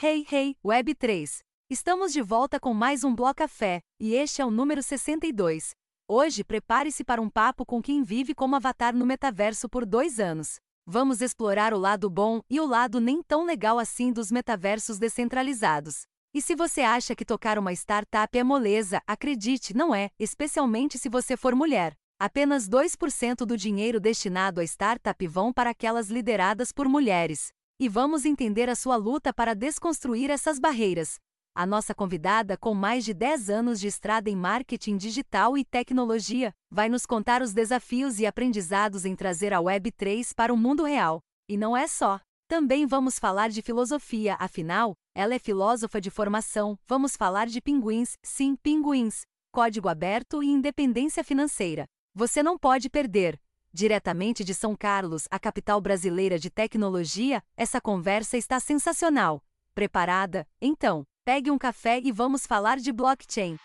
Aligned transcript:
Hey, 0.00 0.24
hey, 0.30 0.54
Web3! 0.64 1.40
Estamos 1.68 2.12
de 2.12 2.22
volta 2.22 2.60
com 2.60 2.72
mais 2.72 3.02
um 3.02 3.12
Bloco 3.12 3.34
Café, 3.34 3.80
e 3.98 4.14
este 4.14 4.40
é 4.40 4.46
o 4.46 4.50
número 4.50 4.80
62. 4.80 5.70
Hoje, 6.08 6.44
prepare-se 6.44 7.02
para 7.02 7.20
um 7.20 7.28
papo 7.28 7.66
com 7.66 7.82
quem 7.82 8.04
vive 8.04 8.32
como 8.32 8.54
avatar 8.54 8.94
no 8.94 9.04
metaverso 9.04 9.68
por 9.68 9.84
dois 9.84 10.20
anos. 10.20 10.60
Vamos 10.86 11.20
explorar 11.20 11.74
o 11.74 11.78
lado 11.78 12.08
bom 12.08 12.40
e 12.48 12.60
o 12.60 12.64
lado 12.64 13.00
nem 13.00 13.20
tão 13.24 13.44
legal 13.44 13.76
assim 13.76 14.12
dos 14.12 14.30
metaversos 14.30 15.00
descentralizados. 15.00 16.02
E 16.32 16.40
se 16.40 16.54
você 16.54 16.82
acha 16.82 17.16
que 17.16 17.24
tocar 17.24 17.58
uma 17.58 17.72
startup 17.72 18.38
é 18.38 18.44
moleza, 18.44 19.02
acredite, 19.04 19.74
não 19.74 19.92
é, 19.92 20.10
especialmente 20.16 20.96
se 20.96 21.08
você 21.08 21.36
for 21.36 21.56
mulher. 21.56 21.92
Apenas 22.20 22.68
2% 22.68 23.44
do 23.44 23.56
dinheiro 23.56 23.98
destinado 23.98 24.60
à 24.60 24.64
startup 24.64 25.26
vão 25.26 25.52
para 25.52 25.70
aquelas 25.70 26.08
lideradas 26.08 26.70
por 26.70 26.88
mulheres. 26.88 27.48
E 27.80 27.88
vamos 27.88 28.24
entender 28.24 28.68
a 28.68 28.74
sua 28.74 28.96
luta 28.96 29.32
para 29.32 29.54
desconstruir 29.54 30.30
essas 30.30 30.58
barreiras. 30.58 31.14
A 31.54 31.64
nossa 31.64 31.94
convidada, 31.94 32.56
com 32.56 32.74
mais 32.74 33.04
de 33.04 33.14
10 33.14 33.50
anos 33.50 33.78
de 33.78 33.86
estrada 33.86 34.28
em 34.28 34.34
marketing 34.34 34.96
digital 34.96 35.56
e 35.56 35.64
tecnologia, 35.64 36.52
vai 36.68 36.88
nos 36.88 37.06
contar 37.06 37.40
os 37.40 37.52
desafios 37.52 38.18
e 38.18 38.26
aprendizados 38.26 39.04
em 39.04 39.14
trazer 39.14 39.52
a 39.52 39.60
Web3 39.60 40.34
para 40.34 40.52
o 40.52 40.56
mundo 40.56 40.82
real. 40.82 41.20
E 41.48 41.56
não 41.56 41.76
é 41.76 41.86
só. 41.86 42.18
Também 42.48 42.84
vamos 42.84 43.16
falar 43.16 43.48
de 43.48 43.62
filosofia, 43.62 44.34
afinal, 44.40 44.94
ela 45.14 45.34
é 45.34 45.38
filósofa 45.38 46.00
de 46.00 46.10
formação. 46.10 46.76
Vamos 46.84 47.14
falar 47.14 47.46
de 47.46 47.60
pinguins, 47.60 48.14
sim, 48.24 48.56
pinguins, 48.56 49.22
código 49.52 49.88
aberto 49.88 50.42
e 50.42 50.48
independência 50.48 51.22
financeira. 51.22 51.84
Você 52.12 52.42
não 52.42 52.58
pode 52.58 52.90
perder. 52.90 53.38
Diretamente 53.78 54.42
de 54.42 54.54
São 54.54 54.74
Carlos, 54.74 55.28
a 55.30 55.38
capital 55.38 55.80
brasileira 55.80 56.36
de 56.36 56.50
tecnologia, 56.50 57.40
essa 57.56 57.80
conversa 57.80 58.36
está 58.36 58.58
sensacional. 58.58 59.40
Preparada? 59.72 60.44
Então, 60.60 61.06
pegue 61.24 61.48
um 61.48 61.56
café 61.56 62.00
e 62.02 62.10
vamos 62.10 62.44
falar 62.44 62.78
de 62.78 62.92
blockchain. 62.92 63.56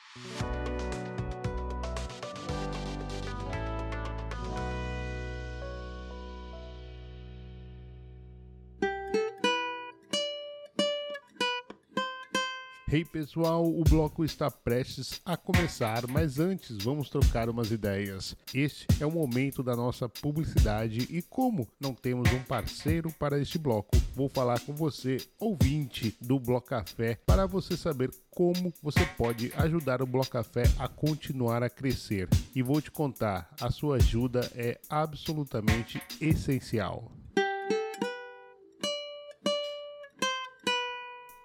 Hey 12.93 13.03
pessoal, 13.03 13.65
o 13.65 13.83
bloco 13.83 14.23
está 14.23 14.51
prestes 14.51 15.19
a 15.25 15.35
começar, 15.35 16.05
mas 16.05 16.39
antes 16.39 16.77
vamos 16.83 17.09
trocar 17.09 17.49
umas 17.49 17.71
ideias. 17.71 18.35
Este 18.53 18.85
é 18.99 19.05
o 19.07 19.09
momento 19.09 19.63
da 19.63 19.75
nossa 19.75 20.07
publicidade 20.07 21.07
e 21.09 21.19
como 21.23 21.67
não 21.79 21.95
temos 21.95 22.31
um 22.31 22.43
parceiro 22.43 23.11
para 23.13 23.39
este 23.39 23.57
bloco, 23.57 23.97
vou 24.13 24.29
falar 24.29 24.59
com 24.59 24.75
você, 24.75 25.17
ouvinte 25.39 26.15
do 26.21 26.39
Bloco 26.39 26.67
Café, 26.67 27.17
para 27.25 27.47
você 27.47 27.75
saber 27.75 28.11
como 28.29 28.71
você 28.79 29.03
pode 29.17 29.51
ajudar 29.55 30.03
o 30.03 30.05
Bloco 30.05 30.29
Café 30.29 30.65
a 30.77 30.87
continuar 30.87 31.63
a 31.63 31.71
crescer. 31.71 32.29
E 32.53 32.61
vou 32.61 32.79
te 32.79 32.91
contar, 32.91 33.49
a 33.59 33.71
sua 33.71 33.95
ajuda 33.95 34.51
é 34.53 34.79
absolutamente 34.87 35.99
essencial. 36.21 37.11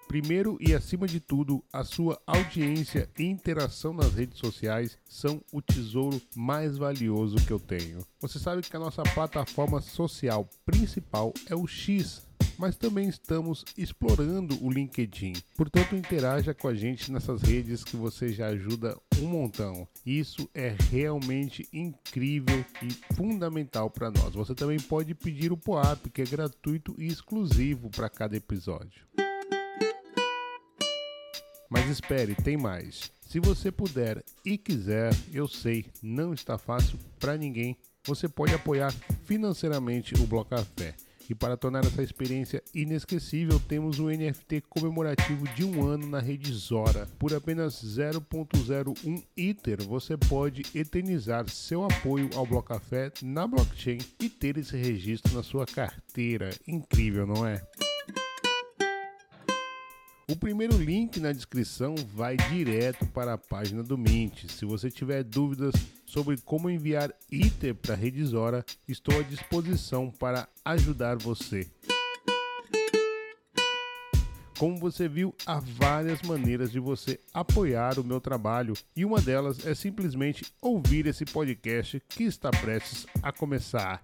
Primeiro 0.09 0.57
e 0.59 0.73
acima 0.73 1.05
de 1.05 1.19
tudo, 1.19 1.63
a 1.71 1.83
sua 1.83 2.19
audiência 2.25 3.07
e 3.15 3.25
interação 3.25 3.93
nas 3.93 4.15
redes 4.15 4.39
sociais 4.39 4.97
são 5.07 5.39
o 5.53 5.61
tesouro 5.61 6.19
mais 6.35 6.79
valioso 6.79 7.35
que 7.45 7.53
eu 7.53 7.59
tenho. 7.59 7.99
Você 8.19 8.39
sabe 8.39 8.63
que 8.63 8.75
a 8.75 8.79
nossa 8.79 9.03
plataforma 9.03 9.79
social 9.79 10.49
principal 10.65 11.31
é 11.47 11.55
o 11.55 11.67
X, 11.67 12.25
mas 12.57 12.75
também 12.75 13.07
estamos 13.07 13.63
explorando 13.77 14.57
o 14.65 14.71
LinkedIn. 14.71 15.33
Portanto, 15.55 15.95
interaja 15.95 16.55
com 16.55 16.67
a 16.67 16.73
gente 16.73 17.11
nessas 17.11 17.43
redes 17.43 17.83
que 17.83 17.95
você 17.95 18.33
já 18.33 18.47
ajuda 18.47 18.97
um 19.21 19.27
montão. 19.27 19.87
Isso 20.03 20.49
é 20.55 20.75
realmente 20.89 21.69
incrível 21.71 22.65
e 22.81 23.13
fundamental 23.13 23.91
para 23.91 24.09
nós. 24.09 24.33
Você 24.33 24.55
também 24.55 24.79
pode 24.79 25.13
pedir 25.13 25.51
o 25.51 25.57
POAP, 25.57 26.09
que 26.11 26.23
é 26.23 26.25
gratuito 26.25 26.95
e 26.97 27.05
exclusivo 27.05 27.91
para 27.91 28.09
cada 28.09 28.35
episódio. 28.35 29.07
Mas 31.69 31.87
espere, 31.87 32.33
tem 32.33 32.57
mais. 32.57 33.11
Se 33.21 33.39
você 33.39 33.71
puder 33.71 34.23
e 34.43 34.57
quiser, 34.57 35.15
eu 35.31 35.47
sei, 35.47 35.85
não 36.01 36.33
está 36.33 36.57
fácil 36.57 36.97
para 37.19 37.37
ninguém. 37.37 37.77
Você 38.05 38.27
pode 38.27 38.55
apoiar 38.55 38.91
financeiramente 39.25 40.15
o 40.15 40.25
Bloco 40.25 40.49
Café. 40.49 40.95
E 41.29 41.35
para 41.35 41.55
tornar 41.55 41.85
essa 41.85 42.01
experiência 42.01 42.63
inesquecível, 42.73 43.59
temos 43.59 43.99
um 43.99 44.09
NFT 44.09 44.61
comemorativo 44.67 45.47
de 45.49 45.63
um 45.63 45.87
ano 45.87 46.07
na 46.07 46.19
rede 46.19 46.51
Zora. 46.51 47.07
Por 47.19 47.35
apenas 47.35 47.75
0.01 47.83 49.23
Ether, 49.37 49.83
você 49.83 50.17
pode 50.17 50.63
eternizar 50.73 51.47
seu 51.47 51.83
apoio 51.83 52.31
ao 52.33 52.47
Bloco 52.47 52.69
Café 52.69 53.11
na 53.21 53.45
blockchain 53.45 53.99
e 54.19 54.27
ter 54.27 54.57
esse 54.57 54.75
registro 54.75 55.35
na 55.35 55.43
sua 55.43 55.67
carteira. 55.67 56.49
Incrível, 56.67 57.27
não 57.27 57.45
é? 57.45 57.61
O 60.29 60.35
primeiro 60.35 60.77
link 60.77 61.19
na 61.19 61.31
descrição 61.31 61.95
vai 62.13 62.37
direto 62.37 63.03
para 63.07 63.33
a 63.33 63.37
página 63.37 63.81
do 63.81 63.97
Mint. 63.97 64.45
Se 64.47 64.63
você 64.63 64.91
tiver 64.91 65.23
dúvidas 65.23 65.73
sobre 66.05 66.37
como 66.45 66.69
enviar 66.69 67.11
Ether 67.31 67.73
para 67.73 67.95
a 67.95 67.97
rede 67.97 68.23
Zora, 68.23 68.63
estou 68.87 69.19
à 69.19 69.23
disposição 69.23 70.11
para 70.11 70.47
ajudar 70.63 71.17
você. 71.17 71.67
Como 74.59 74.77
você 74.77 75.07
viu, 75.07 75.33
há 75.47 75.59
várias 75.59 76.21
maneiras 76.21 76.71
de 76.71 76.79
você 76.79 77.19
apoiar 77.33 77.97
o 77.97 78.03
meu 78.03 78.21
trabalho 78.21 78.73
e 78.95 79.03
uma 79.03 79.19
delas 79.19 79.65
é 79.65 79.73
simplesmente 79.73 80.45
ouvir 80.61 81.07
esse 81.07 81.25
podcast 81.25 81.99
que 82.07 82.25
está 82.25 82.51
prestes 82.51 83.07
a 83.23 83.31
começar. 83.31 84.03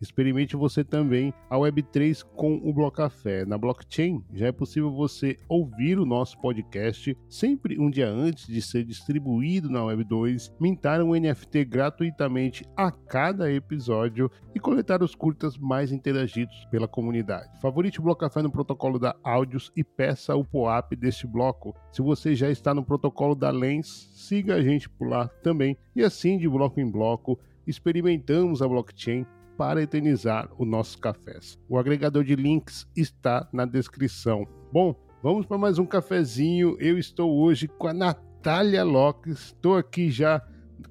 Experimente 0.00 0.56
você 0.56 0.84
também 0.84 1.34
a 1.50 1.56
Web3 1.56 2.24
com 2.36 2.54
o 2.56 2.72
Blocafé. 2.72 3.44
Na 3.44 3.58
blockchain 3.58 4.22
já 4.32 4.46
é 4.46 4.52
possível 4.52 4.92
você 4.92 5.36
ouvir 5.48 5.98
o 5.98 6.06
nosso 6.06 6.38
podcast 6.40 7.16
sempre 7.28 7.78
um 7.80 7.90
dia 7.90 8.08
antes 8.08 8.46
de 8.46 8.62
ser 8.62 8.84
distribuído 8.84 9.68
na 9.68 9.80
Web2, 9.80 10.52
mintar 10.60 11.02
um 11.02 11.14
NFT 11.18 11.64
gratuitamente 11.64 12.64
a 12.76 12.92
cada 12.92 13.52
episódio 13.52 14.30
e 14.54 14.60
coletar 14.60 15.02
os 15.02 15.14
curtas 15.14 15.58
mais 15.58 15.90
interagidos 15.90 16.64
pela 16.70 16.86
comunidade. 16.86 17.60
Favorite 17.60 17.98
o 17.98 18.02
Blocafé 18.02 18.40
no 18.42 18.50
protocolo 18.50 18.98
da 18.98 19.16
Áudios 19.24 19.72
e 19.76 19.82
peça 19.82 20.36
o 20.36 20.44
POAP 20.44 20.94
deste 20.94 21.26
bloco. 21.26 21.74
Se 21.90 22.02
você 22.02 22.34
já 22.34 22.50
está 22.50 22.72
no 22.72 22.84
protocolo 22.84 23.34
da 23.34 23.50
Lens, 23.50 24.10
siga 24.14 24.54
a 24.54 24.62
gente 24.62 24.88
por 24.88 25.08
lá 25.08 25.28
também. 25.42 25.76
E 25.94 26.02
assim, 26.02 26.38
de 26.38 26.48
bloco 26.48 26.80
em 26.80 26.90
bloco, 26.90 27.38
experimentamos 27.66 28.62
a 28.62 28.68
blockchain 28.68 29.26
para 29.58 29.82
eternizar 29.82 30.48
os 30.56 30.66
nossos 30.66 30.94
cafés. 30.94 31.58
O 31.68 31.76
agregador 31.76 32.22
de 32.22 32.36
links 32.36 32.86
está 32.96 33.48
na 33.52 33.64
descrição. 33.64 34.46
Bom, 34.72 34.94
vamos 35.20 35.44
para 35.46 35.58
mais 35.58 35.80
um 35.80 35.84
cafezinho. 35.84 36.76
Eu 36.78 36.96
estou 36.96 37.36
hoje 37.36 37.66
com 37.66 37.88
a 37.88 37.92
Natália 37.92 38.84
Locke. 38.84 39.30
Estou 39.30 39.76
aqui 39.76 40.12
já 40.12 40.40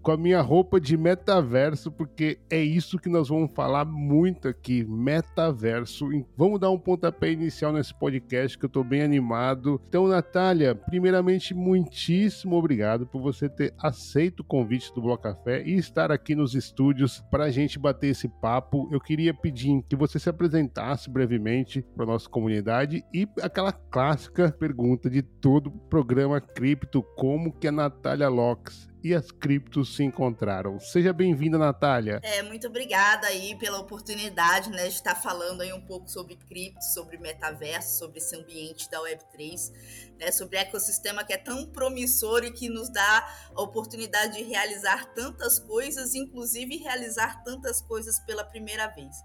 com 0.01 0.11
a 0.11 0.17
minha 0.17 0.41
roupa 0.41 0.79
de 0.79 0.97
metaverso, 0.97 1.91
porque 1.91 2.39
é 2.49 2.61
isso 2.61 2.99
que 2.99 3.09
nós 3.09 3.29
vamos 3.29 3.51
falar 3.53 3.85
muito 3.85 4.47
aqui, 4.47 4.83
metaverso. 4.85 6.07
Vamos 6.35 6.59
dar 6.59 6.69
um 6.69 6.79
pontapé 6.79 7.31
inicial 7.31 7.73
nesse 7.73 7.94
podcast 7.94 8.57
que 8.57 8.65
eu 8.65 8.67
estou 8.67 8.83
bem 8.83 9.01
animado. 9.01 9.81
Então, 9.88 10.07
Natália, 10.07 10.75
primeiramente, 10.75 11.53
muitíssimo 11.53 12.55
obrigado 12.55 13.05
por 13.05 13.21
você 13.21 13.49
ter 13.49 13.73
aceito 13.77 14.41
o 14.41 14.45
convite 14.45 14.94
do 14.94 15.01
Bloco 15.01 15.23
Café 15.23 15.63
e 15.63 15.75
estar 15.75 16.11
aqui 16.11 16.35
nos 16.35 16.55
estúdios 16.55 17.23
para 17.29 17.45
a 17.45 17.50
gente 17.50 17.79
bater 17.79 18.07
esse 18.07 18.27
papo. 18.27 18.88
Eu 18.91 19.00
queria 19.00 19.33
pedir 19.33 19.83
que 19.89 19.95
você 19.95 20.19
se 20.19 20.29
apresentasse 20.29 21.09
brevemente 21.09 21.85
para 21.95 22.05
nossa 22.05 22.29
comunidade 22.29 23.03
e 23.13 23.27
aquela 23.41 23.71
clássica 23.71 24.51
pergunta 24.51 25.09
de 25.09 25.21
todo 25.21 25.71
programa 25.71 26.39
cripto, 26.39 27.03
como 27.15 27.51
que 27.51 27.67
a 27.67 27.71
Natália 27.71 28.29
Locks 28.29 28.88
e 29.03 29.13
as 29.13 29.31
criptos 29.31 29.95
se 29.95 30.03
encontraram. 30.03 30.79
Seja 30.79 31.13
bem-vinda, 31.13 31.57
Natália. 31.57 32.19
É, 32.23 32.41
muito 32.41 32.67
obrigada 32.67 33.27
aí 33.27 33.55
pela 33.57 33.79
oportunidade, 33.79 34.69
né, 34.69 34.88
de 34.88 34.95
estar 34.95 35.15
falando 35.15 35.61
aí 35.61 35.71
um 35.71 35.81
pouco 35.81 36.09
sobre 36.09 36.35
cripto, 36.35 36.83
sobre 36.94 37.17
metaverso, 37.17 37.99
sobre 37.99 38.17
esse 38.17 38.35
ambiente 38.35 38.89
da 38.89 38.99
Web3, 39.01 39.71
né, 40.19 40.31
sobre 40.31 40.57
ecossistema 40.57 41.23
que 41.23 41.33
é 41.33 41.38
tão 41.38 41.65
promissor 41.67 42.44
e 42.44 42.51
que 42.51 42.69
nos 42.69 42.89
dá 42.89 43.49
a 43.55 43.61
oportunidade 43.61 44.38
de 44.38 44.44
realizar 44.44 45.05
tantas 45.13 45.59
coisas, 45.59 46.15
inclusive 46.15 46.77
realizar 46.77 47.43
tantas 47.43 47.81
coisas 47.81 48.19
pela 48.19 48.43
primeira 48.43 48.88
vez. 48.88 49.15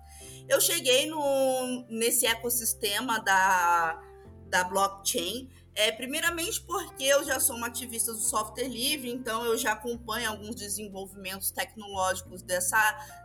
Eu 0.49 0.61
cheguei 0.61 1.07
no, 1.07 1.87
nesse 1.89 2.27
ecossistema 2.27 3.21
da, 3.21 4.01
da 4.49 4.65
blockchain 4.65 5.49
é, 5.75 5.91
primeiramente 5.91 6.61
porque 6.63 7.05
eu 7.05 7.25
já 7.25 7.41
sou 7.41 7.57
uma 7.57 7.69
ativista 7.69 8.13
do 8.13 8.19
software 8.19 8.69
livre, 8.69 9.11
então 9.11 9.45
eu 9.45 9.57
já 9.57 9.73
acompanho 9.73 10.29
alguns 10.29 10.55
desenvolvimentos 10.55 11.51
tecnológicos 11.51 12.43
dessa, 12.43 12.79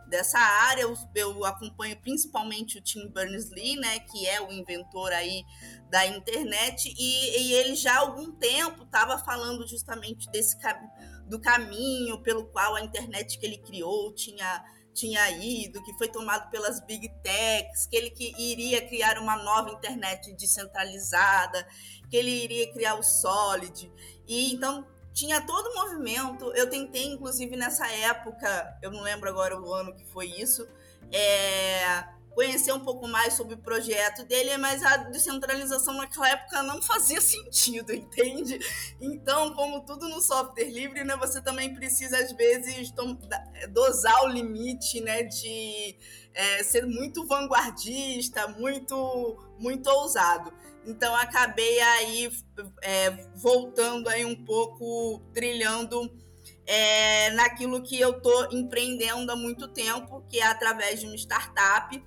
dessa 0.08 0.38
área. 0.38 0.82
Eu, 0.82 0.96
eu 1.14 1.44
acompanho 1.44 2.00
principalmente 2.00 2.78
o 2.78 2.82
Tim 2.82 3.08
Berners-Lee, 3.08 3.76
né, 3.76 3.98
que 4.00 4.26
é 4.26 4.40
o 4.40 4.50
inventor 4.50 5.12
aí 5.12 5.44
da 5.90 6.06
internet, 6.06 6.94
e, 6.98 7.48
e 7.48 7.52
ele 7.52 7.74
já 7.74 7.94
há 7.96 7.98
algum 7.98 8.32
tempo 8.32 8.84
estava 8.84 9.18
falando 9.18 9.66
justamente 9.68 10.30
desse 10.30 10.56
do 11.26 11.38
caminho 11.38 12.22
pelo 12.22 12.46
qual 12.46 12.74
a 12.74 12.80
internet 12.80 13.38
que 13.38 13.44
ele 13.44 13.58
criou 13.58 14.14
tinha 14.14 14.64
tinha 14.98 15.30
ido, 15.30 15.82
que 15.84 15.92
foi 15.96 16.08
tomado 16.08 16.50
pelas 16.50 16.80
big 16.84 17.08
techs, 17.22 17.86
que 17.86 17.96
ele 17.96 18.10
que 18.10 18.34
iria 18.36 18.84
criar 18.88 19.18
uma 19.18 19.36
nova 19.36 19.70
internet 19.70 20.34
descentralizada 20.34 21.64
que 22.08 22.16
ele 22.16 22.30
iria 22.30 22.72
criar 22.72 22.94
o 22.94 23.02
Solid. 23.02 23.92
E 24.26 24.52
então 24.52 24.86
tinha 25.12 25.40
todo 25.40 25.66
o 25.66 25.74
movimento. 25.74 26.52
Eu 26.54 26.70
tentei, 26.70 27.06
inclusive, 27.06 27.56
nessa 27.56 27.86
época, 27.88 28.78
eu 28.82 28.90
não 28.90 29.02
lembro 29.02 29.28
agora 29.28 29.60
o 29.60 29.74
ano 29.74 29.94
que 29.94 30.04
foi 30.06 30.26
isso, 30.26 30.68
é, 31.10 32.04
conhecer 32.38 32.72
um 32.72 32.78
pouco 32.78 33.08
mais 33.08 33.34
sobre 33.34 33.54
o 33.54 33.58
projeto 33.58 34.24
dele, 34.24 34.56
mas 34.58 34.80
a 34.84 34.98
descentralização 34.98 35.94
naquela 35.94 36.28
época 36.28 36.62
não 36.62 36.80
fazia 36.80 37.20
sentido, 37.20 37.90
entende? 37.94 38.60
Então, 39.00 39.54
como 39.54 39.80
tudo 39.80 40.08
no 40.08 40.20
software 40.20 40.70
livre, 40.70 41.02
né, 41.02 41.16
você 41.16 41.42
também 41.42 41.74
precisa, 41.74 42.16
às 42.16 42.30
vezes, 42.30 42.94
dosar 43.72 44.22
o 44.22 44.28
limite 44.28 45.00
né, 45.00 45.24
de 45.24 45.96
é, 46.32 46.62
ser 46.62 46.86
muito 46.86 47.26
vanguardista, 47.26 48.46
muito, 48.46 49.36
muito 49.58 49.90
ousado. 49.90 50.52
Então 50.88 51.14
acabei 51.14 51.78
aí 51.80 52.32
é, 52.80 53.10
voltando 53.36 54.08
aí 54.08 54.24
um 54.24 54.42
pouco, 54.42 55.22
trilhando 55.34 56.10
é, 56.66 57.30
naquilo 57.32 57.82
que 57.82 58.00
eu 58.00 58.12
estou 58.12 58.48
empreendendo 58.50 59.30
há 59.30 59.36
muito 59.36 59.68
tempo, 59.68 60.24
que 60.30 60.40
é 60.40 60.46
através 60.46 61.00
de 61.00 61.06
uma 61.06 61.14
startup. 61.14 62.02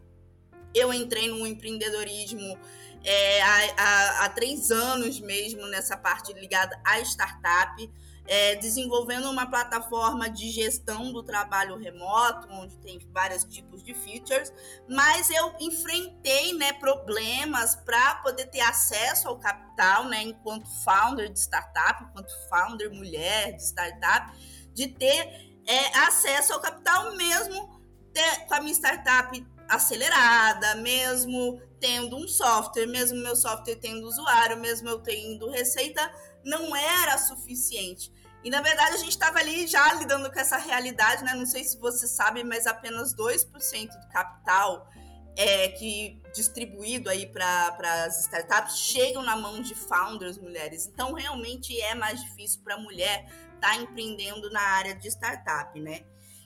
Eu 0.74 0.92
entrei 0.92 1.28
no 1.28 1.46
empreendedorismo 1.46 2.58
é, 3.04 3.42
há, 3.44 3.74
há, 3.78 4.26
há 4.26 4.30
três 4.30 4.72
anos 4.72 5.20
mesmo 5.20 5.68
nessa 5.68 5.96
parte 5.96 6.34
ligada 6.34 6.80
à 6.84 7.00
startup 7.02 7.88
é, 8.28 8.56
desenvolvendo 8.56 9.30
uma 9.30 9.46
plataforma 9.46 10.30
de 10.30 10.50
gestão 10.50 11.12
do 11.12 11.24
trabalho 11.24 11.78
remoto, 11.78 12.48
onde 12.52 12.78
tem 12.78 13.00
vários 13.12 13.44
tipos 13.44 13.84
de 13.84 13.94
features, 13.94 14.54
mas 14.88 15.30
eu 15.30 15.54
enfrentei 15.60 16.54
né, 16.54 16.74
problemas 16.74 17.76
para 17.76 18.16
poder 18.16 18.46
ter 18.48 18.62
acesso 18.62 19.28
ao 19.28 19.40
capital, 19.40 20.06
né, 20.06 20.24
enquanto 20.24 20.68
founder 20.84 21.32
de 21.32 21.40
startup, 21.40 22.04
enquanto 22.04 22.32
founder 22.50 22.94
mulher 22.94 23.54
de 23.54 23.64
startup, 23.64 24.38
de 24.74 24.88
ter 24.88 25.52
é, 25.66 25.98
acesso 26.06 26.54
ao 26.54 26.60
capital 26.60 27.16
mesmo 27.16 27.82
ter, 28.14 28.46
com 28.48 28.54
a 28.54 28.62
minha 28.62 28.74
startup 28.74 29.46
acelerada, 29.68 30.76
mesmo 30.76 31.62
tendo 31.80 32.18
um 32.18 32.28
software, 32.28 32.86
mesmo 32.86 33.18
meu 33.18 33.36
software 33.36 33.76
tendo 33.76 34.06
usuário, 34.06 34.58
mesmo 34.58 34.90
eu 34.90 35.00
tendo 35.00 35.50
receita, 35.50 36.14
não 36.44 36.76
era 36.76 37.18
suficiente. 37.18 38.12
E 38.44 38.50
na 38.50 38.62
verdade 38.62 38.96
a 38.96 38.98
gente 38.98 39.12
estava 39.12 39.40
ali 39.40 39.68
já 39.68 39.94
lidando 39.94 40.32
com 40.32 40.40
essa 40.40 40.58
realidade, 40.58 41.24
né? 41.24 41.34
Não 41.34 41.46
sei 41.46 41.64
se 41.64 41.78
você 41.78 42.08
sabe, 42.08 42.44
mas 42.44 42.66
apenas 42.66 43.16
2% 43.16 43.48
do 43.88 44.10
capital 44.10 44.90
é 45.36 45.70
que 45.70 46.22
distribuído 46.34 47.10
aí 47.10 47.26
para 47.28 48.06
as 48.06 48.22
startups 48.22 48.78
chegam 48.78 49.22
na 49.22 49.36
mão 49.36 49.62
de 49.62 49.76
founders 49.76 50.38
mulheres. 50.38 50.88
Então 50.88 51.14
realmente 51.14 51.80
é 51.82 51.94
mais 51.94 52.22
difícil 52.22 52.62
para 52.64 52.76
a 52.76 52.80
mulher 52.80 53.26
estar 53.56 53.70
tá 53.70 53.76
empreendendo 53.76 54.50
na 54.50 54.62
área 54.62 54.96
de 54.96 55.08
startup, 55.08 55.80
né? 55.80 56.04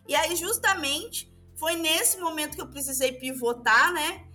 E 0.07 0.15
aí 0.15 0.35
justamente 0.35 1.33
foi 1.55 1.75
nesse 1.75 2.17
momento 2.17 2.55
que 2.55 2.61
eu 2.61 2.67
precisei 2.67 3.13
pivotar, 3.13 3.91
né? 3.93 4.25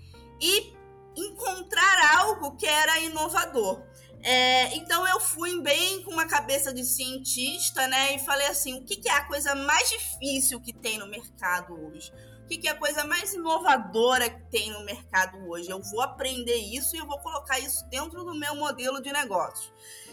E 0.40 0.74
encontrar 1.16 2.18
algo 2.18 2.56
que 2.56 2.66
era 2.66 2.98
inovador. 3.00 3.82
É, 4.22 4.74
então 4.76 5.06
eu 5.08 5.18
fui 5.18 5.62
bem 5.62 6.02
com 6.02 6.10
uma 6.10 6.26
cabeça 6.26 6.74
de 6.74 6.84
cientista, 6.84 7.86
né? 7.88 8.14
E 8.14 8.18
falei 8.18 8.46
assim: 8.48 8.74
o 8.74 8.84
que, 8.84 8.96
que 8.96 9.08
é 9.08 9.12
a 9.12 9.24
coisa 9.24 9.54
mais 9.54 9.88
difícil 9.88 10.60
que 10.60 10.72
tem 10.72 10.98
no 10.98 11.06
mercado 11.06 11.72
hoje? 11.86 12.12
O 12.44 12.46
que, 12.50 12.58
que 12.58 12.68
é 12.68 12.72
a 12.72 12.78
coisa 12.78 13.04
mais 13.04 13.32
inovadora 13.32 14.28
que 14.28 14.50
tem 14.50 14.72
no 14.72 14.84
mercado 14.84 15.38
hoje? 15.48 15.70
Eu 15.70 15.80
vou 15.80 16.02
aprender 16.02 16.56
isso 16.56 16.96
e 16.96 16.98
eu 16.98 17.06
vou 17.06 17.18
colocar 17.20 17.60
isso 17.60 17.88
dentro 17.88 18.24
do 18.24 18.34
meu 18.34 18.56
modelo 18.56 19.00
de 19.00 19.12
negócio. 19.12 19.72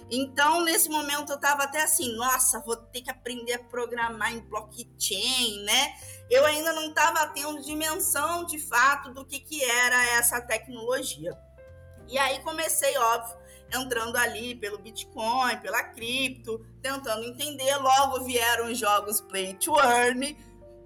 Então, 0.09 0.63
nesse 0.63 0.87
momento, 0.87 1.31
eu 1.31 1.35
estava 1.35 1.63
até 1.63 1.81
assim: 1.81 2.15
nossa, 2.15 2.61
vou 2.61 2.77
ter 2.77 3.01
que 3.01 3.09
aprender 3.09 3.53
a 3.53 3.63
programar 3.63 4.33
em 4.33 4.39
blockchain, 4.39 5.63
né? 5.63 5.95
Eu 6.29 6.45
ainda 6.45 6.71
não 6.71 6.89
estava 6.89 7.27
tendo 7.27 7.61
dimensão 7.61 8.45
de 8.45 8.59
fato 8.59 9.11
do 9.11 9.25
que, 9.25 9.39
que 9.39 9.61
era 9.63 10.01
essa 10.11 10.39
tecnologia. 10.39 11.37
E 12.07 12.17
aí 12.17 12.39
comecei, 12.39 12.97
óbvio 12.97 13.46
entrando 13.73 14.15
ali 14.15 14.55
pelo 14.55 14.77
Bitcoin, 14.77 15.57
pela 15.57 15.83
cripto, 15.83 16.65
tentando 16.81 17.23
entender. 17.25 17.75
Logo 17.77 18.23
vieram 18.25 18.71
os 18.71 18.77
jogos 18.77 19.21
Play 19.21 19.53
to 19.55 19.77
Earn, 19.79 20.37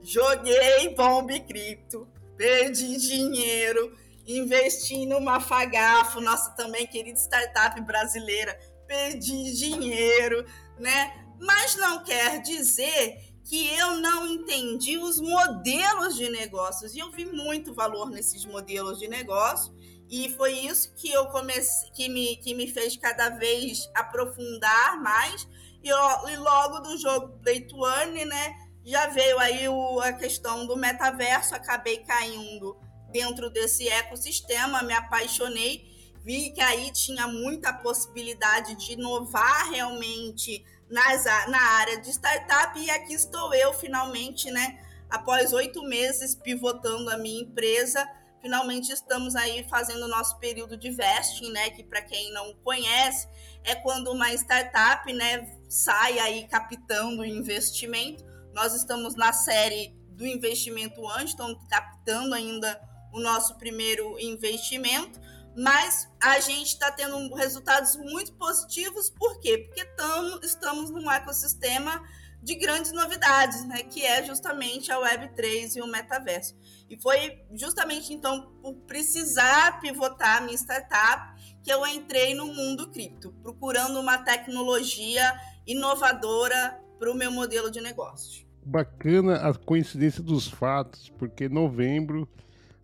joguei 0.02 0.94
bomba 0.96 1.40
cripto, 1.40 2.08
perdi 2.38 2.98
dinheiro, 2.98 3.96
investi 4.26 5.06
numa 5.06 5.40
Fagafo, 5.40 6.22
nossa 6.22 6.52
também 6.52 6.88
querida 6.88 7.20
startup 7.20 7.80
brasileira, 7.82 8.58
perdi 8.88 9.54
dinheiro, 9.54 10.46
né? 10.80 11.26
Mas 11.40 11.76
não 11.76 12.04
quer 12.04 12.42
dizer 12.42 13.32
que 13.44 13.74
eu 13.76 13.96
não 14.00 14.28
entendi 14.28 14.98
os 14.98 15.20
modelos 15.20 16.16
de 16.16 16.30
negócios. 16.30 16.96
E 16.96 17.00
eu 17.00 17.12
vi 17.12 17.26
muito 17.26 17.74
valor 17.74 18.10
nesses 18.10 18.46
modelos 18.46 19.00
de 19.00 19.08
negócio 19.08 19.74
e 20.12 20.28
foi 20.36 20.52
isso 20.52 20.94
que 20.94 21.10
eu 21.10 21.28
comecei, 21.28 21.90
que 21.92 22.10
me, 22.10 22.36
que 22.36 22.54
me 22.54 22.68
fez 22.68 22.98
cada 22.98 23.30
vez 23.30 23.90
aprofundar 23.96 25.02
mais. 25.02 25.48
E, 25.82 25.88
e 25.88 26.36
logo 26.36 26.80
do 26.82 26.98
jogo 26.98 27.40
Earn, 27.48 28.26
né? 28.26 28.56
Já 28.84 29.08
veio 29.08 29.40
aí 29.40 29.70
o, 29.70 30.02
a 30.02 30.12
questão 30.12 30.68
do 30.68 30.76
metaverso, 30.76 31.56
acabei 31.56 32.00
caindo 32.00 32.78
dentro 33.10 33.50
desse 33.50 33.88
ecossistema, 33.88 34.84
me 34.84 34.94
apaixonei, 34.94 35.86
vi 36.26 36.52
que 36.52 36.60
aí 36.60 36.92
tinha 36.92 37.26
muita 37.28 37.72
possibilidade 37.72 38.76
de 38.76 38.94
inovar 38.94 39.70
realmente 39.72 40.66
nas, 40.90 41.24
na 41.48 41.62
área 41.78 42.02
de 42.02 42.10
startup, 42.10 42.78
e 42.78 42.90
aqui 42.90 43.14
estou 43.14 43.54
eu 43.54 43.74
finalmente, 43.74 44.52
né? 44.52 44.78
Após 45.10 45.54
oito 45.54 45.84
meses 45.84 46.36
pivotando 46.36 47.10
a 47.10 47.18
minha 47.18 47.44
empresa 47.44 48.06
finalmente 48.42 48.92
estamos 48.92 49.36
aí 49.36 49.64
fazendo 49.70 50.04
o 50.06 50.08
nosso 50.08 50.38
período 50.40 50.76
de 50.76 50.90
vesting, 50.90 51.52
né? 51.52 51.70
Que 51.70 51.84
para 51.84 52.02
quem 52.02 52.32
não 52.34 52.54
conhece, 52.64 53.28
é 53.64 53.76
quando 53.76 54.12
uma 54.12 54.34
startup, 54.34 55.12
né, 55.14 55.58
sai 55.70 56.20
aí 56.20 56.48
captando 56.48 57.24
investimento. 57.24 58.24
Nós 58.54 58.74
estamos 58.74 59.16
na 59.16 59.32
série 59.32 59.96
do 60.10 60.26
investimento 60.26 61.08
anjo, 61.08 61.26
estamos 61.26 61.58
captando 61.70 62.34
ainda 62.36 62.80
o 63.14 63.20
nosso 63.20 63.58
primeiro 63.58 64.20
investimento, 64.20 65.20
mas 65.56 66.10
a 66.22 66.40
gente 66.40 66.68
está 66.68 66.92
tendo 66.92 67.34
resultados 67.34 67.96
muito 67.96 68.34
positivos, 68.34 69.10
por 69.10 69.40
quê? 69.40 69.58
Porque 69.58 69.84
tamo, 69.86 70.40
estamos 70.44 70.90
num 70.90 71.12
ecossistema 71.12 72.02
de 72.42 72.56
grandes 72.56 72.92
novidades, 72.92 73.64
né, 73.66 73.84
que 73.84 74.04
é 74.04 74.24
justamente 74.24 74.92
a 74.92 75.00
Web3 75.00 75.76
e 75.76 75.82
o 75.82 75.88
metaverso. 75.88 76.56
E 76.92 77.02
foi 77.02 77.40
justamente 77.54 78.14
então 78.14 78.52
por 78.62 78.76
precisar 78.86 79.80
pivotar 79.80 80.40
a 80.40 80.42
minha 80.42 80.58
startup 80.58 81.42
que 81.64 81.72
eu 81.72 81.88
entrei 81.88 82.36
no 82.36 82.48
mundo 82.48 82.92
cripto, 82.92 83.32
procurando 83.42 83.98
uma 83.98 84.18
tecnologia 84.18 85.24
inovadora 85.66 86.78
para 87.00 87.10
o 87.10 87.16
meu 87.16 87.32
modelo 87.32 87.72
de 87.72 87.80
negócio. 87.80 88.46
Bacana 88.66 89.38
a 89.38 89.54
coincidência 89.54 90.22
dos 90.22 90.50
fatos, 90.50 91.10
porque 91.18 91.46
em 91.46 91.50
novembro 91.50 92.28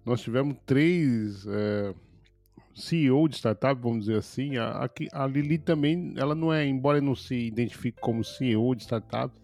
nós 0.06 0.22
tivemos 0.22 0.56
três 0.66 1.46
é, 1.46 1.94
CEO 2.74 3.28
de 3.28 3.36
startup, 3.36 3.80
vamos 3.82 4.06
dizer 4.06 4.20
assim. 4.20 4.56
A, 4.56 4.90
a, 5.12 5.28
Lili 5.28 5.58
também, 5.58 6.14
ela 6.16 6.34
não 6.34 6.54
é, 6.54 6.66
embora 6.66 7.02
não 7.02 7.14
se 7.14 7.36
identifique 7.36 8.00
como 8.00 8.24
CEO 8.24 8.74
de 8.74 8.84
startup, 8.84 9.36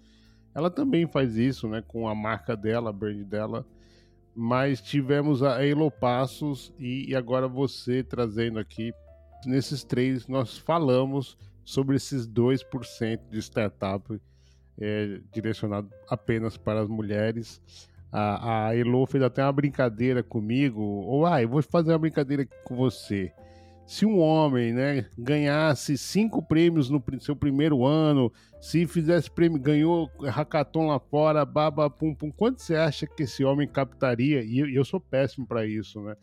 ela 0.56 0.72
também 0.72 1.06
faz 1.06 1.36
isso, 1.36 1.68
né, 1.68 1.84
com 1.86 2.08
a 2.08 2.16
marca 2.16 2.56
dela, 2.56 2.92
a 2.92 2.94
brand 2.94 3.26
dela. 3.26 3.68
Mas 4.36 4.82
tivemos 4.82 5.44
a 5.44 5.66
Elo 5.66 5.92
Passos 5.92 6.74
e, 6.80 7.10
e 7.10 7.16
agora 7.16 7.48
você 7.48 8.04
trazendo 8.04 8.60
aqui. 8.60 8.94
Nesses 9.46 9.84
três, 9.84 10.28
nós 10.28 10.58
falamos 10.58 11.38
sobre 11.64 11.96
esses 11.96 12.28
2% 12.28 13.20
de 13.30 13.40
startup 13.40 14.20
é, 14.80 15.20
direcionado 15.32 15.90
apenas 16.10 16.58
para 16.58 16.82
as 16.82 16.88
mulheres. 16.88 17.62
A, 18.12 18.68
a 18.68 18.76
Elo 18.76 19.06
fez 19.06 19.24
até 19.24 19.44
uma 19.44 19.52
brincadeira 19.52 20.24
comigo. 20.24 20.82
Ou, 20.82 21.26
ah, 21.26 21.42
eu 21.42 21.50
vou 21.50 21.62
fazer 21.62 21.92
uma 21.92 22.00
brincadeira 22.00 22.48
com 22.64 22.76
você 22.76 23.32
se 23.86 24.06
um 24.06 24.20
homem 24.20 24.74
né, 24.74 25.06
ganhasse 25.18 25.98
cinco 25.98 26.42
prêmios 26.42 26.90
no 26.90 27.04
seu 27.20 27.36
primeiro 27.36 27.86
ano, 27.86 28.32
se 28.62 28.88
fizesse 28.88 29.30
prêmio, 29.30 29.60
ganhou 29.60 30.10
hackathon 30.22 30.88
lá 30.88 31.00
fora, 31.00 31.46
baba, 31.46 31.90
pum, 31.90 32.16
pum, 32.16 32.32
quanto 32.32 32.62
você 32.62 32.76
acha 32.76 33.06
que 33.06 33.24
esse 33.24 33.44
homem 33.44 33.68
captaria? 33.68 34.42
E 34.42 34.60
eu, 34.60 34.70
eu 34.70 34.86
sou 34.86 35.00
péssimo 35.00 35.46
para 35.46 35.66
isso, 35.66 36.02
né? 36.02 36.16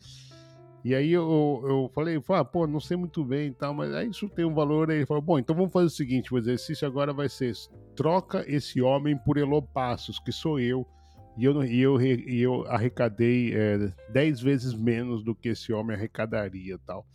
E 0.83 0.95
aí 0.95 1.13
eu, 1.13 1.63
eu 1.69 1.91
falei, 1.95 2.19
ah, 2.31 2.45
pô, 2.45 2.67
não 2.67 2.81
sei 2.81 2.97
muito 2.97 3.23
bem 3.23 3.49
e 3.49 3.53
tal, 3.53 3.75
mas 3.75 3.93
aí 3.93 4.09
isso 4.09 4.27
tem 4.31 4.47
um 4.47 4.55
valor. 4.55 4.91
Aí 4.91 4.99
ele 4.99 5.07
falou, 5.07 5.23
bom, 5.23 5.39
então 5.39 5.55
vamos 5.55 5.71
fazer 5.71 5.87
o 5.87 5.91
seguinte: 5.91 6.33
o 6.33 6.39
exercício 6.39 6.89
agora 6.89 7.13
vai 7.13 7.29
ser 7.29 7.53
troca 7.95 8.43
esse 8.49 8.81
homem 8.81 9.15
por 9.15 9.37
Elopassos, 9.37 10.19
que 10.19 10.33
sou 10.33 10.59
eu 10.59 10.87
e 11.37 11.45
eu, 11.45 11.65
e 11.65 11.81
eu, 11.81 12.01
e 12.01 12.41
eu 12.41 12.67
arrecadei 12.67 13.55
é, 13.55 13.93
dez 14.11 14.41
vezes 14.41 14.75
menos 14.75 15.23
do 15.23 15.35
que 15.35 15.51
esse 15.51 15.73
homem 15.73 15.97
arrecadaria 15.97 16.79
tal. 16.87 17.07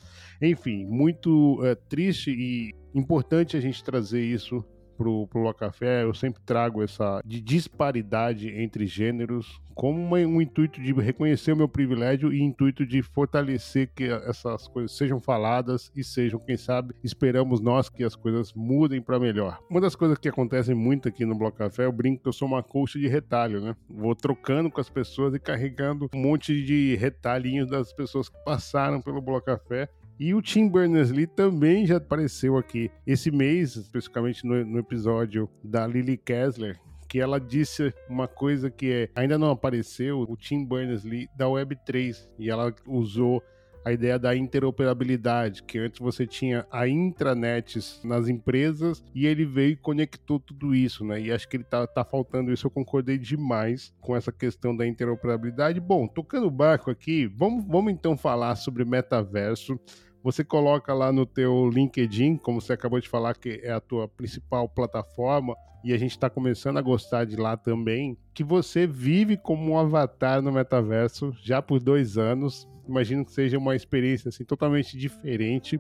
Enfim, 0.41 0.85
muito 0.85 1.63
é, 1.63 1.75
triste 1.75 2.31
e 2.31 2.73
importante 2.93 3.55
a 3.55 3.59
gente 3.59 3.83
trazer 3.83 4.23
isso 4.23 4.65
pro, 4.97 5.27
pro 5.27 5.41
Locafé, 5.41 6.03
eu 6.03 6.13
sempre 6.13 6.41
trago 6.45 6.83
essa 6.83 7.21
de 7.25 7.41
disparidade 7.41 8.49
entre 8.49 8.85
gêneros 8.85 9.61
como 9.75 10.01
uma, 10.01 10.17
um 10.19 10.41
intuito 10.41 10.81
de 10.81 10.93
reconhecer 10.93 11.51
o 11.51 11.57
meu 11.57 11.67
privilégio 11.67 12.33
e 12.33 12.41
intuito 12.41 12.85
de 12.85 13.01
fortalecer 13.03 13.91
que 13.93 14.05
essas 14.05 14.69
coisas 14.69 14.93
sejam 14.93 15.19
faladas 15.19 15.91
e 15.93 16.03
sejam, 16.03 16.39
quem 16.39 16.55
sabe, 16.55 16.95
esperamos 17.03 17.59
nós 17.59 17.89
que 17.89 18.03
as 18.03 18.15
coisas 18.15 18.53
mudem 18.53 19.01
para 19.01 19.19
melhor. 19.19 19.59
Uma 19.69 19.81
das 19.81 19.95
coisas 19.95 20.17
que 20.17 20.29
acontecem 20.29 20.73
muito 20.73 21.09
aqui 21.09 21.25
no 21.25 21.35
Bloco 21.35 21.57
Café, 21.57 21.85
eu 21.85 21.91
brinco 21.91 22.23
que 22.23 22.29
eu 22.29 22.33
sou 22.33 22.47
uma 22.47 22.63
colcha 22.63 22.97
de 22.97 23.07
retalho, 23.07 23.59
né? 23.59 23.75
Vou 23.89 24.15
trocando 24.15 24.71
com 24.71 24.79
as 24.79 24.89
pessoas 24.89 25.33
e 25.33 25.39
carregando 25.39 26.09
um 26.13 26.21
monte 26.21 26.63
de 26.63 26.95
retalhinhos 26.95 27.69
das 27.69 27.91
pessoas 27.91 28.29
que 28.29 28.37
passaram 28.45 29.01
pelo 29.01 29.21
Bloco 29.21 29.45
Café 29.45 29.89
e 30.19 30.33
o 30.33 30.41
Tim 30.41 30.69
Berners-Lee 30.69 31.27
também 31.27 31.85
já 31.85 31.97
apareceu 31.97 32.57
aqui 32.57 32.89
esse 33.05 33.31
mês, 33.31 33.75
especificamente 33.75 34.45
no, 34.45 34.63
no 34.63 34.79
episódio 34.79 35.49
da 35.63 35.85
Lily 35.85 36.17
Kessler, 36.17 36.79
que 37.07 37.19
ela 37.19 37.39
disse 37.39 37.93
uma 38.09 38.27
coisa 38.27 38.69
que 38.69 38.91
é, 38.91 39.09
ainda 39.15 39.37
não 39.37 39.51
apareceu, 39.51 40.21
o 40.21 40.35
Tim 40.35 40.65
Berners-Lee 40.65 41.29
da 41.35 41.45
Web3, 41.45 42.27
e 42.39 42.49
ela 42.49 42.73
usou 42.87 43.43
a 43.85 43.91
ideia 43.91 44.17
da 44.17 44.35
interoperabilidade, 44.35 45.61
que 45.61 45.77
antes 45.77 45.99
você 45.99 46.25
tinha 46.25 46.65
a 46.71 46.87
intranet 46.87 47.79
nas 48.03 48.27
empresas 48.27 49.03
e 49.13 49.27
ele 49.27 49.45
veio 49.45 49.73
e 49.73 49.75
conectou 49.75 50.39
tudo 50.39 50.73
isso, 50.73 51.05
né? 51.05 51.21
E 51.21 51.31
acho 51.31 51.47
que 51.47 51.57
ele 51.57 51.63
tá, 51.63 51.85
tá 51.85 52.03
faltando 52.03 52.51
isso, 52.51 52.65
eu 52.65 52.71
concordei 52.71 53.19
demais 53.19 53.93
com 54.01 54.15
essa 54.15 54.31
questão 54.31 54.75
da 54.75 54.87
interoperabilidade. 54.87 55.79
Bom, 55.79 56.07
tocando 56.07 56.47
o 56.47 56.51
barco 56.51 56.89
aqui, 56.89 57.27
vamos, 57.27 57.63
vamos 57.67 57.93
então 57.93 58.17
falar 58.17 58.55
sobre 58.55 58.83
metaverso. 58.83 59.79
Você 60.25 60.43
coloca 60.43 60.91
lá 60.91 61.11
no 61.11 61.23
teu 61.23 61.69
LinkedIn, 61.69 62.37
como 62.37 62.59
você 62.59 62.73
acabou 62.73 62.99
de 62.99 63.07
falar, 63.07 63.35
que 63.35 63.61
é 63.61 63.71
a 63.71 63.79
tua 63.79 64.07
principal 64.07 64.67
plataforma, 64.67 65.55
e 65.83 65.93
a 65.93 65.97
gente 65.99 66.13
está 66.13 66.31
começando 66.31 66.77
a 66.77 66.81
gostar 66.81 67.25
de 67.25 67.35
lá 67.35 67.55
também, 67.55 68.17
que 68.33 68.43
você 68.43 68.87
vive 68.87 69.37
como 69.37 69.73
um 69.73 69.77
avatar 69.77 70.41
no 70.41 70.51
metaverso 70.51 71.31
já 71.43 71.61
por 71.61 71.79
dois 71.79 72.17
anos. 72.17 72.67
Imagino 72.89 73.23
que 73.23 73.33
seja 73.33 73.59
uma 73.59 73.75
experiência 73.75 74.29
assim 74.29 74.43
totalmente 74.43 74.97
diferente. 74.97 75.79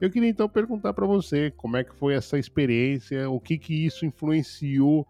Eu 0.00 0.10
queria 0.10 0.28
então 0.28 0.48
perguntar 0.48 0.92
para 0.92 1.06
você 1.06 1.52
como 1.52 1.76
é 1.76 1.84
que 1.84 1.94
foi 1.94 2.14
essa 2.14 2.36
experiência, 2.36 3.30
o 3.30 3.38
que 3.38 3.56
que 3.56 3.86
isso 3.86 4.04
influenciou 4.04 5.06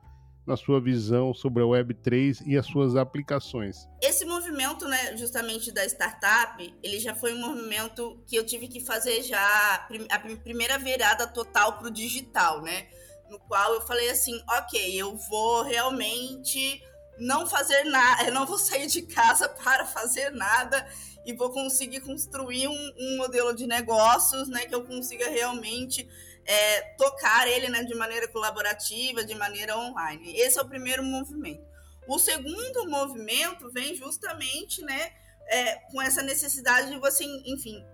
na 0.46 0.56
sua 0.56 0.80
visão 0.80 1.32
sobre 1.32 1.62
a 1.62 1.66
Web3 1.66 2.42
e 2.46 2.56
as 2.56 2.66
suas 2.66 2.96
aplicações? 2.96 3.88
Esse 4.00 4.24
movimento, 4.24 4.86
né, 4.86 5.16
justamente 5.16 5.72
da 5.72 5.84
startup, 5.86 6.74
ele 6.82 7.00
já 7.00 7.14
foi 7.14 7.34
um 7.34 7.40
movimento 7.40 8.22
que 8.26 8.36
eu 8.36 8.44
tive 8.44 8.68
que 8.68 8.80
fazer 8.80 9.22
já 9.22 9.86
a 10.10 10.18
primeira 10.42 10.78
virada 10.78 11.26
total 11.26 11.78
para 11.78 11.88
o 11.88 11.90
digital, 11.90 12.62
né? 12.62 12.86
No 13.30 13.38
qual 13.40 13.74
eu 13.74 13.80
falei 13.80 14.10
assim, 14.10 14.38
ok, 14.48 14.94
eu 14.94 15.16
vou 15.16 15.62
realmente 15.62 16.82
não 17.18 17.46
fazer 17.46 17.84
nada, 17.84 18.24
eu 18.24 18.34
não 18.34 18.44
vou 18.44 18.58
sair 18.58 18.86
de 18.86 19.02
casa 19.02 19.48
para 19.62 19.86
fazer 19.86 20.30
nada 20.30 20.86
e 21.24 21.32
vou 21.32 21.50
conseguir 21.50 22.00
construir 22.00 22.68
um, 22.68 22.92
um 22.98 23.16
modelo 23.16 23.54
de 23.54 23.66
negócios, 23.66 24.48
né, 24.48 24.66
que 24.66 24.74
eu 24.74 24.84
consiga 24.84 25.28
realmente 25.30 26.06
é, 26.46 26.80
tocar 26.96 27.48
ele 27.48 27.68
né, 27.68 27.84
de 27.84 27.94
maneira 27.94 28.28
colaborativa, 28.28 29.24
de 29.24 29.34
maneira 29.34 29.76
online. 29.76 30.36
Esse 30.36 30.58
é 30.58 30.62
o 30.62 30.68
primeiro 30.68 31.02
movimento. 31.02 31.64
O 32.06 32.18
segundo 32.18 32.88
movimento 32.88 33.70
vem 33.72 33.94
justamente 33.94 34.82
né, 34.82 35.12
é, 35.46 35.76
com 35.90 36.00
essa 36.00 36.22
necessidade 36.22 36.90
de 36.90 36.98
você, 36.98 37.24
enfim, 37.46 37.84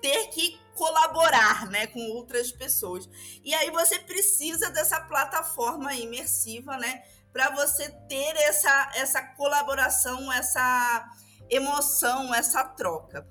ter 0.00 0.28
que 0.28 0.58
colaborar 0.74 1.68
né, 1.68 1.86
com 1.88 2.00
outras 2.12 2.52
pessoas. 2.52 3.08
E 3.44 3.52
aí 3.54 3.70
você 3.70 3.98
precisa 3.98 4.70
dessa 4.70 5.00
plataforma 5.00 5.92
imersiva, 5.94 6.76
né? 6.76 7.02
Para 7.32 7.50
você 7.50 7.90
ter 8.08 8.36
essa, 8.36 8.92
essa 8.94 9.22
colaboração, 9.34 10.32
essa 10.32 11.04
emoção, 11.50 12.34
essa 12.34 12.64
troca. 12.64 13.26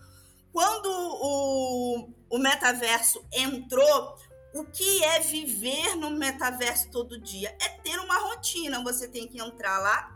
Quando 0.51 0.87
o, 0.89 2.09
o 2.29 2.37
metaverso 2.37 3.25
entrou, 3.31 4.17
o 4.57 4.65
que 4.65 5.03
é 5.03 5.19
viver 5.19 5.95
no 5.95 6.09
metaverso 6.09 6.89
todo 6.89 7.19
dia? 7.19 7.55
É 7.61 7.69
ter 7.69 7.99
uma 7.99 8.17
rotina. 8.17 8.83
Você 8.83 9.07
tem 9.07 9.27
que 9.27 9.39
entrar 9.39 9.77
lá. 9.79 10.15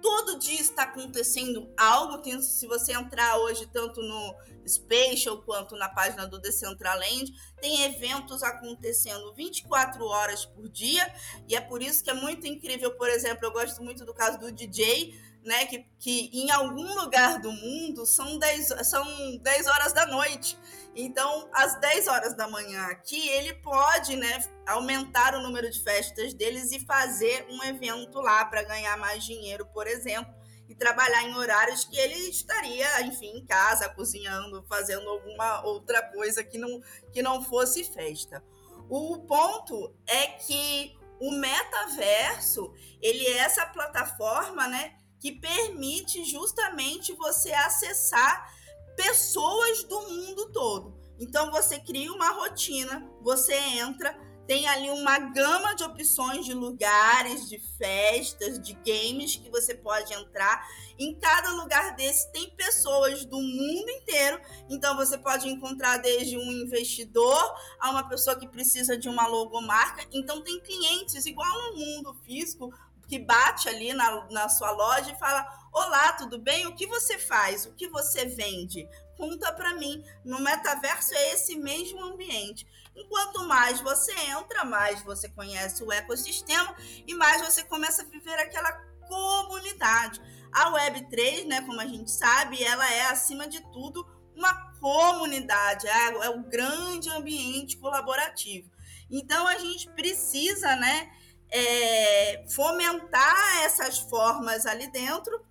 Todo 0.00 0.38
dia 0.38 0.60
está 0.60 0.84
acontecendo 0.84 1.70
algo. 1.76 2.22
Se 2.42 2.66
você 2.66 2.92
entrar 2.92 3.38
hoje, 3.38 3.66
tanto 3.66 4.00
no 4.00 4.34
Spatial 4.66 5.42
quanto 5.42 5.76
na 5.76 5.88
página 5.88 6.26
do 6.26 6.38
Decentraland, 6.38 7.30
tem 7.60 7.84
eventos 7.84 8.42
acontecendo 8.42 9.34
24 9.34 10.04
horas 10.04 10.46
por 10.46 10.68
dia. 10.68 11.14
E 11.46 11.54
é 11.54 11.60
por 11.60 11.82
isso 11.82 12.02
que 12.02 12.10
é 12.10 12.14
muito 12.14 12.46
incrível. 12.46 12.94
Por 12.96 13.08
exemplo, 13.08 13.46
eu 13.46 13.52
gosto 13.52 13.82
muito 13.82 14.04
do 14.04 14.14
caso 14.14 14.38
do 14.38 14.50
DJ, 14.50 15.14
né? 15.44 15.66
Que, 15.66 15.86
que 15.98 16.30
em 16.32 16.50
algum 16.50 16.94
lugar 16.94 17.38
do 17.38 17.52
mundo 17.52 18.06
são 18.06 18.38
10, 18.38 18.68
são 18.84 19.36
10 19.38 19.66
horas 19.66 19.92
da 19.92 20.06
noite. 20.06 20.56
Então, 20.96 21.48
às 21.52 21.78
10 21.80 22.06
horas 22.06 22.36
da 22.36 22.46
manhã 22.46 22.86
aqui, 22.86 23.28
ele 23.28 23.54
pode 23.54 24.16
né, 24.16 24.38
aumentar 24.66 25.34
o 25.34 25.42
número 25.42 25.68
de 25.68 25.82
festas 25.82 26.32
deles 26.32 26.70
e 26.70 26.84
fazer 26.86 27.46
um 27.50 27.64
evento 27.64 28.20
lá 28.20 28.44
para 28.44 28.62
ganhar 28.62 28.96
mais 28.96 29.24
dinheiro, 29.24 29.66
por 29.66 29.88
exemplo, 29.88 30.32
e 30.68 30.74
trabalhar 30.74 31.24
em 31.24 31.34
horários 31.34 31.84
que 31.84 31.98
ele 31.98 32.14
estaria, 32.28 33.02
enfim, 33.02 33.38
em 33.38 33.44
casa, 33.44 33.88
cozinhando, 33.88 34.64
fazendo 34.68 35.08
alguma 35.08 35.64
outra 35.64 36.00
coisa 36.12 36.44
que 36.44 36.58
não, 36.58 36.80
que 37.12 37.22
não 37.22 37.42
fosse 37.42 37.84
festa. 37.84 38.42
O 38.88 39.18
ponto 39.26 39.92
é 40.06 40.26
que 40.28 40.96
o 41.20 41.32
metaverso, 41.32 42.72
ele 43.02 43.26
é 43.26 43.38
essa 43.38 43.66
plataforma, 43.66 44.68
né, 44.68 44.94
que 45.18 45.32
permite 45.32 46.24
justamente 46.24 47.12
você 47.14 47.52
acessar 47.52 48.53
pessoas 48.96 49.84
do 49.84 50.00
mundo 50.08 50.50
todo. 50.52 50.94
Então 51.18 51.50
você 51.50 51.78
cria 51.78 52.12
uma 52.12 52.30
rotina, 52.30 53.08
você 53.22 53.54
entra, 53.54 54.18
tem 54.46 54.68
ali 54.68 54.90
uma 54.90 55.18
gama 55.18 55.74
de 55.74 55.84
opções 55.84 56.44
de 56.44 56.52
lugares, 56.52 57.48
de 57.48 57.58
festas, 57.58 58.60
de 58.60 58.74
games 58.74 59.36
que 59.36 59.48
você 59.48 59.74
pode 59.74 60.12
entrar. 60.12 60.66
Em 60.98 61.14
cada 61.18 61.50
lugar 61.52 61.96
desse 61.96 62.30
tem 62.30 62.50
pessoas 62.50 63.24
do 63.24 63.40
mundo 63.40 63.88
inteiro. 63.88 64.38
Então 64.68 64.96
você 64.96 65.16
pode 65.16 65.48
encontrar 65.48 65.96
desde 65.98 66.36
um 66.36 66.52
investidor 66.52 67.54
a 67.80 67.90
uma 67.90 68.06
pessoa 68.06 68.38
que 68.38 68.46
precisa 68.46 68.98
de 68.98 69.08
uma 69.08 69.26
logomarca. 69.26 70.04
Então 70.12 70.42
tem 70.42 70.60
clientes 70.60 71.24
igual 71.24 71.70
no 71.70 71.78
mundo 71.78 72.14
físico 72.22 72.70
que 73.06 73.18
bate 73.18 73.68
ali 73.68 73.92
na, 73.92 74.26
na 74.30 74.48
sua 74.48 74.70
loja 74.70 75.12
e 75.12 75.18
fala: 75.18 75.46
Olá, 75.72 76.12
tudo 76.12 76.38
bem? 76.38 76.66
O 76.66 76.74
que 76.74 76.86
você 76.86 77.18
faz? 77.18 77.66
O 77.66 77.74
que 77.74 77.88
você 77.88 78.26
vende? 78.26 78.88
Conta 79.16 79.52
para 79.52 79.74
mim. 79.74 80.04
No 80.24 80.40
metaverso 80.40 81.14
é 81.14 81.32
esse 81.32 81.56
mesmo 81.56 82.02
ambiente. 82.04 82.66
Enquanto 82.96 83.44
mais 83.46 83.80
você 83.80 84.12
entra, 84.12 84.64
mais 84.64 85.02
você 85.02 85.28
conhece 85.28 85.82
o 85.82 85.92
ecossistema 85.92 86.74
e 87.06 87.14
mais 87.14 87.42
você 87.42 87.64
começa 87.64 88.02
a 88.02 88.06
viver 88.06 88.38
aquela 88.38 88.72
comunidade. 89.08 90.20
A 90.52 90.70
Web3, 90.70 91.46
né, 91.46 91.60
como 91.62 91.80
a 91.80 91.86
gente 91.86 92.10
sabe, 92.10 92.62
ela 92.62 92.88
é 92.92 93.06
acima 93.06 93.48
de 93.48 93.60
tudo 93.72 94.06
uma 94.36 94.72
comunidade, 94.80 95.86
é, 95.86 96.08
é 96.26 96.30
o 96.30 96.42
grande 96.44 97.08
ambiente 97.10 97.76
colaborativo. 97.76 98.70
Então 99.10 99.46
a 99.46 99.58
gente 99.58 99.88
precisa, 99.90 100.74
né, 100.76 101.10
é, 101.50 102.44
fomentar 102.48 103.64
essas 103.64 103.98
formas 103.98 104.66
ali 104.66 104.90
dentro, 104.90 105.44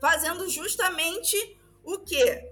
fazendo 0.00 0.48
justamente 0.48 1.36
o 1.84 1.98
quê? 1.98 2.50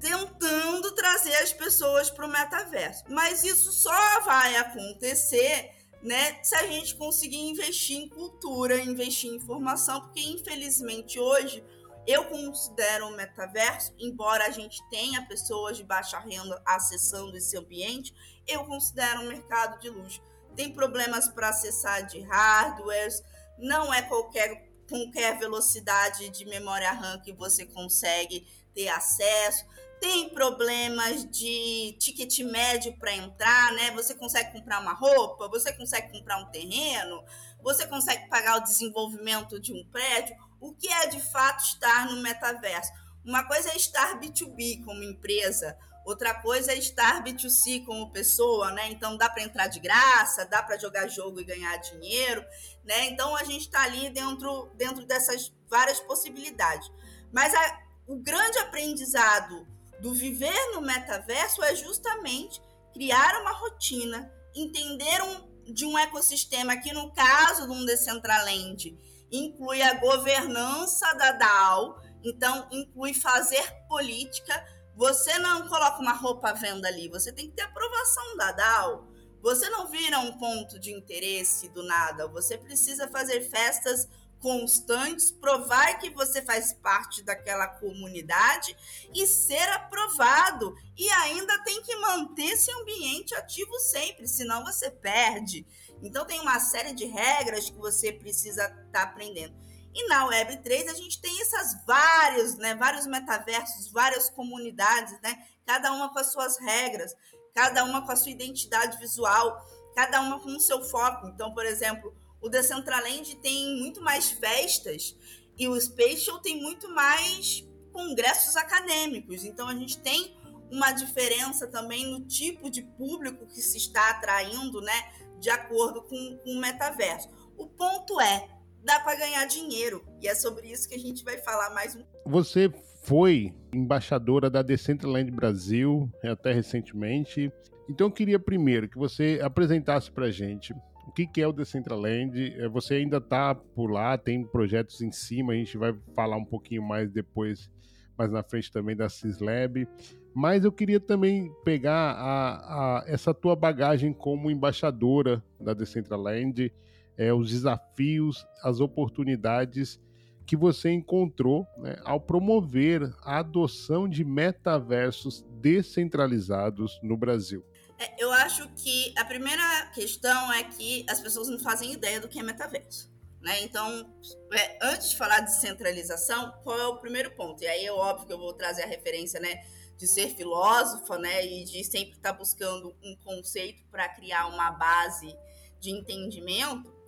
Tentando 0.00 0.92
trazer 0.94 1.34
as 1.36 1.52
pessoas 1.52 2.10
para 2.10 2.26
o 2.26 2.28
metaverso. 2.28 3.04
Mas 3.08 3.44
isso 3.44 3.72
só 3.72 4.20
vai 4.20 4.56
acontecer 4.56 5.70
né, 6.02 6.42
se 6.42 6.54
a 6.56 6.66
gente 6.66 6.96
conseguir 6.96 7.38
investir 7.38 7.96
em 7.96 8.08
cultura, 8.08 8.80
investir 8.80 9.30
em 9.30 9.36
informação, 9.36 10.00
porque 10.00 10.20
infelizmente 10.20 11.18
hoje 11.20 11.64
eu 12.06 12.24
considero 12.24 13.06
o 13.06 13.16
metaverso, 13.16 13.94
embora 13.98 14.46
a 14.46 14.50
gente 14.50 14.82
tenha 14.90 15.24
pessoas 15.26 15.76
de 15.76 15.84
baixa 15.84 16.18
renda 16.18 16.60
acessando 16.66 17.36
esse 17.36 17.56
ambiente, 17.56 18.12
eu 18.46 18.64
considero 18.64 19.20
um 19.20 19.28
mercado 19.28 19.78
de 19.80 19.88
luxo. 19.88 20.20
Tem 20.54 20.72
problemas 20.72 21.28
para 21.28 21.48
acessar 21.48 22.06
de 22.06 22.20
hardwares, 22.22 23.22
não 23.58 23.92
é 23.92 24.02
qualquer, 24.02 24.68
qualquer 24.88 25.38
velocidade 25.38 26.28
de 26.30 26.44
memória 26.44 26.92
RAM 26.92 27.20
que 27.20 27.32
você 27.32 27.66
consegue 27.66 28.46
ter 28.74 28.88
acesso. 28.88 29.64
Tem 30.00 30.30
problemas 30.30 31.24
de 31.30 31.96
ticket 31.98 32.40
médio 32.40 32.96
para 32.98 33.14
entrar, 33.14 33.72
né? 33.72 33.92
Você 33.92 34.14
consegue 34.14 34.52
comprar 34.52 34.80
uma 34.80 34.92
roupa, 34.92 35.48
você 35.48 35.72
consegue 35.72 36.10
comprar 36.10 36.38
um 36.38 36.50
terreno, 36.50 37.22
você 37.62 37.86
consegue 37.86 38.28
pagar 38.28 38.56
o 38.56 38.64
desenvolvimento 38.64 39.60
de 39.60 39.72
um 39.72 39.84
prédio 39.90 40.36
o 40.62 40.72
que 40.72 40.88
é 40.88 41.08
de 41.08 41.20
fato 41.20 41.64
estar 41.64 42.06
no 42.06 42.22
metaverso? 42.22 42.92
Uma 43.24 43.44
coisa 43.44 43.70
é 43.70 43.76
estar 43.76 44.20
B2B 44.20 44.84
como 44.84 45.02
empresa, 45.02 45.76
outra 46.04 46.34
coisa 46.34 46.72
é 46.72 46.78
estar 46.78 47.22
B2C 47.22 47.84
como 47.84 48.10
pessoa, 48.10 48.70
né? 48.72 48.90
Então 48.90 49.16
dá 49.16 49.28
para 49.28 49.42
entrar 49.42 49.66
de 49.68 49.80
graça, 49.80 50.44
dá 50.46 50.62
para 50.62 50.78
jogar 50.78 51.08
jogo 51.08 51.40
e 51.40 51.44
ganhar 51.44 51.76
dinheiro, 51.78 52.44
né? 52.84 53.06
Então 53.06 53.36
a 53.36 53.44
gente 53.44 53.62
está 53.62 53.82
ali 53.82 54.10
dentro, 54.10 54.70
dentro 54.76 55.06
dessas 55.06 55.52
várias 55.68 56.00
possibilidades. 56.00 56.90
Mas 57.32 57.54
a, 57.54 57.78
o 58.06 58.16
grande 58.16 58.58
aprendizado 58.58 59.66
do 60.00 60.12
viver 60.12 60.72
no 60.74 60.80
metaverso 60.80 61.62
é 61.62 61.74
justamente 61.74 62.60
criar 62.92 63.40
uma 63.40 63.52
rotina, 63.52 64.30
entender 64.54 65.22
um, 65.22 65.72
de 65.72 65.86
um 65.86 65.98
ecossistema, 65.98 66.72
aqui 66.74 66.92
no 66.92 67.12
caso 67.12 67.66
de 67.66 67.72
um 67.72 67.84
Decentraland, 67.84 68.98
inclui 69.30 69.80
a 69.80 69.94
governança 69.94 71.14
da 71.14 71.32
DAO, 71.32 71.98
então 72.22 72.68
inclui 72.70 73.14
fazer 73.14 73.64
política. 73.88 74.54
Você 74.96 75.38
não 75.38 75.68
coloca 75.68 76.00
uma 76.00 76.12
roupa 76.12 76.50
à 76.50 76.52
venda 76.52 76.88
ali, 76.88 77.08
você 77.08 77.32
tem 77.32 77.48
que 77.48 77.56
ter 77.56 77.62
aprovação 77.62 78.36
da 78.36 78.52
DAO. 78.52 79.08
Você 79.40 79.68
não 79.70 79.88
vira 79.88 80.20
um 80.20 80.38
ponto 80.38 80.78
de 80.78 80.92
interesse 80.92 81.68
do 81.70 81.82
nada, 81.82 82.28
você 82.28 82.56
precisa 82.56 83.08
fazer 83.08 83.40
festas 83.50 84.08
constantes, 84.42 85.30
provar 85.30 85.98
que 86.00 86.10
você 86.10 86.42
faz 86.42 86.72
parte 86.72 87.22
daquela 87.22 87.68
comunidade 87.68 88.76
e 89.14 89.26
ser 89.26 89.68
aprovado. 89.70 90.74
E 90.98 91.08
ainda 91.08 91.62
tem 91.62 91.80
que 91.82 91.94
manter 91.96 92.50
esse 92.50 92.70
ambiente 92.72 93.34
ativo 93.36 93.78
sempre, 93.78 94.26
senão 94.26 94.64
você 94.64 94.90
perde. 94.90 95.64
Então 96.02 96.26
tem 96.26 96.40
uma 96.40 96.58
série 96.58 96.92
de 96.92 97.04
regras 97.04 97.70
que 97.70 97.78
você 97.78 98.12
precisa 98.12 98.64
estar 98.64 98.86
tá 98.92 99.02
aprendendo. 99.02 99.54
E 99.94 100.08
na 100.08 100.26
Web3 100.28 100.88
a 100.88 100.94
gente 100.94 101.20
tem 101.20 101.40
essas 101.40 101.84
vários, 101.86 102.56
né, 102.56 102.74
vários 102.74 103.06
metaversos, 103.06 103.90
várias 103.90 104.30
comunidades, 104.30 105.20
né, 105.22 105.46
cada 105.66 105.92
uma 105.92 106.12
com 106.12 106.18
as 106.18 106.32
suas 106.32 106.58
regras, 106.58 107.14
cada 107.54 107.84
uma 107.84 108.04
com 108.04 108.12
a 108.12 108.16
sua 108.16 108.30
identidade 108.30 108.98
visual, 108.98 109.60
cada 109.94 110.20
uma 110.20 110.40
com 110.40 110.50
o 110.50 110.60
seu 110.60 110.82
foco. 110.84 111.26
Então, 111.28 111.52
por 111.52 111.66
exemplo, 111.66 112.14
o 112.40 112.48
Decentraland 112.48 113.36
tem 113.36 113.78
muito 113.78 114.00
mais 114.00 114.30
festas 114.30 115.16
e 115.58 115.68
o 115.68 115.78
Spatial 115.78 116.40
tem 116.40 116.60
muito 116.60 116.88
mais 116.94 117.64
congressos 117.92 118.56
acadêmicos. 118.56 119.44
Então 119.44 119.68
a 119.68 119.74
gente 119.74 119.98
tem 119.98 120.34
uma 120.70 120.92
diferença 120.92 121.66
também 121.66 122.06
no 122.06 122.26
tipo 122.26 122.70
de 122.70 122.82
público 122.82 123.46
que 123.46 123.60
se 123.60 123.76
está 123.76 124.08
atraindo, 124.08 124.80
né? 124.80 125.12
de 125.42 125.50
acordo 125.50 126.02
com, 126.02 126.38
com 126.38 126.50
o 126.52 126.60
metaverso. 126.60 127.28
O 127.58 127.66
ponto 127.66 128.20
é, 128.20 128.48
dá 128.84 129.00
para 129.00 129.18
ganhar 129.18 129.44
dinheiro. 129.46 130.04
E 130.20 130.28
é 130.28 130.34
sobre 130.34 130.66
isso 130.68 130.88
que 130.88 130.94
a 130.94 130.98
gente 130.98 131.24
vai 131.24 131.38
falar 131.38 131.70
mais 131.70 131.96
um. 131.96 132.02
Você 132.26 132.72
foi 133.04 133.52
embaixadora 133.72 134.48
da 134.50 134.62
Decentraland 134.62 135.30
Brasil 135.30 136.10
até 136.24 136.52
recentemente. 136.52 137.50
Então 137.88 138.06
eu 138.08 138.12
queria 138.12 138.38
primeiro 138.38 138.88
que 138.88 138.98
você 138.98 139.40
apresentasse 139.42 140.10
para 140.10 140.30
gente 140.30 140.74
o 141.06 141.12
que, 141.12 141.40
é 141.40 141.46
o 141.46 141.52
Decentraland. 141.52 142.54
É, 142.58 142.68
você 142.68 142.94
ainda 142.94 143.18
está 143.18 143.54
por 143.54 143.90
lá, 143.90 144.16
tem 144.16 144.44
projetos 144.44 145.00
em 145.00 145.10
cima, 145.10 145.52
a 145.52 145.56
gente 145.56 145.76
vai 145.76 145.94
falar 146.14 146.36
um 146.36 146.44
pouquinho 146.44 146.82
mais 146.82 147.10
depois, 147.10 147.70
mais 148.16 148.30
na 148.30 148.42
frente 148.42 148.70
também 148.70 148.96
da 148.96 149.08
Cislab. 149.08 149.86
Mas 150.34 150.64
eu 150.64 150.72
queria 150.72 151.00
também 151.00 151.52
pegar 151.64 152.12
a, 152.12 153.00
a, 153.00 153.04
essa 153.06 153.34
tua 153.34 153.54
bagagem 153.54 154.12
como 154.12 154.50
embaixadora 154.50 155.44
da 155.60 155.74
Decentraland, 155.74 156.72
é, 157.16 157.32
os 157.32 157.50
desafios, 157.50 158.46
as 158.62 158.80
oportunidades 158.80 160.00
que 160.46 160.56
você 160.56 160.90
encontrou 160.90 161.66
né, 161.78 161.96
ao 162.04 162.20
promover 162.20 163.14
a 163.22 163.38
adoção 163.38 164.08
de 164.08 164.24
metaversos 164.24 165.44
descentralizados 165.60 166.98
no 167.02 167.16
Brasil. 167.16 167.64
É, 167.98 168.22
eu 168.22 168.32
acho 168.32 168.68
que 168.74 169.14
a 169.16 169.24
primeira 169.24 169.86
questão 169.94 170.52
é 170.52 170.64
que 170.64 171.06
as 171.08 171.20
pessoas 171.20 171.48
não 171.48 171.58
fazem 171.58 171.92
ideia 171.92 172.20
do 172.20 172.28
que 172.28 172.38
é 172.38 172.42
metaverso. 172.42 173.12
Né? 173.40 173.62
Então, 173.62 174.12
é, 174.52 174.78
antes 174.82 175.10
de 175.10 175.16
falar 175.16 175.40
de 175.40 175.54
centralização, 175.54 176.52
qual 176.62 176.78
é 176.78 176.86
o 176.86 176.98
primeiro 176.98 177.30
ponto? 177.32 177.62
E 177.62 177.66
aí 177.66 177.84
é 177.84 177.92
óbvio 177.92 178.26
que 178.26 178.32
eu 178.32 178.38
vou 178.38 178.52
trazer 178.52 178.82
a 178.82 178.86
referência 178.86 179.40
né, 179.40 179.64
de 179.96 180.06
ser 180.06 180.28
filósofa, 180.30 181.18
né, 181.18 181.44
e 181.44 181.64
de 181.64 181.84
sempre 181.84 182.16
estar 182.16 182.32
buscando 182.32 182.94
um 183.02 183.16
conceito 183.24 183.84
para 183.90 184.08
criar 184.08 184.46
uma 184.46 184.70
base 184.72 185.36
de 185.80 185.90
entendimento. 185.90 187.01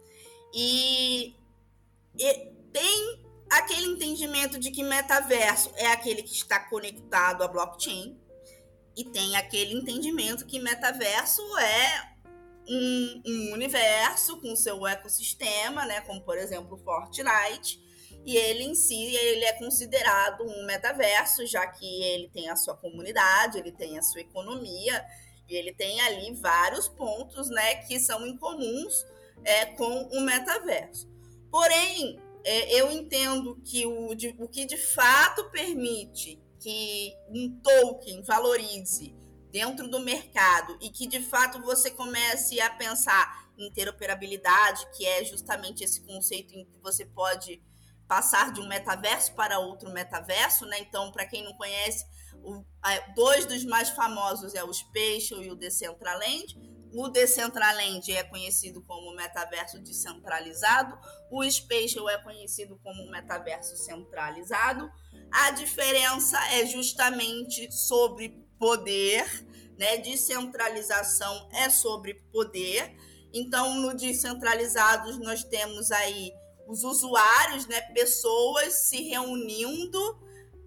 E, 0.55 1.35
e, 2.17 2.53
tem 2.73 3.25
aquele 3.51 3.87
entendimento 3.87 4.59
de 4.59 4.71
que 4.71 4.85
metaverso 4.85 5.73
é 5.75 5.87
aquele 5.89 6.23
que 6.23 6.33
está 6.33 6.61
conectado 6.61 7.43
à 7.43 7.49
blockchain, 7.49 8.17
e 8.97 9.05
tem 9.05 9.35
aquele 9.35 9.75
entendimento 9.75 10.47
que 10.47 10.61
metaverso 10.61 11.43
é 11.59 12.15
um, 12.69 13.23
um 13.27 13.53
universo 13.53 14.41
com 14.41 14.55
seu 14.55 14.87
ecossistema, 14.87 15.85
né, 15.85 16.01
como 16.03 16.21
por 16.21 16.39
exemplo 16.39 16.79
Fortnite, 16.79 17.83
e 18.25 18.37
ele 18.37 18.63
em 18.63 18.75
si 18.75 19.17
ele 19.17 19.45
é 19.45 19.53
considerado 19.55 20.45
um 20.45 20.65
metaverso, 20.65 21.45
já 21.47 21.67
que 21.67 22.03
ele 22.05 22.29
tem 22.29 22.49
a 22.49 22.57
sua 22.57 22.77
comunidade, 22.77 23.59
ele 23.59 23.73
tem 23.73 23.99
a 23.99 24.03
sua 24.03 24.21
economia, 24.21 25.05
e 25.49 25.57
ele 25.57 25.75
tem 25.75 26.01
ali 26.01 26.33
vários 26.35 26.89
pontos 26.89 27.51
né, 27.51 27.75
que 27.87 27.99
são 27.99 28.25
incomuns 28.27 29.05
é, 29.43 29.67
com 29.67 30.09
o 30.13 30.21
metaverso. 30.21 31.09
Porém, 31.51 32.21
é, 32.45 32.81
eu 32.81 32.91
entendo 32.91 33.57
que 33.65 33.87
o, 33.87 34.15
de, 34.15 34.35
o 34.39 34.47
que 34.47 34.67
de 34.67 34.77
fato 34.77 35.51
permite 35.51 36.41
que 36.61 37.15
um 37.29 37.61
token 37.63 38.23
valorize 38.23 39.15
dentro 39.51 39.89
do 39.89 40.01
mercado 40.01 40.77
e 40.81 40.91
que 40.91 41.07
de 41.07 41.21
fato 41.21 41.63
você 41.63 41.91
comece 41.91 42.61
a 42.61 42.71
pensar 42.71 43.45
em 43.57 43.69
interoperabilidade, 43.69 44.87
que 44.97 45.07
é 45.07 45.25
justamente 45.25 45.85
esse 45.85 46.01
conceito 46.03 46.55
em 46.55 46.65
que 46.65 46.79
você 46.83 47.07
pode 47.07 47.63
passar 48.09 48.53
de 48.53 48.61
um 48.61 48.69
metaverso 48.69 49.33
para 49.35 49.59
outro 49.59 49.91
metaverso, 49.91 50.67
né? 50.67 50.79
Então, 50.81 51.11
para 51.13 51.27
quem 51.27 51.43
não 51.43 51.55
conhece, 51.55 52.05
o, 52.43 52.65
a, 52.83 52.99
dois 53.15 53.47
dos 53.47 53.65
mais 53.65 53.91
famosos 53.91 54.55
é 54.55 54.63
o 54.63 54.73
Spatial 54.73 55.43
e 55.43 55.51
o 55.51 55.57
Decentraland. 55.57 56.74
O 56.95 57.09
Decentraland 57.09 58.13
é 58.13 58.23
conhecido 58.23 58.81
como 58.83 59.17
metaverso 59.17 59.81
descentralizado, 59.81 60.97
o 61.29 61.43
Spatial 61.51 62.09
é 62.09 62.23
conhecido 62.23 62.79
como 62.85 63.11
metaverso 63.11 63.77
centralizado. 63.77 64.89
A 65.33 65.51
diferença 65.51 66.39
é 66.53 66.65
justamente 66.65 67.71
sobre 67.73 68.29
poder, 68.59 69.25
né? 69.77 69.97
Descentralização 69.97 71.49
é 71.53 71.69
sobre 71.69 72.15
poder. 72.33 72.97
Então, 73.33 73.75
no 73.75 73.93
descentralizados, 73.97 75.19
nós 75.19 75.43
temos 75.43 75.91
aí 75.91 76.33
os 76.69 76.85
usuários, 76.85 77.67
né, 77.67 77.81
pessoas 77.93 78.73
se 78.73 79.03
reunindo 79.03 80.01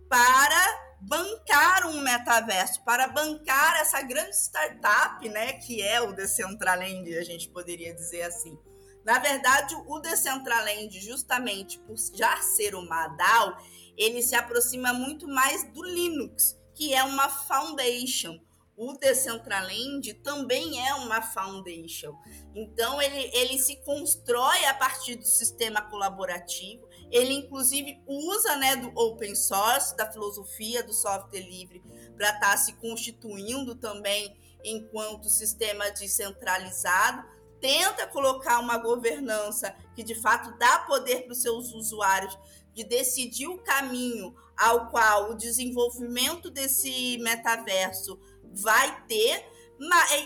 para 0.10 0.87
bancar 1.00 1.88
um 1.88 2.02
metaverso, 2.02 2.84
para 2.84 3.08
bancar 3.08 3.80
essa 3.82 4.02
grande 4.02 4.36
startup, 4.36 5.28
né, 5.30 5.54
que 5.54 5.82
é 5.82 6.02
o 6.02 6.14
Decentraland, 6.14 7.16
a 7.18 7.24
gente 7.24 7.50
poderia 7.50 7.94
dizer 7.94 8.24
assim. 8.24 8.58
Na 9.06 9.20
verdade, 9.20 9.76
o 9.88 10.00
Decentraland, 10.00 11.00
justamente 11.00 11.80
por 11.80 11.96
já 12.14 12.36
ser 12.42 12.76
uma 12.76 13.08
DAO, 13.08 13.58
ele 13.96 14.22
se 14.22 14.36
aproxima 14.36 14.92
muito 14.92 15.28
mais 15.28 15.64
do 15.72 15.82
Linux, 15.84 16.58
que 16.76 16.94
é 16.94 17.04
uma 17.04 17.30
foundation. 17.30 18.38
O 18.78 18.94
Decentraland 18.94 20.14
também 20.24 20.88
é 20.88 20.94
uma 20.94 21.20
foundation. 21.20 22.16
Então, 22.54 23.02
ele, 23.02 23.32
ele 23.34 23.58
se 23.58 23.78
constrói 23.78 24.66
a 24.66 24.74
partir 24.76 25.16
do 25.16 25.26
sistema 25.26 25.82
colaborativo. 25.82 26.88
Ele, 27.10 27.34
inclusive, 27.34 28.00
usa 28.06 28.56
né, 28.58 28.76
do 28.76 28.90
open 28.96 29.34
source, 29.34 29.98
da 29.98 30.12
filosofia 30.12 30.84
do 30.84 30.94
software 30.94 31.42
livre, 31.42 31.82
para 32.16 32.30
estar 32.30 32.52
tá 32.52 32.58
se 32.58 32.74
constituindo 32.74 33.74
também 33.74 34.38
enquanto 34.64 35.28
sistema 35.28 35.90
descentralizado. 35.90 37.26
Tenta 37.60 38.06
colocar 38.06 38.60
uma 38.60 38.78
governança 38.78 39.76
que, 39.96 40.04
de 40.04 40.14
fato, 40.14 40.56
dá 40.60 40.80
poder 40.80 41.24
para 41.24 41.32
os 41.32 41.42
seus 41.42 41.74
usuários 41.74 42.38
de 42.76 42.84
decidir 42.84 43.48
o 43.48 43.58
caminho 43.58 44.36
ao 44.56 44.92
qual 44.92 45.32
o 45.32 45.36
desenvolvimento 45.36 46.52
desse 46.52 47.18
metaverso 47.18 48.20
vai 48.54 49.06
ter, 49.08 49.46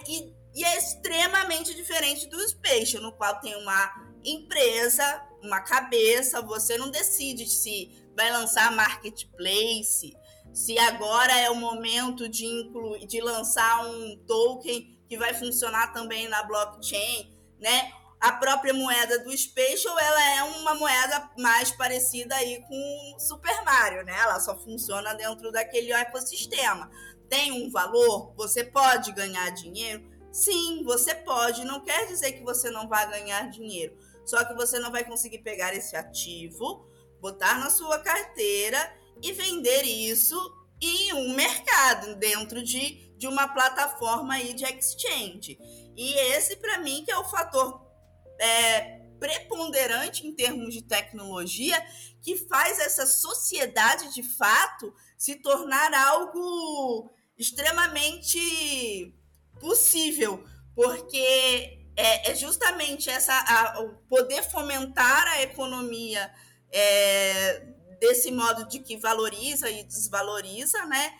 e, 0.07 0.34
e 0.53 0.63
é 0.63 0.77
extremamente 0.77 1.73
diferente 1.73 2.27
do 2.27 2.39
Space, 2.47 2.97
no 2.97 3.12
qual 3.13 3.39
tem 3.39 3.55
uma 3.55 4.12
empresa, 4.23 5.27
uma 5.41 5.62
cabeça, 5.62 6.41
você 6.41 6.77
não 6.77 6.89
decide 6.89 7.47
se 7.47 7.91
vai 8.15 8.31
lançar 8.31 8.71
marketplace, 8.71 10.15
se 10.53 10.77
agora 10.77 11.34
é 11.39 11.49
o 11.49 11.55
momento 11.55 12.27
de 12.27 12.45
incluir, 12.45 13.05
de 13.05 13.21
lançar 13.21 13.86
um 13.86 14.17
token 14.27 14.99
que 15.07 15.17
vai 15.17 15.34
funcionar 15.34 15.93
também 15.93 16.27
na 16.27 16.43
blockchain, 16.43 17.38
né? 17.60 17.91
A 18.19 18.34
própria 18.34 18.73
moeda 18.73 19.17
do 19.23 19.36
Spatial, 19.36 19.97
ela 19.97 20.36
é 20.36 20.43
uma 20.43 20.75
moeda 20.75 21.31
mais 21.39 21.71
parecida 21.71 22.36
aí 22.36 22.62
com 22.67 23.15
Super 23.17 23.63
Mario, 23.63 24.03
né? 24.03 24.15
Ela 24.15 24.39
só 24.39 24.55
funciona 24.60 25.15
dentro 25.15 25.51
daquele 25.51 25.91
ecossistema 25.91 26.91
tem 27.32 27.54
um 27.54 27.72
valor, 27.72 28.34
você 28.36 28.62
pode 28.62 29.13
ganhar 29.13 29.50
dinheiro? 29.52 30.06
Sim, 30.34 30.84
você 30.84 31.15
pode. 31.15 31.63
Não 31.63 31.80
quer 31.80 32.06
dizer 32.08 32.34
que 32.34 32.44
você 32.44 32.70
não 32.70 32.89
vai 32.89 33.10
ganhar 33.10 33.50
dinheiro. 33.50 33.98
Só 34.26 34.44
que 34.44 34.54
você 34.54 34.78
não 34.80 34.91
vai 34.91 35.06
conseguir 35.06 35.38
pegar 35.38 35.74
esse 35.74 35.96
ativo, 35.96 36.86
botar 37.22 37.58
na 37.58 37.70
sua 37.70 38.00
carteira 38.00 38.78
e 39.24 39.32
vender 39.32 39.84
isso 39.84 40.38
em 40.82 41.13
um 41.13 41.34
mercado, 41.34 42.17
dentro 42.17 42.62
de, 42.62 43.15
de 43.17 43.28
uma 43.28 43.48
plataforma 43.48 44.34
aí 44.34 44.54
de 44.54 44.65
exchange. 44.65 45.58
E 45.96 46.13
esse, 46.34 46.58
para 46.58 46.80
mim, 46.80 47.06
que 47.06 47.12
é 47.12 47.17
o 47.17 47.30
fator 47.30 47.82
é, 48.41 49.00
preponderante 49.22 50.28
em 50.28 50.36
termos 50.36 50.74
de 50.74 50.82
tecnologia 50.82 51.82
que 52.22 52.36
faz 52.36 52.78
essa 52.80 53.06
sociedade, 53.06 54.13
de 54.13 54.24
fato, 54.24 54.94
se 55.17 55.36
tornar 55.36 55.94
algo 55.94 57.10
extremamente 57.41 59.13
possível, 59.60 60.43
porque 60.75 61.80
é, 61.95 62.32
é 62.32 62.36
justamente 62.36 63.10
essa 63.10 63.34
a, 63.34 63.82
o 63.82 63.89
poder 64.08 64.43
fomentar 64.43 65.27
a 65.27 65.41
economia 65.41 66.32
é, 66.71 67.65
desse 67.99 68.32
modo 68.32 68.67
de 68.67 68.80
que 68.80 68.95
valoriza 68.95 69.69
e 69.69 69.84
desvaloriza, 69.84 70.86
né? 70.86 71.13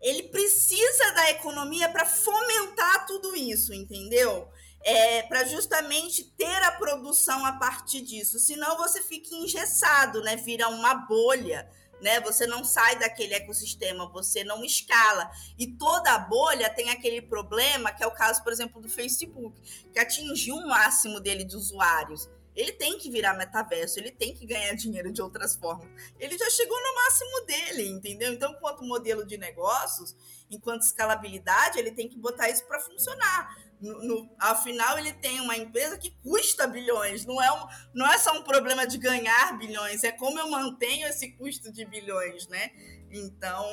Ele 0.00 0.24
precisa 0.24 1.12
da 1.12 1.30
economia 1.30 1.88
para 1.88 2.04
fomentar 2.04 3.06
tudo 3.06 3.34
isso, 3.34 3.72
entendeu? 3.72 4.48
É, 4.82 5.22
para 5.22 5.44
justamente 5.44 6.24
ter 6.36 6.62
a 6.62 6.72
produção 6.72 7.44
a 7.46 7.52
partir 7.52 8.02
disso. 8.02 8.38
Senão 8.38 8.76
você 8.76 9.02
fica 9.02 9.34
engessado, 9.34 10.20
né? 10.20 10.36
Vira 10.36 10.68
uma 10.68 10.94
bolha 10.94 11.66
né? 12.00 12.20
Você 12.20 12.46
não 12.46 12.64
sai 12.64 12.98
daquele 12.98 13.34
ecossistema, 13.34 14.08
você 14.08 14.44
não 14.44 14.64
escala. 14.64 15.30
E 15.58 15.66
toda 15.66 16.18
bolha 16.18 16.68
tem 16.70 16.90
aquele 16.90 17.22
problema, 17.22 17.92
que 17.92 18.02
é 18.02 18.06
o 18.06 18.10
caso, 18.10 18.42
por 18.42 18.52
exemplo, 18.52 18.80
do 18.80 18.88
Facebook, 18.88 19.60
que 19.92 19.98
atingiu 19.98 20.56
o 20.56 20.68
máximo 20.68 21.20
dele 21.20 21.44
de 21.44 21.56
usuários. 21.56 22.28
Ele 22.54 22.72
tem 22.72 22.98
que 22.98 23.10
virar 23.10 23.34
metaverso, 23.34 23.98
ele 23.98 24.12
tem 24.12 24.32
que 24.32 24.46
ganhar 24.46 24.74
dinheiro 24.74 25.12
de 25.12 25.20
outras 25.20 25.56
formas. 25.56 25.88
Ele 26.20 26.38
já 26.38 26.48
chegou 26.50 26.80
no 26.80 26.94
máximo 26.94 27.46
dele, 27.46 27.88
entendeu? 27.88 28.32
Então, 28.32 28.52
enquanto 28.52 28.84
modelo 28.84 29.26
de 29.26 29.36
negócios, 29.36 30.14
enquanto 30.48 30.82
escalabilidade, 30.82 31.80
ele 31.80 31.90
tem 31.90 32.08
que 32.08 32.16
botar 32.16 32.48
isso 32.48 32.64
para 32.64 32.78
funcionar 32.78 33.56
no, 33.84 34.34
afinal, 34.38 34.98
ele 34.98 35.12
tem 35.12 35.40
uma 35.40 35.56
empresa 35.56 35.98
que 35.98 36.10
custa 36.22 36.66
bilhões. 36.66 37.24
Não 37.26 37.42
é, 37.42 37.52
um, 37.52 37.66
não 37.94 38.06
é 38.10 38.18
só 38.18 38.32
um 38.32 38.42
problema 38.42 38.86
de 38.86 38.98
ganhar 38.98 39.58
bilhões, 39.58 40.02
é 40.04 40.12
como 40.12 40.38
eu 40.38 40.50
mantenho 40.50 41.06
esse 41.06 41.32
custo 41.32 41.72
de 41.72 41.84
bilhões, 41.84 42.48
né? 42.48 42.70
Então, 43.10 43.64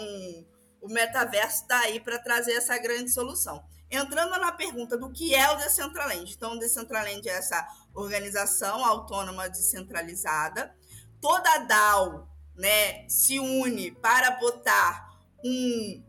o 0.82 0.88
metaverso 0.88 1.62
está 1.62 1.80
aí 1.80 2.00
para 2.00 2.20
trazer 2.20 2.54
essa 2.54 2.78
grande 2.78 3.12
solução. 3.12 3.64
Entrando 3.90 4.32
na 4.40 4.52
pergunta 4.52 4.98
do 4.98 5.12
que 5.12 5.36
é 5.36 5.52
o 5.52 5.58
Decentraland. 5.58 6.32
Então, 6.32 6.54
o 6.54 6.60
Decentraland 6.60 7.28
é 7.28 7.34
essa 7.34 7.68
organização 7.94 8.86
autônoma 8.86 9.50
descentralizada. 9.50 10.74
Toda 11.20 11.58
DAO 11.60 12.28
né, 12.56 13.08
se 13.08 13.40
une 13.40 13.92
para 13.92 14.32
botar 14.32 15.10
um 15.44 16.04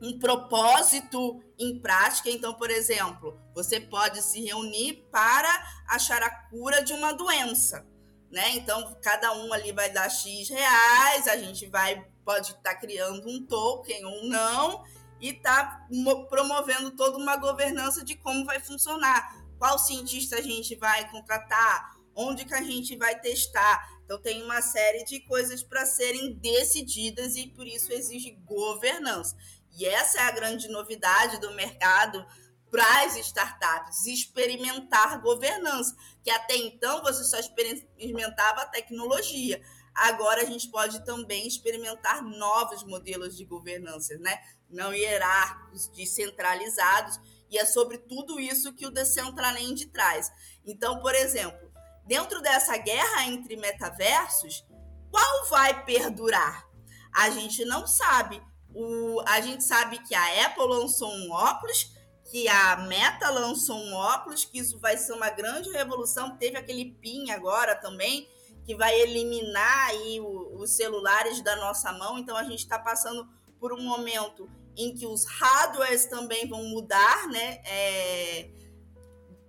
um 0.00 0.18
propósito 0.18 1.42
em 1.58 1.78
prática. 1.80 2.30
Então, 2.30 2.54
por 2.54 2.70
exemplo, 2.70 3.38
você 3.54 3.80
pode 3.80 4.22
se 4.22 4.44
reunir 4.44 5.08
para 5.10 5.50
achar 5.88 6.22
a 6.22 6.30
cura 6.48 6.82
de 6.82 6.92
uma 6.92 7.12
doença, 7.12 7.86
né? 8.30 8.50
Então, 8.50 8.96
cada 9.02 9.32
um 9.32 9.52
ali 9.52 9.72
vai 9.72 9.90
dar 9.90 10.08
X 10.08 10.48
reais, 10.48 11.26
a 11.26 11.36
gente 11.36 11.66
vai 11.66 12.06
pode 12.28 12.50
estar 12.50 12.74
tá 12.74 12.74
criando 12.74 13.26
um 13.26 13.46
token 13.46 14.04
ou 14.04 14.24
não 14.24 14.84
e 15.18 15.32
tá 15.32 15.86
promovendo 16.28 16.90
toda 16.90 17.16
uma 17.16 17.36
governança 17.36 18.04
de 18.04 18.16
como 18.16 18.44
vai 18.44 18.60
funcionar, 18.60 19.34
qual 19.58 19.78
cientista 19.78 20.36
a 20.36 20.42
gente 20.42 20.74
vai 20.74 21.10
contratar, 21.10 21.96
onde 22.14 22.44
que 22.44 22.52
a 22.52 22.62
gente 22.62 22.94
vai 22.96 23.18
testar. 23.18 23.88
Então 24.04 24.20
tem 24.20 24.42
uma 24.42 24.60
série 24.60 25.04
de 25.04 25.20
coisas 25.20 25.62
para 25.62 25.86
serem 25.86 26.34
decididas 26.34 27.34
e 27.34 27.46
por 27.46 27.66
isso 27.66 27.90
exige 27.94 28.32
governança. 28.44 29.34
E 29.78 29.86
essa 29.86 30.18
é 30.18 30.22
a 30.22 30.32
grande 30.32 30.66
novidade 30.66 31.38
do 31.38 31.52
mercado 31.52 32.26
para 32.68 33.04
as 33.04 33.16
startups, 33.16 34.06
experimentar 34.06 35.22
governança, 35.22 35.96
que 36.22 36.30
até 36.30 36.56
então 36.56 37.00
você 37.00 37.22
só 37.22 37.38
experimentava 37.38 38.66
tecnologia. 38.66 39.62
Agora 39.94 40.42
a 40.42 40.44
gente 40.44 40.68
pode 40.68 41.04
também 41.04 41.46
experimentar 41.46 42.22
novos 42.22 42.82
modelos 42.82 43.36
de 43.36 43.44
governança, 43.44 44.18
né? 44.18 44.36
Não 44.68 44.92
hierárquicos, 44.92 45.86
descentralizados, 45.88 47.20
e 47.48 47.56
é 47.56 47.64
sobre 47.64 47.98
tudo 47.98 48.38
isso 48.40 48.74
que 48.74 48.84
o 48.84 48.90
Decentraland 48.90 49.86
traz. 49.86 50.30
Então, 50.66 51.00
por 51.00 51.14
exemplo, 51.14 51.72
dentro 52.04 52.42
dessa 52.42 52.76
guerra 52.76 53.26
entre 53.26 53.56
metaversos, 53.56 54.66
qual 55.10 55.46
vai 55.46 55.84
perdurar? 55.84 56.68
A 57.14 57.30
gente 57.30 57.64
não 57.64 57.86
sabe, 57.86 58.42
o, 58.80 59.20
a 59.26 59.40
gente 59.40 59.64
sabe 59.64 59.98
que 59.98 60.14
a 60.14 60.46
Apple 60.46 60.68
lançou 60.68 61.10
um 61.10 61.32
óculos, 61.32 61.90
que 62.30 62.46
a 62.46 62.76
Meta 62.76 63.28
lançou 63.28 63.76
um 63.76 63.92
óculos, 63.92 64.44
que 64.44 64.58
isso 64.58 64.78
vai 64.78 64.96
ser 64.96 65.14
uma 65.14 65.30
grande 65.30 65.68
revolução. 65.70 66.36
Teve 66.36 66.56
aquele 66.56 66.92
PIN 66.92 67.30
agora 67.30 67.74
também, 67.74 68.28
que 68.64 68.76
vai 68.76 68.94
eliminar 69.00 69.88
aí 69.88 70.20
o, 70.20 70.60
os 70.60 70.76
celulares 70.76 71.42
da 71.42 71.56
nossa 71.56 71.92
mão. 71.92 72.18
Então 72.18 72.36
a 72.36 72.44
gente 72.44 72.60
está 72.60 72.78
passando 72.78 73.28
por 73.58 73.72
um 73.72 73.82
momento 73.82 74.48
em 74.76 74.94
que 74.94 75.08
os 75.08 75.24
hardwares 75.24 76.06
também 76.06 76.48
vão 76.48 76.62
mudar, 76.62 77.26
né? 77.26 77.60
É, 77.64 78.50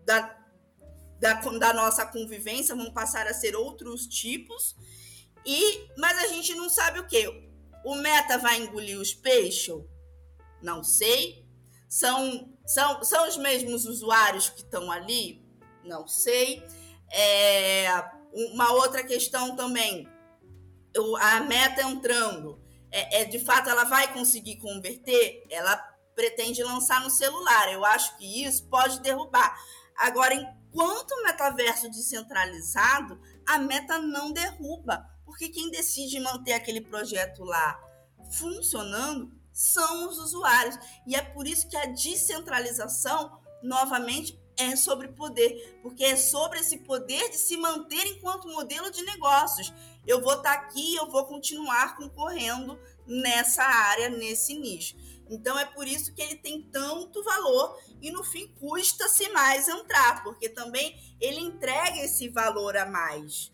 da, 0.05 0.35
da, 1.19 1.33
da 1.33 1.73
nossa 1.73 2.03
convivência, 2.03 2.75
vão 2.75 2.91
passar 2.91 3.27
a 3.27 3.33
ser 3.33 3.55
outros 3.55 4.07
tipos. 4.07 4.75
E, 5.45 5.87
mas 5.99 6.17
a 6.17 6.27
gente 6.29 6.55
não 6.55 6.67
sabe 6.67 6.99
o 6.99 7.05
que. 7.05 7.48
O 7.83 7.95
Meta 7.95 8.37
vai 8.37 8.57
engolir 8.57 8.99
os 8.99 9.13
peixes? 9.13 9.75
Não 10.61 10.83
sei. 10.83 11.45
São, 11.87 12.53
são, 12.65 13.03
são 13.03 13.27
os 13.27 13.37
mesmos 13.37 13.85
usuários 13.85 14.49
que 14.49 14.61
estão 14.61 14.91
ali? 14.91 15.43
Não 15.83 16.07
sei. 16.07 16.63
É, 17.11 17.87
uma 18.33 18.71
outra 18.73 19.03
questão 19.03 19.55
também. 19.55 20.07
A 21.19 21.39
Meta 21.41 21.81
entrando. 21.83 22.61
É, 22.91 23.21
é, 23.21 23.25
de 23.25 23.39
fato, 23.39 23.69
ela 23.69 23.83
vai 23.83 24.11
conseguir 24.13 24.57
converter? 24.57 25.45
Ela 25.49 25.77
pretende 26.15 26.63
lançar 26.63 27.01
no 27.01 27.09
celular. 27.09 27.71
Eu 27.71 27.85
acho 27.85 28.17
que 28.17 28.43
isso 28.43 28.67
pode 28.67 28.99
derrubar. 28.99 29.55
Agora, 29.97 30.33
enquanto 30.33 31.11
o 31.11 31.23
metaverso 31.23 31.89
descentralizado, 31.89 33.19
a 33.47 33.57
meta 33.57 33.99
não 33.99 34.31
derruba 34.31 35.05
porque 35.29 35.47
quem 35.47 35.69
decide 35.69 36.19
manter 36.19 36.53
aquele 36.53 36.81
projeto 36.81 37.43
lá 37.43 37.79
funcionando 38.31 39.31
são 39.53 40.09
os 40.09 40.17
usuários. 40.17 40.75
E 41.05 41.15
é 41.15 41.21
por 41.21 41.47
isso 41.47 41.69
que 41.69 41.77
a 41.77 41.85
descentralização, 41.85 43.39
novamente, 43.61 44.39
é 44.57 44.75
sobre 44.75 45.09
poder, 45.09 45.79
porque 45.83 46.03
é 46.03 46.17
sobre 46.17 46.59
esse 46.59 46.79
poder 46.79 47.29
de 47.29 47.37
se 47.37 47.55
manter 47.57 48.05
enquanto 48.07 48.49
modelo 48.49 48.89
de 48.91 49.03
negócios. 49.03 49.71
Eu 50.05 50.19
vou 50.21 50.33
estar 50.33 50.57
tá 50.57 50.61
aqui, 50.63 50.95
eu 50.95 51.09
vou 51.09 51.25
continuar 51.27 51.95
concorrendo 51.95 52.77
nessa 53.05 53.63
área, 53.63 54.09
nesse 54.09 54.55
nicho. 54.55 54.97
Então 55.29 55.57
é 55.59 55.65
por 55.65 55.87
isso 55.87 56.13
que 56.13 56.23
ele 56.23 56.37
tem 56.37 56.63
tanto 56.63 57.23
valor 57.23 57.77
e 58.01 58.11
no 58.11 58.23
fim 58.23 58.47
custa-se 58.59 59.29
mais 59.29 59.67
entrar, 59.67 60.23
porque 60.23 60.49
também 60.49 60.99
ele 61.21 61.39
entrega 61.39 61.99
esse 61.99 62.27
valor 62.29 62.75
a 62.75 62.87
mais 62.87 63.53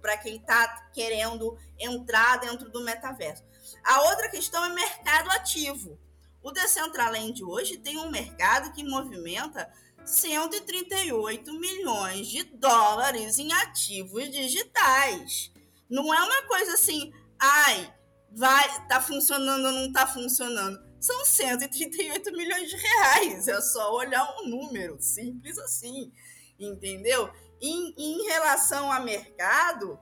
para 0.00 0.16
quem 0.18 0.36
está 0.36 0.90
querendo 0.92 1.56
entrar 1.78 2.38
dentro 2.38 2.70
do 2.70 2.82
metaverso. 2.82 3.44
A 3.84 4.02
outra 4.02 4.28
questão 4.28 4.64
é 4.64 4.74
mercado 4.74 5.30
ativo. 5.30 5.98
O 6.42 6.50
Decentraland 6.50 7.44
hoje 7.44 7.78
tem 7.78 7.98
um 7.98 8.10
mercado 8.10 8.72
que 8.72 8.82
movimenta 8.82 9.70
138 10.04 11.52
milhões 11.52 12.26
de 12.26 12.42
dólares 12.42 13.38
em 13.38 13.52
ativos 13.52 14.30
digitais. 14.30 15.52
Não 15.88 16.12
é 16.12 16.22
uma 16.22 16.42
coisa 16.48 16.74
assim, 16.74 17.12
ai, 17.38 17.94
vai, 18.30 18.86
tá 18.88 19.00
funcionando 19.00 19.66
ou 19.66 19.72
não 19.72 19.92
tá 19.92 20.06
funcionando. 20.06 20.80
São 21.00 21.24
138 21.24 22.32
milhões 22.32 22.70
de 22.70 22.76
reais. 22.76 23.48
É 23.48 23.60
só 23.60 23.94
olhar 23.94 24.24
um 24.40 24.48
número, 24.48 24.96
simples 25.00 25.58
assim. 25.58 26.12
Entendeu? 26.58 27.30
Em, 27.62 27.94
em 27.96 28.22
relação 28.24 28.90
a 28.90 28.98
mercado, 29.00 29.98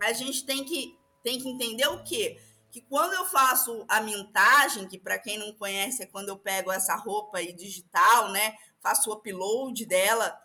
a 0.00 0.12
gente 0.12 0.44
tem 0.44 0.64
que, 0.64 0.94
tem 1.22 1.40
que 1.40 1.48
entender 1.48 1.86
o 1.86 2.04
quê? 2.04 2.38
Que 2.70 2.82
quando 2.82 3.14
eu 3.14 3.24
faço 3.24 3.84
a 3.88 4.00
mintagem, 4.00 4.86
que 4.86 4.98
para 4.98 5.18
quem 5.18 5.38
não 5.38 5.52
conhece 5.54 6.02
é 6.02 6.06
quando 6.06 6.28
eu 6.28 6.38
pego 6.38 6.70
essa 6.70 6.94
roupa 6.94 7.38
aí 7.38 7.52
digital, 7.52 8.30
né? 8.30 8.54
Faço 8.82 9.10
o 9.10 9.14
upload 9.14 9.86
dela, 9.86 10.38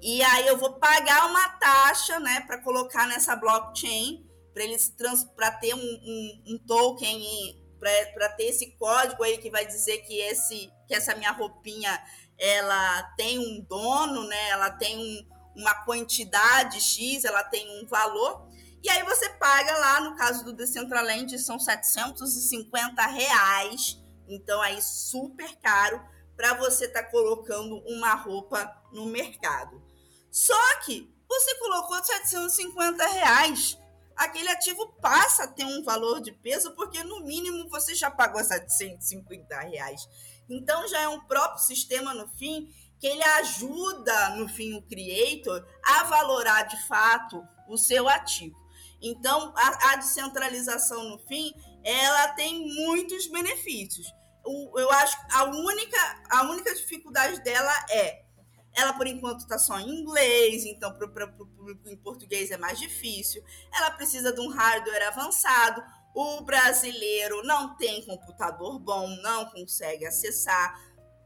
e 0.00 0.22
aí 0.22 0.46
eu 0.46 0.56
vou 0.56 0.74
pagar 0.74 1.26
uma 1.26 1.48
taxa, 1.58 2.18
né, 2.20 2.40
para 2.40 2.62
colocar 2.62 3.06
nessa 3.06 3.36
blockchain 3.36 4.26
para 4.52 4.64
eles 4.64 4.94
para 5.36 5.50
ter 5.52 5.74
um, 5.74 5.78
um, 5.78 6.42
um 6.48 6.58
token 6.66 7.58
para 7.78 8.28
ter 8.30 8.44
esse 8.44 8.72
código 8.76 9.22
aí 9.22 9.38
que 9.38 9.50
vai 9.50 9.64
dizer 9.64 9.98
que 9.98 10.18
esse 10.18 10.70
que 10.86 10.94
essa 10.94 11.14
minha 11.14 11.32
roupinha 11.32 11.98
ela 12.36 13.02
tem 13.16 13.38
um 13.38 13.60
dono, 13.62 14.24
né? 14.26 14.48
Ela 14.48 14.70
tem 14.70 14.98
um, 14.98 15.28
uma 15.60 15.74
quantidade 15.84 16.80
X, 16.80 17.24
ela 17.24 17.44
tem 17.44 17.80
um 17.80 17.86
valor. 17.86 18.48
E 18.82 18.88
aí 18.88 19.02
você 19.04 19.28
paga 19.30 19.76
lá, 19.76 20.00
no 20.00 20.16
caso 20.16 20.44
do 20.44 20.52
Decentraland, 20.52 21.38
são 21.38 21.58
750 21.58 23.06
reais. 23.06 23.98
Então 24.26 24.60
aí 24.62 24.80
super 24.80 25.54
caro 25.56 26.00
para 26.36 26.54
você 26.54 26.86
estar 26.86 27.02
tá 27.02 27.10
colocando 27.10 27.76
uma 27.86 28.14
roupa 28.14 28.74
no 28.92 29.06
mercado. 29.06 29.82
Só 30.30 30.78
que 30.84 31.12
você 31.28 31.54
colocou 31.58 32.02
750 32.02 33.06
reais 33.06 33.78
aquele 34.20 34.50
ativo 34.50 34.86
passa 35.00 35.44
a 35.44 35.48
ter 35.48 35.64
um 35.64 35.82
valor 35.82 36.20
de 36.20 36.30
peso, 36.30 36.72
porque 36.72 37.02
no 37.02 37.20
mínimo 37.20 37.68
você 37.70 37.94
já 37.94 38.10
pagou 38.10 38.42
750 38.44 39.58
reais. 39.60 40.06
Então 40.48 40.86
já 40.88 41.00
é 41.00 41.08
um 41.08 41.20
próprio 41.20 41.62
sistema 41.62 42.12
no 42.12 42.28
fim 42.28 42.68
que 43.00 43.06
ele 43.06 43.22
ajuda 43.22 44.36
no 44.36 44.48
fim 44.48 44.74
o 44.74 44.82
creator 44.82 45.66
a 45.82 46.04
valorar 46.04 46.62
de 46.64 46.86
fato 46.86 47.42
o 47.68 47.76
seu 47.76 48.08
ativo. 48.08 48.56
Então 49.02 49.52
a, 49.56 49.92
a 49.92 49.96
descentralização 49.96 51.08
no 51.08 51.18
fim 51.26 51.52
ela 51.82 52.28
tem 52.34 52.66
muitos 52.74 53.26
benefícios. 53.26 54.06
O, 54.44 54.78
eu 54.78 54.90
acho 54.90 55.16
a 55.32 55.44
única 55.44 56.22
a 56.30 56.42
única 56.44 56.74
dificuldade 56.74 57.42
dela 57.42 57.72
é 57.90 58.30
ela, 58.72 58.92
por 58.92 59.06
enquanto, 59.06 59.40
está 59.40 59.58
só 59.58 59.78
em 59.78 59.88
inglês, 59.88 60.64
então 60.64 60.92
para 60.92 61.24
o 61.26 61.46
público 61.46 61.88
em 61.88 61.96
português 61.96 62.50
é 62.50 62.56
mais 62.56 62.78
difícil. 62.78 63.42
Ela 63.74 63.90
precisa 63.90 64.32
de 64.32 64.40
um 64.40 64.48
hardware 64.48 65.08
avançado. 65.08 65.82
O 66.14 66.40
brasileiro 66.42 67.42
não 67.44 67.76
tem 67.76 68.04
computador 68.04 68.78
bom, 68.78 69.08
não 69.22 69.46
consegue 69.46 70.06
acessar, 70.06 70.76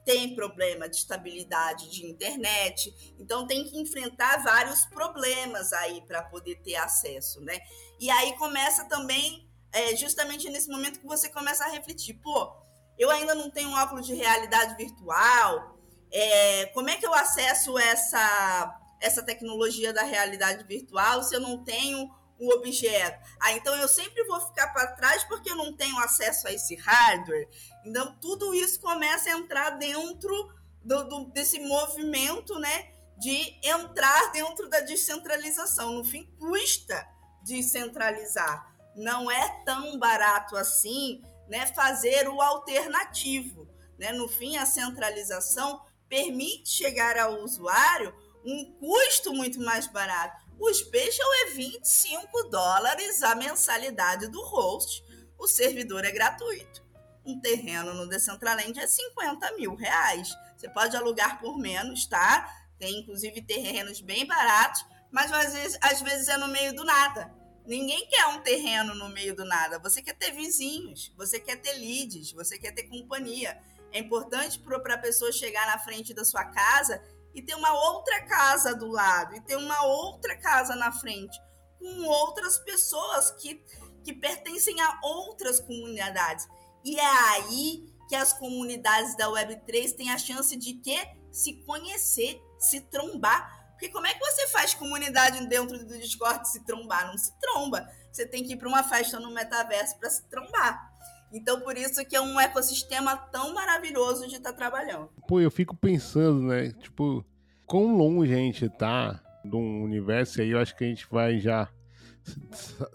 tem 0.04 0.34
problema 0.34 0.88
de 0.88 0.96
estabilidade 0.96 1.90
de 1.90 2.06
internet, 2.06 3.14
então 3.18 3.46
tem 3.46 3.64
que 3.64 3.78
enfrentar 3.78 4.42
vários 4.42 4.84
problemas 4.86 5.72
aí 5.72 6.02
para 6.06 6.22
poder 6.22 6.56
ter 6.56 6.76
acesso, 6.76 7.40
né? 7.40 7.58
E 7.98 8.10
aí 8.10 8.36
começa 8.36 8.84
também, 8.84 9.48
é, 9.72 9.96
justamente 9.96 10.48
nesse 10.50 10.68
momento 10.68 11.00
que 11.00 11.06
você 11.06 11.28
começa 11.28 11.64
a 11.64 11.68
refletir, 11.68 12.14
pô, 12.14 12.52
eu 12.98 13.10
ainda 13.10 13.34
não 13.34 13.50
tenho 13.50 13.70
um 13.70 13.74
óculos 13.74 14.06
de 14.06 14.14
realidade 14.14 14.76
virtual, 14.76 15.78
é, 16.12 16.66
como 16.66 16.90
é 16.90 16.96
que 16.96 17.06
eu 17.06 17.14
acesso 17.14 17.76
essa, 17.78 18.80
essa 19.00 19.22
tecnologia 19.22 19.92
da 19.92 20.02
realidade 20.02 20.64
virtual 20.64 21.22
se 21.22 21.34
eu 21.34 21.40
não 21.40 21.64
tenho 21.64 22.08
o 22.38 22.53
objeto? 22.55 23.18
Ah, 23.40 23.53
então 23.53 23.75
eu 23.77 23.88
sempre 23.88 24.25
vou 24.25 24.40
ficar 24.40 24.68
para 24.68 24.92
trás 24.92 25.25
porque 25.25 25.51
eu 25.51 25.57
não 25.57 25.73
tenho 25.73 25.99
acesso 25.99 26.47
a 26.49 26.53
esse 26.53 26.75
hardware. 26.77 27.49
Então, 27.85 28.16
tudo 28.20 28.55
isso 28.55 28.81
começa 28.81 29.31
a 29.31 29.38
entrar 29.38 29.70
dentro 29.70 30.53
do, 30.83 31.05
do, 31.05 31.25
desse 31.27 31.61
movimento 31.61 32.59
né, 32.59 32.92
de 33.18 33.59
entrar 33.62 34.33
dentro 34.33 34.68
da 34.68 34.81
descentralização. 34.81 35.92
No 35.92 36.05
fim, 36.05 36.25
custa 36.38 37.07
descentralizar. 37.42 38.73
Não 38.97 39.31
é 39.31 39.62
tão 39.64 39.99
barato 39.99 40.57
assim 40.57 41.23
né, 41.49 41.66
fazer 41.66 42.29
o 42.29 42.40
alternativo. 42.40 43.68
Né? 43.99 44.12
No 44.12 44.29
fim, 44.29 44.57
a 44.57 44.66
centralização 44.66 45.83
permite 46.09 46.68
chegar 46.68 47.18
ao 47.18 47.42
usuário 47.42 48.14
um 48.44 48.73
custo 48.79 49.33
muito 49.33 49.61
mais 49.61 49.87
barato. 49.87 50.43
O 50.58 50.72
Special 50.72 51.28
é 51.46 51.50
25 51.50 52.44
dólares 52.44 53.22
a 53.22 53.34
mensalidade 53.34 54.28
do 54.28 54.42
host. 54.42 55.04
O 55.38 55.46
servidor 55.46 56.04
é 56.04 56.12
gratuito. 56.12 56.84
Um 57.24 57.40
terreno 57.40 57.94
no 57.94 58.08
Decentraland 58.08 58.78
é 58.78 58.86
50 58.86 59.52
mil 59.56 59.74
reais. 59.74 60.34
Você 60.56 60.68
pode 60.68 60.96
alugar 60.96 61.40
por 61.40 61.58
menos, 61.58 62.06
tá? 62.06 62.48
Tem 62.78 63.00
inclusive 63.00 63.42
terrenos 63.42 64.00
bem 64.00 64.26
baratos, 64.26 64.84
mas 65.10 65.32
às 65.32 65.52
vezes, 65.52 65.78
às 65.80 66.00
vezes 66.02 66.28
é 66.28 66.36
no 66.36 66.48
meio 66.48 66.74
do 66.74 66.84
nada. 66.84 67.32
Ninguém 67.66 68.06
quer 68.08 68.26
um 68.26 68.40
terreno 68.40 68.94
no 68.94 69.08
meio 69.08 69.34
do 69.34 69.44
nada. 69.44 69.78
Você 69.78 70.02
quer 70.02 70.14
ter 70.14 70.32
vizinhos, 70.32 71.12
você 71.16 71.40
quer 71.40 71.56
ter 71.56 71.72
leads, 71.72 72.32
você 72.32 72.58
quer 72.58 72.72
ter 72.72 72.84
companhia. 72.84 73.58
É 73.90 73.98
importante 73.98 74.58
para 74.58 74.94
a 74.94 74.98
pessoa 74.98 75.32
chegar 75.32 75.66
na 75.66 75.78
frente 75.78 76.12
da 76.12 76.24
sua 76.24 76.44
casa 76.44 77.02
e 77.35 77.42
ter 77.42 77.55
uma 77.55 77.73
outra 77.73 78.23
casa 78.27 78.75
do 78.75 78.88
lado, 78.88 79.35
e 79.35 79.40
ter 79.40 79.57
uma 79.57 79.85
outra 79.85 80.37
casa 80.37 80.77
na 80.77 80.92
frente, 80.92 81.37
com 81.79 82.07
outras 82.07 82.59
pessoas 82.59 83.31
que, 83.33 83.62
que 84.03 84.12
pertencem 84.12 84.81
a 84.81 85.01
outras 85.03 85.61
comunidades. 85.61 86.47
E 86.85 86.99
é 86.99 87.07
aí 87.33 87.94
que 88.09 88.14
as 88.14 88.33
comunidades 88.33 89.16
da 89.16 89.27
Web3 89.29 89.97
têm 89.97 90.11
a 90.11 90.18
chance 90.18 90.55
de 90.57 90.75
quê? 90.75 91.07
Se 91.33 91.55
conhecer, 91.64 92.40
se 92.59 92.81
trombar. 92.83 93.64
Porque 93.70 93.88
como 93.88 94.07
é 94.07 94.14
que 94.14 94.20
você 94.20 94.47
faz 94.49 94.73
comunidade 94.75 95.47
dentro 95.49 95.85
do 95.85 95.99
Discord 95.99 96.49
se 96.49 96.64
trombar? 96.64 97.07
Não 97.09 97.18
se 97.18 97.33
tromba. 97.40 97.88
Você 98.12 98.25
tem 98.27 98.44
que 98.44 98.53
ir 98.53 98.57
para 98.57 98.68
uma 98.68 98.85
festa 98.85 99.18
no 99.18 99.33
metaverso 99.33 99.99
para 99.99 100.11
se 100.11 100.23
trombar. 100.29 100.93
Então, 101.35 101.61
por 101.61 101.77
isso 101.77 102.05
que 102.07 102.14
é 102.14 102.20
um 102.20 102.38
ecossistema 102.38 103.16
tão 103.16 103.53
maravilhoso 103.53 104.29
de 104.29 104.37
estar 104.37 104.53
tá 104.53 104.57
trabalhando. 104.57 105.11
Pô, 105.27 105.40
eu 105.40 105.51
fico 105.51 105.77
pensando, 105.77 106.42
né? 106.42 106.70
Tipo, 106.81 107.25
quão 107.66 107.97
longe 107.97 108.33
a 108.33 108.37
gente 108.37 108.68
tá 108.68 109.20
de 109.44 109.57
um 109.57 109.83
universo, 109.83 110.38
e 110.38 110.42
aí 110.42 110.51
eu 110.51 110.61
acho 110.61 110.77
que 110.77 110.85
a 110.85 110.87
gente 110.87 111.07
vai 111.11 111.40
já 111.40 111.68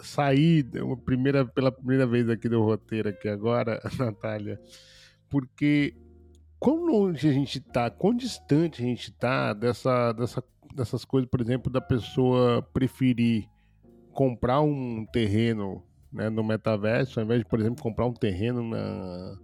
sair 0.02 0.65
uma 0.82 0.95
primeira, 0.95 1.45
pela 1.45 1.69
primeira 1.69 2.08
vez 2.08 2.30
aqui 2.30 2.47
do 2.47 2.63
roteiro 2.63 3.10
aqui 3.10 3.28
agora, 3.28 3.82
Natália, 3.99 4.60
porque 5.30 5.93
quão 6.58 6.86
longe 6.86 7.28
a 7.28 7.34
gente 7.34 7.60
tá, 7.60 7.89
quão 7.89 8.15
distante 8.15 8.82
a 8.82 8.86
gente 8.86 9.12
tá 9.12 9.54
dessa, 9.54 10.13
dessa, 10.13 10.41
dessas 10.73 11.04
coisas, 11.04 11.30
por 11.30 11.41
exemplo, 11.41 11.69
da 11.69 11.82
pessoa 11.82 12.62
preferir 12.73 13.49
comprar 14.13 14.62
um 14.62 15.06
terreno 15.06 15.84
né, 16.11 16.29
no 16.29 16.43
metaverso, 16.43 17.19
ao 17.19 17.25
invés 17.25 17.39
de, 17.39 17.45
por 17.45 17.59
exemplo, 17.59 17.81
comprar 17.81 18.05
um 18.05 18.13
terreno 18.13 18.63
na, 18.63 19.37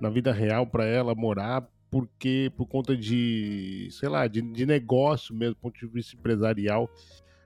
na 0.00 0.10
vida 0.10 0.32
real 0.32 0.66
para 0.66 0.84
ela 0.84 1.14
morar, 1.14 1.66
porque 1.90 2.50
por 2.56 2.66
conta 2.66 2.96
de, 2.96 3.88
sei 3.90 4.08
lá, 4.08 4.26
de, 4.26 4.42
de 4.42 4.66
negócio 4.66 5.34
mesmo, 5.34 5.56
ponto 5.56 5.78
de 5.78 5.86
vista 5.86 6.16
empresarial. 6.16 6.88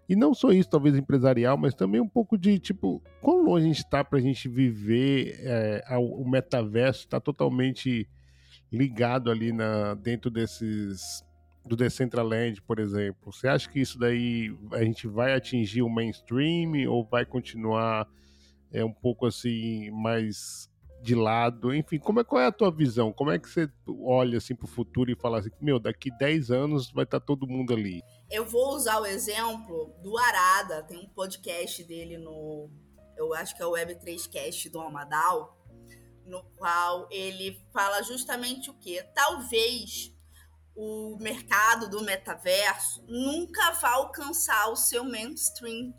E 0.09 0.17
não 0.17 0.33
só 0.33 0.51
isso, 0.53 0.71
talvez 0.71 0.97
empresarial, 0.97 1.59
mas 1.59 1.75
também 1.75 2.01
um 2.01 2.09
pouco 2.09 2.39
de 2.39 2.59
tipo, 2.59 3.03
quão 3.21 3.45
longe 3.45 3.65
a 3.65 3.69
gente 3.69 3.85
está 3.85 4.03
para 4.03 4.19
a 4.19 4.23
gente 4.23 4.49
viver 4.49 5.39
é, 5.43 5.85
o 5.99 6.27
metaverso, 6.27 7.01
está 7.01 7.21
totalmente 7.21 8.09
ligado 8.73 9.31
ali 9.31 9.53
na, 9.53 9.95
dentro 9.95 10.31
desses 10.31 11.23
do 11.69 11.77
Decentraland, 11.77 12.63
por 12.63 12.79
exemplo. 12.79 13.31
Você 13.31 13.47
acha 13.47 13.69
que 13.69 13.79
isso 13.79 13.99
daí 13.99 14.57
a 14.73 14.83
gente 14.83 15.07
vai 15.07 15.35
atingir 15.35 15.83
o 15.83 15.91
mainstream 15.91 16.91
ou 16.91 17.05
vai 17.05 17.27
continuar 17.27 18.09
é 18.73 18.85
um 18.85 18.93
pouco 18.93 19.27
assim 19.27 19.91
mais 19.91 20.71
de 21.01 21.15
lado, 21.15 21.73
enfim, 21.73 21.99
como 21.99 22.21
é, 22.21 22.25
qual 22.25 22.43
é 22.43 22.47
a 22.47 22.53
tua 22.53 22.71
visão? 22.71 23.13
Como 23.13 23.31
é 23.31 23.39
que 23.39 23.49
você 23.49 23.71
olha 23.87 24.39
assim 24.39 24.55
para 24.55 24.65
o 24.65 24.69
futuro 24.69 25.11
e 25.11 25.17
fala 25.17 25.39
assim, 25.39 25.51
meu, 25.61 25.79
daqui 25.79 26.11
10 26.19 26.51
anos 26.51 26.91
vai 26.91 27.05
estar 27.05 27.21
tá 27.21 27.27
todo 27.27 27.47
mundo 27.47 27.73
ali? 27.73 28.03
Eu 28.31 28.45
vou 28.45 28.75
usar 28.75 28.99
o 29.01 29.07
exemplo 29.07 29.95
do 30.03 30.19
Arada, 30.19 30.83
tem 30.83 30.99
um 30.99 31.09
podcast 31.09 31.85
dele 31.85 32.19
no, 32.19 32.69
eu 33.17 33.33
acho 33.35 33.55
que 33.55 33.63
é 33.63 33.67
o 33.67 33.73
Web3Cast 33.73 34.71
do 34.71 34.81
Amadal, 34.81 35.57
no 36.25 36.43
qual 36.57 37.09
ele 37.11 37.61
fala 37.73 38.03
justamente 38.03 38.71
o 38.71 38.75
que? 38.75 39.03
Talvez 39.15 40.13
o 40.77 41.17
mercado 41.21 41.91
do 41.91 42.03
metaverso 42.03 43.05
nunca 43.09 43.73
vá 43.73 43.95
alcançar 43.95 44.69
o 44.69 44.77
seu 44.77 45.03
mainstream, 45.03 45.93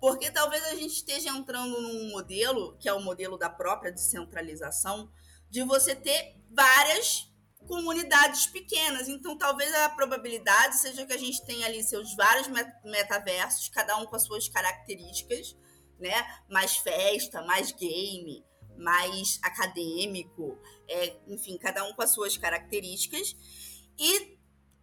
porque 0.00 0.30
talvez 0.30 0.64
a 0.66 0.74
gente 0.74 0.94
esteja 0.94 1.30
entrando 1.30 1.80
num 1.80 2.10
modelo, 2.10 2.76
que 2.78 2.88
é 2.88 2.92
o 2.92 3.00
modelo 3.00 3.36
da 3.36 3.50
própria 3.50 3.92
descentralização, 3.92 5.10
de 5.50 5.62
você 5.62 5.94
ter 5.94 6.36
várias 6.50 7.28
comunidades 7.66 8.46
pequenas. 8.46 9.08
Então, 9.08 9.36
talvez 9.36 9.72
a 9.74 9.90
probabilidade 9.90 10.78
seja 10.78 11.04
que 11.04 11.12
a 11.12 11.18
gente 11.18 11.44
tenha 11.44 11.66
ali 11.66 11.82
seus 11.82 12.14
vários 12.14 12.48
metaversos, 12.84 13.68
cada 13.68 13.96
um 13.98 14.06
com 14.06 14.16
as 14.16 14.24
suas 14.24 14.48
características, 14.48 15.56
né? 15.98 16.26
Mais 16.48 16.76
festa, 16.76 17.42
mais 17.42 17.72
game, 17.72 18.44
mais 18.78 19.38
acadêmico, 19.42 20.58
é, 20.88 21.16
enfim, 21.26 21.58
cada 21.58 21.84
um 21.84 21.92
com 21.92 22.02
as 22.02 22.12
suas 22.12 22.36
características. 22.36 23.34
E 23.98 24.37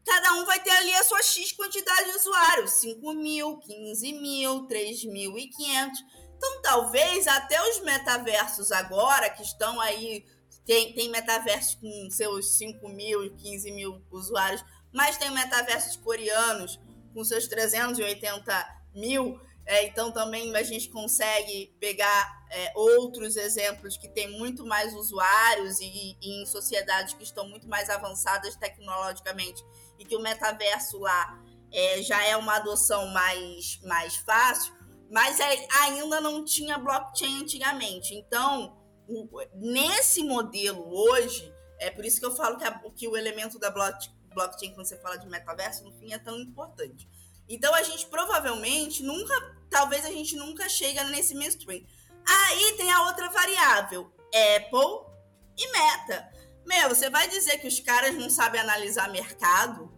cada 0.06 0.34
um 0.34 0.46
vai 0.46 0.60
ter 0.62 0.70
ali 0.70 0.94
a 0.94 1.04
sua 1.04 1.22
X 1.22 1.52
quantidade 1.52 2.12
de 2.12 2.18
usuários: 2.18 2.72
5 2.72 3.14
mil, 3.14 3.58
15 3.58 4.14
mil, 4.14 4.68
3.500. 4.68 5.92
Então, 6.38 6.62
talvez 6.62 7.28
até 7.28 7.62
os 7.70 7.82
metaversos 7.82 8.72
agora, 8.72 9.30
que 9.30 9.42
estão 9.42 9.80
aí, 9.82 10.26
tem, 10.66 10.94
tem 10.94 11.10
metaversos 11.10 11.76
com 11.76 12.10
seus 12.12 12.58
5 12.58 12.88
mil, 12.90 13.36
15 13.36 13.72
mil 13.72 14.02
usuários, 14.12 14.64
mas 14.94 15.18
tem 15.18 15.32
metaversos 15.32 15.96
coreanos 15.98 16.80
com 17.14 17.24
seus 17.24 17.48
380 17.48 18.76
mil. 18.94 19.40
É, 19.66 19.88
então, 19.88 20.12
também 20.12 20.56
a 20.56 20.62
gente 20.62 20.90
consegue 20.90 21.76
pegar 21.80 22.46
é, 22.52 22.72
outros 22.76 23.36
exemplos 23.36 23.98
que 23.98 24.08
têm 24.08 24.30
muito 24.38 24.66
mais 24.66 24.94
usuários 24.94 25.80
e, 25.80 26.16
e, 26.22 26.44
em 26.44 26.46
sociedades 26.46 27.16
que 27.16 27.24
estão 27.24 27.48
muito 27.50 27.68
mais 27.68 27.90
avançadas 27.90 28.56
tecnologicamente 28.56 29.64
e 30.00 30.06
que 30.06 30.16
o 30.16 30.22
metaverso 30.22 31.00
lá 31.00 31.42
é, 31.72 32.02
já 32.02 32.24
é 32.24 32.36
uma 32.36 32.56
adoção 32.56 33.08
mais, 33.08 33.80
mais 33.84 34.16
fácil, 34.18 34.74
mas 35.12 35.40
é, 35.40 35.68
ainda 35.82 36.22
não 36.22 36.44
tinha 36.44 36.78
blockchain 36.78 37.42
antigamente. 37.42 38.14
Então, 38.14 38.78
o, 39.08 39.28
nesse 39.54 40.24
modelo 40.24 40.86
hoje, 40.88 41.54
é 41.80 41.90
por 41.90 42.06
isso 42.06 42.20
que 42.20 42.26
eu 42.26 42.36
falo 42.36 42.58
que, 42.58 42.64
a, 42.64 42.72
que 42.96 43.08
o 43.08 43.16
elemento 43.16 43.60
da 43.60 43.70
blockchain, 43.70 44.74
quando 44.74 44.88
você 44.88 44.98
fala 45.00 45.18
de 45.18 45.28
metaverso, 45.28 45.84
no 45.84 45.92
fim 45.94 46.14
é 46.14 46.20
tão 46.20 46.40
importante 46.40 47.08
então 47.48 47.74
a 47.74 47.84
gente 47.84 48.06
provavelmente 48.08 49.04
nunca, 49.04 49.34
talvez 49.70 50.06
a 50.06 50.10
gente 50.10 50.36
nunca 50.36 50.68
chega 50.68 51.04
nesse 51.06 51.36
mainstream. 51.36 51.84
Aí 52.28 52.74
tem 52.76 52.92
a 52.92 53.04
outra 53.04 53.30
variável, 53.30 54.12
Apple 54.56 55.14
e 55.58 55.72
Meta. 55.72 56.32
Meu, 56.66 56.90
você 56.90 57.10
vai 57.10 57.28
dizer 57.28 57.60
que 57.60 57.68
os 57.68 57.80
caras 57.80 58.16
não 58.16 58.30
sabem 58.30 58.60
analisar 58.60 59.12
mercado? 59.12 59.94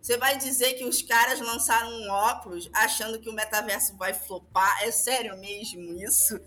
Você 0.00 0.16
vai 0.16 0.38
dizer 0.38 0.74
que 0.74 0.84
os 0.84 1.02
caras 1.02 1.40
lançaram 1.40 1.90
um 1.90 2.10
óculos 2.10 2.70
achando 2.72 3.20
que 3.20 3.28
o 3.28 3.34
metaverso 3.34 3.96
vai 3.96 4.14
flopar? 4.14 4.82
É 4.82 4.90
sério 4.90 5.36
mesmo 5.38 5.82
isso? 6.02 6.40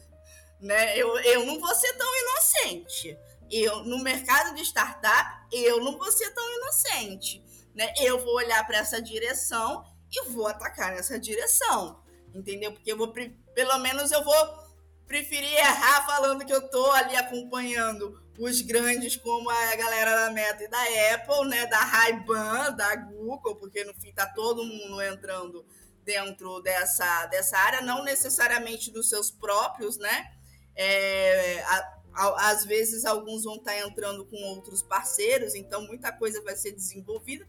Né? 0.59 0.97
Eu, 0.97 1.19
eu 1.19 1.45
não 1.45 1.59
vou 1.59 1.75
ser 1.75 1.93
tão 1.93 2.07
inocente. 2.21 3.17
Eu, 3.51 3.83
no 3.83 3.99
mercado 3.99 4.55
de 4.55 4.61
startup, 4.63 5.45
eu 5.51 5.83
não 5.83 5.97
vou 5.97 6.11
ser 6.11 6.31
tão 6.31 6.57
inocente. 6.57 7.43
Né? 7.75 7.93
Eu 7.99 8.23
vou 8.23 8.35
olhar 8.35 8.65
para 8.65 8.77
essa 8.77 9.01
direção 9.01 9.85
e 10.11 10.29
vou 10.29 10.47
atacar 10.47 10.95
nessa 10.95 11.19
direção, 11.19 12.01
entendeu? 12.33 12.71
Porque 12.71 12.91
eu 12.91 12.97
vou, 12.97 13.11
pelo 13.11 13.77
menos 13.79 14.11
eu 14.11 14.23
vou 14.23 14.62
preferir 15.07 15.53
errar 15.57 16.05
falando 16.05 16.45
que 16.45 16.53
eu 16.53 16.69
tô 16.69 16.91
ali 16.91 17.15
acompanhando 17.15 18.21
os 18.37 18.61
grandes 18.61 19.15
como 19.15 19.49
a 19.49 19.75
galera 19.75 20.15
da 20.15 20.31
Meta 20.31 20.63
e 20.63 20.67
da 20.67 20.81
Apple, 21.13 21.49
né, 21.49 21.65
da 21.67 21.79
Ray-Ban, 21.79 22.71
da 22.71 22.95
Google, 22.95 23.55
porque 23.55 23.83
no 23.83 23.93
fim 23.93 24.11
tá 24.11 24.25
todo 24.25 24.65
mundo 24.65 25.01
entrando 25.01 25.65
dentro 26.03 26.59
dessa, 26.61 27.27
dessa 27.27 27.57
área, 27.57 27.81
não 27.81 28.03
necessariamente 28.03 28.91
dos 28.91 29.07
seus 29.09 29.31
próprios, 29.31 29.97
né? 29.97 30.31
É, 30.75 31.61
a, 31.63 31.99
a, 32.13 32.49
às 32.49 32.65
vezes 32.65 33.05
alguns 33.05 33.43
vão 33.43 33.55
estar 33.55 33.71
tá 33.71 33.79
entrando 33.79 34.25
com 34.25 34.35
outros 34.43 34.81
parceiros, 34.81 35.55
então 35.55 35.85
muita 35.85 36.11
coisa 36.11 36.41
vai 36.41 36.55
ser 36.55 36.71
desenvolvida. 36.71 37.47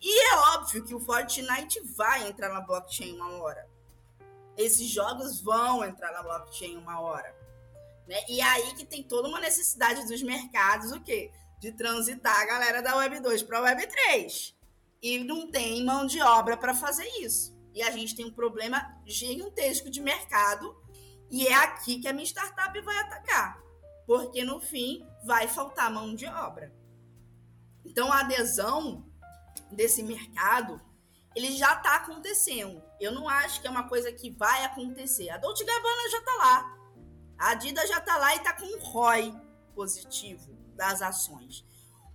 E 0.00 0.32
é 0.32 0.36
óbvio 0.54 0.84
que 0.84 0.94
o 0.94 1.00
Fortnite 1.00 1.80
vai 1.96 2.28
entrar 2.28 2.50
na 2.50 2.60
blockchain 2.60 3.14
uma 3.14 3.42
hora. 3.42 3.66
Esses 4.58 4.88
jogos 4.88 5.40
vão 5.40 5.84
entrar 5.84 6.12
na 6.12 6.20
blockchain 6.20 6.76
uma 6.76 7.00
hora. 7.00 7.32
Né? 8.08 8.20
E 8.28 8.40
aí 8.40 8.74
que 8.74 8.84
tem 8.84 9.04
toda 9.04 9.28
uma 9.28 9.38
necessidade 9.38 10.04
dos 10.08 10.20
mercados, 10.20 10.90
o 10.90 11.00
quê? 11.00 11.30
De 11.60 11.70
transitar 11.70 12.40
a 12.40 12.44
galera 12.44 12.82
da 12.82 12.96
Web 12.96 13.20
2 13.20 13.44
para 13.44 13.58
a 13.58 13.62
Web 13.62 13.86
3. 13.86 14.56
E 15.00 15.18
não 15.20 15.48
tem 15.48 15.84
mão 15.84 16.04
de 16.06 16.20
obra 16.20 16.56
para 16.56 16.74
fazer 16.74 17.06
isso. 17.20 17.56
E 17.72 17.80
a 17.82 17.92
gente 17.92 18.16
tem 18.16 18.26
um 18.26 18.32
problema 18.32 19.00
gigantesco 19.06 19.88
de 19.88 20.00
mercado. 20.00 20.76
E 21.30 21.46
é 21.46 21.54
aqui 21.54 22.00
que 22.00 22.08
a 22.08 22.12
minha 22.12 22.26
startup 22.26 22.80
vai 22.80 22.96
atacar. 22.98 23.62
Porque 24.08 24.42
no 24.42 24.58
fim 24.58 25.06
vai 25.24 25.46
faltar 25.46 25.88
mão 25.88 26.16
de 26.16 26.26
obra. 26.26 26.74
Então 27.84 28.12
a 28.12 28.20
adesão 28.20 29.06
desse 29.70 30.02
mercado, 30.02 30.80
ele 31.36 31.56
já 31.56 31.74
está 31.74 31.94
acontecendo. 31.94 32.87
Eu 33.00 33.12
não 33.12 33.28
acho 33.28 33.60
que 33.60 33.66
é 33.66 33.70
uma 33.70 33.88
coisa 33.88 34.12
que 34.12 34.30
vai 34.30 34.64
acontecer. 34.64 35.30
A 35.30 35.38
Dolce 35.38 35.64
Gabbana 35.64 36.10
já 36.10 36.18
está 36.18 36.34
lá. 36.34 36.78
A 37.38 37.50
Adidas 37.50 37.88
já 37.88 37.98
está 37.98 38.16
lá 38.16 38.34
e 38.34 38.38
está 38.38 38.52
com 38.52 38.66
um 38.66 38.78
ROI 38.80 39.34
positivo 39.74 40.56
das 40.74 41.00
ações. 41.00 41.64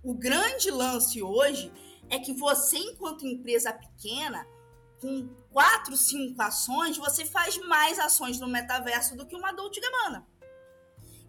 O 0.02 0.14
grande 0.14 0.70
lance 0.70 1.22
hoje 1.22 1.72
é 2.10 2.18
que 2.18 2.34
você, 2.34 2.76
enquanto 2.76 3.26
empresa 3.26 3.72
pequena, 3.72 4.46
com 5.00 5.28
quatro, 5.50 5.96
cinco 5.96 6.40
ações, 6.42 6.98
você 6.98 7.24
faz 7.24 7.58
mais 7.66 7.98
ações 7.98 8.38
no 8.38 8.46
metaverso 8.46 9.16
do 9.16 9.26
que 9.26 9.34
uma 9.34 9.52
Dolce 9.52 9.80
Gabbana. 9.80 10.26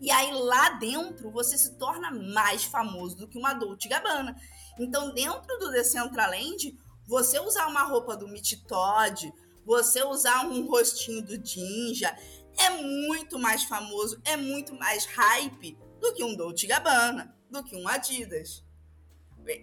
E 0.02 0.12
aí 0.12 0.34
lá 0.34 0.72
dentro 0.72 1.32
você 1.32 1.58
se 1.58 1.78
torna 1.78 2.12
mais 2.12 2.66
famoso 2.66 3.16
do 3.16 3.28
que 3.28 3.38
uma 3.38 3.54
Dolce 3.54 3.88
Gabbana. 3.88 4.36
Então, 4.78 5.14
dentro 5.14 5.58
do 5.58 5.72
Decentraland, 5.72 6.78
você 7.08 7.40
usar 7.40 7.68
uma 7.68 7.84
roupa 7.84 8.18
do 8.18 8.28
Meet 8.28 8.66
Todd, 8.68 9.32
você 9.66 10.04
usar 10.04 10.46
um 10.46 10.68
rostinho 10.68 11.22
do 11.22 11.44
Jinja, 11.44 12.16
é 12.58 12.70
muito 12.70 13.38
mais 13.40 13.64
famoso, 13.64 14.22
é 14.24 14.38
muito 14.38 14.74
mais 14.76 15.06
hype 15.06 15.78
do 16.00 16.14
que 16.14 16.24
um 16.24 16.36
Dolce 16.36 16.68
Gabbana, 16.68 17.36
do 17.50 17.64
que 17.64 17.76
um 17.76 17.88
Adidas. 17.88 18.64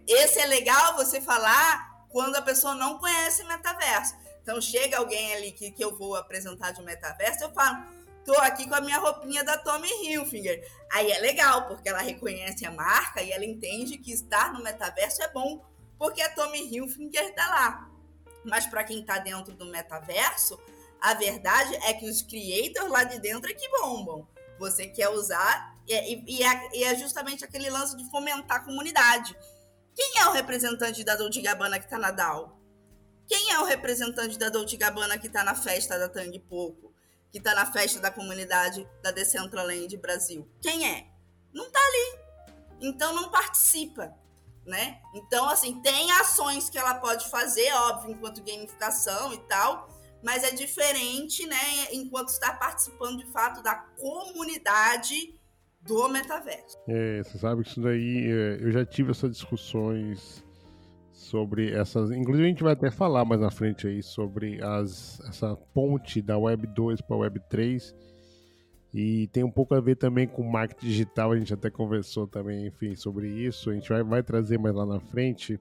Esse 0.07 0.41
é 0.41 0.47
legal 0.47 0.97
você 0.97 1.21
falar 1.21 2.07
quando 2.09 2.37
a 2.37 2.43
pessoa 2.43 2.75
não 2.75 2.99
conhece 2.99 3.45
metaverso. 3.45 4.15
Então 4.43 4.61
chega 4.61 4.99
alguém 4.99 5.35
ali 5.35 5.53
que, 5.53 5.71
que 5.71 5.83
eu 5.83 5.97
vou 5.97 6.17
apresentar 6.17 6.73
de 6.73 6.83
metaverso, 6.83 7.45
eu 7.45 7.53
falo, 7.53 7.85
tô 8.25 8.35
aqui 8.39 8.69
com 8.69 8.75
a 8.75 8.81
minha 8.81 8.99
roupinha 8.99 9.45
da 9.45 9.57
Tommy 9.57 9.89
Hilfiger. 10.05 10.69
Aí 10.93 11.11
é 11.11 11.19
legal, 11.21 11.67
porque 11.69 11.89
ela 11.89 12.01
reconhece 12.01 12.67
a 12.67 12.71
marca 12.71 13.23
e 13.23 13.31
ela 13.31 13.45
entende 13.45 13.99
que 13.99 14.13
estar 14.13 14.53
no 14.53 14.63
metaverso 14.63 15.23
é 15.23 15.29
bom, 15.29 15.65
porque 15.99 16.21
a 16.21 16.35
Tommy 16.35 16.75
Hilfiger 16.75 17.35
tá 17.35 17.49
lá. 17.49 17.92
Mas 18.45 18.67
para 18.67 18.85
quem 18.85 19.05
tá 19.05 19.19
dentro 19.19 19.55
do 19.55 19.67
metaverso, 19.67 20.61
a 21.01 21.15
verdade 21.15 21.75
é 21.85 21.93
que 21.93 22.09
os 22.09 22.23
creators 22.23 22.91
lá 22.91 23.05
de 23.05 23.19
dentro 23.21 23.51
é 23.51 23.55
que 23.55 23.69
bombam. 23.69 24.27
Você 24.59 24.87
quer 24.87 25.09
usar, 25.09 25.77
e, 25.87 26.39
e, 26.39 26.43
é, 26.43 26.77
e 26.77 26.85
é 26.85 26.95
justamente 26.95 27.45
aquele 27.45 27.71
lance 27.71 27.97
de 27.97 28.09
fomentar 28.11 28.59
a 28.59 28.65
comunidade. 28.65 29.37
Quem 29.95 30.21
é 30.21 30.27
o 30.27 30.33
representante 30.33 31.05
da 31.05 31.17
Dolce 31.17 31.41
Gabbana 31.41 31.79
que 31.79 31.89
tá 31.89 31.99
na 31.99 32.11
DAO? 32.11 32.59
Quem 33.27 33.53
é 33.53 33.59
o 33.59 33.65
representante 33.65 34.39
da 34.39 34.49
Dolce 34.49 34.77
Gabbana 34.77 35.19
que 35.19 35.29
tá 35.29 35.45
na 35.45 35.55
festa 35.55 35.99
da 35.99 36.09
Tang 36.09 36.39
Pouco? 36.41 36.93
que 37.33 37.39
está 37.39 37.55
na 37.55 37.65
festa 37.65 37.99
da 37.99 38.11
comunidade 38.11 38.87
da 39.03 39.11
Decentraland 39.11 39.97
Brasil? 39.97 40.47
Quem 40.61 40.87
é? 40.87 41.07
Não 41.53 41.67
está 41.67 41.81
ali. 41.81 42.21
Então 42.83 43.15
não 43.15 43.31
participa, 43.31 44.15
né? 44.67 44.99
Então 45.15 45.49
assim, 45.49 45.81
tem 45.81 46.11
ações 46.13 46.71
que 46.71 46.79
ela 46.79 46.95
pode 46.95 47.29
fazer, 47.29 47.73
óbvio, 47.73 48.13
enquanto 48.13 48.43
gamificação 48.43 49.33
e 49.33 49.39
tal, 49.39 49.89
mas 50.23 50.45
é 50.45 50.53
diferente, 50.53 51.45
né, 51.47 51.93
enquanto 51.93 52.29
está 52.29 52.53
participando 52.53 53.19
de 53.19 53.27
fato 53.27 53.61
da 53.63 53.75
comunidade 53.75 55.35
do 55.81 56.09
metaverso. 56.09 56.79
É, 56.89 57.23
você 57.25 57.39
sabe 57.39 57.65
que 57.65 57.71
isso 57.71 57.81
daí, 57.81 58.31
é, 58.31 58.59
eu 58.61 58.71
já 58.71 58.87
tive 58.87 59.11
essas 59.11 59.33
discussões 59.33 60.45
sobre 61.11 61.73
essas. 61.73 62.11
Inclusive, 62.11 62.47
a 62.47 62.49
gente 62.49 62.63
vai 62.63 62.73
até 62.73 62.91
falar 62.91 63.25
mais 63.25 63.41
na 63.41 63.51
frente 63.51 63.87
aí 63.87 64.03
sobre 64.03 64.63
as, 64.63 65.21
essa 65.29 65.57
ponte 65.75 66.23
da 66.23 66.39
Web 66.39 66.67
2 66.69 67.01
para 67.01 67.17
a 67.17 67.19
Web 67.21 67.41
3. 67.49 67.95
E 68.93 69.27
tem 69.29 69.43
um 69.43 69.51
pouco 69.51 69.75
a 69.75 69.81
ver 69.81 69.97
também 69.97 70.27
com 70.27 70.43
marketing 70.43 70.87
digital, 70.87 71.33
a 71.33 71.39
gente 71.39 71.55
até 71.55 71.71
conversou 71.71 72.27
também, 72.27 72.67
enfim, 72.67 72.95
sobre 72.95 73.29
isso. 73.29 73.71
A 73.71 73.75
gente 73.75 73.89
vai, 73.89 74.03
vai 74.03 74.23
trazer 74.23 74.59
mais 74.59 74.75
lá 74.75 74.85
na 74.85 75.01
frente. 75.01 75.59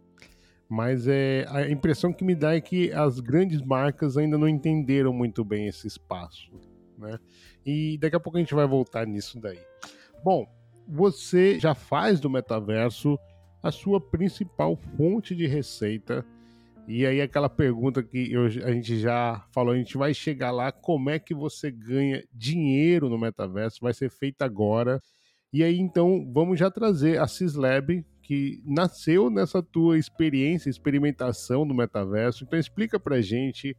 Mas 0.67 1.07
é, 1.07 1.45
a 1.49 1.69
impressão 1.69 2.11
que 2.11 2.23
me 2.23 2.35
dá 2.35 2.55
é 2.55 2.61
que 2.61 2.91
as 2.91 3.19
grandes 3.19 3.61
marcas 3.61 4.17
ainda 4.17 4.37
não 4.37 4.47
entenderam 4.47 5.13
muito 5.13 5.43
bem 5.43 5.67
esse 5.67 5.87
espaço. 5.87 6.51
Né? 6.97 7.17
E 7.65 7.97
daqui 7.97 8.15
a 8.15 8.19
pouco 8.19 8.37
a 8.37 8.41
gente 8.41 8.53
vai 8.53 8.67
voltar 8.67 9.07
nisso 9.07 9.39
daí. 9.39 9.59
Bom, 10.23 10.45
você 10.87 11.59
já 11.59 11.73
faz 11.73 12.19
do 12.19 12.29
metaverso 12.29 13.17
a 13.63 13.71
sua 13.71 13.99
principal 13.99 14.75
fonte 14.75 15.35
de 15.35 15.47
receita. 15.47 16.25
E 16.87 17.05
aí 17.05 17.21
aquela 17.21 17.49
pergunta 17.49 18.03
que 18.03 18.31
eu, 18.31 18.45
a 18.45 18.71
gente 18.71 18.99
já 18.99 19.45
falou, 19.51 19.73
a 19.73 19.77
gente 19.77 19.97
vai 19.97 20.13
chegar 20.13 20.51
lá, 20.51 20.71
como 20.71 21.09
é 21.09 21.19
que 21.19 21.33
você 21.33 21.71
ganha 21.71 22.23
dinheiro 22.33 23.09
no 23.09 23.17
metaverso? 23.17 23.79
Vai 23.81 23.93
ser 23.93 24.09
feita 24.09 24.45
agora. 24.45 24.99
E 25.53 25.63
aí 25.63 25.79
então 25.79 26.29
vamos 26.33 26.59
já 26.59 26.71
trazer 26.71 27.19
a 27.19 27.27
Cislab, 27.27 28.03
que 28.21 28.61
nasceu 28.65 29.29
nessa 29.29 29.61
tua 29.61 29.97
experiência, 29.97 30.69
experimentação 30.69 31.65
no 31.65 31.73
metaverso. 31.73 32.43
Então 32.43 32.59
explica 32.59 32.99
pra 32.99 33.21
gente 33.21 33.75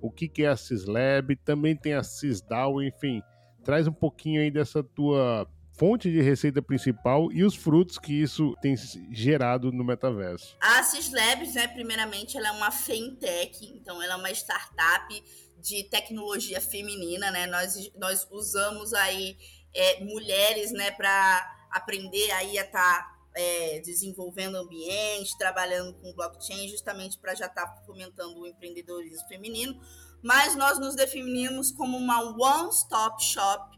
o 0.00 0.10
que, 0.10 0.28
que 0.28 0.42
é 0.44 0.48
a 0.48 0.56
Cislab, 0.56 1.34
também 1.44 1.74
tem 1.76 1.94
a 1.94 2.02
Cisdal, 2.02 2.82
enfim, 2.82 3.22
traz 3.64 3.86
um 3.88 3.92
pouquinho 3.92 4.40
aí 4.40 4.50
dessa 4.50 4.82
tua 4.82 5.48
fonte 5.76 6.10
de 6.10 6.20
receita 6.20 6.62
principal 6.62 7.30
e 7.30 7.44
os 7.44 7.54
frutos 7.54 7.98
que 7.98 8.12
isso 8.12 8.54
tem 8.60 8.74
gerado 9.12 9.70
no 9.70 9.84
metaverso. 9.84 10.56
A 10.60 10.82
Cislabs, 10.82 11.54
né, 11.54 11.68
primeiramente, 11.68 12.36
ela 12.36 12.48
é 12.48 12.52
uma 12.52 12.70
fintech, 12.70 13.64
então 13.74 14.02
ela 14.02 14.14
é 14.14 14.16
uma 14.16 14.30
startup 14.30 15.24
de 15.60 15.84
tecnologia 15.84 16.60
feminina, 16.60 17.30
né? 17.30 17.46
Nós, 17.46 17.90
nós 17.96 18.26
usamos 18.30 18.94
aí 18.94 19.36
é, 19.74 20.04
mulheres, 20.04 20.72
né, 20.72 20.90
para 20.92 21.66
aprender 21.70 22.30
aí 22.32 22.58
a 22.58 22.64
estar 22.64 23.02
tá, 23.02 23.16
é, 23.34 23.80
desenvolvendo 23.80 24.56
ambiente, 24.56 25.36
trabalhando 25.36 25.92
com 25.94 26.14
blockchain, 26.14 26.68
justamente 26.68 27.18
para 27.18 27.34
já 27.34 27.46
estar 27.46 27.66
tá 27.66 27.82
fomentando 27.84 28.40
o 28.40 28.46
empreendedorismo 28.46 29.28
feminino. 29.28 29.78
Mas 30.22 30.56
nós 30.56 30.78
nos 30.78 30.94
definimos 30.94 31.70
como 31.70 31.98
uma 31.98 32.20
one-stop 32.20 33.22
shop 33.22 33.76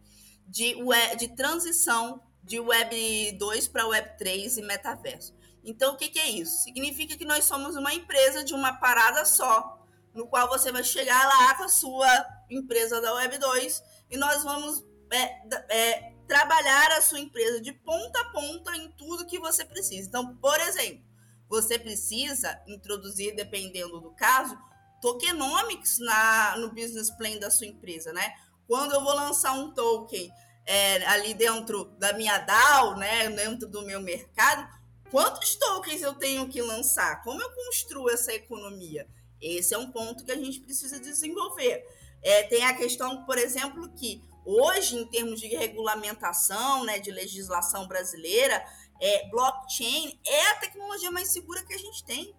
de, 0.49 0.75
web, 0.83 1.17
de 1.17 1.29
transição 1.37 2.23
de 2.43 2.59
Web 2.59 3.33
2 3.39 3.69
para 3.69 3.87
Web 3.87 4.17
3 4.17 4.57
e 4.57 4.63
metaverso. 4.63 5.37
Então, 5.63 5.93
o 5.93 5.97
que, 5.97 6.09
que 6.09 6.19
é 6.19 6.31
isso? 6.31 6.63
Significa 6.63 7.17
que 7.17 7.27
nós 7.27 7.45
somos 7.45 7.77
uma 7.77 7.93
empresa 7.93 8.43
de 8.43 8.55
uma 8.55 8.73
parada 8.73 9.25
só, 9.27 9.87
no 10.15 10.27
qual 10.27 10.49
você 10.49 10.73
vai 10.73 10.83
chegar 10.83 11.29
lá 11.29 11.55
com 11.55 11.65
a 11.65 11.69
sua 11.69 12.09
empresa 12.49 13.01
da 13.01 13.13
Web 13.15 13.37
2 13.37 13.83
e 14.11 14.17
nós 14.17 14.43
vamos 14.43 14.83
é, 15.11 15.75
é, 15.75 16.13
trabalhar 16.27 16.93
a 16.93 17.03
sua 17.03 17.21
empresa 17.21 17.61
de 17.61 17.73
ponta 17.73 18.19
a 18.21 18.31
ponta 18.31 18.75
em 18.77 18.91
tudo 18.93 19.27
que 19.27 19.39
você 19.39 19.65
precisa. 19.65 20.09
Então, 20.09 20.35
por 20.37 20.59
exemplo, 20.61 21.05
você 21.49 21.79
precisa 21.79 22.61
introduzir, 22.67 23.35
dependendo 23.37 24.01
do 24.01 24.11
caso, 24.13 24.57
tokenomics 25.01 25.99
na, 25.99 26.57
no 26.57 26.71
business 26.73 27.11
plan 27.11 27.39
da 27.39 27.51
sua 27.51 27.67
empresa, 27.67 28.13
né? 28.13 28.35
Quando 28.69 28.93
eu 28.93 29.03
vou 29.03 29.15
lançar 29.15 29.55
um 29.55 29.73
token 29.73 30.31
é, 30.67 31.05
ali 31.07 31.33
dentro 31.33 31.87
da 31.99 32.13
minha 32.13 32.37
DAO, 32.39 32.97
né, 32.97 33.31
dentro 33.31 33.67
do 33.67 33.81
meu 33.83 33.99
mercado, 34.03 34.69
quantos 35.11 35.57
tokens 35.57 36.03
eu 36.03 36.13
tenho 36.13 36.47
que 36.51 36.61
lançar? 36.61 37.23
Como 37.25 37.41
eu 37.41 37.51
construo 37.51 38.11
essa 38.11 38.33
economia? 38.35 39.09
Esse 39.41 39.73
é 39.73 39.79
um 39.79 39.91
ponto 39.91 40.23
que 40.23 40.33
a 40.33 40.37
gente 40.37 40.61
precisa 40.61 41.01
desenvolver. 41.01 41.83
É, 42.23 42.43
tem 42.43 42.63
a 42.67 42.77
questão, 42.77 43.25
por 43.25 43.39
exemplo, 43.39 43.91
que 43.95 44.23
hoje, 44.45 44.97
em 44.97 45.07
termos 45.07 45.41
de 45.41 45.47
regulamentação, 45.47 46.85
né, 46.85 46.99
de 46.99 47.11
legislação 47.11 47.89
brasileira, 47.89 48.63
é, 49.01 49.31
blockchain 49.31 50.21
é 50.27 50.51
a 50.51 50.57
tecnologia 50.57 51.11
mais 51.11 51.33
segura 51.33 51.65
que 51.65 51.73
a 51.73 51.79
gente 51.79 52.05
tem. 52.05 52.35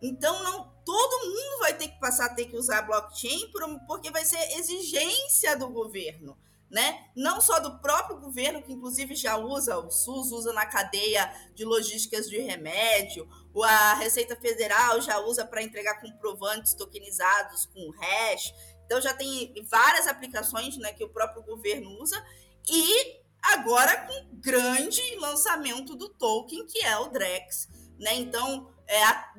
Então, 0.00 0.42
não 0.42 0.76
todo 0.86 1.26
mundo 1.26 1.58
vai 1.58 1.74
ter 1.74 1.88
que 1.88 1.98
passar 1.98 2.26
a 2.26 2.34
ter 2.34 2.46
que 2.46 2.56
usar 2.56 2.82
blockchain 2.82 3.50
porque 3.88 4.08
vai 4.10 4.24
ser 4.24 4.38
exigência 4.56 5.56
do 5.56 5.68
governo. 5.68 6.38
Né? 6.70 7.08
Não 7.14 7.40
só 7.40 7.60
do 7.60 7.78
próprio 7.78 8.18
governo, 8.18 8.62
que 8.62 8.72
inclusive 8.72 9.14
já 9.14 9.36
usa, 9.36 9.78
o 9.78 9.90
SUS 9.90 10.32
usa 10.32 10.52
na 10.52 10.66
cadeia 10.66 11.32
de 11.54 11.64
logísticas 11.64 12.28
de 12.28 12.38
remédio, 12.38 13.28
a 13.64 13.94
Receita 13.94 14.36
Federal 14.36 15.00
já 15.00 15.18
usa 15.20 15.44
para 15.44 15.62
entregar 15.62 16.00
comprovantes 16.00 16.74
tokenizados 16.74 17.66
com 17.66 17.90
hash. 17.90 18.52
Então 18.84 19.00
já 19.00 19.14
tem 19.14 19.54
várias 19.68 20.06
aplicações 20.06 20.76
né, 20.76 20.92
que 20.92 21.04
o 21.04 21.08
próprio 21.08 21.42
governo 21.42 21.88
usa, 22.00 22.22
e 22.68 23.20
agora 23.42 24.06
com 24.06 24.36
grande 24.40 25.02
lançamento 25.16 25.94
do 25.94 26.08
token, 26.08 26.66
que 26.66 26.84
é 26.84 26.98
o 26.98 27.08
Drex. 27.08 27.68
Né? 27.98 28.14
Então, 28.16 28.70
é, 28.86 29.02
a, 29.04 29.32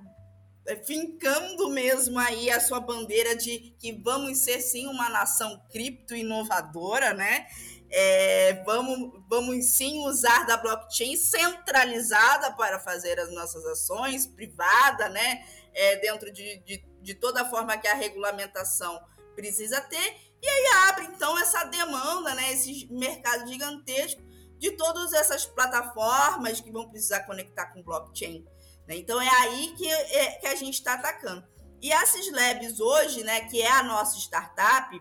fincando 0.84 1.70
mesmo 1.70 2.20
aí 2.20 2.50
a 2.50 2.60
sua 2.60 2.80
bandeira 2.80 3.36
de 3.36 3.76
que 3.80 3.94
vamos 3.94 4.40
ser 4.40 4.60
sim 4.62 4.88
uma 4.88 5.10
nação 5.10 5.62
cripto 5.72 6.16
inovadora, 6.16 7.14
né? 7.14 7.48
É, 7.90 8.62
vamos, 8.66 9.24
vamos 9.30 9.66
sim 9.68 10.00
usar 10.06 10.46
da 10.46 10.58
blockchain 10.58 11.16
centralizada 11.16 12.52
para 12.52 12.80
fazer 12.80 13.18
as 13.20 13.32
nossas 13.34 13.66
ações, 13.66 14.28
privada, 14.28 15.08
né? 15.10 15.46
É, 15.74 15.96
dentro 15.98 16.32
de, 16.32 16.58
de, 16.66 16.84
de 17.02 17.14
toda 17.14 17.44
a 17.44 17.50
forma 17.50 17.78
que 17.78 17.88
a 17.88 17.96
regulamentação 17.96 19.00
precisa 19.36 19.80
ter. 19.80 20.18
E 20.42 20.48
aí 20.48 20.68
abre 20.90 21.06
então 21.06 21.38
essa 21.40 21.64
demanda, 21.66 22.36
né? 22.36 22.52
Esse 22.52 22.88
mercado 22.92 23.48
gigantesco 23.48 24.22
de 24.58 24.72
todas 24.72 25.14
essas 25.14 25.46
plataformas 25.46 26.60
que 26.60 26.72
vão 26.72 26.90
precisar 26.90 27.22
conectar 27.22 27.68
com 27.68 27.84
blockchain. 27.84 28.46
Né? 28.88 28.96
Então 28.98 29.22
é 29.22 29.30
aí 29.30 29.74
que, 29.78 29.90
é, 29.90 30.32
que 30.34 30.48
a 30.48 30.56
gente 30.56 30.76
está 30.76 30.94
atacando. 30.94 31.46
E 31.82 31.92
a 31.92 32.06
Cislabs 32.06 32.80
hoje, 32.80 33.24
né, 33.24 33.42
que 33.42 33.62
é 33.62 33.72
a 33.72 33.84
nossa 33.84 34.18
startup, 34.18 35.00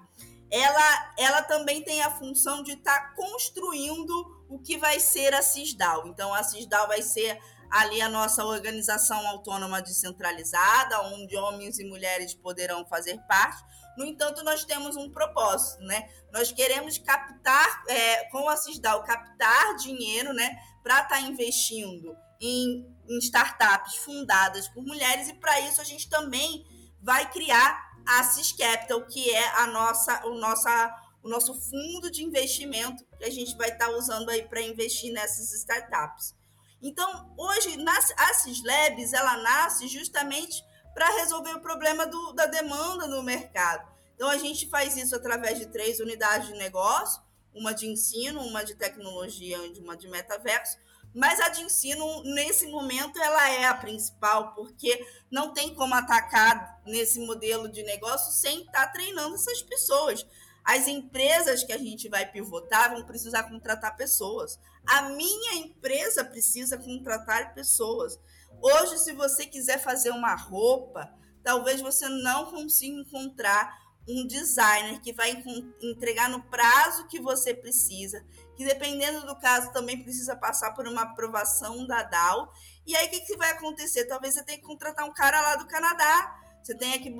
ela, 0.50 1.14
ela 1.18 1.42
também 1.42 1.82
tem 1.82 2.02
a 2.02 2.10
função 2.10 2.62
de 2.62 2.72
estar 2.72 2.98
tá 2.98 3.14
construindo 3.14 4.36
o 4.48 4.58
que 4.58 4.76
vai 4.76 5.00
ser 5.00 5.34
a 5.34 5.42
Cisdal. 5.42 6.06
Então, 6.06 6.32
a 6.32 6.42
Cisdal 6.42 6.86
vai 6.86 7.02
ser 7.02 7.38
ali 7.70 8.00
a 8.00 8.08
nossa 8.08 8.44
organização 8.44 9.26
autônoma 9.26 9.82
descentralizada, 9.82 11.00
onde 11.02 11.36
homens 11.36 11.78
e 11.78 11.84
mulheres 11.84 12.32
poderão 12.34 12.86
fazer 12.86 13.18
parte. 13.26 13.62
No 13.96 14.04
entanto, 14.04 14.44
nós 14.44 14.64
temos 14.64 14.94
um 14.96 15.10
propósito, 15.10 15.82
né? 15.82 16.08
Nós 16.32 16.52
queremos 16.52 16.98
captar, 16.98 17.82
é, 17.88 18.24
com 18.30 18.48
a 18.48 18.56
Cisdal, 18.56 19.02
captar 19.02 19.74
dinheiro, 19.76 20.32
né, 20.32 20.56
para 20.86 21.02
estar 21.02 21.16
tá 21.16 21.20
investindo 21.20 22.16
em, 22.40 22.86
em 23.08 23.18
startups 23.18 23.96
fundadas 23.96 24.68
por 24.68 24.84
mulheres, 24.84 25.28
e 25.28 25.34
para 25.34 25.58
isso 25.62 25.80
a 25.80 25.84
gente 25.84 26.08
também 26.08 26.64
vai 27.02 27.28
criar 27.32 27.90
a 28.06 28.22
Cis 28.22 28.52
Capital, 28.52 29.04
que 29.04 29.28
é 29.28 29.48
a 29.62 29.66
nossa, 29.66 30.24
o, 30.26 30.38
nossa, 30.38 30.94
o 31.24 31.28
nosso 31.28 31.60
fundo 31.60 32.08
de 32.08 32.22
investimento 32.22 33.04
que 33.18 33.24
a 33.24 33.30
gente 33.30 33.56
vai 33.56 33.70
estar 33.70 33.86
tá 33.86 33.96
usando 33.96 34.28
aí 34.28 34.46
para 34.46 34.60
investir 34.60 35.12
nessas 35.12 35.52
startups. 35.54 36.36
Então, 36.80 37.34
hoje, 37.36 37.76
a 38.16 38.34
Cis 38.34 38.62
Labs, 38.62 39.12
ela 39.12 39.38
nasce 39.38 39.88
justamente 39.88 40.62
para 40.94 41.08
resolver 41.16 41.54
o 41.54 41.60
problema 41.60 42.06
do, 42.06 42.32
da 42.32 42.46
demanda 42.46 43.08
no 43.08 43.24
mercado. 43.24 43.92
Então, 44.14 44.28
a 44.28 44.38
gente 44.38 44.70
faz 44.70 44.96
isso 44.96 45.16
através 45.16 45.58
de 45.58 45.66
três 45.66 45.98
unidades 45.98 46.46
de 46.46 46.54
negócio, 46.54 47.20
uma 47.56 47.72
de 47.72 47.86
ensino, 47.86 48.40
uma 48.42 48.62
de 48.62 48.74
tecnologia 48.74 49.56
e 49.58 49.80
uma 49.80 49.96
de 49.96 50.08
metaverso, 50.08 50.78
mas 51.14 51.40
a 51.40 51.48
de 51.48 51.62
ensino, 51.62 52.22
nesse 52.24 52.66
momento, 52.66 53.18
ela 53.18 53.48
é 53.50 53.64
a 53.64 53.74
principal, 53.74 54.54
porque 54.54 55.02
não 55.30 55.54
tem 55.54 55.74
como 55.74 55.94
atacar 55.94 56.82
nesse 56.84 57.18
modelo 57.20 57.70
de 57.70 57.82
negócio 57.84 58.30
sem 58.32 58.60
estar 58.60 58.88
treinando 58.88 59.34
essas 59.34 59.62
pessoas. 59.62 60.26
As 60.62 60.86
empresas 60.86 61.64
que 61.64 61.72
a 61.72 61.78
gente 61.78 62.06
vai 62.10 62.30
pivotar 62.30 62.92
vão 62.92 63.02
precisar 63.06 63.44
contratar 63.44 63.96
pessoas. 63.96 64.60
A 64.86 65.08
minha 65.08 65.54
empresa 65.54 66.22
precisa 66.22 66.76
contratar 66.76 67.54
pessoas. 67.54 68.20
Hoje, 68.60 68.98
se 68.98 69.12
você 69.12 69.46
quiser 69.46 69.78
fazer 69.78 70.10
uma 70.10 70.34
roupa, 70.34 71.10
talvez 71.42 71.80
você 71.80 72.08
não 72.10 72.50
consiga 72.50 73.00
encontrar 73.00 73.85
um 74.08 74.26
designer 74.26 75.00
que 75.00 75.12
vai 75.12 75.42
entregar 75.82 76.30
no 76.30 76.42
prazo 76.44 77.08
que 77.08 77.20
você 77.20 77.52
precisa, 77.52 78.24
que 78.56 78.64
dependendo 78.64 79.26
do 79.26 79.36
caso 79.36 79.72
também 79.72 80.02
precisa 80.02 80.36
passar 80.36 80.72
por 80.72 80.86
uma 80.86 81.02
aprovação 81.02 81.86
da 81.86 82.02
DAO. 82.02 82.50
E 82.86 82.94
aí 82.94 83.08
o 83.08 83.10
que, 83.10 83.20
que 83.20 83.36
vai 83.36 83.50
acontecer? 83.50 84.04
Talvez 84.04 84.34
você 84.34 84.44
tenha 84.44 84.58
que 84.58 84.64
contratar 84.64 85.04
um 85.04 85.12
cara 85.12 85.40
lá 85.40 85.56
do 85.56 85.66
Canadá, 85.66 86.40
você 86.62 86.74
tenha 86.76 86.98
que 86.98 87.12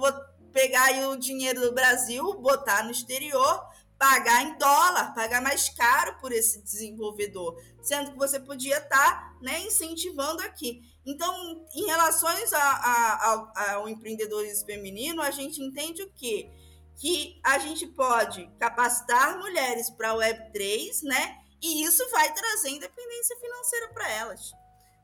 pegar 0.53 1.09
o 1.09 1.17
dinheiro 1.17 1.61
do 1.61 1.73
Brasil, 1.73 2.35
botar 2.41 2.85
no 2.85 2.91
exterior, 2.91 3.63
pagar 3.99 4.43
em 4.43 4.59
dólar, 4.59 5.15
pagar 5.15 5.41
mais 5.41 5.69
caro 5.71 6.19
por 6.21 6.33
esse 6.33 6.63
desenvolvedor, 6.63 7.61
sendo 7.83 8.13
que 8.13 8.19
você 8.19 8.39
podia 8.39 8.79
estar 8.79 8.89
tá, 8.89 9.37
né, 9.41 9.61
incentivando 9.61 10.43
aqui. 10.43 10.83
Então, 11.05 11.67
em 11.75 11.87
relação 11.87 12.29
a, 12.29 12.59
a, 12.59 13.31
ao, 13.31 13.53
ao 13.57 13.89
empreendedorismo 13.89 14.67
feminino, 14.67 15.23
a 15.23 15.31
gente 15.31 15.63
entende 15.63 16.03
o 16.03 16.11
quê? 16.13 16.51
Que 16.97 17.39
a 17.45 17.59
gente 17.59 17.87
pode 17.89 18.51
capacitar 18.59 19.39
mulheres 19.39 19.91
para 19.91 20.11
a 20.11 20.17
Web3, 20.17 21.03
né? 21.03 21.39
E 21.63 21.85
isso 21.85 22.09
vai 22.11 22.33
trazer 22.33 22.71
independência 22.71 23.37
financeira 23.37 23.89
para 23.93 24.13
elas. 24.13 24.53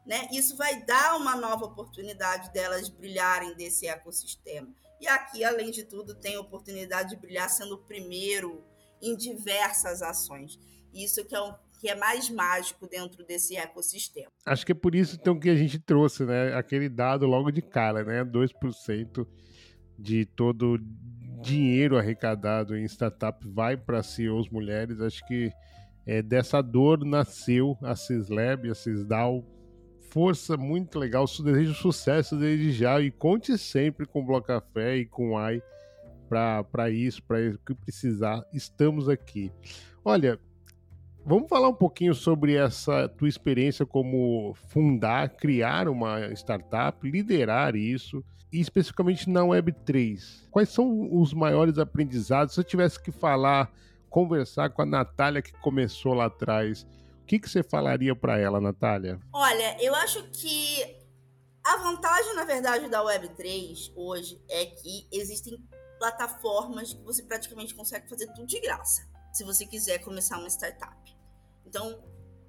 Né? 0.07 0.28
Isso 0.32 0.57
vai 0.57 0.84
dar 0.84 1.16
uma 1.16 1.36
nova 1.36 1.64
oportunidade 1.64 2.53
delas 2.53 2.88
brilharem 2.88 3.55
desse 3.55 3.86
ecossistema. 3.86 4.68
E 5.01 5.07
aqui, 5.07 5.45
além 5.45 5.70
de 5.70 5.84
tudo, 5.84 6.14
tem 6.14 6.36
a 6.36 6.40
oportunidade 6.40 7.11
de 7.11 7.16
brilhar 7.16 7.49
sendo 7.49 7.74
o 7.74 7.78
primeiro 7.78 8.64
em 9.01 9.16
diversas 9.16 10.03
ações. 10.03 10.59
Isso 10.93 11.24
que 11.24 11.34
é, 11.34 11.40
um, 11.40 11.55
que 11.80 11.88
é 11.88 11.95
mais 11.95 12.28
mágico 12.30 12.86
dentro 12.86 13.24
desse 13.24 13.57
ecossistema. 13.57 14.30
Acho 14.47 14.64
que 14.64 14.72
é 14.72 14.74
por 14.74 14.95
isso 14.95 15.16
então 15.16 15.38
que 15.38 15.51
a 15.51 15.57
gente 15.57 15.78
trouxe, 15.78 16.24
né, 16.24 16.55
aquele 16.55 16.88
dado 16.88 17.26
logo 17.26 17.51
de 17.51 17.62
cara, 17.62 18.05
né, 18.05 18.24
2% 18.24 19.26
de 19.99 20.24
todo 20.24 20.78
dinheiro 21.43 21.99
arrecadado 21.99 22.76
em 22.76 22.84
startup 22.84 23.47
vai 23.49 23.76
para 23.76 24.03
CEOs 24.03 24.49
mulheres. 24.49 25.01
Acho 25.01 25.26
que 25.26 25.53
é, 26.07 26.22
dessa 26.22 26.62
dor 26.62 27.05
nasceu 27.05 27.76
a 27.82 27.95
Cislab, 27.95 28.70
a 28.70 28.74
Cisdal. 28.74 29.45
Força 30.11 30.57
muito 30.57 30.99
legal, 30.99 31.24
desejo 31.24 31.74
sucesso 31.74 32.36
desde 32.36 32.70
já 32.70 33.01
e 33.01 33.11
conte 33.11 33.57
sempre 33.57 34.07
com 34.07 34.20
o 34.20 34.24
Bloco 34.24 34.47
Café 34.47 34.99
e 34.99 35.07
com 35.07 35.30
o 35.30 35.38
AI 35.38 35.62
para 36.28 36.90
isso, 36.90 37.22
para 37.22 37.38
o 37.51 37.59
que 37.59 37.74
precisar. 37.74 38.45
Estamos 38.53 39.09
aqui. 39.09 39.51
Olha, 40.05 40.38
vamos 41.24 41.49
falar 41.49 41.68
um 41.68 41.74
pouquinho 41.74 42.14
sobre 42.14 42.57
essa 42.57 43.09
tua 43.09 43.28
experiência 43.28 43.86
como 43.86 44.55
fundar, 44.68 45.30
criar 45.30 45.88
uma 45.88 46.30
startup, 46.32 47.09
liderar 47.09 47.74
isso 47.74 48.22
e 48.53 48.61
especificamente 48.61 49.31
na 49.31 49.41
Web3. 49.41 50.49
Quais 50.51 50.69
são 50.69 51.09
os 51.19 51.33
maiores 51.33 51.79
aprendizados? 51.79 52.55
Se 52.55 52.61
eu 52.61 52.65
tivesse 52.65 53.03
que 53.03 53.11
falar, 53.11 53.73
conversar 54.11 54.71
com 54.71 54.83
a 54.83 54.87
Natália 54.87 55.41
que 55.41 55.53
começou 55.53 56.13
lá 56.13 56.27
atrás, 56.27 56.87
o 57.23 57.25
que, 57.27 57.39
que 57.39 57.49
você 57.49 57.63
falaria 57.63 58.15
para 58.15 58.39
ela, 58.39 58.61
Natália? 58.61 59.19
Olha, 59.33 59.77
eu 59.83 59.95
acho 59.95 60.23
que 60.31 61.03
a 61.65 61.77
vantagem, 61.77 62.35
na 62.35 62.45
verdade, 62.45 62.89
da 62.89 63.03
Web3 63.03 63.93
hoje 63.97 64.43
é 64.51 64.67
que 64.67 65.09
existem 65.11 65.57
plataformas 65.99 66.93
que 66.93 67.03
você 67.03 67.23
praticamente 67.23 67.75
consegue 67.75 68.09
fazer 68.09 68.27
tudo 68.33 68.47
de 68.47 68.61
graça, 68.61 69.09
se 69.33 69.45
você 69.45 69.65
quiser 69.65 69.99
começar 69.99 70.39
uma 70.39 70.49
startup. 70.49 71.17
Então, 71.65 72.03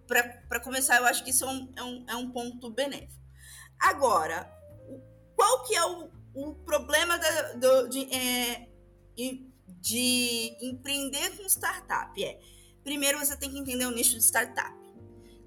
para 0.07 0.59
começar, 0.59 0.97
eu 0.97 1.05
acho 1.05 1.23
que 1.23 1.29
isso 1.29 1.45
é 1.45 1.47
um, 1.47 1.73
é 1.77 1.83
um, 1.83 2.05
é 2.09 2.15
um 2.15 2.31
ponto 2.31 2.69
benéfico. 2.71 3.21
Agora, 3.79 4.51
qual 5.43 5.63
que 5.63 5.75
é 5.75 5.85
o, 5.85 6.09
o 6.33 6.55
problema 6.55 7.17
da, 7.17 7.53
do, 7.53 7.89
de, 7.89 8.09
é, 8.15 8.69
de 9.67 10.57
empreender 10.61 11.35
com 11.35 11.43
startup? 11.49 12.23
É, 12.23 12.39
primeiro 12.81 13.19
você 13.19 13.35
tem 13.35 13.51
que 13.51 13.59
entender 13.59 13.85
o 13.85 13.91
nicho 13.91 14.13
de 14.13 14.23
startup. 14.23 14.81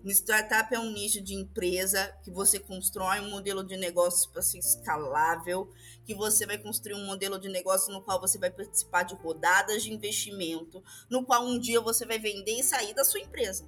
Startup 0.05 0.73
é 0.73 0.79
um 0.79 0.93
nicho 0.93 1.21
de 1.21 1.35
empresa 1.35 2.15
que 2.23 2.31
você 2.31 2.61
constrói 2.61 3.21
um 3.21 3.31
modelo 3.31 3.65
de 3.65 3.77
negócio 3.77 4.31
para 4.31 4.43
ser 4.43 4.59
escalável, 4.59 5.69
que 6.05 6.15
você 6.15 6.47
vai 6.47 6.59
construir 6.59 6.95
um 6.95 7.07
modelo 7.07 7.41
de 7.41 7.49
negócio 7.49 7.93
no 7.93 8.03
qual 8.03 8.21
você 8.21 8.39
vai 8.39 8.51
participar 8.51 9.03
de 9.03 9.17
rodadas 9.17 9.83
de 9.83 9.93
investimento, 9.93 10.85
no 11.11 11.25
qual 11.25 11.45
um 11.45 11.59
dia 11.59 11.81
você 11.81 12.05
vai 12.05 12.19
vender 12.19 12.53
e 12.53 12.63
sair 12.63 12.95
da 12.95 13.05
sua 13.05 13.19
empresa. 13.19 13.67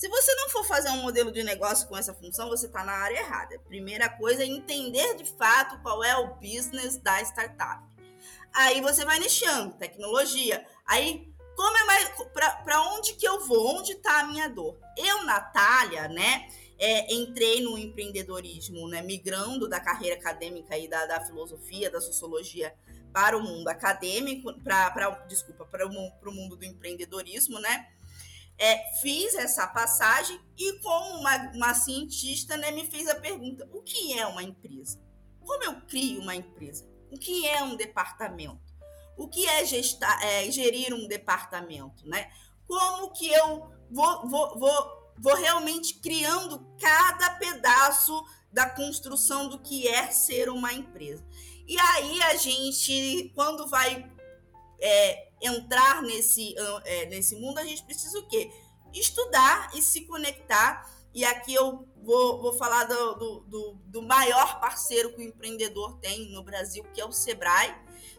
Se 0.00 0.08
você 0.08 0.34
não 0.34 0.48
for 0.48 0.64
fazer 0.64 0.88
um 0.88 1.02
modelo 1.02 1.30
de 1.30 1.44
negócio 1.44 1.86
com 1.86 1.94
essa 1.94 2.14
função, 2.14 2.48
você 2.48 2.64
está 2.64 2.82
na 2.82 2.92
área 2.92 3.18
errada. 3.18 3.58
Primeira 3.68 4.08
coisa 4.08 4.42
é 4.42 4.46
entender 4.46 5.14
de 5.14 5.26
fato 5.26 5.78
qual 5.82 6.02
é 6.02 6.16
o 6.16 6.36
business 6.36 6.96
da 6.96 7.20
startup. 7.20 7.84
Aí 8.50 8.80
você 8.80 9.04
vai 9.04 9.18
nichando, 9.18 9.74
tecnologia. 9.74 10.66
Aí, 10.86 11.30
como 11.54 11.76
é 11.76 11.84
mais. 11.84 12.08
Para 12.64 12.80
onde 12.94 13.12
que 13.12 13.28
eu 13.28 13.44
vou? 13.44 13.76
Onde 13.76 13.92
está 13.92 14.20
a 14.20 14.24
minha 14.24 14.48
dor? 14.48 14.80
Eu, 14.96 15.22
Natália, 15.24 16.08
né? 16.08 16.48
É, 16.78 17.12
entrei 17.12 17.60
no 17.60 17.76
empreendedorismo, 17.76 18.88
né, 18.88 19.02
migrando 19.02 19.68
da 19.68 19.78
carreira 19.80 20.16
acadêmica 20.16 20.78
e 20.78 20.88
da, 20.88 21.04
da 21.04 21.20
filosofia, 21.26 21.90
da 21.90 22.00
sociologia 22.00 22.74
para 23.12 23.36
o 23.36 23.42
mundo 23.42 23.68
acadêmico, 23.68 24.50
para, 24.64 25.10
desculpa, 25.28 25.66
para 25.66 25.86
o 25.86 26.32
mundo 26.32 26.56
do 26.56 26.64
empreendedorismo, 26.64 27.60
né? 27.60 27.86
É, 28.60 28.92
fiz 29.00 29.34
essa 29.36 29.66
passagem 29.66 30.38
e, 30.56 30.74
como 30.80 31.18
uma, 31.18 31.50
uma 31.54 31.74
cientista, 31.74 32.58
né, 32.58 32.70
me 32.70 32.86
fez 32.86 33.08
a 33.08 33.14
pergunta: 33.14 33.66
o 33.72 33.82
que 33.82 34.16
é 34.18 34.26
uma 34.26 34.42
empresa? 34.42 35.00
Como 35.40 35.64
eu 35.64 35.80
crio 35.88 36.20
uma 36.20 36.36
empresa? 36.36 36.86
O 37.10 37.18
que 37.18 37.48
é 37.48 37.64
um 37.64 37.74
departamento? 37.74 38.60
O 39.16 39.26
que 39.26 39.46
é, 39.46 39.64
gestar, 39.64 40.22
é 40.22 40.50
gerir 40.50 40.92
um 40.94 41.08
departamento? 41.08 42.06
Né? 42.06 42.30
Como 42.68 43.10
que 43.12 43.28
eu 43.28 43.72
vou, 43.90 44.28
vou, 44.28 44.58
vou, 44.58 45.12
vou 45.18 45.34
realmente 45.36 45.94
criando 45.94 46.64
cada 46.78 47.30
pedaço 47.36 48.22
da 48.52 48.68
construção 48.68 49.48
do 49.48 49.58
que 49.58 49.88
é 49.88 50.08
ser 50.08 50.50
uma 50.50 50.72
empresa? 50.74 51.26
E 51.66 51.78
aí 51.78 52.22
a 52.24 52.36
gente, 52.36 53.32
quando 53.34 53.66
vai 53.66 54.10
é, 54.78 55.29
entrar 55.40 56.02
nesse, 56.02 56.54
é, 56.84 57.06
nesse 57.06 57.36
mundo, 57.36 57.58
a 57.58 57.64
gente 57.64 57.82
precisa 57.84 58.18
o 58.18 58.26
quê? 58.28 58.50
Estudar 58.92 59.70
e 59.74 59.82
se 59.82 60.02
conectar. 60.02 60.88
E 61.12 61.24
aqui 61.24 61.54
eu 61.54 61.88
vou, 62.02 62.40
vou 62.40 62.52
falar 62.52 62.84
do, 62.84 63.14
do, 63.14 63.40
do, 63.40 63.72
do 63.86 64.02
maior 64.02 64.60
parceiro 64.60 65.12
que 65.12 65.22
o 65.22 65.24
empreendedor 65.24 65.98
tem 65.98 66.30
no 66.32 66.42
Brasil, 66.42 66.84
que 66.92 67.00
é 67.00 67.04
o 67.04 67.12
Sebrae. 67.12 67.74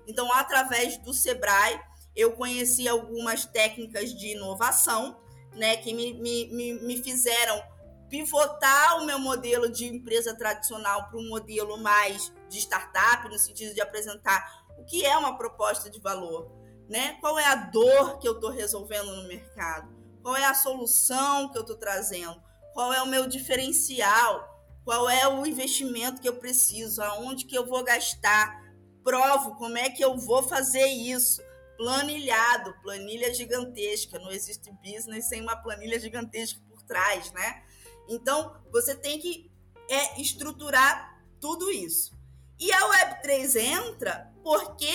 Então, 0.07 0.31
através 0.33 0.97
do 0.97 1.13
Sebrae, 1.13 1.79
eu 2.15 2.33
conheci 2.33 2.87
algumas 2.87 3.45
técnicas 3.45 4.13
de 4.13 4.33
inovação, 4.33 5.17
né, 5.53 5.77
que 5.77 5.93
me, 5.93 6.13
me, 6.13 6.73
me 6.81 7.03
fizeram 7.03 7.61
pivotar 8.09 9.01
o 9.01 9.05
meu 9.05 9.17
modelo 9.17 9.69
de 9.71 9.85
empresa 9.85 10.35
tradicional 10.35 11.07
para 11.07 11.17
um 11.17 11.29
modelo 11.29 11.77
mais 11.77 12.31
de 12.49 12.59
startup, 12.59 13.27
no 13.29 13.39
sentido 13.39 13.73
de 13.73 13.79
apresentar 13.79 14.65
o 14.77 14.83
que 14.83 15.05
é 15.05 15.17
uma 15.17 15.37
proposta 15.37 15.89
de 15.89 15.99
valor, 15.99 16.51
né? 16.91 17.17
Qual 17.21 17.39
é 17.39 17.45
a 17.45 17.55
dor 17.55 18.19
que 18.19 18.27
eu 18.27 18.33
estou 18.33 18.49
resolvendo 18.49 19.15
no 19.15 19.27
mercado? 19.29 19.89
Qual 20.21 20.35
é 20.35 20.43
a 20.43 20.53
solução 20.53 21.49
que 21.49 21.57
eu 21.57 21.61
estou 21.61 21.77
trazendo? 21.77 22.35
Qual 22.73 22.91
é 22.91 23.01
o 23.01 23.07
meu 23.07 23.27
diferencial? 23.27 24.61
Qual 24.83 25.09
é 25.09 25.25
o 25.25 25.45
investimento 25.45 26.19
que 26.19 26.27
eu 26.27 26.35
preciso? 26.35 27.01
Aonde 27.01 27.45
que 27.45 27.57
eu 27.57 27.65
vou 27.65 27.81
gastar? 27.81 28.61
Provo 29.05 29.55
como 29.55 29.77
é 29.77 29.89
que 29.89 30.03
eu 30.03 30.17
vou 30.17 30.43
fazer 30.43 30.85
isso. 30.85 31.41
Planilhado, 31.77 32.75
planilha 32.83 33.33
gigantesca. 33.33 34.19
Não 34.19 34.29
existe 34.29 34.69
business 34.83 35.29
sem 35.29 35.41
uma 35.41 35.55
planilha 35.55 35.97
gigantesca 35.97 36.59
por 36.67 36.81
trás, 36.81 37.31
né? 37.31 37.63
Então, 38.09 38.53
você 38.69 38.93
tem 38.93 39.17
que 39.17 39.49
é, 39.89 40.21
estruturar 40.21 41.23
tudo 41.39 41.71
isso. 41.71 42.19
E 42.59 42.69
a 42.69 42.79
Web3 42.81 43.55
entra 43.55 44.29
porque 44.43 44.91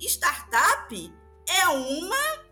startup 0.00 1.17
é 1.48 1.68
uma 1.68 2.48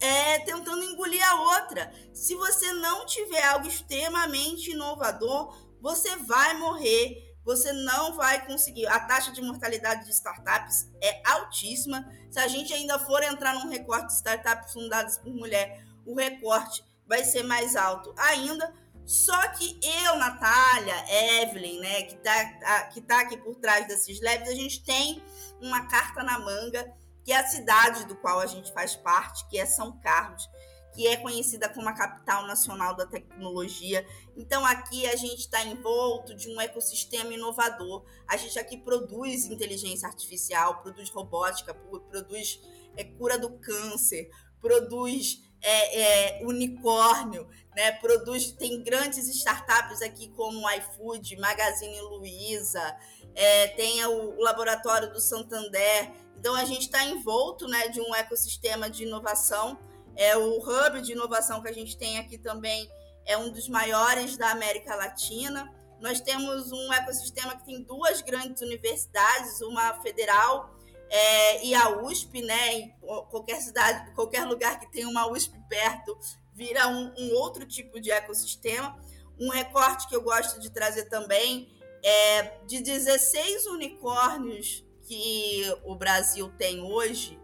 é, 0.00 0.40
tentando 0.40 0.82
engolir 0.82 1.22
a 1.30 1.58
outra. 1.58 1.92
Se 2.12 2.34
você 2.34 2.72
não 2.72 3.06
tiver 3.06 3.42
algo 3.44 3.68
extremamente 3.68 4.72
inovador, 4.72 5.56
você 5.80 6.16
vai 6.16 6.54
morrer, 6.58 7.36
você 7.44 7.72
não 7.72 8.14
vai 8.14 8.44
conseguir. 8.46 8.86
A 8.86 8.98
taxa 9.00 9.30
de 9.32 9.40
mortalidade 9.40 10.04
de 10.04 10.10
startups 10.10 10.88
é 11.00 11.22
altíssima. 11.24 12.04
Se 12.30 12.38
a 12.38 12.48
gente 12.48 12.72
ainda 12.72 12.98
for 12.98 13.22
entrar 13.22 13.54
num 13.54 13.68
recorte 13.68 14.08
de 14.08 14.14
startups 14.14 14.72
fundadas 14.72 15.18
por 15.18 15.32
mulher, 15.32 15.84
o 16.04 16.14
recorte 16.16 16.84
vai 17.06 17.24
ser 17.24 17.44
mais 17.44 17.76
alto 17.76 18.12
ainda. 18.16 18.74
Só 19.04 19.48
que 19.48 19.80
eu, 20.04 20.16
Natália, 20.16 20.94
Evelyn, 21.42 21.80
né, 21.80 22.02
que 22.02 22.16
tá, 22.16 22.82
que 22.84 23.00
tá 23.00 23.20
aqui 23.20 23.36
por 23.36 23.56
trás 23.56 23.86
desses 23.86 24.20
leves, 24.20 24.48
a 24.48 24.54
gente 24.54 24.82
tem 24.84 25.22
uma 25.60 25.86
carta 25.86 26.22
na 26.22 26.38
manga 26.38 26.92
que 27.24 27.32
é 27.32 27.36
a 27.36 27.46
cidade 27.46 28.04
do 28.06 28.16
qual 28.16 28.40
a 28.40 28.46
gente 28.46 28.72
faz 28.72 28.94
parte, 28.96 29.48
que 29.48 29.58
é 29.58 29.66
São 29.66 29.98
Carlos, 30.00 30.48
que 30.92 31.06
é 31.06 31.16
conhecida 31.16 31.68
como 31.68 31.88
a 31.88 31.94
capital 31.94 32.46
nacional 32.46 32.94
da 32.94 33.06
tecnologia. 33.06 34.06
Então 34.36 34.64
aqui 34.64 35.06
a 35.06 35.16
gente 35.16 35.40
está 35.40 35.64
envolto 35.64 36.34
de 36.34 36.48
um 36.50 36.60
ecossistema 36.60 37.32
inovador. 37.32 38.04
A 38.28 38.36
gente 38.36 38.58
aqui 38.58 38.76
produz 38.76 39.46
inteligência 39.46 40.06
artificial, 40.06 40.82
produz 40.82 41.08
robótica, 41.10 41.74
produz 42.10 42.60
é, 42.96 43.04
cura 43.04 43.38
do 43.38 43.58
câncer, 43.58 44.30
produz 44.60 45.42
é, 45.62 46.40
é, 46.40 46.44
unicórnio, 46.44 47.48
né? 47.74 47.92
Produz, 47.92 48.52
tem 48.52 48.82
grandes 48.82 49.28
startups 49.28 50.02
aqui 50.02 50.28
como 50.30 50.68
iFood, 50.72 51.36
Magazine 51.36 52.00
Luiza, 52.00 52.96
é, 53.34 53.68
tem 53.68 54.04
o, 54.04 54.36
o 54.36 54.42
laboratório 54.42 55.12
do 55.12 55.20
Santander. 55.20 56.10
Então 56.38 56.54
a 56.54 56.64
gente 56.64 56.82
está 56.82 57.04
envolto 57.04 57.66
né, 57.68 57.88
de 57.88 58.00
um 58.00 58.14
ecossistema 58.14 58.90
de 58.90 59.04
inovação. 59.04 59.78
É 60.16 60.36
o 60.36 60.58
hub 60.58 61.00
de 61.00 61.12
inovação 61.12 61.62
que 61.62 61.68
a 61.68 61.72
gente 61.72 61.96
tem 61.96 62.18
aqui 62.18 62.36
também 62.36 62.90
é 63.24 63.36
um 63.36 63.50
dos 63.50 63.68
maiores 63.68 64.36
da 64.36 64.50
América 64.50 64.94
Latina. 64.94 65.72
Nós 66.00 66.20
temos 66.20 66.72
um 66.72 66.92
ecossistema 66.92 67.56
que 67.56 67.64
tem 67.64 67.82
duas 67.82 68.20
grandes 68.20 68.60
universidades, 68.62 69.60
uma 69.60 69.94
federal 70.02 70.74
é, 71.08 71.64
e 71.64 71.74
a 71.74 72.00
USP, 72.02 72.42
né? 72.42 72.88
Qualquer 73.30 73.60
cidade, 73.60 74.12
qualquer 74.14 74.44
lugar 74.44 74.80
que 74.80 74.90
tenha 74.90 75.08
uma 75.08 75.30
USP 75.30 75.56
perto, 75.68 76.18
vira 76.52 76.88
um, 76.88 77.12
um 77.16 77.34
outro 77.34 77.66
tipo 77.66 78.00
de 78.00 78.10
ecossistema. 78.10 78.98
Um 79.38 79.48
recorte 79.50 80.08
que 80.08 80.16
eu 80.16 80.22
gosto 80.22 80.60
de 80.60 80.70
trazer 80.70 81.04
também 81.04 81.68
é 82.04 82.58
de 82.66 82.80
16 82.80 83.66
unicórnios 83.66 84.84
que 85.06 85.64
o 85.84 85.94
Brasil 85.94 86.50
tem 86.58 86.80
hoje, 86.80 87.38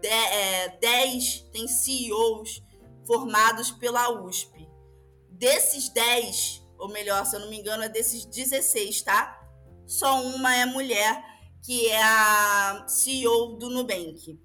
10 0.00 1.44
é, 1.46 1.50
tem 1.52 1.68
CEOs 1.68 2.62
formados 3.06 3.70
pela 3.70 4.10
USP. 4.22 4.68
Desses 5.30 5.88
10, 5.88 6.62
ou 6.78 6.88
melhor, 6.88 7.24
se 7.26 7.36
eu 7.36 7.40
não 7.40 7.50
me 7.50 7.58
engano, 7.58 7.82
é 7.82 7.88
desses 7.88 8.24
16, 8.24 9.02
tá? 9.02 9.40
Só 9.86 10.22
uma 10.22 10.54
é 10.54 10.64
mulher, 10.64 11.24
que 11.62 11.88
é 11.88 12.02
a 12.02 12.84
CEO 12.88 13.56
do 13.56 13.70
Nubank. 13.70 14.40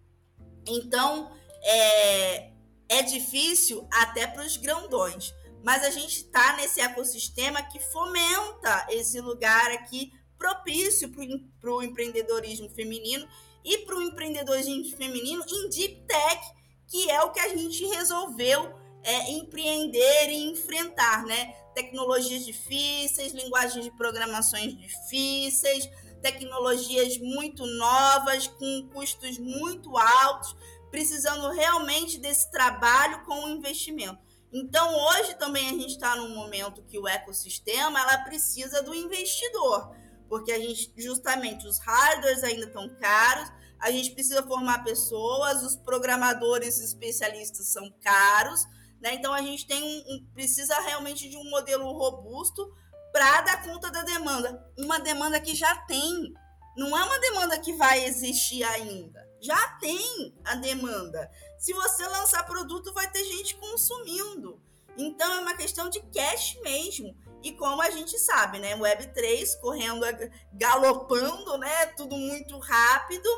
Então, 0.67 1.31
é, 1.63 2.51
é 2.89 3.01
difícil 3.03 3.87
até 3.91 4.27
para 4.27 4.45
os 4.45 4.57
grandões, 4.57 5.33
mas 5.63 5.83
a 5.83 5.89
gente 5.89 6.17
está 6.17 6.55
nesse 6.55 6.79
ecossistema 6.79 7.61
que 7.63 7.79
fomenta 7.79 8.87
esse 8.89 9.19
lugar 9.19 9.71
aqui 9.71 10.11
propício 10.37 11.11
para 11.59 11.71
o 11.71 11.81
empreendedorismo 11.81 12.69
feminino 12.69 13.27
e 13.63 13.79
para 13.79 13.97
o 13.97 14.01
empreendedorismo 14.01 14.95
feminino 14.95 15.43
em 15.47 15.69
deep 15.69 16.05
tech, 16.07 16.41
que 16.87 17.09
é 17.09 17.21
o 17.21 17.31
que 17.31 17.39
a 17.39 17.49
gente 17.49 17.85
resolveu 17.85 18.73
é, 19.03 19.31
empreender 19.31 20.29
e 20.29 20.49
enfrentar, 20.49 21.25
né? 21.25 21.53
Tecnologias 21.73 22.45
difíceis, 22.45 23.33
linguagens 23.33 23.85
de 23.85 23.91
programações 23.91 24.77
difíceis, 24.77 25.89
tecnologias 26.21 27.17
muito 27.17 27.65
novas, 27.65 28.47
com 28.47 28.89
custos 28.93 29.37
muito 29.37 29.97
altos, 29.97 30.55
precisando 30.89 31.51
realmente 31.51 32.17
desse 32.17 32.49
trabalho 32.51 33.23
com 33.25 33.45
o 33.45 33.49
investimento. 33.49 34.19
Então, 34.51 34.93
hoje 34.93 35.35
também 35.35 35.67
a 35.67 35.73
gente 35.73 35.87
está 35.91 36.15
num 36.15 36.33
momento 36.33 36.83
que 36.83 36.97
o 36.97 37.07
ecossistema 37.07 37.99
ela 37.99 38.19
precisa 38.19 38.81
do 38.81 38.95
investidor, 38.95 39.93
porque 40.27 40.51
a 40.51 40.59
gente 40.59 40.91
justamente 40.97 41.65
os 41.67 41.79
hardwares 41.79 42.43
ainda 42.43 42.65
estão 42.65 42.89
caros, 42.99 43.51
a 43.79 43.91
gente 43.91 44.11
precisa 44.11 44.43
formar 44.43 44.83
pessoas, 44.83 45.63
os 45.63 45.75
programadores 45.75 46.79
especialistas 46.79 47.67
são 47.67 47.91
caros, 48.01 48.65
né? 49.01 49.13
Então 49.13 49.33
a 49.33 49.41
gente 49.41 49.67
tem 49.67 49.83
um, 49.83 50.25
precisa 50.33 50.79
realmente 50.81 51.29
de 51.29 51.37
um 51.37 51.49
modelo 51.49 51.91
robusto 51.91 52.73
para 53.11 53.41
dar 53.41 53.63
conta 53.63 53.91
da 53.91 54.03
demanda. 54.03 54.65
Uma 54.77 54.99
demanda 54.99 55.39
que 55.39 55.55
já 55.55 55.75
tem, 55.85 56.33
não 56.75 56.97
é 56.97 57.03
uma 57.03 57.19
demanda 57.19 57.59
que 57.59 57.73
vai 57.73 58.05
existir 58.05 58.63
ainda. 58.63 59.27
Já 59.39 59.77
tem 59.79 60.35
a 60.43 60.55
demanda. 60.55 61.29
Se 61.59 61.73
você 61.73 62.07
lançar 62.07 62.45
produto, 62.45 62.93
vai 62.93 63.09
ter 63.09 63.23
gente 63.23 63.55
consumindo. 63.55 64.59
Então 64.97 65.31
é 65.31 65.39
uma 65.39 65.55
questão 65.55 65.89
de 65.89 66.01
cash 66.01 66.57
mesmo. 66.63 67.15
E 67.43 67.51
como 67.53 67.81
a 67.81 67.89
gente 67.89 68.17
sabe, 68.17 68.59
né? 68.59 68.75
Web3 68.77 69.59
correndo, 69.59 70.05
galopando, 70.53 71.57
né? 71.57 71.85
Tudo 71.97 72.15
muito 72.15 72.57
rápido. 72.59 73.29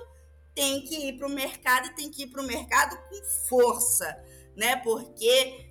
Tem 0.56 0.82
que 0.82 1.10
ir 1.10 1.18
para 1.18 1.28
o 1.28 1.32
mercado 1.32 1.88
e 1.88 1.96
tem 1.96 2.10
que 2.10 2.24
ir 2.24 2.28
para 2.28 2.42
o 2.42 2.46
mercado 2.46 2.98
com 3.10 3.24
força, 3.48 4.18
né? 4.56 4.78
Porque 4.78 5.70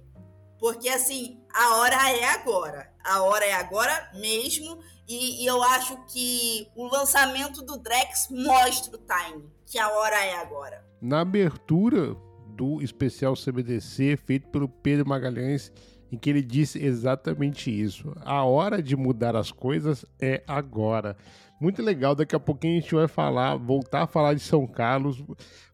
porque 0.59 0.89
assim, 0.89 1.41
a 1.55 1.77
hora 1.77 2.11
é 2.11 2.25
agora. 2.25 2.93
A 3.05 3.23
hora 3.23 3.45
é 3.45 3.53
agora 3.53 4.11
mesmo. 4.15 4.81
E, 5.09 5.43
e, 5.43 5.47
eu 5.47 5.63
acho 5.63 5.97
que 6.07 6.69
o 6.77 6.87
lançamento 6.87 7.65
do 7.65 7.79
Drex 7.79 8.29
mostra 8.31 8.97
o 8.97 8.99
time, 8.99 9.49
que 9.65 9.79
a 9.79 9.89
hora 9.89 10.23
é 10.23 10.35
agora. 10.35 10.85
Na 11.01 11.21
abertura 11.21 12.15
do 12.49 12.83
especial 12.83 13.35
CBDC, 13.35 14.19
feito 14.19 14.49
pelo 14.49 14.69
Pedro 14.69 15.09
Magalhães, 15.09 15.73
em 16.11 16.17
que 16.17 16.31
ele 16.31 16.43
disse 16.43 16.83
exatamente 16.83 17.71
isso. 17.71 18.13
A 18.21 18.45
hora 18.45 18.83
de 18.83 18.97
mudar 18.97 19.37
as 19.37 19.53
coisas 19.53 20.05
é 20.21 20.43
agora. 20.47 21.17
Muito 21.61 21.83
legal, 21.83 22.15
daqui 22.15 22.37
a 22.37 22.41
pouquinho 22.41 22.79
a 22.79 22.81
gente 22.81 22.95
vai 22.95 23.09
falar, 23.09 23.57
voltar 23.57 24.03
a 24.03 24.07
falar 24.07 24.35
de 24.35 24.41
São 24.41 24.67
Carlos. 24.67 25.23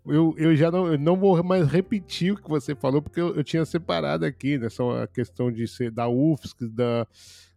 Eu, 0.07 0.35
eu 0.39 0.57
já 0.57 0.71
não, 0.71 0.87
eu 0.87 0.99
não 0.99 1.17
vou 1.17 1.43
mais 1.43 1.69
repetir 1.69 2.33
o 2.33 2.37
que 2.37 2.49
você 2.49 2.75
falou, 2.75 3.03
porque 3.03 3.21
eu, 3.21 3.37
eu 3.37 3.45
tinha 3.45 3.65
separado 3.65 4.25
aqui, 4.25 4.57
né? 4.57 4.69
Só 4.71 5.03
a 5.03 5.07
questão 5.07 5.53
de 5.53 5.69
ser 5.69 5.91
da 5.91 6.09
UFSC, 6.09 6.69
da, 6.69 7.07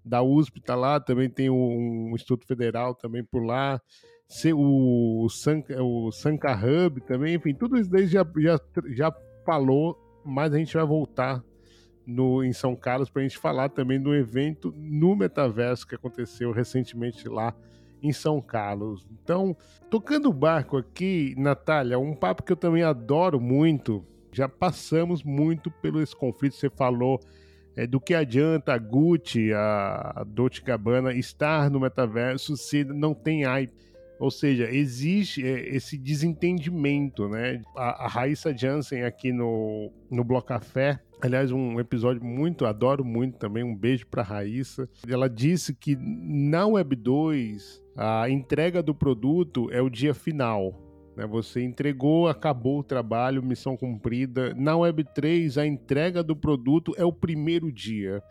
da 0.04 0.22
USP 0.22 0.60
tá 0.60 0.76
lá, 0.76 1.00
também 1.00 1.30
tem 1.30 1.50
um, 1.50 2.10
um 2.10 2.16
Instituto 2.16 2.46
Federal 2.46 2.94
também 2.94 3.24
por 3.24 3.44
lá, 3.44 3.82
o, 4.54 5.28
San, 5.30 5.64
o 5.80 6.12
Sanca 6.12 6.54
Hub 6.54 7.02
também, 7.02 7.36
enfim, 7.36 7.54
tudo 7.54 7.78
isso 7.78 7.90
daí 7.90 8.08
já, 8.08 8.26
já, 8.38 8.60
já 8.90 9.16
falou, 9.46 9.98
mas 10.26 10.54
a 10.54 10.58
gente 10.58 10.74
vai 10.74 10.86
voltar 10.86 11.42
no, 12.08 12.42
em 12.42 12.54
São 12.54 12.74
Carlos 12.76 13.10
para 13.10 13.22
a 13.22 13.24
gente 13.24 13.38
falar 13.38 13.70
também 13.70 14.02
do 14.02 14.16
evento 14.16 14.74
no 14.78 15.14
metaverso 15.16 15.86
que 15.86 15.94
aconteceu 15.94 16.54
recentemente 16.54 17.28
lá 17.28 17.54
em 18.02 18.14
São 18.14 18.40
Carlos. 18.42 19.06
Então, 19.12 19.56
tocando 19.90 20.30
o 20.30 20.34
barco 20.34 20.78
aqui, 20.78 21.36
Natália, 21.38 22.00
um 22.00 22.16
papo 22.16 22.44
que 22.44 22.52
eu 22.52 22.58
também 22.58 22.84
adoro 22.84 23.42
muito. 23.42 24.06
Já 24.32 24.48
passamos 24.48 25.24
muito 25.24 25.70
pelo 25.70 26.02
esse 26.02 26.16
conflito. 26.16 26.56
Você 26.56 26.70
falou 26.70 27.20
é, 27.76 27.86
do 27.86 28.00
que 28.00 28.14
adianta 28.14 28.74
a 28.74 28.78
Gucci, 28.78 29.52
a, 29.54 30.24
Dolce 30.28 30.62
Gabbana 30.62 31.14
estar 31.14 31.70
no 31.70 31.80
metaverso 31.80 32.56
se 32.56 32.84
não 32.84 33.14
tem 33.14 33.44
hype. 33.44 33.74
Ou 34.20 34.32
seja, 34.32 34.70
existe 34.72 35.46
é, 35.46 35.76
esse 35.76 35.98
desentendimento, 35.98 37.28
né? 37.28 37.62
A, 37.76 38.06
a 38.06 38.08
Raíssa 38.08 38.56
Jansen 38.56 39.04
aqui 39.04 39.32
no, 39.32 39.92
no 40.10 40.24
Bloco 40.24 40.48
Café, 40.48 41.00
Aliás, 41.20 41.52
um 41.52 41.80
episódio 41.80 42.24
muito, 42.24 42.66
adoro 42.66 43.04
muito 43.04 43.38
também. 43.38 43.64
Um 43.64 43.76
beijo 43.76 44.06
para 44.06 44.22
Raíssa. 44.22 44.88
Ela 45.08 45.28
disse 45.28 45.74
que 45.74 45.98
na 46.00 46.68
Web 46.68 46.96
2 46.96 47.82
a 47.96 48.30
entrega 48.30 48.84
do 48.84 48.94
produto 48.94 49.68
é 49.72 49.82
o 49.82 49.90
dia 49.90 50.14
final. 50.14 50.80
Né? 51.16 51.26
Você 51.26 51.64
entregou, 51.64 52.28
acabou 52.28 52.80
o 52.80 52.84
trabalho, 52.84 53.42
missão 53.42 53.76
cumprida. 53.76 54.54
Na 54.54 54.78
Web 54.78 55.06
3, 55.16 55.58
a 55.58 55.66
entrega 55.66 56.22
do 56.22 56.36
produto 56.36 56.94
é 56.96 57.04
o 57.04 57.12
primeiro 57.12 57.72
dia. 57.72 58.22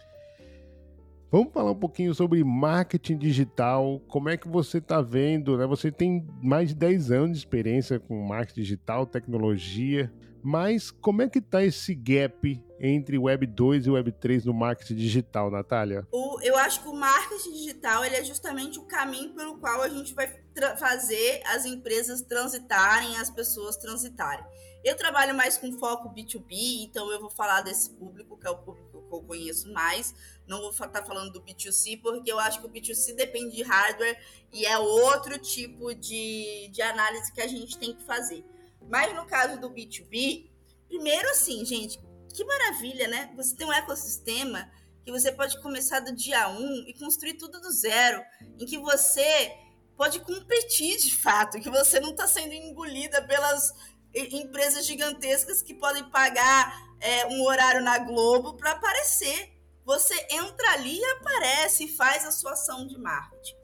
Vamos 1.28 1.52
falar 1.52 1.72
um 1.72 1.78
pouquinho 1.78 2.14
sobre 2.14 2.44
marketing 2.44 3.18
digital. 3.18 4.00
Como 4.06 4.28
é 4.28 4.36
que 4.36 4.48
você 4.48 4.78
está 4.78 5.02
vendo? 5.02 5.58
Né? 5.58 5.66
Você 5.66 5.90
tem 5.90 6.24
mais 6.40 6.68
de 6.68 6.76
10 6.76 7.10
anos 7.10 7.32
de 7.32 7.38
experiência 7.38 7.98
com 7.98 8.24
marketing 8.24 8.60
digital, 8.60 9.04
tecnologia. 9.04 10.12
Mas 10.40 10.92
como 10.92 11.22
é 11.22 11.28
que 11.28 11.40
está 11.40 11.64
esse 11.64 11.92
gap 11.92 12.62
entre 12.80 13.18
Web 13.18 13.46
2 13.46 13.86
e 13.86 13.90
Web 13.90 14.12
3 14.12 14.44
no 14.44 14.54
marketing 14.54 14.96
digital, 14.96 15.50
Natália? 15.50 16.06
O, 16.12 16.40
eu 16.42 16.56
acho 16.56 16.82
que 16.82 16.88
o 16.88 16.94
marketing 16.94 17.52
digital 17.52 18.04
ele 18.04 18.16
é 18.16 18.24
justamente 18.24 18.78
o 18.78 18.82
caminho 18.82 19.34
pelo 19.34 19.58
qual 19.58 19.82
a 19.82 19.88
gente 19.88 20.14
vai 20.14 20.32
fazer 20.78 21.42
as 21.46 21.64
empresas 21.64 22.22
transitarem, 22.22 23.16
as 23.16 23.30
pessoas 23.30 23.76
transitarem. 23.76 24.44
Eu 24.84 24.96
trabalho 24.96 25.34
mais 25.34 25.58
com 25.58 25.72
foco 25.72 26.14
B2B, 26.14 26.84
então 26.84 27.10
eu 27.10 27.20
vou 27.20 27.30
falar 27.30 27.62
desse 27.62 27.90
público, 27.90 28.38
que 28.38 28.46
é 28.46 28.50
o 28.50 28.58
público 28.58 29.02
que 29.08 29.14
eu 29.14 29.22
conheço 29.22 29.72
mais. 29.72 30.14
Não 30.46 30.60
vou 30.60 30.70
estar 30.70 30.88
tá 30.88 31.04
falando 31.04 31.32
do 31.32 31.42
B2C, 31.42 32.00
porque 32.00 32.30
eu 32.30 32.38
acho 32.38 32.60
que 32.60 32.66
o 32.66 32.70
B2C 32.70 33.16
depende 33.16 33.56
de 33.56 33.62
hardware 33.64 34.16
e 34.52 34.64
é 34.64 34.78
outro 34.78 35.38
tipo 35.38 35.92
de, 35.94 36.68
de 36.68 36.82
análise 36.82 37.32
que 37.32 37.40
a 37.40 37.48
gente 37.48 37.76
tem 37.76 37.94
que 37.94 38.04
fazer. 38.04 38.44
Mas 38.88 39.12
no 39.14 39.26
caso 39.26 39.60
do 39.60 39.70
B2B, 39.70 40.48
primeiro 40.88 41.28
assim, 41.30 41.64
gente, 41.64 41.98
que 42.36 42.44
maravilha, 42.44 43.08
né? 43.08 43.32
Você 43.34 43.56
tem 43.56 43.66
um 43.66 43.72
ecossistema 43.72 44.70
que 45.02 45.10
você 45.10 45.32
pode 45.32 45.60
começar 45.62 46.00
do 46.00 46.14
dia 46.14 46.48
1 46.50 46.52
um 46.52 46.84
e 46.86 46.92
construir 46.92 47.34
tudo 47.34 47.58
do 47.60 47.72
zero, 47.72 48.22
em 48.58 48.66
que 48.66 48.76
você 48.76 49.56
pode 49.96 50.20
competir 50.20 50.98
de 50.98 51.16
fato, 51.16 51.58
que 51.58 51.70
você 51.70 51.98
não 51.98 52.10
está 52.10 52.28
sendo 52.28 52.52
engolida 52.52 53.22
pelas 53.26 53.72
empresas 54.14 54.84
gigantescas 54.84 55.62
que 55.62 55.72
podem 55.72 56.04
pagar 56.10 56.76
é, 57.00 57.26
um 57.26 57.42
horário 57.42 57.82
na 57.82 57.98
Globo 58.00 58.54
para 58.54 58.72
aparecer. 58.72 59.52
Você 59.84 60.14
entra 60.30 60.72
ali 60.72 60.98
e 60.98 61.04
aparece 61.12 61.84
e 61.84 61.96
faz 61.96 62.26
a 62.26 62.32
sua 62.32 62.52
ação 62.52 62.86
de 62.86 62.98
marketing. 62.98 63.54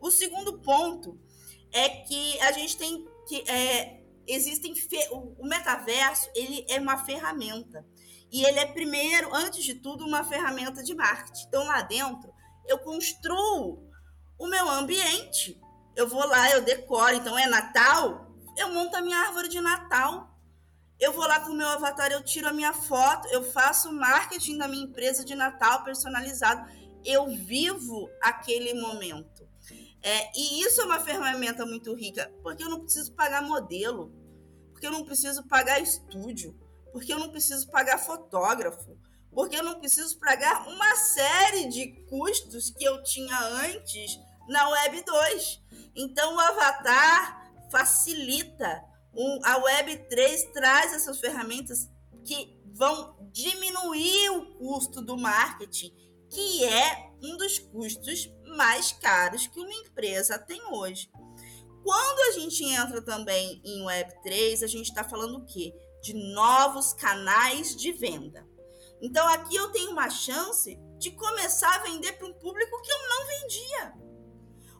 O 0.00 0.10
segundo 0.10 0.58
ponto 0.60 1.20
é 1.70 1.88
que 1.88 2.40
a 2.40 2.52
gente 2.52 2.78
tem 2.78 3.06
que 3.28 3.50
é, 3.50 4.00
existem 4.26 4.74
o 5.10 5.46
metaverso 5.46 6.28
ele 6.34 6.64
é 6.68 6.78
uma 6.78 7.04
ferramenta 7.04 7.84
e 8.32 8.44
ele 8.44 8.58
é 8.58 8.66
primeiro 8.66 9.34
antes 9.34 9.62
de 9.62 9.74
tudo 9.74 10.06
uma 10.06 10.24
ferramenta 10.24 10.82
de 10.82 10.94
marketing. 10.94 11.44
Então 11.46 11.64
lá 11.64 11.82
dentro 11.82 12.32
eu 12.66 12.78
construo 12.78 13.86
o 14.38 14.46
meu 14.46 14.68
ambiente. 14.70 15.60
Eu 15.94 16.08
vou 16.08 16.26
lá 16.26 16.50
eu 16.50 16.62
decoro. 16.62 17.14
Então 17.14 17.38
é 17.38 17.46
Natal? 17.46 18.32
Eu 18.56 18.72
monto 18.72 18.96
a 18.96 19.02
minha 19.02 19.18
árvore 19.18 19.48
de 19.48 19.60
Natal. 19.60 20.34
Eu 20.98 21.12
vou 21.12 21.26
lá 21.26 21.40
com 21.40 21.50
o 21.50 21.56
meu 21.56 21.68
avatar 21.68 22.10
eu 22.10 22.24
tiro 22.24 22.48
a 22.48 22.52
minha 22.52 22.72
foto 22.72 23.26
eu 23.28 23.42
faço 23.42 23.92
marketing 23.92 24.56
da 24.56 24.68
minha 24.68 24.84
empresa 24.84 25.24
de 25.24 25.34
Natal 25.34 25.84
personalizado. 25.84 26.70
Eu 27.04 27.26
vivo 27.28 28.08
aquele 28.22 28.72
momento. 28.74 29.46
É, 30.02 30.32
e 30.36 30.62
isso 30.62 30.80
é 30.80 30.84
uma 30.84 31.00
ferramenta 31.00 31.64
muito 31.64 31.94
rica, 31.94 32.32
porque 32.42 32.64
eu 32.64 32.68
não 32.68 32.80
preciso 32.80 33.12
pagar 33.12 33.42
modelo, 33.42 34.12
porque 34.72 34.86
eu 34.86 34.90
não 34.90 35.04
preciso 35.04 35.46
pagar 35.46 35.80
estúdio, 35.80 36.58
porque 36.92 37.12
eu 37.12 37.18
não 37.18 37.30
preciso 37.30 37.70
pagar 37.70 37.98
fotógrafo, 37.98 38.96
porque 39.30 39.56
eu 39.56 39.62
não 39.62 39.80
preciso 39.80 40.18
pagar 40.18 40.68
uma 40.68 40.96
série 40.96 41.68
de 41.68 41.88
custos 42.08 42.70
que 42.70 42.84
eu 42.84 43.02
tinha 43.02 43.38
antes 43.64 44.18
na 44.48 44.68
Web 44.68 45.02
2. 45.04 45.62
Então 45.96 46.36
o 46.36 46.40
Avatar 46.40 47.52
facilita. 47.70 48.84
a 49.44 49.56
Web 49.58 50.08
3 50.08 50.44
traz 50.52 50.92
essas 50.92 51.18
ferramentas 51.18 51.88
que 52.24 52.60
vão 52.74 53.16
diminuir 53.32 54.30
o 54.30 54.54
custo 54.58 55.00
do 55.02 55.16
marketing, 55.16 55.92
que 56.30 56.64
é 56.64 57.12
um 57.22 57.36
dos 57.36 57.58
custos 57.58 58.30
mais 58.56 58.92
caros 58.92 59.46
que 59.46 59.60
uma 59.60 59.72
empresa 59.72 60.38
tem 60.38 60.60
hoje. 60.72 61.10
Quando 61.82 62.20
a 62.28 62.40
gente 62.40 62.64
entra 62.64 63.02
também 63.02 63.60
em 63.64 63.84
Web3, 63.84 64.62
a 64.62 64.66
gente 64.66 64.88
está 64.88 65.02
falando 65.02 65.38
o 65.38 65.44
quê? 65.44 65.74
De 66.02 66.14
novos 66.14 66.92
canais 66.92 67.76
de 67.76 67.92
venda. 67.92 68.46
Então 69.00 69.26
aqui 69.28 69.56
eu 69.56 69.70
tenho 69.70 69.90
uma 69.90 70.10
chance 70.10 70.78
de 70.98 71.10
começar 71.12 71.74
a 71.74 71.82
vender 71.82 72.12
para 72.12 72.26
um 72.26 72.32
público 72.34 72.82
que 72.82 72.92
eu 72.92 73.08
não 73.08 73.26
vendia. 73.26 73.94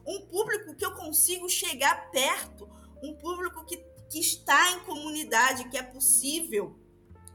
Um 0.05 0.25
público 0.27 0.75
que 0.75 0.85
eu 0.85 0.93
consigo 0.95 1.49
chegar 1.49 2.09
perto, 2.11 2.69
um 3.01 3.13
público 3.15 3.65
que, 3.65 3.77
que 4.09 4.19
está 4.19 4.71
em 4.71 4.79
comunidade, 4.81 5.69
que 5.69 5.77
é 5.77 5.83
possível, 5.83 6.79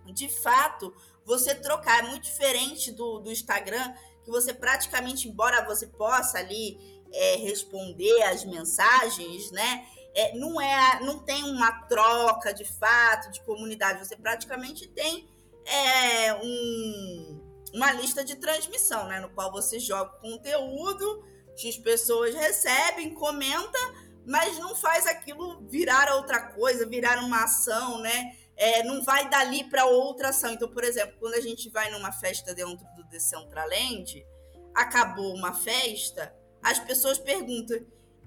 de 0.07 0.29
fato, 0.29 0.95
você 1.25 1.55
trocar. 1.55 2.05
É 2.05 2.09
muito 2.09 2.25
diferente 2.25 2.91
do, 2.91 3.19
do 3.19 3.31
Instagram, 3.31 3.95
que 4.25 4.31
você 4.31 4.55
praticamente, 4.55 5.29
embora 5.29 5.65
você 5.67 5.87
possa 5.87 6.39
ali 6.39 6.79
é, 7.13 7.37
responder 7.37 8.23
as 8.23 8.45
mensagens, 8.45 9.51
né? 9.51 9.87
É, 10.19 10.37
não 10.37 10.61
é, 10.61 10.99
não 11.05 11.21
tem 11.21 11.45
uma 11.45 11.71
troca 11.83 12.53
de 12.53 12.65
fato 12.65 13.31
de 13.31 13.41
comunidade. 13.43 14.05
Você 14.05 14.17
praticamente 14.17 14.89
tem 14.89 15.29
é, 15.65 16.35
um, 16.35 17.41
uma 17.73 17.93
lista 17.93 18.25
de 18.25 18.35
transmissão, 18.35 19.07
né? 19.07 19.21
No 19.21 19.31
qual 19.31 19.53
você 19.53 19.79
joga 19.79 20.11
conteúdo, 20.19 21.25
as 21.55 21.77
pessoas 21.77 22.35
recebem, 22.35 23.15
comenta, 23.15 23.79
mas 24.27 24.59
não 24.59 24.75
faz 24.75 25.07
aquilo 25.07 25.65
virar 25.69 26.13
outra 26.17 26.49
coisa, 26.53 26.85
virar 26.85 27.23
uma 27.23 27.45
ação, 27.45 28.01
né? 28.01 28.37
É, 28.57 28.83
não 28.83 29.05
vai 29.05 29.31
dali 29.31 29.71
para 29.71 29.87
outra 29.87 30.31
ação. 30.31 30.53
Então, 30.53 30.69
por 30.69 30.83
exemplo, 30.83 31.15
quando 31.21 31.35
a 31.35 31.41
gente 31.41 31.71
vai 31.71 31.93
numa 31.93 32.11
festa 32.11 32.53
dentro 32.53 32.85
do 32.97 33.05
Decentraland, 33.05 34.27
acabou 34.75 35.33
uma 35.37 35.55
festa, 35.55 36.35
as 36.61 36.81
pessoas 36.81 37.21
perguntam: 37.21 37.79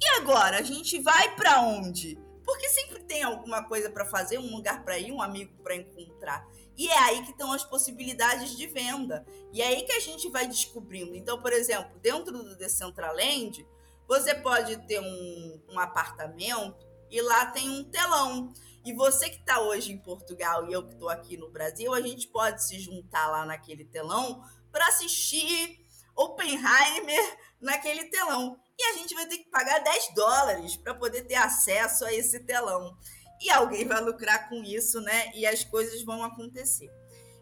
e 0.01 0.07
agora? 0.19 0.57
A 0.57 0.63
gente 0.63 0.99
vai 0.99 1.35
para 1.35 1.61
onde? 1.61 2.17
Porque 2.43 2.67
sempre 2.69 3.03
tem 3.03 3.23
alguma 3.23 3.63
coisa 3.63 3.89
para 3.89 4.05
fazer, 4.05 4.39
um 4.39 4.55
lugar 4.55 4.83
para 4.83 4.97
ir, 4.97 5.11
um 5.11 5.21
amigo 5.21 5.53
para 5.63 5.75
encontrar. 5.75 6.47
E 6.75 6.87
é 6.89 6.97
aí 6.97 7.23
que 7.23 7.31
estão 7.31 7.51
as 7.51 7.63
possibilidades 7.63 8.57
de 8.57 8.65
venda. 8.67 9.25
E 9.53 9.61
é 9.61 9.67
aí 9.67 9.83
que 9.83 9.91
a 9.91 9.99
gente 9.99 10.27
vai 10.29 10.47
descobrindo. 10.47 11.15
Então, 11.15 11.39
por 11.41 11.53
exemplo, 11.53 11.99
dentro 11.99 12.31
do 12.31 12.57
Decentraland, 12.57 13.65
você 14.07 14.33
pode 14.33 14.75
ter 14.87 14.99
um, 14.99 15.61
um 15.69 15.79
apartamento 15.79 16.75
e 17.09 17.21
lá 17.21 17.45
tem 17.47 17.69
um 17.69 17.83
telão. 17.83 18.51
E 18.83 18.93
você 18.93 19.29
que 19.29 19.39
está 19.39 19.61
hoje 19.61 19.91
em 19.91 19.97
Portugal 19.97 20.67
e 20.67 20.73
eu 20.73 20.83
que 20.83 20.93
estou 20.93 21.09
aqui 21.09 21.37
no 21.37 21.51
Brasil, 21.51 21.93
a 21.93 22.01
gente 22.01 22.27
pode 22.27 22.63
se 22.63 22.79
juntar 22.79 23.29
lá 23.29 23.45
naquele 23.45 23.85
telão 23.85 24.43
para 24.71 24.87
assistir 24.87 25.79
Oppenheimer 26.15 27.37
naquele 27.61 28.05
telão. 28.05 28.57
E 28.81 28.83
a 28.83 28.93
gente 28.97 29.13
vai 29.13 29.27
ter 29.27 29.37
que 29.37 29.49
pagar 29.51 29.77
10 29.77 30.15
dólares 30.15 30.75
para 30.75 30.95
poder 30.95 31.21
ter 31.21 31.35
acesso 31.35 32.03
a 32.03 32.11
esse 32.11 32.39
telão. 32.39 32.97
E 33.39 33.47
alguém 33.51 33.87
vai 33.87 34.01
lucrar 34.01 34.49
com 34.49 34.63
isso, 34.63 34.99
né? 35.01 35.31
E 35.35 35.45
as 35.45 35.63
coisas 35.63 36.01
vão 36.01 36.23
acontecer. 36.23 36.91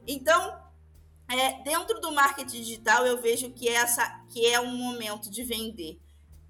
Então, 0.05 0.61
é, 1.29 1.63
dentro 1.63 2.01
do 2.01 2.11
marketing 2.11 2.61
digital, 2.61 3.05
eu 3.05 3.21
vejo 3.21 3.51
que, 3.51 3.69
essa, 3.69 4.05
que 4.29 4.45
é 4.47 4.59
um 4.59 4.75
momento 4.75 5.29
de 5.29 5.43
vender 5.43 5.97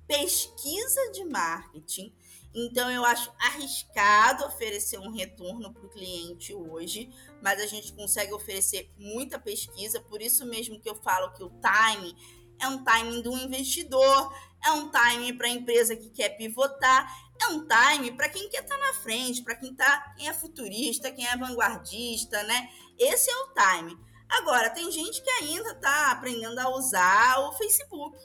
pesquisa 0.08 1.12
de 1.12 1.24
marketing. 1.24 2.12
Então, 2.52 2.90
eu 2.90 3.06
acho 3.06 3.32
arriscado 3.38 4.44
oferecer 4.44 4.98
um 4.98 5.12
retorno 5.12 5.72
para 5.72 5.86
o 5.86 5.90
cliente 5.90 6.52
hoje, 6.52 7.12
mas 7.44 7.62
a 7.62 7.68
gente 7.68 7.94
consegue 7.94 8.34
oferecer 8.34 8.92
muita 8.98 9.38
pesquisa, 9.38 10.02
por 10.02 10.20
isso 10.20 10.44
mesmo 10.48 10.80
que 10.80 10.90
eu 10.90 10.96
falo 10.96 11.32
que 11.34 11.44
o 11.44 11.52
time 11.52 12.16
é 12.60 12.68
um 12.68 12.84
timing 12.84 13.22
do 13.22 13.38
investidor, 13.38 14.34
é 14.64 14.72
um 14.72 14.90
timing 14.90 15.38
para 15.38 15.48
a 15.48 15.52
empresa 15.52 15.96
que 15.96 16.10
quer 16.10 16.30
pivotar, 16.30 17.08
é 17.42 17.48
um 17.48 17.66
time 17.66 18.12
para 18.12 18.30
quem 18.30 18.50
quer 18.50 18.64
estar 18.64 18.78
tá 18.78 18.88
na 18.88 18.94
frente, 18.96 19.42
para 19.42 19.56
quem 19.56 19.74
tá, 19.74 20.14
quem 20.18 20.28
é 20.28 20.34
futurista, 20.34 21.12
quem 21.12 21.26
é 21.26 21.38
vanguardista, 21.38 22.44
né? 22.44 22.70
Esse 22.98 23.30
é 23.30 23.36
o 23.36 23.54
time. 23.54 23.98
Agora, 24.28 24.70
tem 24.70 24.92
gente 24.92 25.22
que 25.22 25.30
ainda 25.30 25.72
está 25.72 26.12
aprendendo 26.12 26.60
a 26.60 26.70
usar 26.70 27.40
o 27.40 27.54
Facebook, 27.54 28.18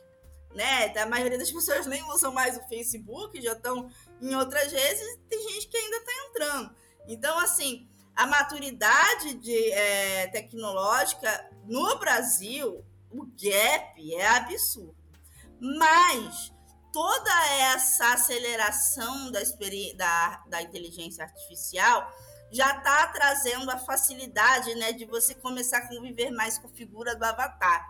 né? 0.55 0.93
A 0.99 1.07
maioria 1.07 1.39
das 1.39 1.51
pessoas 1.51 1.87
nem 1.87 2.03
usam 2.11 2.33
mais 2.33 2.57
o 2.57 2.69
Facebook, 2.69 3.41
já 3.41 3.53
estão 3.53 3.89
em 4.21 4.35
outras 4.35 4.71
redes, 4.73 5.19
tem 5.29 5.49
gente 5.49 5.69
que 5.69 5.77
ainda 5.77 5.97
está 5.97 6.13
entrando. 6.29 6.75
Então, 7.07 7.39
assim, 7.39 7.89
a 8.15 8.27
maturidade 8.27 9.35
de, 9.35 9.71
é, 9.73 10.27
tecnológica 10.29 11.51
no 11.67 11.99
Brasil 11.99 12.85
o 13.15 13.27
gap 13.27 14.15
é 14.15 14.27
absurdo. 14.27 14.97
Mas 15.61 16.53
toda 16.93 17.47
essa 17.73 18.13
aceleração 18.13 19.31
da, 19.31 19.41
da, 19.97 20.45
da 20.49 20.63
inteligência 20.63 21.25
artificial 21.25 22.13
já 22.51 22.77
está 22.77 23.07
trazendo 23.09 23.71
a 23.71 23.79
facilidade 23.79 24.75
né, 24.75 24.93
de 24.93 25.05
você 25.05 25.35
começar 25.35 25.79
a 25.79 25.89
conviver 25.89 26.31
mais 26.31 26.59
com 26.59 26.69
a 26.69 26.71
figura 26.71 27.17
do 27.17 27.25
avatar. 27.25 27.85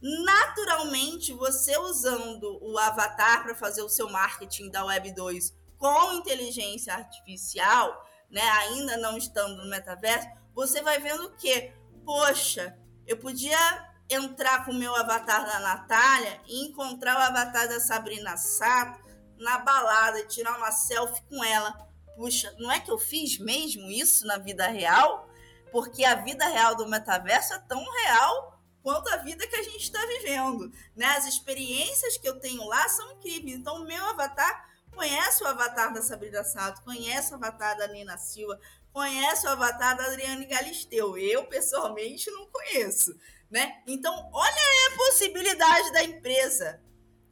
Naturalmente, 0.00 1.32
você 1.32 1.76
usando 1.78 2.58
o 2.62 2.78
avatar 2.78 3.42
para 3.42 3.54
fazer 3.54 3.82
o 3.82 3.88
seu 3.88 4.10
marketing 4.10 4.70
da 4.70 4.84
Web 4.84 5.12
2 5.12 5.54
com 5.78 6.12
inteligência 6.14 6.92
artificial, 6.94 8.04
né, 8.30 8.42
ainda 8.42 8.96
não 8.98 9.16
estando 9.16 9.56
no 9.56 9.70
metaverso, 9.70 10.28
você 10.54 10.82
vai 10.82 10.98
vendo 10.98 11.30
que, 11.36 11.72
poxa, 12.04 12.78
eu 13.06 13.16
podia 13.16 13.95
entrar 14.08 14.64
com 14.64 14.70
o 14.70 14.78
meu 14.78 14.94
avatar 14.94 15.44
da 15.44 15.58
Natália 15.58 16.40
e 16.46 16.66
encontrar 16.66 17.16
o 17.16 17.22
avatar 17.22 17.68
da 17.68 17.80
Sabrina 17.80 18.36
Sato 18.36 19.04
na 19.38 19.58
balada 19.58 20.24
tirar 20.26 20.56
uma 20.56 20.70
selfie 20.70 21.22
com 21.28 21.42
ela. 21.44 21.72
Puxa, 22.16 22.54
não 22.58 22.70
é 22.70 22.80
que 22.80 22.90
eu 22.90 22.98
fiz 22.98 23.38
mesmo 23.38 23.90
isso 23.90 24.26
na 24.26 24.38
vida 24.38 24.66
real? 24.68 25.28
Porque 25.70 26.04
a 26.04 26.14
vida 26.14 26.46
real 26.46 26.74
do 26.74 26.88
metaverso 26.88 27.52
é 27.52 27.58
tão 27.58 27.84
real 27.84 28.60
quanto 28.82 29.08
a 29.08 29.16
vida 29.16 29.46
que 29.46 29.56
a 29.56 29.62
gente 29.62 29.82
está 29.82 29.98
vivendo. 30.06 30.72
Né? 30.94 31.06
As 31.06 31.26
experiências 31.26 32.16
que 32.16 32.28
eu 32.28 32.38
tenho 32.38 32.64
lá 32.64 32.88
são 32.88 33.12
incríveis. 33.12 33.56
Então, 33.56 33.82
o 33.82 33.84
meu 33.84 34.04
avatar 34.06 34.70
conhece 34.94 35.42
o 35.44 35.46
avatar 35.46 35.92
da 35.92 36.00
Sabrina 36.00 36.42
Sato, 36.42 36.82
conhece 36.82 37.32
o 37.32 37.34
avatar 37.34 37.76
da 37.76 37.88
Nina 37.88 38.16
Silva, 38.16 38.58
conhece 38.92 39.46
o 39.46 39.50
avatar 39.50 39.94
da 39.94 40.06
Adriane 40.06 40.46
Galisteu. 40.46 41.18
Eu, 41.18 41.44
pessoalmente, 41.46 42.30
não 42.30 42.46
conheço 42.46 43.14
né? 43.50 43.82
Então, 43.86 44.30
olha 44.32 44.92
a 44.92 44.96
possibilidade 44.96 45.92
da 45.92 46.04
empresa. 46.04 46.82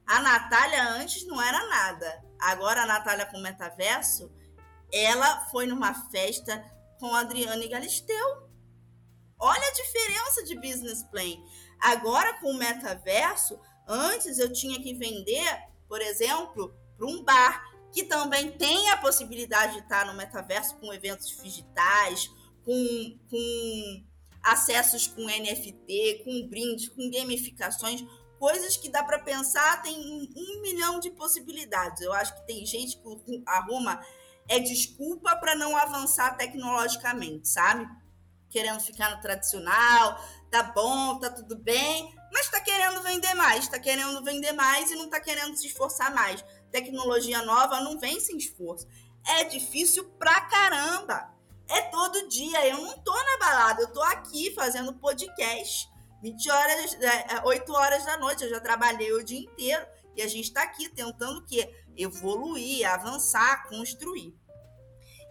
A 0.06 0.20
Natália 0.20 0.88
antes 0.90 1.26
não 1.26 1.40
era 1.40 1.66
nada. 1.66 2.24
Agora 2.40 2.82
a 2.82 2.86
Natália 2.86 3.26
com 3.26 3.38
o 3.38 3.42
metaverso, 3.42 4.30
ela 4.92 5.46
foi 5.46 5.66
numa 5.66 5.94
festa 6.10 6.62
com 6.98 7.14
a 7.14 7.20
Adriane 7.20 7.68
Galisteu. 7.68 8.48
Olha 9.38 9.66
a 9.66 9.72
diferença 9.72 10.44
de 10.44 10.54
business 10.56 11.02
plan. 11.04 11.36
Agora 11.80 12.38
com 12.40 12.50
o 12.50 12.58
metaverso, 12.58 13.58
antes 13.88 14.38
eu 14.38 14.52
tinha 14.52 14.80
que 14.80 14.94
vender, 14.94 15.58
por 15.88 16.00
exemplo, 16.00 16.74
para 16.96 17.06
um 17.06 17.22
bar 17.24 17.62
que 17.92 18.04
também 18.04 18.50
tem 18.52 18.90
a 18.90 18.96
possibilidade 18.96 19.74
de 19.74 19.80
estar 19.80 20.06
no 20.06 20.14
metaverso 20.14 20.76
com 20.78 20.92
eventos 20.92 21.28
digitais, 21.42 22.28
com, 22.64 23.18
com 23.30 24.04
acessos 24.44 25.06
com 25.06 25.22
NFT, 25.22 26.22
com 26.24 26.48
brindes, 26.48 26.88
com 26.88 27.10
gamificações, 27.10 28.04
coisas 28.38 28.76
que 28.76 28.90
dá 28.90 29.02
para 29.02 29.18
pensar, 29.18 29.82
tem 29.82 29.96
um 29.96 30.60
milhão 30.60 31.00
de 31.00 31.10
possibilidades. 31.10 32.02
Eu 32.02 32.12
acho 32.12 32.34
que 32.34 32.46
tem 32.46 32.64
gente 32.66 32.98
que 32.98 33.42
arruma 33.46 34.00
é 34.48 34.58
desculpa 34.60 35.34
para 35.36 35.54
não 35.54 35.76
avançar 35.76 36.36
tecnologicamente, 36.36 37.48
sabe? 37.48 37.88
Querendo 38.50 38.80
ficar 38.80 39.16
no 39.16 39.20
tradicional, 39.20 40.20
tá 40.50 40.62
bom, 40.62 41.18
tá 41.18 41.30
tudo 41.30 41.56
bem, 41.56 42.14
mas 42.32 42.46
está 42.46 42.60
querendo 42.60 43.02
vender 43.02 43.34
mais, 43.34 43.64
está 43.64 43.78
querendo 43.78 44.22
vender 44.22 44.52
mais 44.52 44.90
e 44.90 44.96
não 44.96 45.06
está 45.06 45.18
querendo 45.20 45.56
se 45.56 45.66
esforçar 45.66 46.14
mais. 46.14 46.44
Tecnologia 46.70 47.42
nova 47.42 47.80
não 47.80 47.98
vem 47.98 48.20
sem 48.20 48.36
esforço. 48.36 48.86
É 49.26 49.44
difícil 49.44 50.04
pra 50.18 50.42
caramba 50.42 51.33
é 51.68 51.82
todo 51.82 52.28
dia. 52.28 52.66
Eu 52.66 52.78
não 52.78 52.98
tô 52.98 53.12
na 53.12 53.38
balada, 53.38 53.82
eu 53.82 53.92
tô 53.92 54.02
aqui 54.02 54.52
fazendo 54.54 54.94
podcast. 54.94 55.88
20 56.22 56.50
horas, 56.50 56.98
8 57.44 57.72
é, 57.72 57.76
horas 57.76 58.04
da 58.06 58.16
noite, 58.16 58.44
eu 58.44 58.50
já 58.50 58.60
trabalhei 58.60 59.12
o 59.12 59.22
dia 59.22 59.40
inteiro. 59.40 59.86
E 60.16 60.22
a 60.22 60.28
gente 60.28 60.44
está 60.44 60.62
aqui 60.62 60.88
tentando 60.88 61.40
o 61.40 61.44
quê? 61.44 61.74
Evoluir, 61.96 62.88
avançar, 62.88 63.68
construir. 63.68 64.34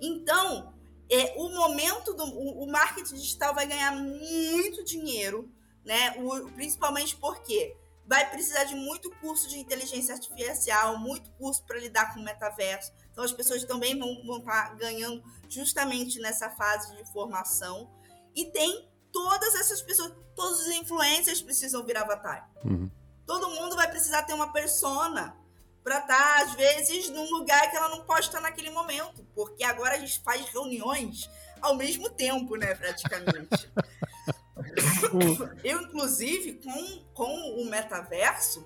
Então, 0.01 0.73
é, 1.09 1.33
o 1.37 1.49
momento 1.49 2.13
do 2.13 2.23
o, 2.25 2.63
o 2.63 2.71
marketing 2.71 3.15
digital 3.15 3.53
vai 3.55 3.65
ganhar 3.65 3.91
muito 3.91 4.83
dinheiro, 4.83 5.51
né? 5.85 6.15
O, 6.17 6.51
principalmente 6.51 7.15
porque 7.15 7.75
vai 8.05 8.29
precisar 8.29 8.65
de 8.65 8.75
muito 8.75 9.09
curso 9.17 9.47
de 9.47 9.57
inteligência 9.57 10.13
artificial, 10.13 10.99
muito 10.99 11.31
curso 11.31 11.63
para 11.65 11.79
lidar 11.79 12.13
com 12.13 12.19
o 12.19 12.23
metaverso. 12.23 12.91
Então, 13.11 13.23
as 13.23 13.31
pessoas 13.31 13.63
também 13.63 13.97
vão, 13.97 14.25
vão 14.25 14.39
estar 14.39 14.69
tá 14.69 14.75
ganhando 14.75 15.23
justamente 15.49 16.19
nessa 16.19 16.49
fase 16.49 16.95
de 16.95 17.05
formação. 17.11 17.89
E 18.35 18.45
tem 18.45 18.89
todas 19.11 19.55
essas 19.55 19.81
pessoas, 19.81 20.11
todos 20.35 20.61
os 20.61 20.67
influencers 20.67 21.41
precisam 21.41 21.85
vir 21.85 21.97
avatar. 21.97 22.49
Uhum. 22.65 22.89
Todo 23.25 23.51
mundo 23.51 23.75
vai 23.75 23.89
precisar 23.89 24.23
ter 24.23 24.33
uma 24.33 24.51
persona 24.51 25.35
para 25.83 25.99
estar, 25.99 26.17
tá, 26.17 26.43
às 26.43 26.53
vezes, 26.53 27.09
num 27.09 27.29
lugar 27.29 27.69
que 27.69 27.75
ela 27.75 27.89
não 27.89 28.03
pode 28.03 28.27
estar 28.27 28.39
naquele 28.39 28.69
momento, 28.69 29.23
porque 29.35 29.63
agora 29.63 29.95
a 29.95 29.99
gente 29.99 30.21
faz 30.21 30.45
reuniões 30.49 31.29
ao 31.61 31.75
mesmo 31.75 32.09
tempo, 32.09 32.55
né, 32.55 32.73
praticamente. 32.73 33.71
Eu, 35.63 35.81
inclusive, 35.81 36.53
com, 36.63 37.03
com 37.13 37.61
o 37.61 37.65
metaverso, 37.69 38.65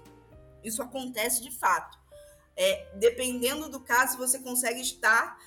isso 0.63 0.81
acontece 0.81 1.41
de 1.41 1.51
fato. 1.51 1.97
É, 2.55 2.87
dependendo 2.95 3.69
do 3.69 3.79
caso, 3.79 4.17
você 4.17 4.39
consegue 4.39 4.81
estar 4.81 5.37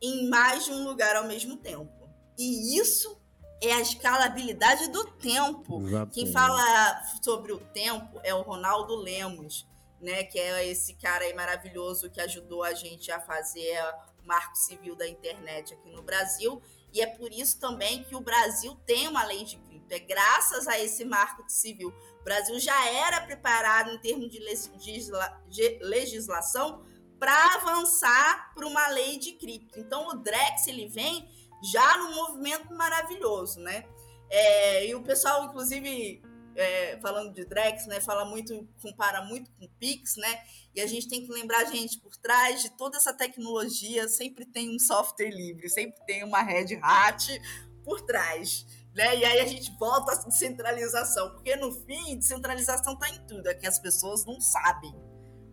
em 0.00 0.28
mais 0.28 0.64
de 0.64 0.72
um 0.72 0.84
lugar 0.84 1.16
ao 1.16 1.26
mesmo 1.26 1.56
tempo. 1.56 2.08
E 2.38 2.78
isso 2.78 3.20
é 3.62 3.72
a 3.72 3.80
escalabilidade 3.80 4.88
do 4.90 5.04
tempo. 5.04 5.80
Exatamente. 5.82 6.14
Quem 6.14 6.32
fala 6.32 7.02
sobre 7.22 7.52
o 7.52 7.58
tempo 7.58 8.18
é 8.24 8.34
o 8.34 8.42
Ronaldo 8.42 8.96
Lemos, 8.96 9.68
né? 10.00 10.24
Que 10.24 10.38
é 10.38 10.66
esse 10.66 10.94
cara 10.94 11.24
aí 11.24 11.34
maravilhoso 11.34 12.10
que 12.10 12.20
ajudou 12.20 12.62
a 12.62 12.72
gente 12.72 13.12
a 13.12 13.20
fazer 13.20 13.78
o 14.22 14.26
marco 14.26 14.56
civil 14.56 14.96
da 14.96 15.06
internet 15.06 15.74
aqui 15.74 15.90
no 15.90 16.02
Brasil. 16.02 16.62
E 16.92 17.00
é 17.00 17.06
por 17.06 17.30
isso 17.30 17.60
também 17.60 18.02
que 18.04 18.16
o 18.16 18.20
Brasil 18.20 18.74
tem 18.86 19.06
uma 19.06 19.24
lei 19.24 19.44
de 19.44 19.56
cripto. 19.58 19.92
É 19.92 19.98
graças 19.98 20.66
a 20.66 20.78
esse 20.78 21.04
marco 21.04 21.44
civil. 21.46 21.92
O 22.20 22.24
Brasil 22.24 22.58
já 22.58 22.88
era 22.88 23.20
preparado 23.20 23.90
em 23.90 23.98
termos 23.98 24.30
de 24.30 24.38
legisla 24.38 25.40
legislação 25.80 26.82
para 27.20 27.54
avançar 27.54 28.52
para 28.54 28.66
uma 28.66 28.88
lei 28.88 29.18
de 29.18 29.32
cripto. 29.32 29.78
Então 29.78 30.08
o 30.08 30.14
Drex 30.14 30.66
ele 30.66 30.88
vem 30.88 31.28
já 31.62 31.98
num 31.98 32.14
movimento 32.14 32.74
maravilhoso, 32.74 33.60
né? 33.60 33.84
É, 34.30 34.86
e 34.86 34.94
o 34.94 35.02
pessoal, 35.02 35.44
inclusive, 35.44 36.22
é, 36.56 36.98
falando 37.02 37.34
de 37.34 37.44
Drex, 37.44 37.86
né, 37.86 38.00
fala 38.00 38.24
muito, 38.24 38.66
compara 38.80 39.22
muito 39.22 39.50
com 39.52 39.68
Pix, 39.78 40.16
né? 40.16 40.42
E 40.74 40.80
a 40.80 40.86
gente 40.86 41.08
tem 41.08 41.26
que 41.26 41.30
lembrar, 41.30 41.66
gente, 41.66 41.98
por 41.98 42.16
trás 42.16 42.62
de 42.62 42.70
toda 42.70 42.96
essa 42.96 43.12
tecnologia 43.12 44.08
sempre 44.08 44.46
tem 44.46 44.74
um 44.74 44.78
software 44.78 45.30
livre, 45.30 45.68
sempre 45.68 46.00
tem 46.06 46.24
uma 46.24 46.40
Red 46.40 46.78
Hat 46.82 47.38
por 47.84 48.00
trás. 48.00 48.64
Né? 48.94 49.18
E 49.18 49.24
aí 49.24 49.40
a 49.40 49.46
gente 49.46 49.70
volta 49.78 50.12
à 50.12 50.14
descentralização, 50.24 51.30
porque 51.30 51.54
no 51.56 51.70
fim, 51.70 52.18
descentralização 52.18 52.94
está 52.94 53.08
em 53.10 53.24
tudo, 53.26 53.46
é 53.46 53.54
que 53.54 53.66
as 53.66 53.78
pessoas 53.78 54.24
não 54.24 54.40
sabem 54.40 54.92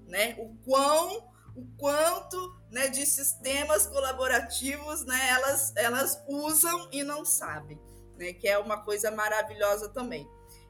né? 0.08 0.36
o 0.40 0.56
quão 0.64 1.37
o 1.58 1.66
quanto 1.76 2.38
né, 2.70 2.88
de 2.88 3.04
sistemas 3.04 3.88
colaborativos 3.88 5.04
né, 5.06 5.20
elas, 5.30 5.74
elas 5.76 6.24
usam 6.28 6.88
e 6.92 7.04
não 7.04 7.26
sabem, 7.26 7.82
né, 8.16 8.32
que 8.32 8.48
é 8.48 8.60
uma 8.60 8.84
coisa 8.84 9.10
maravilhosa 9.10 9.90
também. 9.90 10.30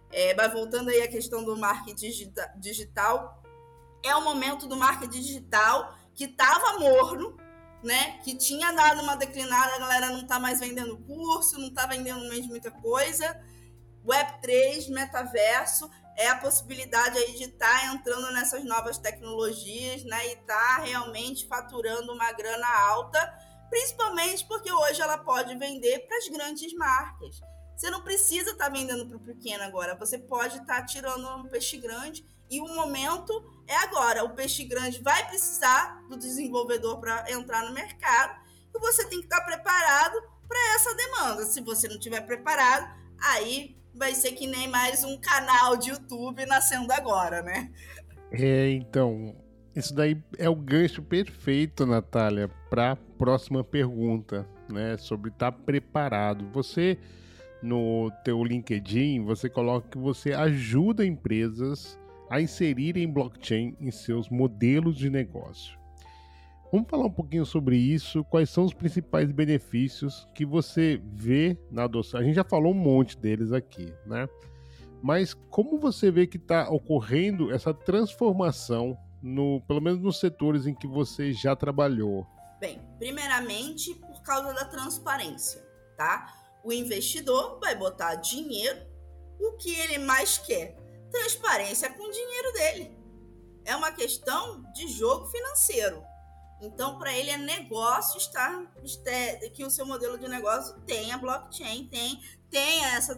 É, 0.10 0.34
mas 0.34 0.54
voltando 0.54 0.90
aí 0.90 1.02
à 1.02 1.08
questão 1.10 1.44
do 1.44 1.58
marketing 1.58 2.34
digital, 2.56 3.44
é 4.02 4.16
o 4.16 4.24
momento 4.24 4.66
do 4.66 4.78
marketing 4.78 5.22
digital 5.22 5.94
que 6.16 6.24
estava 6.24 6.80
morno, 6.80 7.36
né? 7.84 8.20
Que 8.24 8.36
tinha 8.36 8.72
dado 8.72 9.02
uma 9.02 9.18
declinada, 9.18 9.76
a 9.76 9.80
galera 9.80 10.10
não 10.12 10.22
está 10.22 10.40
mais 10.40 10.62
vendendo 10.62 10.98
curso, 11.00 11.60
não 11.60 11.68
está 11.68 11.86
vendendo 11.86 12.26
mais 12.30 12.48
muita 12.48 12.72
coisa. 12.72 13.38
Web3, 14.06 14.90
metaverso, 14.94 15.90
é 16.18 16.28
a 16.30 16.38
possibilidade 16.38 17.18
aí 17.18 17.34
de 17.34 17.44
estar 17.44 17.82
tá 17.82 17.94
entrando 17.94 18.32
nessas 18.32 18.66
novas 18.66 18.98
tecnologias, 18.98 20.04
né, 20.04 20.28
e 20.28 20.34
estar 20.34 20.78
tá 20.78 20.84
realmente 20.84 21.48
faturando 21.48 22.12
uma 22.12 22.32
grana 22.32 22.68
alta, 22.90 23.20
principalmente 23.70 24.46
porque 24.46 24.72
hoje 24.72 25.00
ela 25.00 25.20
pode 25.20 25.56
vender 25.56 26.00
para 26.08 26.18
as 26.18 26.28
grandes 26.28 26.74
marcas. 26.74 27.40
Você 27.76 27.92
não 27.92 28.02
precisa 28.02 28.50
estar 28.52 28.66
tá 28.66 28.72
vendendo 28.72 29.08
para 29.08 29.18
o 29.18 29.24
pequeno 29.24 29.64
agora, 29.64 29.96
você 29.96 30.18
pode 30.18 30.58
estar 30.58 30.82
tá 30.82 30.86
tirando 30.86 31.30
um 31.38 31.48
peixe 31.48 31.78
grande 31.78 32.26
e 32.50 32.60
o 32.60 32.68
momento 32.68 33.32
é 33.68 33.76
agora. 33.76 34.24
O 34.24 34.34
peixe 34.34 34.64
grande 34.64 35.04
vai 35.04 35.28
precisar 35.28 36.02
do 36.10 36.18
desenvolvedor 36.18 37.00
para 37.00 37.32
entrar 37.32 37.64
no 37.64 37.74
mercado 37.74 38.42
e 38.74 38.80
você 38.80 39.06
tem 39.06 39.20
que 39.20 39.26
estar 39.26 39.42
tá 39.42 39.46
preparado 39.46 40.20
para 40.48 40.76
essa 40.76 40.96
demanda. 40.96 41.46
Se 41.46 41.62
você 41.62 41.88
não 41.88 41.98
estiver 41.98 42.22
preparado, 42.22 42.92
aí 43.20 43.77
vai 43.98 44.14
ser 44.14 44.32
que 44.34 44.48
nem 44.48 44.68
mais 44.68 45.04
um 45.04 45.18
canal 45.18 45.76
de 45.76 45.90
YouTube 45.90 46.46
nascendo 46.46 46.92
agora, 46.94 47.42
né? 47.42 47.72
É, 48.32 48.70
então, 48.72 49.36
isso 49.76 49.94
daí 49.94 50.22
é 50.38 50.50
o 50.50 50.56
gancho 50.56 51.02
perfeito, 51.02 51.86
Natália, 51.86 52.50
para 52.70 52.92
a 52.92 52.96
próxima 52.96 53.64
pergunta, 53.64 54.48
né, 54.72 54.98
sobre 54.98 55.30
estar 55.30 55.52
tá 55.52 55.58
preparado. 55.58 56.48
Você 56.54 56.98
no 57.62 58.12
teu 58.24 58.44
LinkedIn, 58.44 59.24
você 59.24 59.50
coloca 59.50 59.90
que 59.90 59.98
você 59.98 60.34
ajuda 60.34 61.06
empresas 61.06 62.00
a 62.30 62.40
inserirem 62.40 63.12
blockchain 63.12 63.76
em 63.80 63.90
seus 63.90 64.30
modelos 64.30 64.96
de 64.96 65.10
negócio. 65.10 65.78
Vamos 66.72 66.90
falar 66.90 67.06
um 67.06 67.12
pouquinho 67.12 67.46
sobre 67.46 67.78
isso, 67.78 68.26
quais 68.26 68.50
são 68.50 68.66
os 68.66 68.74
principais 68.74 69.32
benefícios 69.32 70.28
que 70.36 70.46
você 70.46 71.02
vê 71.14 71.58
na 71.72 71.86
adoção. 71.86 72.20
A 72.20 72.24
gente 72.24 72.36
já 72.36 72.44
falou 72.44 72.74
um 72.74 72.78
monte 72.78 73.18
deles 73.18 73.54
aqui, 73.54 73.94
né? 74.06 74.28
Mas 75.02 75.34
como 75.34 75.80
você 75.80 76.12
vê 76.12 76.28
que 76.28 76.38
está 76.38 76.70
ocorrendo 76.70 77.54
essa 77.54 77.74
transformação, 77.74 78.98
no, 79.22 79.62
pelo 79.62 79.82
menos 79.82 80.02
nos 80.02 80.20
setores 80.20 80.66
em 80.66 80.74
que 80.74 80.88
você 80.88 81.32
já 81.32 81.56
trabalhou? 81.56 82.28
Bem, 82.60 82.82
primeiramente 82.98 83.94
por 83.96 84.22
causa 84.22 84.54
da 84.54 84.66
transparência, 84.66 85.66
tá? 85.96 86.34
O 86.64 86.74
investidor 86.74 87.60
vai 87.62 87.76
botar 87.76 88.16
dinheiro, 88.16 88.80
o 89.40 89.54
que 89.54 89.74
ele 89.74 90.00
mais 90.00 90.38
quer? 90.38 90.76
Transparência 91.12 91.90
com 91.94 92.04
o 92.04 92.12
dinheiro 92.12 92.54
dele. 92.54 92.98
É 93.64 93.76
uma 93.76 93.92
questão 93.92 94.64
de 94.74 94.88
jogo 94.88 95.28
financeiro. 95.28 96.04
Então, 96.62 96.98
para 96.98 97.14
ele 97.14 97.30
é 97.30 97.38
negócio 97.38 98.18
estar 98.18 98.66
que 99.54 99.64
o 99.64 99.70
seu 99.70 99.86
modelo 99.86 100.18
de 100.18 100.28
negócio 100.28 100.80
tenha 100.82 101.18
blockchain, 101.18 101.88
tem, 101.88 102.22
tenha 102.50 102.96
essa 102.96 103.16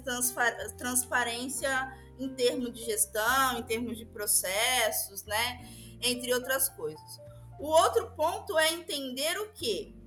transparência 0.78 1.98
em 2.20 2.30
termos 2.36 2.74
de 2.74 2.84
gestão, 2.84 3.58
em 3.58 3.64
termos 3.64 3.98
de 3.98 4.06
processos, 4.06 5.24
né? 5.24 5.66
Entre 6.02 6.34
outras 6.34 6.68
coisas. 6.70 7.22
O 7.60 7.68
outro 7.68 8.12
ponto 8.12 8.58
é 8.58 8.74
entender 8.74 9.38
o 9.40 9.52
que 9.54 9.98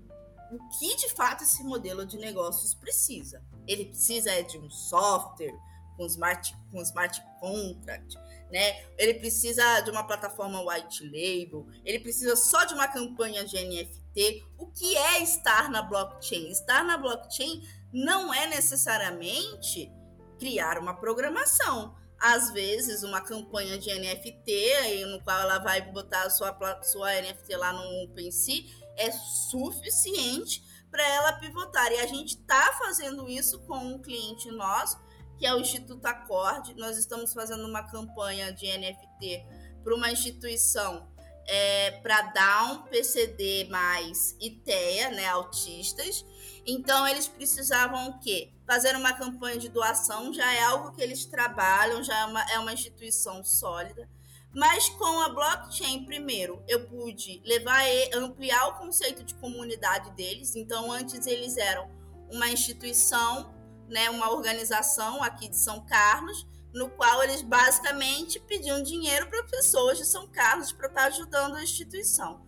o 0.50 0.68
que 0.78 0.94
de 0.96 1.08
fato 1.14 1.44
esse 1.44 1.64
modelo 1.64 2.04
de 2.04 2.18
negócios 2.18 2.74
precisa. 2.74 3.42
Ele 3.66 3.86
precisa 3.86 4.30
é 4.30 4.42
de 4.42 4.58
um 4.58 4.68
software 4.68 5.54
com 5.96 6.04
smart, 6.06 6.54
com 6.70 6.82
smart 6.82 7.22
contract, 7.40 8.18
né? 8.52 8.84
Ele 8.98 9.14
precisa 9.14 9.80
de 9.80 9.90
uma 9.90 10.06
plataforma 10.06 10.62
white 10.62 11.02
label, 11.04 11.66
ele 11.84 11.98
precisa 11.98 12.36
só 12.36 12.64
de 12.64 12.74
uma 12.74 12.86
campanha 12.86 13.42
de 13.44 13.56
NFT. 13.56 14.44
O 14.58 14.66
que 14.66 14.94
é 14.94 15.22
estar 15.22 15.70
na 15.70 15.80
blockchain? 15.80 16.50
Estar 16.50 16.84
na 16.84 16.98
blockchain 16.98 17.66
não 17.90 18.32
é 18.32 18.46
necessariamente 18.46 19.90
criar 20.38 20.78
uma 20.78 20.94
programação. 20.94 21.96
Às 22.20 22.50
vezes, 22.52 23.02
uma 23.02 23.20
campanha 23.22 23.78
de 23.78 23.88
NFT, 23.92 25.06
no 25.06 25.20
qual 25.24 25.40
ela 25.40 25.58
vai 25.58 25.80
botar 25.90 26.22
a 26.22 26.30
sua, 26.30 26.56
sua 26.82 27.20
NFT 27.20 27.56
lá 27.56 27.72
no 27.72 28.04
OpenSea, 28.04 28.62
é 28.96 29.10
suficiente 29.10 30.62
para 30.90 31.08
ela 31.08 31.32
pivotar. 31.32 31.90
E 31.90 31.98
a 31.98 32.06
gente 32.06 32.36
está 32.36 32.74
fazendo 32.74 33.28
isso 33.28 33.60
com 33.60 33.78
um 33.78 34.00
cliente 34.00 34.50
nosso 34.52 35.00
que 35.42 35.46
é 35.46 35.52
o 35.52 35.58
Instituto 35.58 36.06
Acorde. 36.06 36.72
Nós 36.74 36.96
estamos 36.96 37.32
fazendo 37.34 37.66
uma 37.66 37.82
campanha 37.82 38.52
de 38.52 38.64
NFT 38.78 39.44
para 39.82 39.92
uma 39.92 40.08
instituição 40.08 41.08
é, 41.48 41.90
para 42.00 42.22
Down, 42.30 42.82
PCD 42.84 43.66
mais 43.68 44.36
e 44.40 44.62
né, 45.16 45.26
autistas. 45.26 46.24
Então 46.64 47.08
eles 47.08 47.26
precisavam 47.26 48.10
o 48.10 48.20
quê? 48.20 48.52
Fazer 48.64 48.94
uma 48.94 49.14
campanha 49.14 49.58
de 49.58 49.68
doação, 49.68 50.32
já 50.32 50.48
é 50.54 50.62
algo 50.62 50.92
que 50.92 51.02
eles 51.02 51.26
trabalham, 51.26 52.04
já 52.04 52.20
é 52.20 52.24
uma, 52.26 52.52
é 52.52 52.58
uma 52.60 52.72
instituição 52.72 53.42
sólida. 53.42 54.08
Mas 54.54 54.90
com 54.90 55.22
a 55.22 55.28
blockchain, 55.30 56.04
primeiro, 56.04 56.62
eu 56.68 56.86
pude 56.86 57.42
levar 57.44 57.84
e 57.84 58.14
ampliar 58.14 58.68
o 58.68 58.74
conceito 58.74 59.24
de 59.24 59.34
comunidade 59.34 60.12
deles. 60.12 60.54
Então, 60.54 60.92
antes 60.92 61.26
eles 61.26 61.56
eram 61.56 61.90
uma 62.30 62.48
instituição 62.48 63.60
né, 63.92 64.08
uma 64.10 64.30
organização 64.30 65.22
aqui 65.22 65.48
de 65.48 65.56
São 65.56 65.84
Carlos, 65.84 66.46
no 66.72 66.88
qual 66.88 67.22
eles 67.22 67.42
basicamente 67.42 68.40
pediam 68.40 68.82
dinheiro 68.82 69.28
para 69.28 69.44
pessoas 69.44 69.98
de 69.98 70.06
São 70.06 70.26
Carlos 70.26 70.72
para 70.72 70.88
estar 70.88 71.04
ajudando 71.04 71.56
a 71.56 71.62
instituição. 71.62 72.42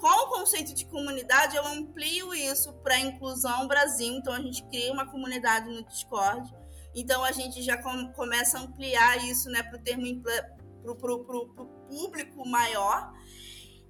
Com 0.00 0.08
o 0.08 0.28
conceito 0.28 0.74
de 0.74 0.84
comunidade, 0.86 1.56
eu 1.56 1.66
amplio 1.66 2.34
isso 2.34 2.72
para 2.82 2.98
Inclusão 2.98 3.66
Brasil, 3.68 4.14
então 4.14 4.32
a 4.32 4.40
gente 4.40 4.62
cria 4.64 4.92
uma 4.92 5.06
comunidade 5.06 5.68
no 5.70 5.84
Discord, 5.84 6.52
então 6.94 7.24
a 7.24 7.30
gente 7.30 7.62
já 7.62 7.76
com, 7.80 8.12
começa 8.12 8.58
a 8.58 8.62
ampliar 8.62 9.24
isso 9.24 9.48
né, 9.48 9.62
para 9.62 9.78
o 9.78 9.82
termo 9.82 10.04
para 11.00 11.12
o 11.12 11.66
público 11.88 12.48
maior 12.48 13.12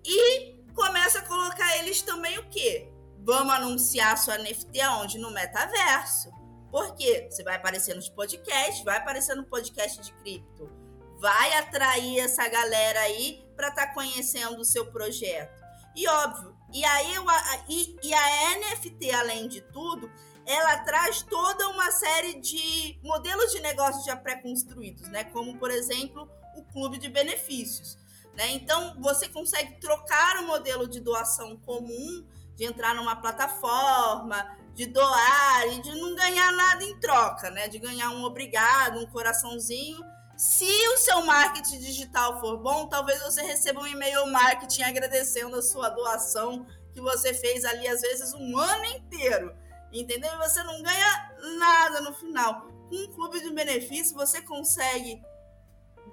e 0.05 0.57
começa 0.75 1.21
a 1.21 1.23
colocar 1.23 1.77
eles 1.79 2.03
também 2.03 2.39
o 2.39 2.49
quê? 2.49 2.91
Vamos 3.25 3.55
anunciar 3.55 4.17
sua 4.17 4.39
NFT 4.39 4.81
aonde? 4.81 5.19
No 5.19 5.31
metaverso 5.31 6.38
Por 6.71 6.95
quê? 6.95 7.29
Você 7.31 7.43
vai 7.43 7.57
aparecer 7.57 7.95
nos 7.95 8.09
podcasts, 8.09 8.85
vai 8.85 8.99
aparecer 8.99 9.35
no 9.35 9.45
podcast 9.45 10.01
de 10.01 10.13
cripto, 10.15 10.71
vai 11.19 11.53
atrair 11.55 12.21
essa 12.21 12.47
galera 12.49 13.01
aí 13.01 13.45
para 13.57 13.69
estar 13.69 13.87
tá 13.87 13.95
conhecendo 13.95 14.61
o 14.61 14.65
seu 14.65 14.87
projeto. 14.87 15.63
E 15.97 16.07
óbvio, 16.07 16.57
e 16.73 16.85
aí 16.85 17.15
eu, 17.15 17.25
e, 17.69 17.97
e 18.03 18.15
a 18.15 18.59
NFT, 18.59 19.11
além 19.13 19.49
de 19.49 19.61
tudo, 19.61 20.11
ela 20.47 20.79
traz 20.79 21.23
toda 21.23 21.69
uma 21.69 21.91
série 21.91 22.41
de 22.41 22.99
modelos 23.03 23.53
de 23.53 23.61
negócio 23.61 24.05
já 24.05 24.17
pré-construídos, 24.17 25.09
né? 25.09 25.25
Como, 25.25 25.59
por 25.59 25.71
exemplo, 25.71 26.31
o 26.57 26.63
clube 26.73 26.99
de 26.99 27.09
benefícios. 27.09 27.99
Né? 28.35 28.53
Então, 28.53 28.95
você 29.01 29.29
consegue 29.29 29.81
trocar 29.81 30.39
o 30.39 30.47
modelo 30.47 30.89
de 30.89 31.01
doação 31.01 31.57
comum, 31.57 32.25
de 32.55 32.65
entrar 32.65 32.95
numa 32.95 33.17
plataforma, 33.17 34.57
de 34.79 34.87
doar 34.87 35.67
e 35.73 35.83
de 35.83 35.93
não 35.97 36.15
ganhar 36.15 36.53
nada 36.53 36.85
em 36.85 37.01
troca, 37.01 37.51
né? 37.51 37.67
De 37.67 37.81
ganhar 37.81 38.11
um 38.11 38.23
obrigado, 38.23 39.01
um 39.01 39.07
coraçãozinho. 39.07 39.99
Se 40.37 40.71
o 40.91 40.99
seu 40.99 41.21
marketing 41.23 41.81
digital 41.81 42.39
for 42.39 42.59
bom, 42.59 42.87
talvez 42.87 43.21
você 43.21 43.43
receba 43.43 43.81
um 43.81 43.87
e-mail 43.89 44.25
marketing 44.29 44.83
agradecendo 44.83 45.57
a 45.57 45.63
sua 45.63 45.89
doação 45.89 46.65
que 46.95 47.01
você 47.01 47.35
fez 47.35 47.65
ali, 47.65 47.89
às 47.89 48.03
vezes, 48.03 48.33
um 48.35 48.57
ano 48.57 48.85
inteiro. 48.85 49.53
Entendeu? 49.93 50.33
E 50.33 50.49
você 50.49 50.63
não 50.63 50.81
ganha 50.81 51.33
nada 51.59 52.01
no 52.01 52.15
final. 52.15 52.69
Com 52.89 52.95
um 52.95 53.13
clube 53.15 53.41
de 53.41 53.51
benefício, 53.51 54.15
você 54.15 54.41
consegue 54.43 55.21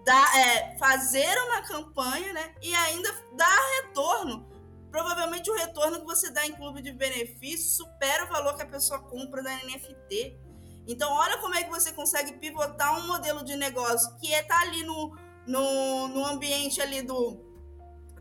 dar, 0.04 0.40
é, 0.40 0.76
fazer 0.80 1.38
uma 1.44 1.62
campanha 1.62 2.34
né, 2.34 2.56
e 2.64 2.74
ainda 2.74 3.14
dar 3.34 3.60
retorno. 3.84 4.55
Provavelmente 4.96 5.52
o 5.52 5.56
retorno 5.56 6.00
que 6.00 6.06
você 6.06 6.32
dá 6.32 6.48
em 6.48 6.54
clube 6.54 6.82
de 6.82 6.94
benefício 6.94 7.84
supera 7.84 8.24
o 8.24 8.30
valor 8.30 8.56
que 8.56 8.62
a 8.62 8.66
pessoa 8.66 8.98
compra 8.98 9.44
da 9.44 9.54
NFT. 9.58 10.40
Então, 10.88 11.12
olha 11.12 11.38
como 11.40 11.54
é 11.54 11.64
que 11.64 11.70
você 11.70 11.92
consegue 11.92 12.38
pivotar 12.38 12.98
um 12.98 13.06
modelo 13.06 13.44
de 13.44 13.58
negócio 13.58 14.16
que 14.16 14.34
é 14.34 14.42
tá 14.42 14.58
ali 14.62 14.84
no, 14.84 15.14
no, 15.46 16.08
no 16.08 16.26
ambiente 16.26 16.80
ali 16.82 17.02
do, 17.02 17.38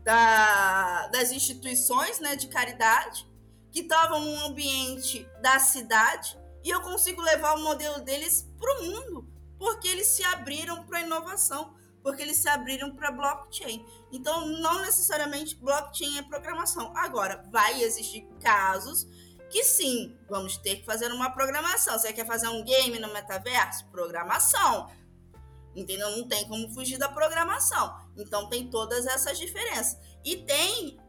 da, 0.03 1.07
das 1.07 1.31
instituições 1.31 2.19
né, 2.19 2.35
de 2.35 2.49
caridade, 2.49 3.25
que 3.71 3.79
estavam 3.79 4.19
no 4.19 4.45
ambiente 4.47 5.25
da 5.41 5.57
cidade, 5.59 6.37
e 6.61 6.69
eu 6.69 6.81
consigo 6.81 7.21
levar 7.21 7.55
o 7.55 7.63
modelo 7.63 8.01
deles 8.01 8.51
para 8.59 8.81
o 8.81 8.83
mundo 8.83 9.33
porque 9.57 9.87
eles 9.87 10.07
se 10.07 10.25
abriram 10.25 10.83
para 10.83 10.99
inovação, 10.99 11.73
porque 12.05 12.21
eles 12.21 12.37
se 12.37 12.47
abriram 12.47 12.95
para 12.95 13.11
blockchain. 13.11 13.83
Então, 14.11 14.45
não 14.45 14.79
necessariamente 14.83 15.55
blockchain 15.55 16.19
é 16.19 16.21
programação. 16.21 16.93
Agora, 16.95 17.43
vai 17.51 17.81
existir 17.81 18.29
casos 18.39 19.07
que 19.49 19.63
sim, 19.63 20.15
vamos 20.29 20.55
ter 20.57 20.75
que 20.75 20.85
fazer 20.85 21.11
uma 21.11 21.31
programação. 21.31 21.97
Você 21.97 22.13
quer 22.13 22.27
fazer 22.27 22.47
um 22.47 22.63
game 22.63 22.99
no 22.99 23.11
metaverso? 23.11 23.87
Programação. 23.87 24.87
Entendeu? 25.75 26.11
Não 26.11 26.27
tem 26.27 26.47
como 26.47 26.71
fugir 26.75 26.99
da 26.99 27.09
programação. 27.09 27.99
Então, 28.15 28.49
tem 28.49 28.69
todas 28.69 29.07
essas 29.07 29.39
diferenças. 29.39 29.97
E 30.23 30.37
tem 30.37 30.99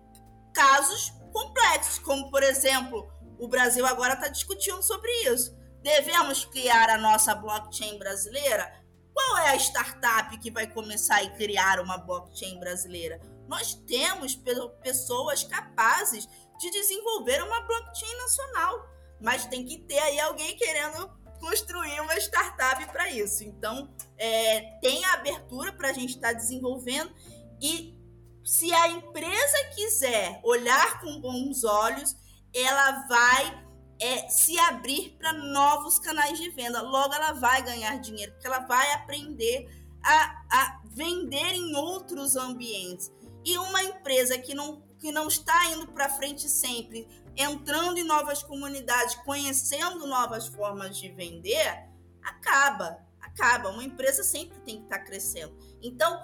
casos 0.54 1.12
complexos, 1.30 1.98
como, 1.98 2.30
por 2.30 2.42
exemplo, 2.42 3.06
o 3.38 3.46
Brasil 3.46 3.84
agora 3.84 4.14
está 4.14 4.28
discutindo 4.28 4.82
sobre 4.82 5.12
isso 5.30 5.54
Devemos 5.86 6.44
criar 6.44 6.90
a 6.90 6.98
nossa 6.98 7.32
blockchain 7.32 7.96
brasileira? 7.96 8.72
Qual 9.16 9.38
é 9.38 9.48
a 9.48 9.56
startup 9.56 10.36
que 10.36 10.50
vai 10.50 10.66
começar 10.66 11.22
e 11.22 11.30
criar 11.38 11.80
uma 11.80 11.96
blockchain 11.96 12.60
brasileira? 12.60 13.18
Nós 13.48 13.72
temos 13.72 14.38
pessoas 14.82 15.42
capazes 15.42 16.28
de 16.58 16.70
desenvolver 16.70 17.42
uma 17.42 17.62
blockchain 17.62 18.14
nacional, 18.18 18.86
mas 19.18 19.46
tem 19.46 19.64
que 19.64 19.78
ter 19.78 19.98
aí 19.98 20.20
alguém 20.20 20.54
querendo 20.58 21.08
construir 21.40 21.98
uma 22.00 22.14
startup 22.18 22.84
para 22.92 23.10
isso. 23.10 23.42
Então, 23.42 23.90
é, 24.18 24.78
tem 24.82 25.02
a 25.06 25.14
abertura 25.14 25.72
para 25.72 25.88
a 25.88 25.92
gente 25.94 26.16
estar 26.16 26.32
tá 26.32 26.34
desenvolvendo 26.34 27.10
e 27.58 27.96
se 28.44 28.70
a 28.70 28.88
empresa 28.88 29.64
quiser 29.74 30.42
olhar 30.44 31.00
com 31.00 31.18
bons 31.22 31.64
olhos, 31.64 32.14
ela 32.54 33.06
vai 33.08 33.65
é 34.00 34.28
se 34.28 34.58
abrir 34.58 35.16
para 35.18 35.32
novos 35.32 35.98
canais 35.98 36.38
de 36.38 36.50
venda. 36.50 36.82
Logo, 36.82 37.14
ela 37.14 37.32
vai 37.32 37.62
ganhar 37.62 37.98
dinheiro, 37.98 38.32
porque 38.32 38.46
ela 38.46 38.60
vai 38.60 38.92
aprender 38.92 39.68
a, 40.02 40.44
a 40.50 40.82
vender 40.86 41.54
em 41.54 41.74
outros 41.74 42.36
ambientes. 42.36 43.10
E 43.44 43.56
uma 43.58 43.82
empresa 43.82 44.38
que 44.38 44.54
não, 44.54 44.82
que 44.98 45.12
não 45.12 45.28
está 45.28 45.66
indo 45.70 45.86
para 45.88 46.08
frente 46.08 46.48
sempre, 46.48 47.06
entrando 47.36 47.98
em 47.98 48.04
novas 48.04 48.42
comunidades, 48.42 49.14
conhecendo 49.16 50.06
novas 50.06 50.46
formas 50.48 50.98
de 50.98 51.08
vender, 51.10 51.88
acaba. 52.22 52.98
Acaba. 53.20 53.70
Uma 53.70 53.84
empresa 53.84 54.22
sempre 54.24 54.58
tem 54.60 54.78
que 54.78 54.84
estar 54.84 54.98
tá 54.98 55.04
crescendo. 55.04 55.56
Então, 55.82 56.22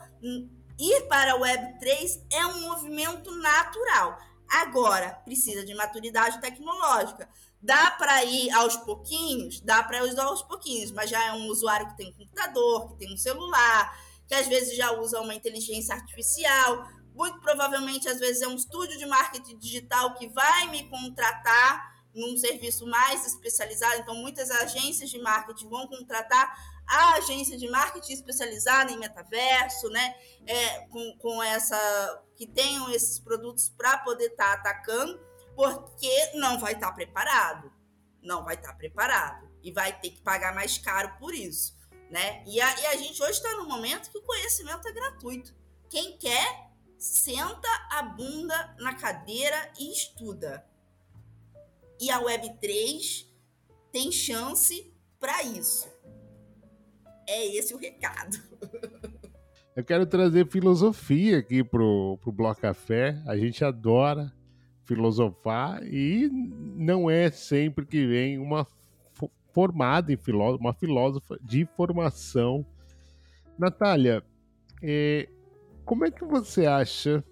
ir 0.79 1.09
para 1.09 1.35
a 1.35 1.39
Web3 1.39 2.27
é 2.33 2.47
um 2.47 2.61
movimento 2.63 3.31
natural. 3.37 4.19
Agora, 4.51 5.11
precisa 5.25 5.65
de 5.65 5.75
maturidade 5.75 6.41
tecnológica. 6.41 7.29
Dá 7.63 7.93
para 7.93 8.25
ir 8.25 8.51
aos 8.51 8.77
pouquinhos? 8.79 9.61
Dá 9.61 9.85
para 9.85 10.05
ir 10.05 10.19
aos 10.19 10.43
pouquinhos, 10.43 10.91
mas 10.91 11.09
já 11.09 11.25
é 11.27 11.33
um 11.33 11.47
usuário 11.47 11.89
que 11.91 11.97
tem 11.97 12.09
um 12.09 12.13
computador, 12.13 12.89
que 12.89 12.97
tem 12.97 13.15
um 13.15 13.17
celular, 13.17 13.97
que 14.27 14.35
às 14.35 14.49
vezes 14.49 14.77
já 14.77 14.91
usa 14.99 15.21
uma 15.21 15.33
inteligência 15.33 15.95
artificial. 15.95 16.89
Muito 17.15 17.41
provavelmente, 17.41 18.09
às 18.09 18.19
vezes, 18.19 18.43
é 18.43 18.49
um 18.49 18.57
estúdio 18.57 18.99
de 18.99 19.07
marketing 19.07 19.59
digital 19.59 20.15
que 20.15 20.29
vai 20.29 20.69
me 20.71 20.89
contratar 20.89 21.93
num 22.13 22.37
serviço 22.37 22.85
mais 22.87 23.25
especializado. 23.25 24.01
Então, 24.01 24.17
muitas 24.17 24.51
agências 24.51 25.09
de 25.09 25.21
marketing 25.21 25.69
vão 25.69 25.87
contratar 25.87 26.53
a 26.85 27.15
agência 27.15 27.57
de 27.57 27.69
marketing 27.69 28.13
especializada 28.13 28.91
em 28.91 28.99
metaverso, 28.99 29.89
né? 29.89 30.17
É, 30.47 30.81
com, 30.89 31.17
com 31.19 31.43
essa 31.43 32.23
que 32.35 32.47
tenham 32.47 32.91
esses 32.91 33.21
produtos 33.21 33.69
para 33.69 33.99
poder 33.99 34.33
estar 34.33 34.47
tá 34.47 34.71
atacando 34.71 35.32
porque 35.55 36.33
não 36.35 36.59
vai 36.59 36.73
estar 36.73 36.89
tá 36.89 36.93
preparado. 36.93 37.73
Não 38.23 38.45
vai 38.45 38.55
estar 38.55 38.73
tá 38.73 38.75
preparado. 38.75 39.51
E 39.63 39.73
vai 39.73 39.99
ter 40.01 40.11
que 40.11 40.21
pagar 40.21 40.55
mais 40.55 40.79
caro 40.79 41.17
por 41.19 41.35
isso. 41.35 41.77
Né? 42.11 42.43
E, 42.47 42.61
a, 42.61 42.81
e 42.81 42.87
a 42.87 42.97
gente 42.97 43.23
hoje 43.23 43.33
está 43.33 43.55
num 43.57 43.67
momento 43.67 44.11
que 44.11 44.19
o 44.19 44.23
conhecimento 44.23 44.87
é 44.87 44.93
gratuito. 44.93 45.55
Quem 45.89 46.17
quer, 46.19 46.71
senta 46.99 47.69
a 47.91 48.03
bunda 48.03 48.77
na 48.79 48.95
cadeira 48.95 49.73
e 49.79 49.93
estuda. 49.93 50.65
E 52.01 52.11
a 52.11 52.21
Web3 52.21 53.27
tem 53.91 54.11
chance 54.11 54.93
para 55.19 55.43
isso. 55.43 55.89
É 57.29 57.47
esse 57.57 57.73
o 57.75 57.79
recado. 57.79 58.37
Eu 59.75 59.85
quero 59.85 60.05
trazer 60.05 60.51
filosofia 60.51 61.39
aqui 61.39 61.65
pro, 61.65 62.19
pro 62.21 62.31
Bloco 62.31 62.61
Café. 62.61 63.23
A 63.27 63.37
gente 63.39 63.65
adora 63.65 64.31
filosofar 64.85 65.83
e 65.85 66.29
não 66.31 67.11
é 67.11 67.31
sempre 67.31 67.87
que 67.87 68.07
vem 68.07 68.39
uma 68.39 68.67
formada 69.53 70.13
em 70.13 70.17
filósofo, 70.17 70.61
uma 70.61 70.73
filósofa 70.73 71.39
de 71.43 71.67
formação. 71.77 72.65
Natália, 73.59 74.25
é, 74.83 75.29
como 75.85 76.05
é 76.05 76.11
que 76.11 76.25
você 76.25 76.67
acha 76.67 77.23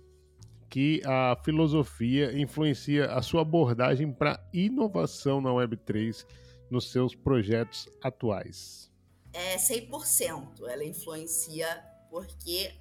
que 0.69 1.03
a 1.05 1.37
filosofia 1.45 2.39
influencia 2.39 3.07
a 3.07 3.23
sua 3.23 3.43
abordagem 3.43 4.13
para 4.13 4.41
inovação 4.53 5.41
na 5.41 5.51
Web3 5.51 6.25
nos 6.71 6.93
seus 6.93 7.15
projetos 7.15 7.89
atuais? 8.03 8.91
É 9.33 9.57
100%. 9.57 10.69
Ela 10.69 10.85
influencia 10.85 11.67
porque 12.11 12.73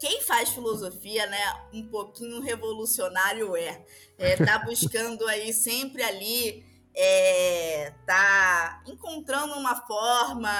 quem 0.00 0.22
faz 0.22 0.48
filosofia, 0.48 1.26
né, 1.26 1.38
um 1.74 1.86
pouquinho 1.86 2.40
revolucionário 2.40 3.54
é, 3.54 3.84
é 4.16 4.36
tá 4.36 4.58
buscando 4.64 5.28
aí 5.28 5.52
sempre 5.52 6.02
ali, 6.02 6.64
é, 6.94 7.92
tá 8.06 8.82
encontrando 8.86 9.52
uma 9.54 9.76
forma 9.86 10.50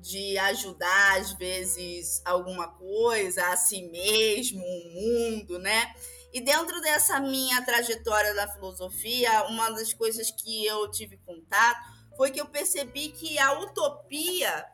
de 0.00 0.38
ajudar 0.38 1.18
às 1.18 1.32
vezes 1.32 2.22
alguma 2.24 2.68
coisa, 2.68 3.48
a 3.48 3.56
si 3.56 3.82
mesmo, 3.82 4.62
o 4.62 4.92
mundo, 4.94 5.58
né? 5.58 5.92
E 6.32 6.40
dentro 6.40 6.80
dessa 6.80 7.18
minha 7.18 7.60
trajetória 7.64 8.32
da 8.32 8.46
filosofia, 8.46 9.44
uma 9.48 9.70
das 9.70 9.92
coisas 9.92 10.30
que 10.30 10.64
eu 10.64 10.88
tive 10.88 11.16
contato 11.26 11.80
foi 12.16 12.30
que 12.30 12.40
eu 12.40 12.46
percebi 12.46 13.08
que 13.08 13.38
a 13.38 13.58
utopia 13.60 14.64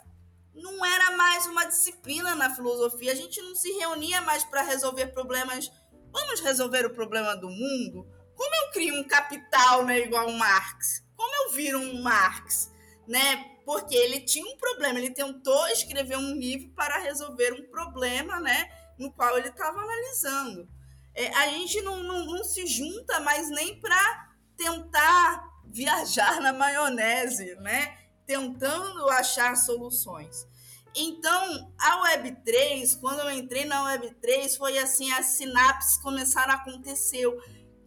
não 0.55 0.85
era 0.85 1.17
mais 1.17 1.47
uma 1.47 1.65
disciplina 1.65 2.35
na 2.35 2.55
filosofia. 2.55 3.13
A 3.13 3.17
gente 3.17 3.41
não 3.43 3.55
se 3.55 3.71
reunia 3.73 4.21
mais 4.21 4.45
para 4.45 4.63
resolver 4.63 5.09
problemas. 5.09 5.71
Vamos 6.13 6.41
resolver 6.41 6.87
o 6.87 6.95
problema 6.95 7.37
do 7.37 7.51
mundo? 7.51 8.07
Como 8.35 8.55
eu 8.55 8.73
crio 8.73 8.95
um 8.95 9.05
capital 9.05 9.85
né, 9.85 10.01
igual 10.01 10.31
Marx? 10.33 11.05
Como 11.17 11.35
eu 11.45 11.53
viro 11.53 11.79
um 11.79 12.03
Marx? 12.03 12.71
Né? 13.07 13.51
Porque 13.65 13.95
ele 13.95 14.21
tinha 14.21 14.47
um 14.47 14.57
problema, 14.57 14.99
ele 14.99 15.11
tentou 15.11 15.67
escrever 15.69 16.17
um 16.17 16.35
livro 16.35 16.69
para 16.75 16.99
resolver 16.99 17.53
um 17.53 17.69
problema 17.71 18.39
né, 18.41 18.69
no 18.99 19.13
qual 19.13 19.37
ele 19.39 19.49
estava 19.49 19.81
analisando. 19.81 20.69
É, 21.15 21.29
a 21.29 21.49
gente 21.49 21.81
não, 21.83 22.03
não, 22.03 22.25
não 22.27 22.45
se 22.45 22.67
junta 22.67 23.21
mais 23.21 23.49
nem 23.51 23.81
para 23.81 24.29
tentar 24.57 25.45
viajar 25.67 26.41
na 26.41 26.53
maionese, 26.53 27.55
né? 27.57 28.04
Tentando 28.27 29.09
achar 29.11 29.57
soluções. 29.57 30.47
Então, 30.95 31.72
a 31.79 32.09
Web3, 32.09 32.99
quando 33.01 33.20
eu 33.20 33.31
entrei 33.33 33.64
na 33.64 33.85
Web3, 33.85 34.57
foi 34.57 34.79
assim, 34.79 35.12
as 35.12 35.27
sinapses 35.27 35.97
começaram 35.97 36.53
a 36.53 36.57
acontecer. 36.57 37.27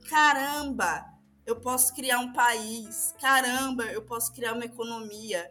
Caramba, 0.10 1.06
eu 1.46 1.56
posso 1.56 1.96
criar 1.96 2.20
um 2.20 2.34
país. 2.34 3.16
Caramba, 3.22 3.86
eu 3.86 4.02
posso 4.02 4.34
criar 4.34 4.54
uma 4.54 4.66
economia. 4.66 5.50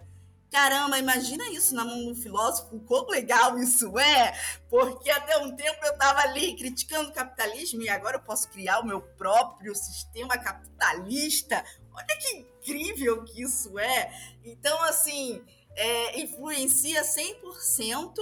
Caramba, 0.50 0.98
imagina 0.98 1.48
isso 1.50 1.74
na 1.74 1.84
mão 1.84 1.98
de 1.98 2.10
um 2.10 2.14
filósofo, 2.14 2.78
quão 2.80 3.06
legal 3.08 3.58
isso 3.58 3.98
é, 3.98 4.32
porque 4.70 5.10
até 5.10 5.36
um 5.38 5.54
tempo 5.56 5.84
eu 5.84 5.92
estava 5.92 6.20
ali 6.20 6.56
criticando 6.56 7.10
o 7.10 7.12
capitalismo 7.12 7.82
e 7.82 7.88
agora 7.88 8.16
eu 8.16 8.22
posso 8.22 8.48
criar 8.48 8.78
o 8.80 8.86
meu 8.86 9.00
próprio 9.00 9.74
sistema 9.74 10.38
capitalista. 10.38 11.64
Olha 11.96 12.18
que 12.18 12.36
incrível 12.36 13.24
que 13.24 13.42
isso 13.42 13.78
é. 13.78 14.12
Então, 14.44 14.80
assim, 14.82 15.42
é, 15.76 16.20
influencia 16.20 17.02
100% 17.02 18.14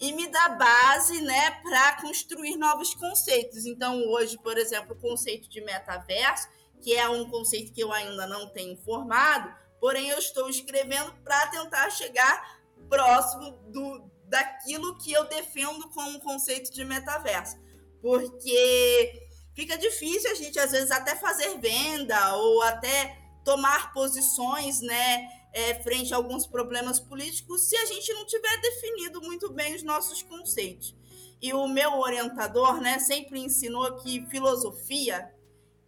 e 0.00 0.12
me 0.12 0.28
dá 0.28 0.50
base 0.50 1.20
né, 1.20 1.50
para 1.62 2.00
construir 2.00 2.56
novos 2.56 2.94
conceitos. 2.94 3.66
Então, 3.66 4.02
hoje, 4.08 4.38
por 4.38 4.56
exemplo, 4.56 4.94
o 4.94 5.00
conceito 5.00 5.48
de 5.48 5.60
metaverso, 5.60 6.48
que 6.80 6.94
é 6.94 7.08
um 7.08 7.28
conceito 7.28 7.72
que 7.72 7.82
eu 7.82 7.92
ainda 7.92 8.26
não 8.26 8.48
tenho 8.48 8.76
formado, 8.78 9.52
porém 9.80 10.08
eu 10.08 10.18
estou 10.18 10.48
escrevendo 10.48 11.12
para 11.24 11.48
tentar 11.48 11.90
chegar 11.90 12.60
próximo 12.88 13.52
do, 13.68 14.10
daquilo 14.24 14.96
que 14.98 15.12
eu 15.12 15.24
defendo 15.24 15.88
como 15.90 16.20
conceito 16.20 16.72
de 16.72 16.84
metaverso. 16.84 17.56
Porque 18.00 19.28
fica 19.54 19.76
difícil 19.76 20.30
a 20.30 20.34
gente, 20.34 20.58
às 20.58 20.70
vezes, 20.70 20.90
até 20.90 21.16
fazer 21.16 21.58
venda 21.58 22.36
ou 22.36 22.62
até 22.62 23.19
tomar 23.44 23.92
posições, 23.92 24.80
né? 24.80 25.28
é, 25.52 25.74
frente 25.82 26.12
a 26.12 26.16
alguns 26.16 26.46
problemas 26.46 27.00
políticos 27.00 27.68
se 27.68 27.76
a 27.76 27.84
gente 27.86 28.12
não 28.12 28.26
tiver 28.26 28.60
definido 28.60 29.20
muito 29.22 29.52
bem 29.52 29.74
os 29.74 29.82
nossos 29.82 30.22
conceitos. 30.22 30.94
E 31.42 31.52
o 31.52 31.66
meu 31.66 31.98
orientador 31.98 32.80
né, 32.80 32.98
sempre 32.98 33.40
ensinou 33.40 33.96
que 33.96 34.26
filosofia 34.26 35.32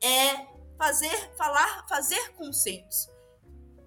é 0.02 0.46
fazer, 0.78 1.34
falar, 1.36 1.86
fazer 1.88 2.32
conceitos, 2.34 3.08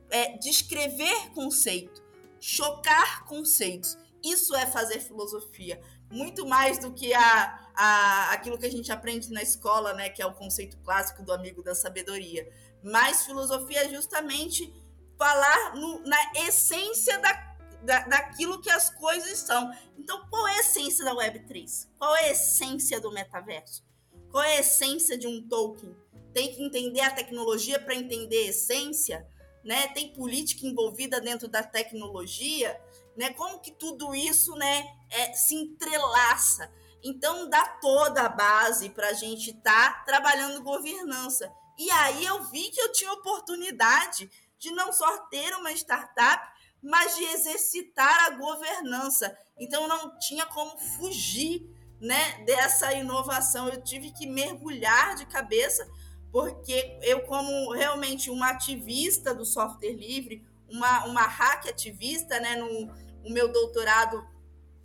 é 0.10 0.38
descrever 0.38 1.32
conceito, 1.34 2.04
chocar 2.40 3.26
conceitos. 3.26 3.98
Isso 4.24 4.56
é 4.56 4.66
fazer 4.66 5.00
filosofia. 5.02 5.80
Muito 6.12 6.48
mais 6.48 6.80
do 6.80 6.94
que 6.94 7.14
a, 7.14 7.70
a, 7.76 8.32
aquilo 8.32 8.58
que 8.58 8.66
a 8.66 8.72
gente 8.72 8.92
aprende 8.92 9.32
na 9.32 9.42
escola, 9.42 9.94
né, 9.94 10.10
que 10.10 10.22
é 10.22 10.26
o 10.26 10.34
conceito 10.34 10.78
clássico 10.78 11.24
do 11.24 11.34
amigo 11.34 11.62
da 11.62 11.76
sabedoria. 11.76 12.48
Mas 12.86 13.26
filosofia 13.26 13.86
é 13.86 13.90
justamente 13.90 14.72
falar 15.18 15.76
no, 15.76 16.02
na 16.02 16.34
essência 16.48 17.18
da, 17.18 17.56
da, 17.82 18.00
daquilo 18.02 18.62
que 18.62 18.70
as 18.70 18.92
coisas 18.92 19.40
são. 19.40 19.72
Então, 19.98 20.24
qual 20.30 20.48
é 20.48 20.58
a 20.58 20.60
essência 20.60 21.04
da 21.04 21.16
Web3? 21.16 21.88
Qual 21.98 22.16
é 22.16 22.26
a 22.26 22.32
essência 22.32 23.02
do 23.02 23.12
metaverso? 23.12 23.84
Qual 24.30 24.44
é 24.44 24.58
a 24.58 24.60
essência 24.60 25.18
de 25.18 25.26
um 25.26 25.48
token? 25.48 25.96
Tem 26.32 26.54
que 26.54 26.62
entender 26.62 27.02
a 27.02 27.10
tecnologia 27.10 27.80
para 27.80 27.96
entender 27.96 28.38
a 28.38 28.50
essência, 28.50 29.28
né? 29.64 29.88
Tem 29.88 30.14
política 30.14 30.68
envolvida 30.68 31.20
dentro 31.20 31.48
da 31.48 31.64
tecnologia, 31.64 32.80
né? 33.18 33.32
Como 33.32 33.62
que 33.62 33.72
tudo 33.72 34.14
isso, 34.14 34.54
né, 34.58 34.86
é, 35.10 35.34
se 35.34 35.56
entrelaça? 35.56 36.72
Então, 37.04 37.50
dá 37.50 37.66
toda 37.82 38.22
a 38.22 38.30
base 38.30 38.90
para 38.90 39.08
a 39.08 39.14
gente 39.14 39.52
estar 39.52 39.98
tá 39.98 40.04
trabalhando 40.04 40.62
governança. 40.62 41.52
E 41.78 41.90
aí 41.92 42.26
eu 42.26 42.44
vi 42.46 42.70
que 42.70 42.82
eu 42.82 42.92
tinha 42.92 43.12
oportunidade 43.14 44.30
de 44.58 44.72
não 44.72 44.92
só 44.92 45.18
ter 45.28 45.54
uma 45.56 45.72
startup, 45.72 46.56
mas 46.82 47.16
de 47.16 47.24
exercitar 47.24 48.26
a 48.26 48.30
governança. 48.32 49.36
Então 49.58 49.88
não 49.88 50.18
tinha 50.20 50.46
como 50.46 50.78
fugir, 50.78 51.68
né, 52.00 52.44
dessa 52.46 52.94
inovação. 52.94 53.68
Eu 53.68 53.82
tive 53.82 54.12
que 54.12 54.28
mergulhar 54.28 55.16
de 55.16 55.26
cabeça, 55.26 55.90
porque 56.32 57.00
eu 57.02 57.22
como 57.22 57.72
realmente 57.74 58.30
uma 58.30 58.50
ativista 58.50 59.34
do 59.34 59.46
software 59.46 59.94
livre, 59.94 60.46
uma 60.70 61.06
uma 61.06 61.22
hack 61.22 61.68
ativista, 61.68 62.40
né, 62.40 62.56
no, 62.56 62.88
no 63.24 63.30
meu 63.30 63.52
doutorado 63.52 64.28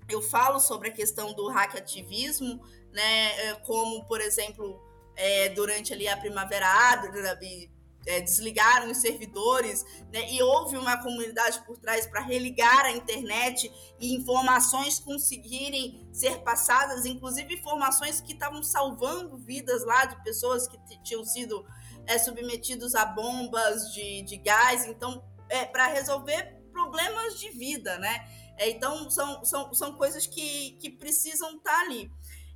eu 0.08 0.20
falo 0.20 0.58
sobre 0.58 0.88
a 0.88 0.92
questão 0.92 1.32
do 1.34 1.48
hack 1.48 1.76
ativismo, 1.76 2.60
né, 2.92 3.48
é, 3.48 3.54
como 3.66 4.04
por 4.06 4.20
exemplo 4.20 4.80
é, 5.20 5.50
durante 5.50 5.92
ali 5.92 6.08
a 6.08 6.16
primavera 6.16 6.66
árabe 6.66 7.70
é, 8.06 8.20
desligaram 8.22 8.90
os 8.90 8.96
servidores, 8.98 9.84
né, 10.10 10.32
e 10.32 10.42
houve 10.42 10.78
uma 10.78 10.96
comunidade 11.02 11.60
por 11.66 11.76
trás 11.76 12.06
para 12.06 12.22
religar 12.22 12.86
a 12.86 12.92
internet 12.92 13.70
e 14.00 14.14
informações 14.14 14.98
conseguirem 14.98 16.08
ser 16.10 16.38
passadas, 16.38 17.04
inclusive 17.04 17.54
informações 17.54 18.20
que 18.22 18.32
estavam 18.32 18.62
salvando 18.62 19.36
vidas 19.36 19.84
lá 19.84 20.06
de 20.06 20.22
pessoas 20.24 20.66
que 20.66 20.78
tinham 21.02 21.24
sido 21.24 21.62
é, 22.06 22.18
submetidos 22.18 22.94
a 22.94 23.04
bombas 23.04 23.92
de, 23.92 24.22
de 24.22 24.38
gás, 24.38 24.86
então 24.86 25.22
é, 25.50 25.66
para 25.66 25.88
resolver 25.88 26.58
problemas 26.72 27.38
de 27.38 27.50
vida, 27.50 27.98
né? 27.98 28.26
É, 28.56 28.70
então 28.70 29.10
são, 29.10 29.44
são, 29.44 29.74
são 29.74 29.94
coisas 29.94 30.26
que, 30.26 30.72
que 30.80 30.90
precisam 30.90 31.56
estar 31.56 31.72
tá 31.72 31.80
ali. 31.80 32.10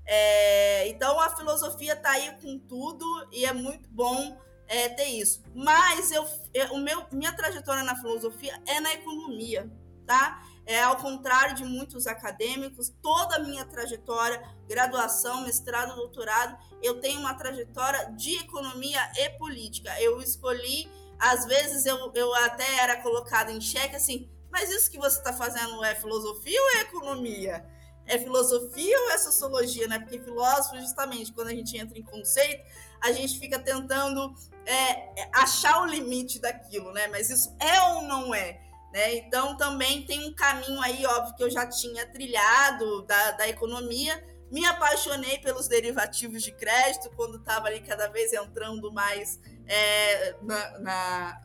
É, 0.06 0.88
então 0.88 1.18
a 1.18 1.34
filosofia 1.34 1.94
está 1.94 2.10
aí 2.10 2.36
com 2.42 2.58
tudo 2.58 3.04
e 3.32 3.44
é 3.44 3.52
muito 3.52 3.88
bom 3.88 4.38
é, 4.66 4.88
ter 4.90 5.06
isso. 5.06 5.42
Mas 5.54 6.10
eu, 6.10 6.26
eu, 6.52 6.74
o 6.74 6.78
meu, 6.78 7.06
minha 7.12 7.32
trajetória 7.34 7.82
na 7.82 7.96
filosofia 7.96 8.60
é 8.66 8.80
na 8.80 8.92
economia, 8.92 9.70
tá? 10.06 10.42
É, 10.66 10.82
ao 10.82 10.96
contrário 10.96 11.54
de 11.54 11.64
muitos 11.64 12.06
acadêmicos, 12.06 12.92
toda 13.02 13.36
a 13.36 13.38
minha 13.38 13.64
trajetória, 13.66 14.42
graduação, 14.66 15.42
mestrado, 15.42 15.94
doutorado, 15.94 16.56
eu 16.82 17.00
tenho 17.00 17.20
uma 17.20 17.34
trajetória 17.34 18.10
de 18.12 18.36
economia 18.36 19.00
e 19.16 19.30
política. 19.30 20.00
Eu 20.00 20.20
escolhi, 20.22 20.90
às 21.18 21.44
vezes 21.44 21.84
eu, 21.84 22.10
eu 22.14 22.34
até 22.34 22.78
era 22.78 23.02
colocada 23.02 23.52
em 23.52 23.60
xeque 23.60 23.96
assim, 23.96 24.30
mas 24.50 24.70
isso 24.70 24.90
que 24.90 24.98
você 24.98 25.18
está 25.18 25.32
fazendo 25.32 25.84
é 25.84 25.94
filosofia 25.94 26.60
ou 26.62 26.70
é 26.70 26.80
economia? 26.82 27.73
É 28.06 28.18
filosofia 28.18 28.98
ou 29.00 29.10
é 29.10 29.18
sociologia, 29.18 29.88
né? 29.88 29.98
Porque 29.98 30.18
filósofo, 30.20 30.76
justamente, 30.78 31.32
quando 31.32 31.48
a 31.48 31.54
gente 31.54 31.76
entra 31.76 31.98
em 31.98 32.02
conceito, 32.02 32.64
a 33.00 33.12
gente 33.12 33.38
fica 33.38 33.58
tentando 33.58 34.34
é, 34.66 35.28
achar 35.32 35.82
o 35.82 35.86
limite 35.86 36.40
daquilo, 36.40 36.92
né? 36.92 37.08
Mas 37.08 37.30
isso 37.30 37.54
é 37.60 37.80
ou 37.94 38.02
não 38.02 38.34
é? 38.34 38.60
Né? 38.94 39.16
Então 39.16 39.56
também 39.56 40.06
tem 40.06 40.28
um 40.28 40.32
caminho 40.32 40.80
aí, 40.80 41.04
óbvio, 41.04 41.34
que 41.34 41.42
eu 41.42 41.50
já 41.50 41.66
tinha 41.66 42.06
trilhado 42.06 43.02
da, 43.02 43.32
da 43.32 43.48
economia. 43.48 44.24
Me 44.52 44.64
apaixonei 44.64 45.38
pelos 45.38 45.66
derivativos 45.66 46.42
de 46.42 46.52
crédito 46.52 47.10
quando 47.16 47.38
estava 47.38 47.66
ali 47.66 47.80
cada 47.80 48.06
vez 48.06 48.32
entrando 48.32 48.92
mais 48.92 49.40
é, 49.66 50.36
na, 50.42 50.78
na, 50.78 51.40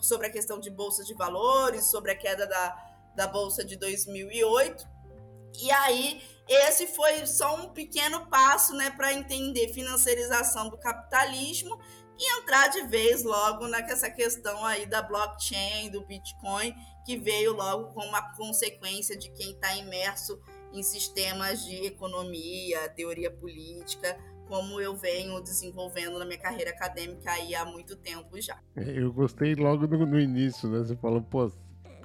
sobre 0.00 0.26
a 0.26 0.30
questão 0.30 0.58
de 0.58 0.68
bolsa 0.68 1.04
de 1.04 1.14
valores, 1.14 1.84
sobre 1.84 2.10
a 2.10 2.16
queda 2.16 2.48
da, 2.48 2.76
da 3.14 3.26
bolsa 3.28 3.64
de 3.64 3.76
2008. 3.76 4.95
E 5.62 5.70
aí, 5.70 6.22
esse 6.48 6.86
foi 6.88 7.26
só 7.26 7.56
um 7.56 7.70
pequeno 7.70 8.26
passo 8.26 8.74
né, 8.74 8.90
para 8.90 9.12
entender 9.12 9.72
financiarização 9.72 10.68
do 10.68 10.78
capitalismo 10.78 11.78
e 12.18 12.38
entrar 12.38 12.68
de 12.68 12.82
vez 12.82 13.22
logo 13.22 13.66
nessa 13.68 14.10
questão 14.10 14.64
aí 14.64 14.86
da 14.86 15.02
blockchain, 15.02 15.90
do 15.90 16.04
Bitcoin, 16.06 16.74
que 17.04 17.16
veio 17.16 17.52
logo 17.52 17.92
com 17.92 18.00
uma 18.00 18.34
consequência 18.34 19.16
de 19.16 19.30
quem 19.30 19.52
está 19.52 19.74
imerso 19.76 20.40
em 20.72 20.82
sistemas 20.82 21.64
de 21.64 21.86
economia, 21.86 22.88
teoria 22.90 23.30
política, 23.30 24.16
como 24.48 24.80
eu 24.80 24.96
venho 24.96 25.40
desenvolvendo 25.40 26.18
na 26.18 26.24
minha 26.24 26.38
carreira 26.38 26.70
acadêmica 26.70 27.30
aí 27.30 27.54
há 27.54 27.64
muito 27.64 27.96
tempo 27.96 28.40
já. 28.40 28.58
É, 28.76 28.98
eu 28.98 29.12
gostei 29.12 29.54
logo 29.54 29.86
no, 29.86 30.06
no 30.06 30.20
início, 30.20 30.68
né? 30.68 30.78
Você 30.78 30.96
falou, 30.96 31.20
pô, 31.20 31.50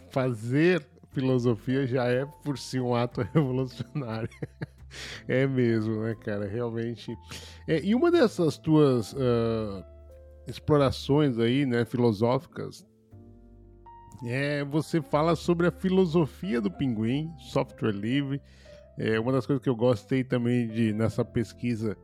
fazer 0.09 0.85
filosofia 1.11 1.85
já 1.85 2.05
é 2.05 2.25
por 2.43 2.57
si 2.57 2.79
um 2.79 2.95
ato 2.95 3.21
revolucionário. 3.33 4.29
é 5.27 5.45
mesmo, 5.47 6.01
né, 6.03 6.15
cara? 6.15 6.47
Realmente. 6.47 7.15
É, 7.67 7.79
e 7.83 7.93
uma 7.93 8.11
dessas 8.11 8.57
tuas 8.57 9.13
uh, 9.13 9.83
explorações 10.47 11.37
aí, 11.37 11.65
né, 11.65 11.85
filosóficas, 11.85 12.85
é, 14.25 14.63
você 14.63 15.01
fala 15.01 15.35
sobre 15.35 15.67
a 15.67 15.71
filosofia 15.71 16.61
do 16.61 16.69
pinguim, 16.69 17.31
software 17.37 17.91
livre. 17.91 18.41
É, 18.97 19.19
uma 19.19 19.31
das 19.31 19.45
coisas 19.45 19.63
que 19.63 19.69
eu 19.69 19.75
gostei 19.75 20.23
também 20.23 20.67
de 20.67 20.93
nessa 20.93 21.25
pesquisa 21.25 21.97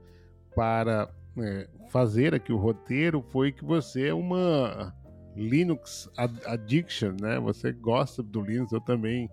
para 0.56 1.10
é, 1.38 1.70
fazer 1.90 2.34
aqui 2.34 2.52
o 2.52 2.58
roteiro 2.58 3.22
foi 3.22 3.52
que 3.52 3.64
você 3.64 4.08
é 4.08 4.14
uma 4.14 4.94
Linux 5.38 6.10
Addiction, 6.46 7.16
né? 7.22 7.40
Você 7.40 7.72
gosta 7.72 8.24
do 8.24 8.42
Linux, 8.42 8.72
eu 8.72 8.82
também, 8.82 9.30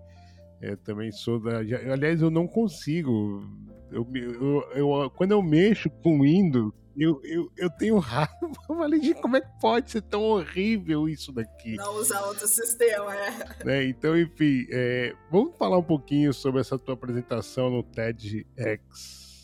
é, 0.61 0.75
também 0.75 1.11
sou 1.11 1.39
da. 1.39 1.57
Aliás, 1.57 2.21
eu 2.21 2.29
não 2.29 2.47
consigo. 2.47 3.43
Eu, 3.91 4.07
eu, 4.13 4.63
eu, 4.73 5.09
quando 5.11 5.31
eu 5.31 5.41
mexo 5.41 5.89
com 5.89 6.21
Windows, 6.21 6.71
eu, 6.97 7.19
eu, 7.23 7.51
eu 7.57 7.69
tenho 7.69 7.97
raiva. 7.97 8.31
Eu 8.69 8.75
falei, 8.75 9.01
gente, 9.01 9.21
como 9.21 9.35
é 9.35 9.41
que 9.41 9.59
pode 9.59 9.91
ser 9.91 10.01
tão 10.01 10.21
horrível 10.21 11.09
isso 11.09 11.31
daqui? 11.31 11.75
Não 11.75 11.95
usar 11.97 12.21
outro 12.21 12.47
sistema, 12.47 13.13
é. 13.15 13.31
Né? 13.65 13.85
Então, 13.85 14.17
enfim, 14.17 14.65
é, 14.71 15.13
vamos 15.29 15.57
falar 15.57 15.77
um 15.77 15.83
pouquinho 15.83 16.33
sobre 16.33 16.61
essa 16.61 16.79
tua 16.79 16.93
apresentação 16.93 17.69
no 17.69 17.83
TEDx, 17.83 18.79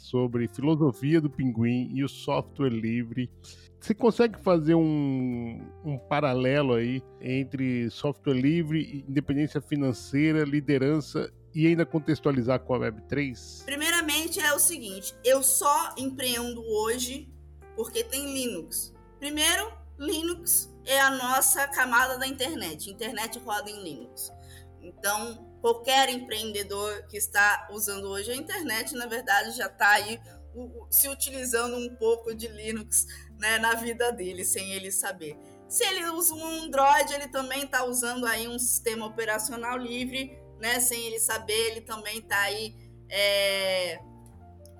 sobre 0.03 0.47
filosofia 0.47 1.19
do 1.19 1.29
pinguim 1.29 1.89
e 1.93 2.03
o 2.03 2.09
software 2.09 2.69
livre. 2.69 3.29
Você 3.81 3.95
consegue 3.95 4.39
fazer 4.39 4.75
um, 4.75 5.59
um 5.83 5.97
paralelo 5.97 6.75
aí 6.75 7.01
entre 7.19 7.89
software 7.89 8.35
livre, 8.35 9.03
independência 9.09 9.59
financeira, 9.59 10.43
liderança 10.43 11.33
e 11.51 11.65
ainda 11.65 11.83
contextualizar 11.83 12.59
com 12.59 12.75
a 12.75 12.79
Web3? 12.79 13.65
Primeiramente 13.65 14.39
é 14.39 14.53
o 14.53 14.59
seguinte, 14.59 15.15
eu 15.25 15.41
só 15.41 15.95
empreendo 15.97 16.61
hoje 16.61 17.27
porque 17.75 18.03
tem 18.03 18.31
Linux. 18.31 18.93
Primeiro, 19.19 19.73
Linux 19.97 20.71
é 20.85 21.01
a 21.01 21.09
nossa 21.09 21.67
camada 21.67 22.19
da 22.19 22.27
internet. 22.27 22.91
Internet 22.91 23.39
roda 23.39 23.67
em 23.67 23.83
Linux. 23.83 24.31
Então, 24.79 25.57
qualquer 25.59 26.07
empreendedor 26.09 27.07
que 27.07 27.17
está 27.17 27.67
usando 27.71 28.05
hoje 28.09 28.29
a 28.29 28.35
internet, 28.35 28.93
na 28.93 29.07
verdade, 29.07 29.57
já 29.57 29.65
está 29.65 29.89
aí 29.89 30.19
se 30.89 31.07
utilizando 31.07 31.77
um 31.77 31.95
pouco 31.95 32.35
de 32.35 32.47
Linux 32.47 33.07
né, 33.41 33.57
na 33.57 33.73
vida 33.73 34.11
dele, 34.11 34.45
sem 34.45 34.71
ele 34.71 34.91
saber. 34.91 35.35
Se 35.67 35.83
ele 35.83 36.05
usa 36.11 36.35
um 36.35 36.45
Android, 36.45 37.11
ele 37.11 37.27
também 37.27 37.63
está 37.63 37.83
usando 37.83 38.25
aí 38.27 38.47
um 38.47 38.59
sistema 38.59 39.07
operacional 39.07 39.77
livre, 39.77 40.37
né, 40.59 40.79
sem 40.79 41.07
ele 41.07 41.19
saber, 41.19 41.71
ele 41.71 41.81
também 41.81 42.19
está 42.19 42.39
aí 42.39 42.75
é, 43.09 43.99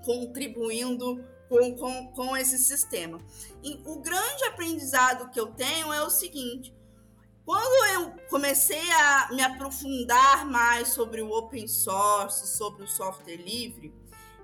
contribuindo 0.04 1.24
com, 1.48 1.76
com, 1.76 2.12
com 2.12 2.36
esse 2.36 2.56
sistema. 2.56 3.18
E 3.64 3.82
o 3.84 4.00
grande 4.00 4.44
aprendizado 4.44 5.28
que 5.30 5.40
eu 5.40 5.48
tenho 5.48 5.92
é 5.92 6.02
o 6.02 6.10
seguinte: 6.10 6.72
quando 7.44 7.86
eu 7.94 8.14
comecei 8.30 8.90
a 8.92 9.28
me 9.32 9.42
aprofundar 9.42 10.46
mais 10.46 10.88
sobre 10.88 11.20
o 11.20 11.32
open 11.32 11.66
source, 11.66 12.46
sobre 12.46 12.84
o 12.84 12.88
software 12.88 13.36
livre, 13.36 13.92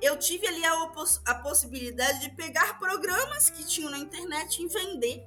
eu 0.01 0.17
tive 0.17 0.47
ali 0.47 0.65
a, 0.65 0.93
a 1.27 1.35
possibilidade 1.37 2.21
de 2.21 2.31
pegar 2.31 2.79
programas 2.79 3.51
que 3.51 3.65
tinham 3.65 3.91
na 3.91 3.99
internet 3.99 4.63
e 4.63 4.69
vender. 4.69 5.27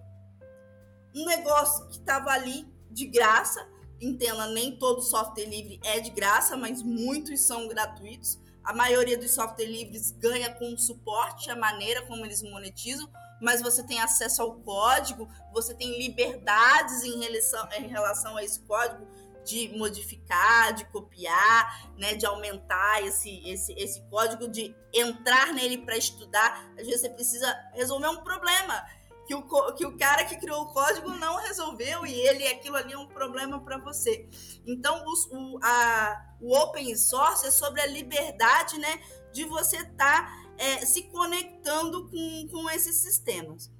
Um 1.13 1.25
negócio 1.25 1.87
que 1.87 1.97
estava 1.97 2.31
ali 2.31 2.65
de 2.89 3.05
graça. 3.07 3.67
Entenda, 3.99 4.47
nem 4.47 4.77
todo 4.77 5.01
software 5.01 5.45
livre 5.45 5.79
é 5.83 5.99
de 5.99 6.09
graça, 6.09 6.57
mas 6.57 6.81
muitos 6.81 7.41
são 7.41 7.67
gratuitos. 7.67 8.39
A 8.63 8.73
maioria 8.73 9.17
dos 9.17 9.31
software 9.31 9.65
livres 9.65 10.11
ganha 10.11 10.53
com 10.55 10.77
suporte, 10.77 11.51
a 11.51 11.55
maneira 11.55 12.05
como 12.07 12.25
eles 12.25 12.41
monetizam, 12.41 13.09
mas 13.41 13.61
você 13.61 13.83
tem 13.83 13.99
acesso 13.99 14.41
ao 14.41 14.55
código, 14.59 15.27
você 15.51 15.73
tem 15.73 15.97
liberdades 15.97 17.03
em 17.03 17.19
relação, 17.19 17.69
em 17.73 17.87
relação 17.87 18.37
a 18.37 18.43
esse 18.43 18.59
código 18.61 19.07
de 19.43 19.69
modificar, 19.77 20.73
de 20.73 20.85
copiar, 20.85 21.91
né, 21.97 22.15
de 22.15 22.25
aumentar 22.25 23.03
esse, 23.03 23.41
esse, 23.47 23.73
esse 23.73 24.01
código, 24.09 24.47
de 24.47 24.75
entrar 24.93 25.53
nele 25.53 25.79
para 25.79 25.97
estudar. 25.97 26.71
Às 26.77 26.85
vezes 26.85 27.01
você 27.01 27.09
precisa 27.09 27.71
resolver 27.73 28.07
um 28.07 28.23
problema 28.23 28.85
que 29.25 29.35
o, 29.35 29.73
que 29.73 29.85
o 29.85 29.97
cara 29.97 30.25
que 30.25 30.35
criou 30.37 30.63
o 30.63 30.73
código 30.73 31.09
não 31.11 31.37
resolveu 31.37 32.05
e 32.05 32.13
ele 32.13 32.47
aquilo 32.47 32.75
ali 32.75 32.93
é 32.93 32.97
um 32.97 33.07
problema 33.07 33.59
para 33.61 33.77
você. 33.77 34.27
Então, 34.65 35.03
o, 35.31 35.59
a, 35.63 36.35
o 36.41 36.53
open 36.53 36.95
source 36.95 37.47
é 37.47 37.51
sobre 37.51 37.81
a 37.81 37.85
liberdade 37.85 38.77
né, 38.77 39.01
de 39.31 39.45
você 39.45 39.77
estar 39.77 40.25
tá, 40.25 40.53
é, 40.57 40.85
se 40.85 41.03
conectando 41.03 42.09
com, 42.09 42.47
com 42.49 42.69
esses 42.69 42.97
sistemas. 42.97 43.71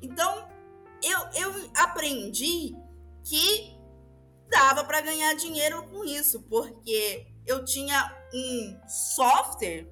Então, 0.00 0.48
eu, 1.02 1.18
eu 1.34 1.70
aprendi 1.76 2.74
que 3.24 3.77
dava 4.48 4.84
para 4.84 5.00
ganhar 5.00 5.34
dinheiro 5.34 5.82
com 5.88 6.04
isso, 6.04 6.42
porque 6.42 7.26
eu 7.46 7.64
tinha 7.64 8.14
um 8.32 8.80
software 8.88 9.86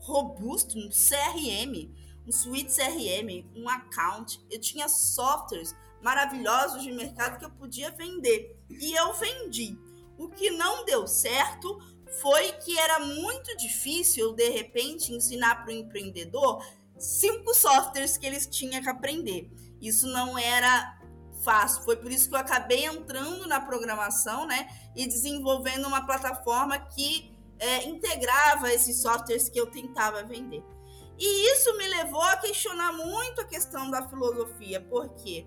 robusto, 0.00 0.78
um 0.78 0.88
CRM, 0.88 1.92
um 2.26 2.32
suíte 2.32 2.74
CRM, 2.74 3.50
um 3.56 3.68
account. 3.68 4.44
Eu 4.50 4.60
tinha 4.60 4.88
softwares 4.88 5.74
maravilhosos 6.02 6.82
de 6.82 6.92
mercado 6.92 7.38
que 7.38 7.44
eu 7.44 7.50
podia 7.50 7.90
vender. 7.90 8.58
E 8.68 8.92
eu 8.92 9.12
vendi. 9.14 9.78
O 10.18 10.28
que 10.28 10.50
não 10.50 10.84
deu 10.84 11.06
certo 11.06 11.78
foi 12.20 12.52
que 12.52 12.78
era 12.78 13.00
muito 13.00 13.56
difícil, 13.56 14.32
de 14.34 14.48
repente, 14.50 15.12
ensinar 15.12 15.64
para 15.64 15.72
o 15.72 15.76
empreendedor 15.76 16.64
cinco 16.98 17.54
softwares 17.54 18.16
que 18.16 18.26
eles 18.26 18.46
tinham 18.46 18.82
que 18.82 18.88
aprender. 18.88 19.50
Isso 19.80 20.06
não 20.08 20.38
era 20.38 21.00
fácil. 21.42 21.82
Foi 21.82 21.96
por 21.96 22.10
isso 22.10 22.28
que 22.28 22.34
eu 22.34 22.38
acabei 22.38 22.86
entrando 22.86 23.46
na 23.46 23.60
programação, 23.60 24.46
né? 24.46 24.68
E 24.94 25.06
desenvolvendo 25.06 25.86
uma 25.86 26.06
plataforma 26.06 26.78
que 26.78 27.32
é, 27.58 27.84
integrava 27.84 28.72
esses 28.72 29.00
softwares 29.00 29.48
que 29.48 29.58
eu 29.58 29.66
tentava 29.66 30.22
vender. 30.24 30.64
E 31.18 31.52
isso 31.52 31.76
me 31.76 31.86
levou 31.86 32.22
a 32.22 32.36
questionar 32.36 32.92
muito 32.92 33.40
a 33.40 33.44
questão 33.44 33.90
da 33.90 34.08
filosofia, 34.08 34.80
porque 34.80 35.46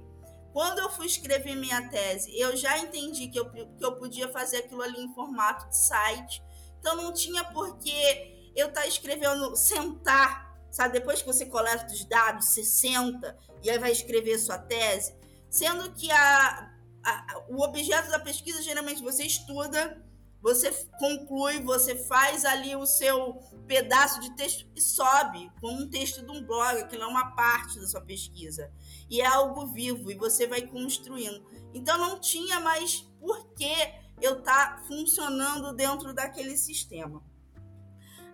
quando 0.54 0.80
eu 0.80 0.90
fui 0.90 1.06
escrever 1.06 1.54
minha 1.56 1.90
tese, 1.90 2.32
eu 2.40 2.56
já 2.56 2.78
entendi 2.78 3.28
que 3.28 3.38
eu, 3.38 3.50
que 3.50 3.68
eu 3.82 3.98
podia 3.98 4.30
fazer 4.30 4.58
aquilo 4.60 4.82
ali 4.82 5.02
em 5.02 5.14
formato 5.14 5.68
de 5.68 5.76
site, 5.76 6.42
então 6.80 6.96
não 6.96 7.12
tinha 7.12 7.44
por 7.44 7.78
que 7.78 8.54
eu 8.56 8.68
estar 8.68 8.82
tá 8.82 8.88
escrevendo, 8.88 9.54
sentar, 9.58 10.56
sabe? 10.72 10.94
Depois 10.94 11.22
que 11.22 11.28
você 11.28 11.46
coleta 11.46 11.88
os 11.88 12.06
dados, 12.06 12.46
você 12.46 12.64
senta 12.64 13.38
e 13.62 13.70
aí 13.70 13.78
vai 13.78 13.92
escrever 13.92 14.40
sua 14.40 14.58
tese, 14.58 15.14
sendo 15.50 15.92
que 15.94 16.12
a, 16.12 16.72
a, 17.04 17.44
o 17.50 17.62
objeto 17.62 18.10
da 18.10 18.20
pesquisa 18.20 18.62
geralmente 18.62 19.02
você 19.02 19.24
estuda 19.24 20.04
você 20.46 20.72
conclui, 21.00 21.60
você 21.64 21.96
faz 22.06 22.46
ali 22.46 22.76
o 22.76 22.86
seu 22.86 23.34
pedaço 23.66 24.22
de 24.22 24.36
texto 24.36 24.64
e 24.76 24.80
sobe 24.80 25.52
como 25.60 25.82
um 25.82 25.90
texto 25.90 26.24
de 26.24 26.30
um 26.30 26.46
blog, 26.46 26.78
aquilo 26.82 27.02
é 27.02 27.08
uma 27.08 27.32
parte 27.32 27.80
da 27.80 27.88
sua 27.88 28.02
pesquisa. 28.02 28.72
E 29.10 29.22
é 29.22 29.26
algo 29.26 29.66
vivo 29.66 30.12
e 30.12 30.16
você 30.16 30.46
vai 30.46 30.62
construindo. 30.62 31.44
Então 31.74 31.98
não 31.98 32.20
tinha 32.20 32.60
mais 32.60 33.02
por 33.20 33.56
que 33.56 33.74
eu 34.22 34.38
estar 34.38 34.76
tá 34.76 34.84
funcionando 34.84 35.74
dentro 35.74 36.14
daquele 36.14 36.56
sistema. 36.56 37.24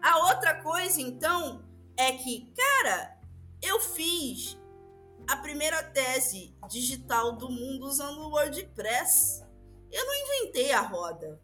A 0.01 0.17
outra 0.27 0.61
coisa, 0.61 0.99
então, 0.99 1.63
é 1.95 2.11
que, 2.11 2.53
cara, 2.53 3.17
eu 3.61 3.79
fiz 3.79 4.59
a 5.31 5.37
primeira 5.37 5.81
tese 5.81 6.53
digital 6.69 7.37
do 7.37 7.49
mundo 7.49 7.85
usando 7.85 8.19
o 8.19 8.31
WordPress. 8.31 9.41
Eu 9.89 10.05
não 10.05 10.13
inventei 10.13 10.73
a 10.73 10.81
roda. 10.81 11.41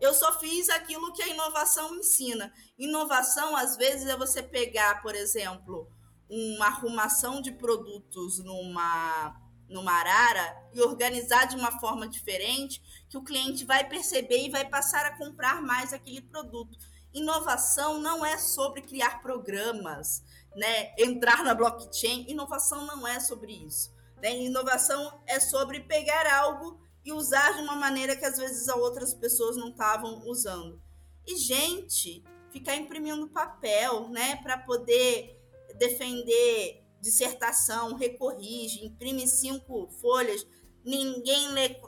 Eu 0.00 0.12
só 0.12 0.36
fiz 0.40 0.68
aquilo 0.68 1.12
que 1.12 1.22
a 1.22 1.28
inovação 1.28 1.94
ensina. 1.94 2.52
Inovação, 2.76 3.54
às 3.54 3.76
vezes, 3.76 4.08
é 4.08 4.16
você 4.16 4.42
pegar, 4.42 5.02
por 5.02 5.14
exemplo, 5.14 5.88
uma 6.28 6.66
arrumação 6.66 7.40
de 7.40 7.52
produtos 7.52 8.40
numa, 8.40 9.40
numa 9.68 9.92
arara 9.92 10.70
e 10.74 10.80
organizar 10.80 11.44
de 11.44 11.54
uma 11.54 11.78
forma 11.78 12.08
diferente 12.08 12.82
que 13.08 13.16
o 13.16 13.22
cliente 13.22 13.64
vai 13.64 13.88
perceber 13.88 14.46
e 14.46 14.50
vai 14.50 14.68
passar 14.68 15.06
a 15.06 15.16
comprar 15.16 15.62
mais 15.62 15.92
aquele 15.92 16.22
produto. 16.22 16.76
Inovação 17.14 18.00
não 18.00 18.26
é 18.26 18.36
sobre 18.36 18.82
criar 18.82 19.22
programas, 19.22 20.24
né? 20.56 20.92
entrar 20.98 21.44
na 21.44 21.54
blockchain. 21.54 22.26
Inovação 22.28 22.86
não 22.86 23.06
é 23.06 23.20
sobre 23.20 23.52
isso. 23.52 23.92
Né? 24.22 24.36
Inovação 24.42 25.20
é 25.26 25.40
sobre 25.40 25.80
pegar 25.80 26.26
algo 26.32 26.80
e 27.04 27.12
usar 27.12 27.52
de 27.52 27.62
uma 27.62 27.76
maneira 27.76 28.16
que 28.16 28.24
às 28.24 28.36
vezes 28.36 28.68
outras 28.68 29.14
pessoas 29.14 29.56
não 29.56 29.70
estavam 29.70 30.26
usando. 30.26 30.80
E, 31.26 31.36
gente, 31.36 32.24
ficar 32.50 32.76
imprimindo 32.76 33.28
papel, 33.28 34.08
né, 34.08 34.36
para 34.36 34.58
poder 34.58 35.38
defender 35.78 36.84
dissertação, 37.00 37.94
recorrige, 37.96 38.84
imprime 38.84 39.26
cinco 39.26 39.88
folhas, 40.00 40.46
ninguém 40.84 41.48
lê, 41.52 41.80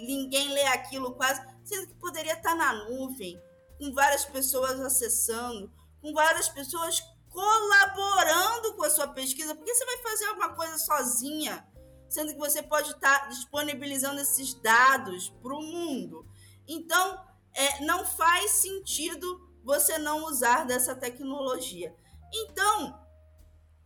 ninguém 0.00 0.48
lê 0.48 0.64
aquilo 0.64 1.14
quase, 1.14 1.40
sendo 1.64 1.86
que 1.86 1.94
poderia 1.94 2.34
estar 2.34 2.54
na 2.54 2.84
nuvem, 2.84 3.40
com 3.78 3.92
várias 3.92 4.24
pessoas 4.24 4.80
acessando, 4.80 5.72
com 6.00 6.12
várias 6.12 6.48
pessoas 6.48 7.00
colaborando 7.36 8.72
com 8.76 8.84
a 8.84 8.88
sua 8.88 9.08
pesquisa, 9.08 9.54
porque 9.54 9.74
você 9.74 9.84
vai 9.84 9.98
fazer 9.98 10.24
alguma 10.24 10.54
coisa 10.54 10.78
sozinha 10.78 11.68
sendo 12.08 12.32
que 12.32 12.38
você 12.38 12.62
pode 12.62 12.92
estar 12.92 13.28
disponibilizando 13.28 14.20
esses 14.20 14.54
dados 14.54 15.28
para 15.42 15.54
o 15.54 15.62
mundo. 15.62 16.26
Então, 16.66 17.22
é, 17.52 17.84
não 17.84 18.06
faz 18.06 18.52
sentido 18.52 19.50
você 19.62 19.98
não 19.98 20.24
usar 20.24 20.64
dessa 20.64 20.94
tecnologia. 20.94 21.94
Então, 22.32 22.98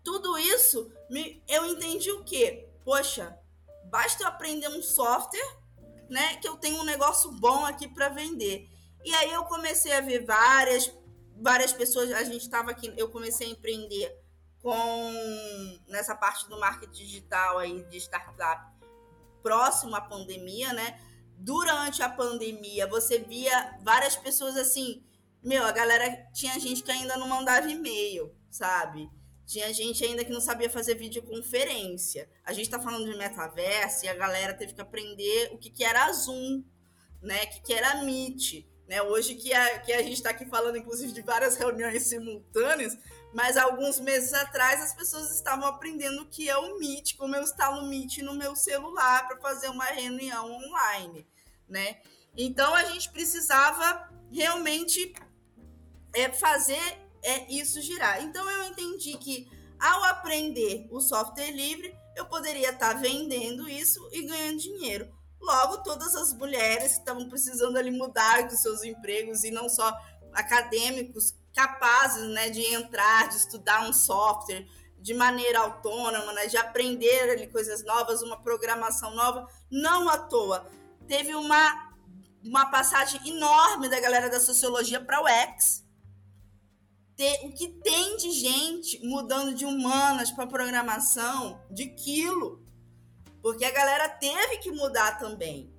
tudo 0.05 0.39
isso, 0.39 0.93
me, 1.11 1.43
eu 1.49 1.65
entendi 1.67 2.11
o 2.13 2.23
quê? 2.23 2.69
Poxa, 2.85 3.37
basta 3.87 4.23
eu 4.23 4.29
aprender 4.29 4.69
um 4.69 4.83
software, 4.83 5.59
né, 6.09 6.37
que 6.37 6.47
eu 6.47 6.57
tenho 6.57 6.81
um 6.81 6.85
negócio 6.85 7.33
bom 7.33 7.65
aqui 7.65 7.89
para 7.89 8.11
vender. 8.11 8.69
E 9.05 9.15
aí 9.15 9.33
eu 9.33 9.45
comecei 9.45 9.93
a 9.93 10.01
ver 10.01 10.25
várias 10.25 10.87
várias 11.41 11.73
pessoas, 11.73 12.13
a 12.13 12.23
gente 12.23 12.43
estava 12.43 12.71
aqui, 12.71 12.93
eu 12.97 13.09
comecei 13.09 13.49
a 13.49 13.51
empreender 13.51 14.15
com 14.63 15.13
nessa 15.89 16.15
parte 16.15 16.49
do 16.49 16.59
marketing 16.59 16.93
digital 16.93 17.59
aí 17.59 17.83
de 17.85 17.97
startup 17.97 18.71
próximo 19.43 19.97
à 19.97 20.01
pandemia, 20.01 20.73
né? 20.73 21.01
Durante 21.39 22.03
a 22.03 22.09
pandemia, 22.09 22.87
você 22.87 23.19
via 23.19 23.79
várias 23.83 24.15
pessoas 24.17 24.57
assim, 24.57 25.03
meu, 25.43 25.65
a 25.65 25.73
galera 25.73 26.29
tinha 26.35 26.59
gente 26.61 26.83
que 26.83 26.91
ainda 26.91 27.17
não 27.17 27.27
mandava 27.27 27.71
e-mail, 27.71 28.35
sabe? 28.51 29.09
Tinha 29.47 29.73
gente 29.73 30.05
ainda 30.05 30.25
que 30.25 30.31
não 30.31 30.41
sabia 30.41 30.69
fazer 30.69 30.95
videoconferência. 30.95 32.29
A 32.45 32.53
gente 32.53 32.67
está 32.67 32.79
falando 32.79 33.11
de 33.11 33.17
metaverso 33.17 34.05
e 34.05 34.09
a 34.09 34.15
galera 34.15 34.55
teve 34.55 34.75
que 34.75 34.81
aprender 34.81 35.51
o 35.53 35.59
que, 35.59 35.71
que 35.71 35.83
era 35.83 36.13
Zoom, 36.13 36.63
né? 37.23 37.45
O 37.45 37.49
que, 37.49 37.63
que 37.63 37.73
era 37.73 38.05
Meet. 38.05 38.67
Né? 38.91 39.01
Hoje 39.03 39.37
que 39.37 39.55
a, 39.55 39.79
que 39.79 39.93
a 39.93 40.03
gente 40.03 40.15
está 40.15 40.31
aqui 40.31 40.45
falando, 40.45 40.77
inclusive, 40.77 41.13
de 41.13 41.23
várias 41.23 41.55
reuniões 41.57 42.03
simultâneas, 42.09 42.99
mas 43.33 43.57
alguns 43.57 44.01
meses 44.01 44.33
atrás 44.33 44.83
as 44.83 44.93
pessoas 44.93 45.31
estavam 45.31 45.69
aprendendo 45.69 46.23
o 46.23 46.27
que 46.27 46.51
é 46.51 46.57
o 46.57 46.77
Meet, 46.77 47.17
como 47.17 47.37
eu 47.37 47.43
instalo 47.45 47.83
o 47.83 47.89
Meet 47.89 48.19
no 48.19 48.35
meu 48.35 48.57
celular 48.57 49.29
para 49.29 49.39
fazer 49.39 49.69
uma 49.69 49.85
reunião 49.85 50.51
online, 50.51 51.25
né? 51.69 52.01
Então 52.37 52.75
a 52.75 52.83
gente 52.87 53.09
precisava 53.13 54.13
realmente 54.33 55.15
é, 56.13 56.29
fazer 56.33 56.99
é, 57.23 57.49
isso 57.49 57.81
girar. 57.81 58.21
Então 58.25 58.51
eu 58.51 58.65
entendi 58.65 59.17
que 59.19 59.49
ao 59.79 60.03
aprender 60.03 60.89
o 60.91 61.01
software 61.01 61.53
livre, 61.53 61.95
eu 62.17 62.27
poderia 62.27 62.71
estar 62.71 62.95
tá 62.95 63.01
vendendo 63.01 63.69
isso 63.69 64.01
e 64.13 64.27
ganhando 64.27 64.59
dinheiro. 64.59 65.20
Logo, 65.41 65.79
todas 65.79 66.15
as 66.15 66.33
mulheres 66.35 66.93
que 66.93 66.99
estavam 66.99 67.29
precisando 67.29 67.77
ali 67.77 67.91
mudar 67.91 68.47
dos 68.47 68.61
seus 68.61 68.85
empregos 68.85 69.43
e 69.43 69.51
não 69.51 69.69
só 69.69 69.93
acadêmicos 70.33 71.35
capazes 71.55 72.29
né, 72.31 72.51
de 72.51 72.63
entrar, 72.75 73.29
de 73.29 73.37
estudar 73.37 73.89
um 73.89 73.93
software 73.93 74.67
de 74.99 75.15
maneira 75.15 75.61
autônoma, 75.61 76.33
né, 76.33 76.47
de 76.47 76.57
aprender 76.57 77.31
ali 77.31 77.47
coisas 77.47 77.83
novas, 77.85 78.23
uma 78.23 78.41
programação 78.43 79.15
nova, 79.15 79.49
não 79.71 80.09
à 80.09 80.19
toa. 80.19 80.71
Teve 81.09 81.35
uma, 81.35 81.95
uma 82.45 82.67
passagem 82.71 83.21
enorme 83.27 83.89
da 83.89 83.99
galera 83.99 84.29
da 84.29 84.39
sociologia 84.39 85.01
para 85.01 85.23
o 85.23 85.27
X. 85.27 85.85
O 87.43 87.53
que 87.53 87.69
tem 87.69 88.17
de 88.17 88.31
gente 88.31 88.99
mudando 89.07 89.55
de 89.55 89.67
humanas 89.67 90.31
para 90.31 90.47
programação 90.47 91.61
de 91.71 91.89
quilo 91.89 92.65
porque 93.43 93.65
a 93.65 93.71
galera 93.71 94.09
teve 94.09 94.59
que 94.59 94.71
mudar 94.71 95.19
também. 95.19 95.73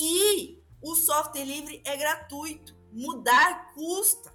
E 0.00 0.62
o 0.80 0.94
software 0.94 1.44
livre 1.44 1.82
é 1.84 1.96
gratuito. 1.96 2.76
Mudar 2.92 3.72
custa. 3.74 4.34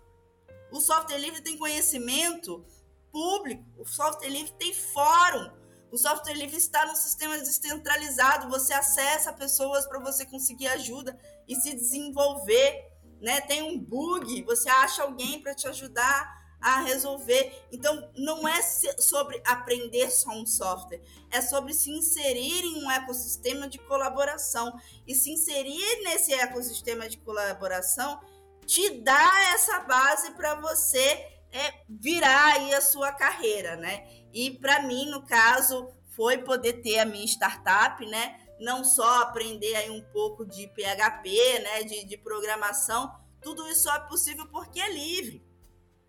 O 0.72 0.80
software 0.82 1.18
livre 1.18 1.42
tem 1.42 1.58
conhecimento 1.58 2.66
público. 3.12 3.64
O 3.78 3.86
software 3.86 4.30
livre 4.30 4.54
tem 4.54 4.74
fórum. 4.74 5.52
O 5.92 5.98
software 5.98 6.34
livre 6.34 6.58
está 6.58 6.86
no 6.86 6.96
sistema 6.96 7.38
descentralizado. 7.38 8.50
Você 8.50 8.74
acessa 8.74 9.32
pessoas 9.32 9.86
para 9.86 10.00
você 10.00 10.26
conseguir 10.26 10.68
ajuda 10.68 11.18
e 11.48 11.56
se 11.56 11.74
desenvolver. 11.74 12.92
Né? 13.22 13.40
Tem 13.42 13.62
um 13.62 13.80
bug, 13.80 14.42
você 14.44 14.70
acha 14.70 15.04
alguém 15.04 15.42
para 15.42 15.56
te 15.56 15.68
ajudar 15.68 16.43
a 16.64 16.80
resolver. 16.82 17.68
Então, 17.72 18.10
não 18.16 18.48
é 18.48 18.62
sobre 18.62 19.42
aprender 19.46 20.10
só 20.10 20.32
um 20.32 20.46
software, 20.46 21.02
é 21.30 21.42
sobre 21.42 21.74
se 21.74 21.92
inserir 21.92 22.64
em 22.64 22.84
um 22.84 22.90
ecossistema 22.90 23.68
de 23.68 23.78
colaboração. 23.80 24.74
E 25.06 25.14
se 25.14 25.30
inserir 25.30 26.04
nesse 26.04 26.34
ecossistema 26.34 27.10
de 27.10 27.18
colaboração 27.18 28.20
te 28.66 29.02
dá 29.02 29.32
essa 29.54 29.82
base 29.82 30.32
para 30.32 30.56
você 30.56 31.28
é, 31.52 31.74
virar 31.90 32.54
aí 32.54 32.74
a 32.74 32.82
sua 32.82 33.12
carreira, 33.12 33.76
né? 33.76 34.08
E 34.32 34.52
para 34.52 34.82
mim, 34.84 35.10
no 35.10 35.22
caso, 35.24 35.90
foi 36.16 36.38
poder 36.38 36.82
ter 36.82 37.00
a 37.00 37.06
minha 37.06 37.26
startup, 37.26 38.04
né? 38.06 38.40
Não 38.60 38.86
só 38.86 39.22
aprender 39.22 39.76
aí 39.76 39.90
um 39.90 40.02
pouco 40.14 40.46
de 40.46 40.68
PHP, 40.68 41.60
né? 41.60 41.84
De, 41.84 42.06
de 42.06 42.18
programação, 42.18 43.14
tudo 43.42 43.68
isso 43.68 43.90
é 43.90 44.00
possível 44.00 44.48
porque 44.48 44.80
é 44.80 44.92
livre. 44.92 45.44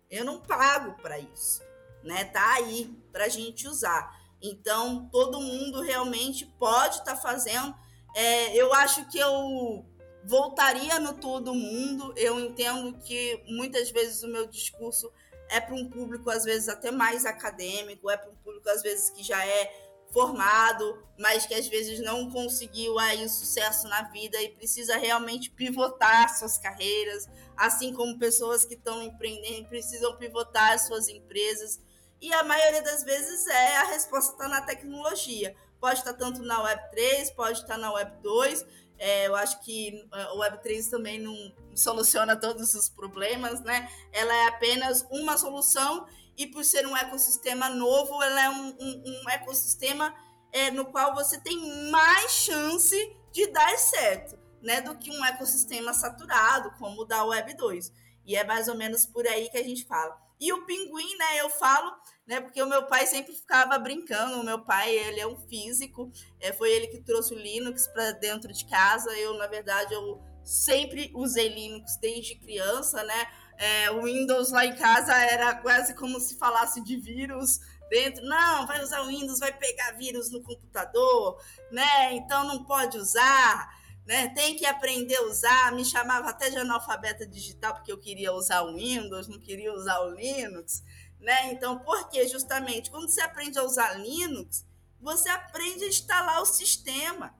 Eu 0.09 0.23
não 0.23 0.39
pago 0.39 0.93
para 1.01 1.19
isso, 1.19 1.61
né? 2.03 2.25
Tá 2.25 2.53
aí 2.55 2.93
para 3.11 3.25
a 3.25 3.29
gente 3.29 3.67
usar. 3.67 4.15
Então, 4.41 5.09
todo 5.11 5.41
mundo 5.41 5.81
realmente 5.81 6.45
pode 6.45 6.99
estar 6.99 7.15
tá 7.15 7.21
fazendo. 7.21 7.75
É, 8.15 8.55
eu 8.55 8.73
acho 8.73 9.05
que 9.09 9.17
eu 9.17 9.85
voltaria 10.23 10.99
no 10.99 11.13
todo 11.13 11.53
mundo. 11.53 12.13
Eu 12.15 12.39
entendo 12.39 12.97
que 12.99 13.43
muitas 13.47 13.89
vezes 13.91 14.23
o 14.23 14.27
meu 14.27 14.45
discurso 14.47 15.11
é 15.49 15.59
para 15.59 15.75
um 15.75 15.89
público, 15.89 16.29
às 16.29 16.43
vezes, 16.43 16.69
até 16.69 16.91
mais 16.91 17.25
acadêmico, 17.25 18.09
é 18.09 18.17
para 18.17 18.31
um 18.31 18.35
público, 18.35 18.67
às 18.69 18.81
vezes, 18.81 19.09
que 19.09 19.23
já 19.23 19.45
é 19.45 19.84
formado, 20.11 21.03
mas 21.17 21.45
que 21.45 21.53
às 21.53 21.67
vezes 21.67 21.99
não 21.99 22.29
conseguiu 22.29 22.97
aí 22.99 23.27
sucesso 23.27 23.87
na 23.87 24.03
vida 24.03 24.41
e 24.41 24.49
precisa 24.49 24.97
realmente 24.97 25.49
pivotar 25.51 26.33
suas 26.37 26.57
carreiras, 26.57 27.27
assim 27.55 27.93
como 27.93 28.17
pessoas 28.17 28.65
que 28.65 28.75
estão 28.75 29.03
empreendendo 29.03 29.67
precisam 29.67 30.15
pivotar 30.17 30.79
suas 30.79 31.07
empresas. 31.07 31.79
E 32.21 32.33
a 32.33 32.43
maioria 32.43 32.81
das 32.81 33.03
vezes 33.03 33.45
é 33.47 33.77
a 33.77 33.83
resposta 33.85 34.31
está 34.31 34.47
na 34.47 34.61
tecnologia. 34.61 35.55
Pode 35.79 35.99
estar 35.99 36.13
tanto 36.13 36.41
na 36.41 36.63
Web 36.63 36.81
3, 36.91 37.31
pode 37.31 37.59
estar 37.59 37.77
na 37.77 37.91
Web 37.93 38.11
2. 38.23 38.65
É, 38.97 39.27
eu 39.27 39.35
acho 39.35 39.61
que 39.61 40.07
a 40.11 40.21
é, 40.21 40.31
Web 40.31 40.63
3 40.63 40.87
também 40.87 41.19
não 41.19 41.53
soluciona 41.75 42.35
todos 42.35 42.73
os 42.73 42.89
problemas, 42.89 43.61
né? 43.61 43.89
Ela 44.11 44.33
é 44.33 44.47
apenas 44.47 45.05
uma 45.11 45.37
solução 45.37 46.07
e 46.37 46.47
por 46.47 46.63
ser 46.63 46.85
um 46.85 46.95
ecossistema 46.95 47.69
novo, 47.69 48.21
ela 48.21 48.43
é 48.43 48.49
um, 48.49 48.75
um, 48.79 49.03
um 49.05 49.29
ecossistema 49.29 50.13
é, 50.51 50.71
no 50.71 50.85
qual 50.85 51.13
você 51.13 51.39
tem 51.39 51.89
mais 51.89 52.31
chance 52.31 52.95
de 53.31 53.47
dar 53.47 53.77
certo, 53.77 54.37
né, 54.61 54.81
do 54.81 54.97
que 54.97 55.11
um 55.11 55.25
ecossistema 55.25 55.93
saturado, 55.93 56.71
como 56.79 57.01
o 57.01 57.05
da 57.05 57.23
Web 57.25 57.55
2. 57.55 57.91
E 58.25 58.35
é 58.35 58.43
mais 58.43 58.67
ou 58.67 58.75
menos 58.75 59.05
por 59.05 59.27
aí 59.27 59.49
que 59.49 59.57
a 59.57 59.63
gente 59.63 59.85
fala. 59.85 60.17
E 60.39 60.51
o 60.51 60.65
pinguim, 60.65 61.17
né, 61.17 61.41
eu 61.41 61.49
falo, 61.49 61.91
né, 62.27 62.41
porque 62.41 62.61
o 62.61 62.67
meu 62.67 62.87
pai 62.87 63.05
sempre 63.05 63.33
ficava 63.33 63.77
brincando. 63.77 64.39
O 64.39 64.43
meu 64.43 64.63
pai, 64.63 64.93
ele 64.93 65.19
é 65.19 65.27
um 65.27 65.37
físico, 65.47 66.11
é, 66.39 66.51
foi 66.51 66.71
ele 66.71 66.87
que 66.87 67.01
trouxe 67.01 67.33
o 67.33 67.37
Linux 67.37 67.87
para 67.87 68.11
dentro 68.11 68.51
de 68.51 68.65
casa. 68.65 69.11
Eu, 69.17 69.37
na 69.37 69.47
verdade, 69.47 69.93
eu 69.93 70.21
sempre 70.43 71.11
usei 71.15 71.49
Linux 71.49 71.97
desde 71.97 72.35
criança, 72.35 73.03
né? 73.03 73.27
É, 73.57 73.89
o 73.91 74.03
Windows 74.03 74.51
lá 74.51 74.65
em 74.65 74.75
casa 74.75 75.13
era 75.13 75.55
quase 75.55 75.93
como 75.93 76.19
se 76.19 76.35
falasse 76.37 76.81
de 76.83 76.97
vírus 76.97 77.59
dentro. 77.89 78.23
Não, 78.25 78.67
vai 78.67 78.83
usar 78.83 79.01
o 79.01 79.07
Windows, 79.07 79.39
vai 79.39 79.53
pegar 79.53 79.91
vírus 79.91 80.31
no 80.31 80.41
computador, 80.41 81.41
né? 81.71 82.13
Então 82.13 82.45
não 82.45 82.65
pode 82.65 82.97
usar, 82.97 83.69
né? 84.05 84.29
Tem 84.29 84.55
que 84.55 84.65
aprender 84.65 85.15
a 85.15 85.23
usar. 85.23 85.71
Me 85.71 85.85
chamava 85.85 86.29
até 86.29 86.49
de 86.49 86.57
analfabeta 86.57 87.25
digital 87.25 87.73
porque 87.75 87.91
eu 87.91 87.99
queria 87.99 88.33
usar 88.33 88.61
o 88.63 88.75
Windows, 88.75 89.27
não 89.27 89.39
queria 89.39 89.73
usar 89.73 89.99
o 90.01 90.11
Linux, 90.11 90.83
né? 91.19 91.51
Então, 91.51 91.79
por 91.79 92.09
quê? 92.09 92.27
Justamente 92.27 92.91
quando 92.91 93.09
você 93.09 93.21
aprende 93.21 93.57
a 93.57 93.63
usar 93.63 93.93
Linux, 93.93 94.65
você 94.99 95.29
aprende 95.29 95.85
a 95.85 95.87
instalar 95.87 96.41
o 96.41 96.45
sistema. 96.45 97.33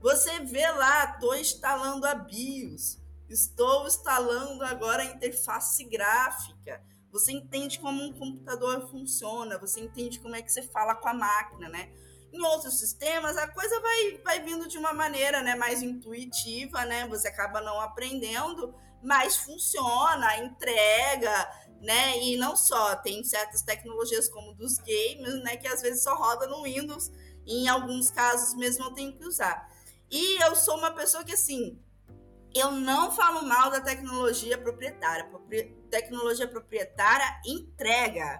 Você 0.00 0.40
vê 0.40 0.70
lá, 0.70 1.12
estou 1.14 1.34
instalando 1.34 2.06
a 2.06 2.14
BIOS 2.14 2.98
Estou 3.28 3.86
instalando 3.86 4.64
agora 4.64 5.02
a 5.02 5.06
interface 5.06 5.84
gráfica. 5.84 6.82
Você 7.10 7.32
entende 7.32 7.78
como 7.78 8.02
um 8.02 8.12
computador 8.12 8.88
funciona, 8.90 9.58
você 9.58 9.80
entende 9.80 10.18
como 10.20 10.36
é 10.36 10.42
que 10.42 10.52
você 10.52 10.62
fala 10.62 10.94
com 10.94 11.08
a 11.08 11.14
máquina, 11.14 11.68
né? 11.68 11.90
Em 12.32 12.42
outros 12.42 12.78
sistemas, 12.78 13.36
a 13.36 13.48
coisa 13.48 13.80
vai, 13.80 14.20
vai 14.22 14.40
vindo 14.40 14.68
de 14.68 14.76
uma 14.76 14.92
maneira 14.92 15.42
né, 15.42 15.54
mais 15.54 15.82
intuitiva, 15.82 16.84
né? 16.84 17.06
Você 17.08 17.28
acaba 17.28 17.60
não 17.62 17.80
aprendendo, 17.80 18.74
mas 19.02 19.36
funciona, 19.36 20.36
entrega, 20.38 21.50
né? 21.80 22.18
E 22.22 22.36
não 22.36 22.54
só, 22.54 22.96
tem 22.96 23.24
certas 23.24 23.62
tecnologias 23.62 24.28
como 24.28 24.54
dos 24.54 24.76
games, 24.78 25.42
né? 25.42 25.56
Que 25.56 25.68
às 25.68 25.80
vezes 25.80 26.02
só 26.02 26.14
roda 26.14 26.46
no 26.46 26.64
Windows, 26.64 27.10
e 27.46 27.64
em 27.64 27.68
alguns 27.68 28.10
casos 28.10 28.54
mesmo 28.54 28.84
eu 28.84 28.92
tenho 28.92 29.16
que 29.16 29.24
usar. 29.24 29.66
E 30.10 30.42
eu 30.42 30.54
sou 30.54 30.76
uma 30.76 30.90
pessoa 30.90 31.24
que, 31.24 31.32
assim, 31.32 31.78
eu 32.54 32.72
não 32.72 33.10
falo 33.10 33.46
mal 33.46 33.70
da 33.70 33.80
tecnologia 33.80 34.58
proprietária. 34.58 35.30
Tecnologia 35.90 36.48
proprietária 36.48 37.40
entrega. 37.46 38.38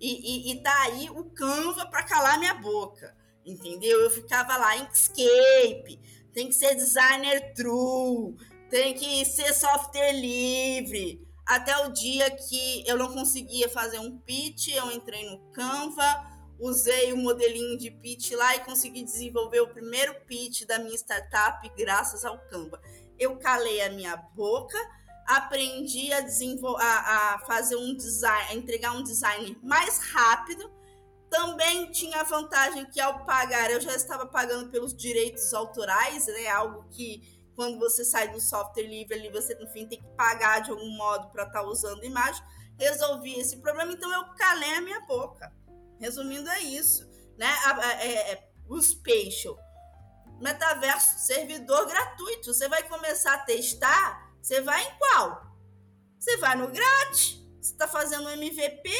E, 0.00 0.50
e, 0.50 0.52
e 0.52 0.62
tá 0.62 0.82
aí 0.82 1.10
o 1.10 1.24
Canva 1.24 1.86
para 1.86 2.04
calar 2.04 2.38
minha 2.38 2.54
boca. 2.54 3.16
Entendeu? 3.44 4.00
Eu 4.00 4.10
ficava 4.10 4.56
lá 4.56 4.76
em 4.76 4.86
Escape, 4.92 5.98
tem 6.34 6.48
que 6.48 6.54
ser 6.54 6.74
designer 6.74 7.54
true, 7.54 8.36
tem 8.68 8.92
que 8.92 9.24
ser 9.24 9.54
software 9.54 10.12
livre. 10.12 11.26
Até 11.46 11.74
o 11.86 11.88
dia 11.90 12.30
que 12.30 12.86
eu 12.86 12.98
não 12.98 13.10
conseguia 13.14 13.70
fazer 13.70 13.98
um 13.98 14.18
pitch, 14.18 14.68
eu 14.68 14.92
entrei 14.92 15.24
no 15.30 15.38
Canva, 15.50 16.27
usei 16.58 17.12
o 17.12 17.16
modelinho 17.16 17.78
de 17.78 17.90
pitch 17.90 18.32
lá 18.32 18.56
e 18.56 18.64
consegui 18.64 19.04
desenvolver 19.04 19.60
o 19.60 19.68
primeiro 19.68 20.14
pitch 20.26 20.64
da 20.66 20.78
minha 20.78 20.96
startup 20.96 21.68
graças 21.76 22.24
ao 22.24 22.38
Canva. 22.48 22.80
Eu 23.18 23.36
calei 23.36 23.80
a 23.80 23.90
minha 23.90 24.16
boca, 24.16 24.76
aprendi 25.26 26.12
a, 26.12 26.18
a, 26.20 27.34
a 27.34 27.38
fazer 27.40 27.76
um 27.76 27.96
design, 27.96 28.50
a 28.50 28.54
entregar 28.54 28.92
um 28.92 29.02
design 29.02 29.58
mais 29.62 29.98
rápido. 30.10 30.70
Também 31.30 31.90
tinha 31.90 32.20
a 32.20 32.24
vantagem 32.24 32.86
que 32.86 33.00
ao 33.00 33.24
pagar, 33.24 33.70
eu 33.70 33.80
já 33.80 33.94
estava 33.94 34.26
pagando 34.26 34.70
pelos 34.70 34.96
direitos 34.96 35.52
autorais, 35.52 36.26
né? 36.26 36.48
Algo 36.48 36.88
que 36.88 37.38
quando 37.54 37.78
você 37.78 38.04
sai 38.04 38.28
do 38.28 38.40
software 38.40 38.86
livre 38.86 39.14
ali, 39.14 39.28
você 39.30 39.54
no 39.56 39.68
fim 39.68 39.86
tem 39.86 40.00
que 40.00 40.08
pagar 40.16 40.60
de 40.60 40.70
algum 40.70 40.96
modo 40.96 41.28
para 41.30 41.42
estar 41.42 41.60
tá 41.60 41.66
usando 41.66 42.04
imagem. 42.04 42.42
Resolvi 42.78 43.34
esse 43.34 43.58
problema, 43.58 43.92
então 43.92 44.10
eu 44.12 44.24
calei 44.36 44.74
a 44.74 44.80
minha 44.80 45.00
boca. 45.00 45.52
Resumindo, 46.00 46.48
é 46.48 46.60
isso. 46.60 47.08
Né? 47.36 47.48
É, 48.00 48.32
é, 48.32 48.50
o 48.68 48.80
Spatial. 48.80 49.58
Metaverso, 50.40 51.18
servidor 51.18 51.86
gratuito. 51.86 52.52
Você 52.52 52.68
vai 52.68 52.82
começar 52.88 53.34
a 53.34 53.38
testar, 53.38 54.32
você 54.40 54.60
vai 54.60 54.82
em 54.84 54.98
qual? 54.98 55.48
Você 56.18 56.36
vai 56.36 56.56
no 56.56 56.68
grátis. 56.68 57.38
Você 57.60 57.72
está 57.72 57.88
fazendo 57.88 58.28
MVP? 58.28 58.90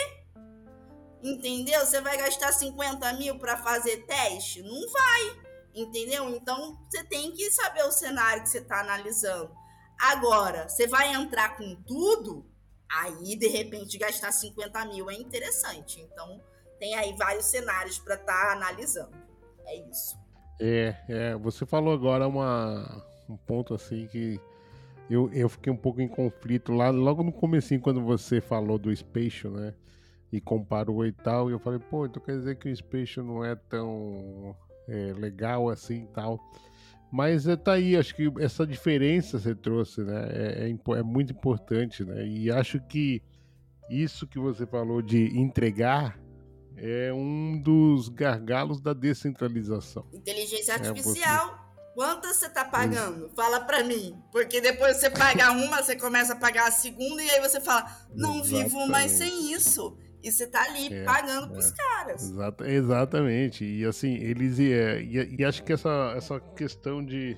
Entendeu? 1.22 1.84
Você 1.84 2.00
vai 2.00 2.16
gastar 2.16 2.52
50 2.52 3.12
mil 3.14 3.38
para 3.38 3.56
fazer 3.56 4.04
teste? 4.06 4.62
Não 4.62 4.90
vai. 4.90 5.48
Entendeu? 5.74 6.28
Então 6.30 6.78
você 6.88 7.04
tem 7.04 7.32
que 7.32 7.50
saber 7.50 7.84
o 7.84 7.92
cenário 7.92 8.42
que 8.42 8.48
você 8.48 8.58
está 8.58 8.80
analisando. 8.80 9.52
Agora, 10.00 10.68
você 10.68 10.86
vai 10.86 11.12
entrar 11.12 11.56
com 11.56 11.74
tudo, 11.82 12.48
aí 12.88 13.36
de 13.36 13.48
repente 13.48 13.98
gastar 13.98 14.30
50 14.30 14.84
mil 14.86 15.10
é 15.10 15.14
interessante. 15.14 16.00
Então, 16.00 16.40
tem 16.78 16.94
aí 16.94 17.14
vários 17.16 17.46
cenários 17.46 17.98
para 17.98 18.14
estar 18.14 18.32
tá 18.32 18.52
analisando. 18.52 19.16
É 19.66 19.76
isso. 19.90 20.16
É, 20.60 20.96
é, 21.08 21.34
você 21.36 21.64
falou 21.64 21.92
agora 21.92 22.26
uma, 22.26 23.04
um 23.28 23.36
ponto 23.36 23.74
assim 23.74 24.06
que 24.06 24.40
eu, 25.08 25.30
eu 25.32 25.48
fiquei 25.48 25.72
um 25.72 25.76
pouco 25.76 26.00
em 26.00 26.08
conflito 26.08 26.72
lá 26.72 26.90
logo 26.90 27.22
no 27.22 27.32
começo 27.32 27.78
quando 27.80 28.02
você 28.02 28.40
falou 28.40 28.78
do 28.78 28.94
Spatial, 28.94 29.52
né? 29.52 29.74
E 30.30 30.40
comparou 30.40 31.06
e 31.06 31.12
tal, 31.12 31.48
e 31.48 31.52
eu 31.52 31.58
falei, 31.58 31.78
pô, 31.78 32.04
então 32.04 32.22
quer 32.22 32.32
dizer 32.32 32.56
que 32.56 32.68
o 32.68 32.76
Spatial 32.76 33.24
não 33.24 33.44
é 33.44 33.54
tão 33.54 34.54
é, 34.86 35.12
legal 35.14 35.70
assim 35.70 36.02
e 36.02 36.06
tal. 36.08 36.38
Mas 37.10 37.46
é, 37.48 37.56
tá 37.56 37.72
aí, 37.72 37.96
acho 37.96 38.14
que 38.14 38.30
essa 38.38 38.66
diferença 38.66 39.38
você 39.38 39.54
trouxe, 39.54 40.02
né? 40.02 40.28
É, 40.30 40.68
é, 40.68 40.98
é 40.98 41.02
muito 41.02 41.32
importante, 41.32 42.04
né? 42.04 42.26
E 42.26 42.50
acho 42.50 42.78
que 42.80 43.22
isso 43.88 44.26
que 44.26 44.38
você 44.38 44.66
falou 44.66 45.00
de 45.00 45.38
entregar 45.38 46.18
é 46.80 47.12
um 47.12 47.60
dos 47.60 48.08
gargalos 48.08 48.80
da 48.80 48.92
descentralização. 48.92 50.06
Inteligência 50.12 50.72
é, 50.72 50.74
artificial. 50.74 51.64
É 51.64 51.68
Quantas 51.98 52.36
você 52.36 52.46
está 52.46 52.64
pagando? 52.64 53.28
Fala 53.34 53.58
para 53.58 53.82
mim. 53.82 54.16
Porque 54.30 54.60
depois 54.60 54.98
você 54.98 55.10
paga 55.10 55.50
uma, 55.52 55.82
você 55.82 55.96
começa 55.96 56.32
a 56.32 56.36
pagar 56.36 56.68
a 56.68 56.70
segunda 56.70 57.20
e 57.20 57.28
aí 57.28 57.40
você 57.40 57.60
fala: 57.60 57.90
não 58.14 58.36
Exatamente. 58.36 58.68
vivo 58.68 58.86
mais 58.86 59.10
sem 59.10 59.52
isso. 59.52 59.98
E 60.22 60.30
você 60.30 60.46
tá 60.46 60.62
ali 60.62 60.94
é, 60.94 61.02
pagando 61.02 61.46
é. 61.46 61.50
pros 61.50 61.72
caras. 61.72 62.22
Exata, 62.22 62.70
exatamente. 62.70 63.64
E 63.64 63.84
assim, 63.84 64.14
eles. 64.14 64.60
É, 64.60 65.02
e, 65.02 65.38
e 65.40 65.44
acho 65.44 65.64
que 65.64 65.72
essa, 65.72 66.14
essa 66.16 66.38
questão 66.38 67.04
de 67.04 67.36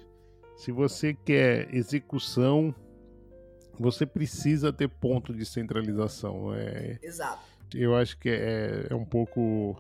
se 0.58 0.70
você 0.70 1.14
quer 1.14 1.74
execução, 1.74 2.74
você 3.78 4.04
precisa 4.04 4.70
ter 4.70 4.88
ponto 4.88 5.32
de 5.32 5.46
centralização. 5.46 6.52
É, 6.54 6.98
Exato 7.02 7.49
eu 7.74 7.94
acho 7.94 8.18
que 8.18 8.28
é, 8.28 8.86
é 8.90 8.94
um 8.94 9.04
pouco. 9.04 9.76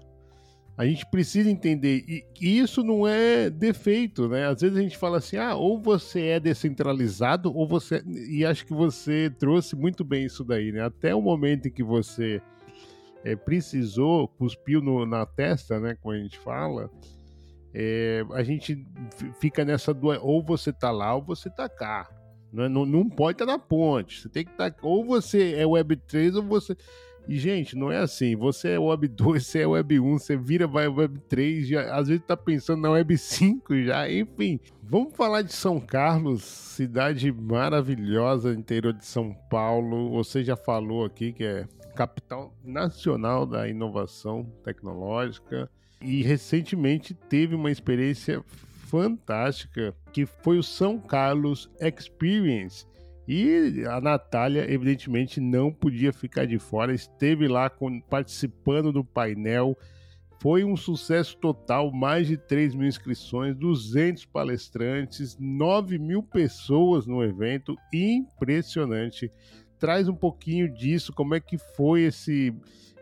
A 0.76 0.86
gente 0.86 1.04
precisa 1.10 1.50
entender, 1.50 2.04
e, 2.08 2.24
e 2.40 2.58
isso 2.58 2.82
não 2.82 3.06
é 3.06 3.50
defeito, 3.50 4.28
né? 4.28 4.46
Às 4.46 4.62
vezes 4.62 4.78
a 4.78 4.80
gente 4.80 4.96
fala 4.96 5.18
assim, 5.18 5.36
ah, 5.36 5.54
ou 5.54 5.78
você 5.78 6.22
é 6.28 6.40
descentralizado, 6.40 7.54
ou 7.54 7.68
você. 7.68 8.02
E 8.06 8.46
acho 8.46 8.64
que 8.64 8.72
você 8.72 9.30
trouxe 9.38 9.76
muito 9.76 10.02
bem 10.04 10.24
isso 10.24 10.42
daí, 10.42 10.72
né? 10.72 10.82
Até 10.82 11.14
o 11.14 11.20
momento 11.20 11.68
em 11.68 11.70
que 11.70 11.82
você 11.82 12.40
é, 13.24 13.36
precisou, 13.36 14.26
cuspiu 14.28 14.80
no, 14.80 15.04
na 15.04 15.26
testa, 15.26 15.78
né? 15.78 15.96
Como 16.00 16.14
a 16.14 16.18
gente 16.18 16.38
fala, 16.38 16.90
é, 17.74 18.24
a 18.32 18.42
gente 18.42 18.84
fica 19.38 19.64
nessa 19.64 19.94
do 19.94 20.08
ou 20.08 20.42
você 20.42 20.72
tá 20.72 20.90
lá 20.90 21.14
ou 21.14 21.22
você 21.22 21.50
tá 21.50 21.68
cá. 21.68 22.08
Não, 22.52 22.64
é, 22.64 22.68
não, 22.68 22.84
não 22.84 23.08
pode 23.08 23.36
estar 23.36 23.46
tá 23.46 23.52
na 23.52 23.58
ponte. 23.58 24.20
Você 24.20 24.28
tem 24.28 24.44
que 24.44 24.50
estar. 24.50 24.70
Tá, 24.70 24.78
ou 24.82 25.04
você 25.04 25.54
é 25.54 25.64
Web3 25.64 26.36
ou 26.36 26.42
você. 26.42 26.76
E, 27.28 27.38
gente, 27.38 27.76
não 27.76 27.90
é 27.92 27.98
assim. 27.98 28.34
Você 28.36 28.70
é 28.70 28.78
Web 28.78 29.08
2, 29.08 29.46
você 29.46 29.60
é 29.60 29.66
Web 29.66 30.00
1, 30.00 30.18
você 30.18 30.36
vira 30.36 30.66
vai 30.66 30.88
Web 30.88 31.18
3, 31.28 31.68
já, 31.68 31.94
às 31.94 32.08
vezes 32.08 32.24
tá 32.26 32.36
pensando 32.36 32.82
na 32.82 32.90
Web 32.90 33.16
5 33.16 33.82
já. 33.82 34.10
Enfim, 34.10 34.58
vamos 34.82 35.14
falar 35.14 35.42
de 35.42 35.52
São 35.52 35.80
Carlos, 35.80 36.42
cidade 36.42 37.30
maravilhosa, 37.32 38.52
interior 38.52 38.92
de 38.92 39.04
São 39.04 39.34
Paulo. 39.48 40.10
Você 40.10 40.42
já 40.42 40.56
falou 40.56 41.04
aqui 41.04 41.32
que 41.32 41.44
é 41.44 41.66
capital 41.94 42.54
nacional 42.64 43.44
da 43.44 43.68
inovação 43.68 44.44
tecnológica. 44.64 45.70
E 46.00 46.22
recentemente 46.22 47.12
teve 47.12 47.54
uma 47.54 47.70
experiência 47.70 48.42
fantástica 48.86 49.94
que 50.12 50.24
foi 50.24 50.58
o 50.58 50.62
São 50.62 50.98
Carlos 50.98 51.70
Experience 51.80 52.86
e 53.32 53.84
a 53.86 54.00
Natália, 54.00 54.68
evidentemente, 54.68 55.40
não 55.40 55.72
podia 55.72 56.12
ficar 56.12 56.48
de 56.48 56.58
fora, 56.58 56.92
esteve 56.92 57.46
lá 57.46 57.70
com, 57.70 58.00
participando 58.00 58.90
do 58.90 59.04
painel. 59.04 59.78
Foi 60.42 60.64
um 60.64 60.76
sucesso 60.76 61.36
total, 61.36 61.92
mais 61.92 62.26
de 62.26 62.36
3 62.36 62.74
mil 62.74 62.88
inscrições, 62.88 63.54
200 63.54 64.24
palestrantes, 64.24 65.36
9 65.38 65.96
mil 65.96 66.24
pessoas 66.24 67.06
no 67.06 67.22
evento, 67.22 67.76
impressionante. 67.94 69.30
Traz 69.78 70.08
um 70.08 70.16
pouquinho 70.16 70.68
disso, 70.68 71.12
como 71.12 71.36
é 71.36 71.38
que 71.38 71.56
foi 71.56 72.02
esse 72.02 72.52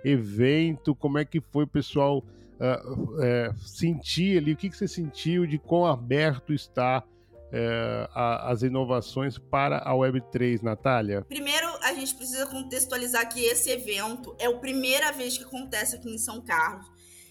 evento, 0.04 0.94
como 0.94 1.16
é 1.16 1.24
que 1.24 1.40
foi 1.40 1.64
o 1.64 1.68
pessoal 1.68 2.18
uh, 2.18 2.92
uh, 2.92 3.58
sentir 3.60 4.36
ali, 4.36 4.52
o 4.52 4.56
que, 4.56 4.68
que 4.68 4.76
você 4.76 4.86
sentiu 4.86 5.46
de 5.46 5.58
quão 5.58 5.86
aberto 5.86 6.52
está 6.52 7.02
é, 7.52 8.08
a, 8.14 8.50
as 8.50 8.62
inovações 8.62 9.38
para 9.38 9.78
a 9.78 9.92
Web3, 9.92 10.62
Natália? 10.62 11.22
Primeiro, 11.22 11.66
a 11.82 11.92
gente 11.94 12.14
precisa 12.14 12.46
contextualizar 12.46 13.28
que 13.28 13.40
esse 13.40 13.70
evento 13.70 14.36
é 14.38 14.46
a 14.46 14.56
primeira 14.56 15.12
vez 15.12 15.38
que 15.38 15.44
acontece 15.44 15.96
aqui 15.96 16.12
em 16.12 16.18
São 16.18 16.40
Carlos. 16.40 16.86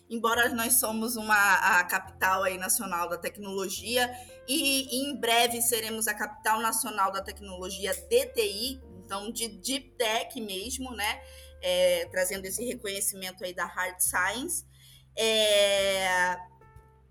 Embora 0.10 0.48
nós 0.50 0.80
somos 0.80 1.18
uma 1.18 1.36
a 1.36 1.84
capital 1.84 2.44
aí 2.44 2.58
nacional 2.58 3.10
da 3.10 3.18
tecnologia 3.18 4.10
e, 4.48 4.88
e 4.90 5.10
em 5.10 5.20
breve 5.20 5.62
seremos 5.62 6.08
a 6.08 6.14
capital 6.14 6.62
nacional 6.62 7.12
da 7.12 7.22
tecnologia 7.22 7.92
DTI, 7.94 8.82
então 9.04 9.32
de 9.32 9.50
Deep 9.50 9.96
Tech 9.98 10.40
mesmo, 10.40 10.94
né? 10.96 11.22
É, 11.62 12.06
trazendo 12.10 12.46
esse 12.46 12.64
reconhecimento 12.64 13.44
aí 13.44 13.54
da 13.54 13.66
Hard 13.66 14.00
Science. 14.00 14.66
É, 15.18 16.38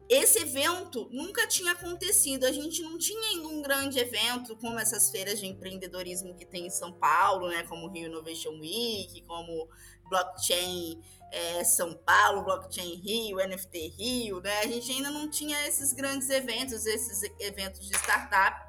esse 0.09 0.39
evento 0.39 1.09
nunca 1.11 1.47
tinha 1.47 1.73
acontecido. 1.73 2.45
A 2.45 2.53
gente 2.53 2.81
não 2.83 2.97
tinha 2.97 3.43
um 3.49 3.61
grande 3.61 3.99
evento 3.99 4.57
como 4.57 4.79
essas 4.79 5.11
feiras 5.11 5.39
de 5.39 5.47
empreendedorismo 5.47 6.35
que 6.35 6.45
tem 6.45 6.67
em 6.67 6.71
São 6.71 6.93
Paulo, 6.93 7.49
né? 7.49 7.65
Como 7.65 7.89
Rio 7.89 8.07
Innovation 8.07 8.53
Week, 8.61 9.23
como 9.27 9.69
Blockchain 10.09 11.03
é, 11.33 11.65
São 11.65 11.95
Paulo, 11.95 12.45
Blockchain 12.45 12.95
Rio, 12.95 13.39
NFT 13.39 13.95
Rio, 13.99 14.41
né? 14.41 14.61
A 14.61 14.67
gente 14.67 14.93
ainda 14.93 15.11
não 15.11 15.29
tinha 15.29 15.67
esses 15.67 15.93
grandes 15.93 16.31
eventos, 16.31 16.87
esses 16.87 17.23
eventos 17.41 17.89
de 17.89 17.97
startup, 17.97 18.65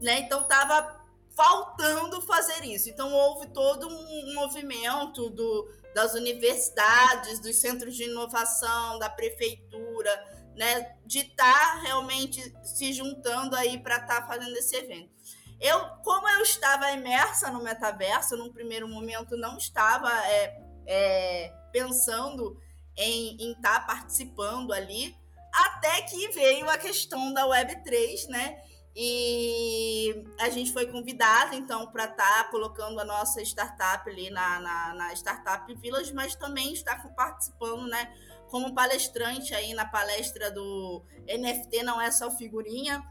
né? 0.00 0.20
Então 0.20 0.44
tava 0.44 1.04
faltando 1.34 2.22
fazer 2.22 2.64
isso. 2.64 2.88
Então 2.88 3.12
houve 3.12 3.48
todo 3.48 3.88
um 3.88 4.34
movimento 4.34 5.28
do, 5.30 5.68
das 5.94 6.14
universidades, 6.14 7.40
dos 7.40 7.56
centros 7.56 7.94
de 7.94 8.04
inovação, 8.04 8.98
da 8.98 9.10
prefeitura, 9.10 10.35
né, 10.56 10.96
de 11.04 11.20
estar 11.20 11.74
tá 11.74 11.80
realmente 11.82 12.40
se 12.64 12.92
juntando 12.92 13.54
aí 13.54 13.78
para 13.78 13.96
estar 13.96 14.22
tá 14.22 14.26
fazendo 14.26 14.56
esse 14.56 14.74
evento. 14.74 15.14
Eu, 15.60 15.80
como 16.02 16.28
eu 16.28 16.42
estava 16.42 16.90
imersa 16.92 17.50
no 17.50 17.62
metaverso, 17.62 18.36
num 18.36 18.52
primeiro 18.52 18.88
momento 18.88 19.36
não 19.36 19.56
estava 19.56 20.10
é, 20.26 20.60
é, 20.86 21.54
pensando 21.72 22.60
em 22.96 23.52
estar 23.52 23.80
tá 23.80 23.86
participando 23.86 24.72
ali, 24.72 25.14
até 25.52 26.02
que 26.02 26.28
veio 26.28 26.68
a 26.68 26.76
questão 26.76 27.32
da 27.32 27.46
Web3, 27.46 28.28
né? 28.28 28.58
E 28.98 30.24
a 30.40 30.48
gente 30.48 30.72
foi 30.72 30.86
convidado, 30.86 31.54
então, 31.54 31.86
para 31.92 32.04
estar 32.04 32.44
tá 32.44 32.50
colocando 32.50 32.98
a 32.98 33.04
nossa 33.04 33.42
startup 33.42 34.08
ali 34.08 34.30
na, 34.30 34.58
na, 34.58 34.94
na 34.94 35.12
Startup 35.12 35.74
Village, 35.74 36.14
mas 36.14 36.34
também 36.34 36.72
está 36.72 36.96
participando, 37.14 37.86
né? 37.88 38.10
Como 38.50 38.74
palestrante 38.74 39.54
aí 39.54 39.74
na 39.74 39.84
palestra 39.84 40.50
do 40.50 41.04
NFT 41.26 41.82
Não 41.82 42.00
É 42.00 42.10
Só 42.10 42.30
Figurinha, 42.30 43.02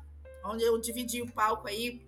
onde 0.44 0.64
eu 0.64 0.80
dividi 0.80 1.22
o 1.22 1.32
palco 1.32 1.68
aí, 1.68 2.08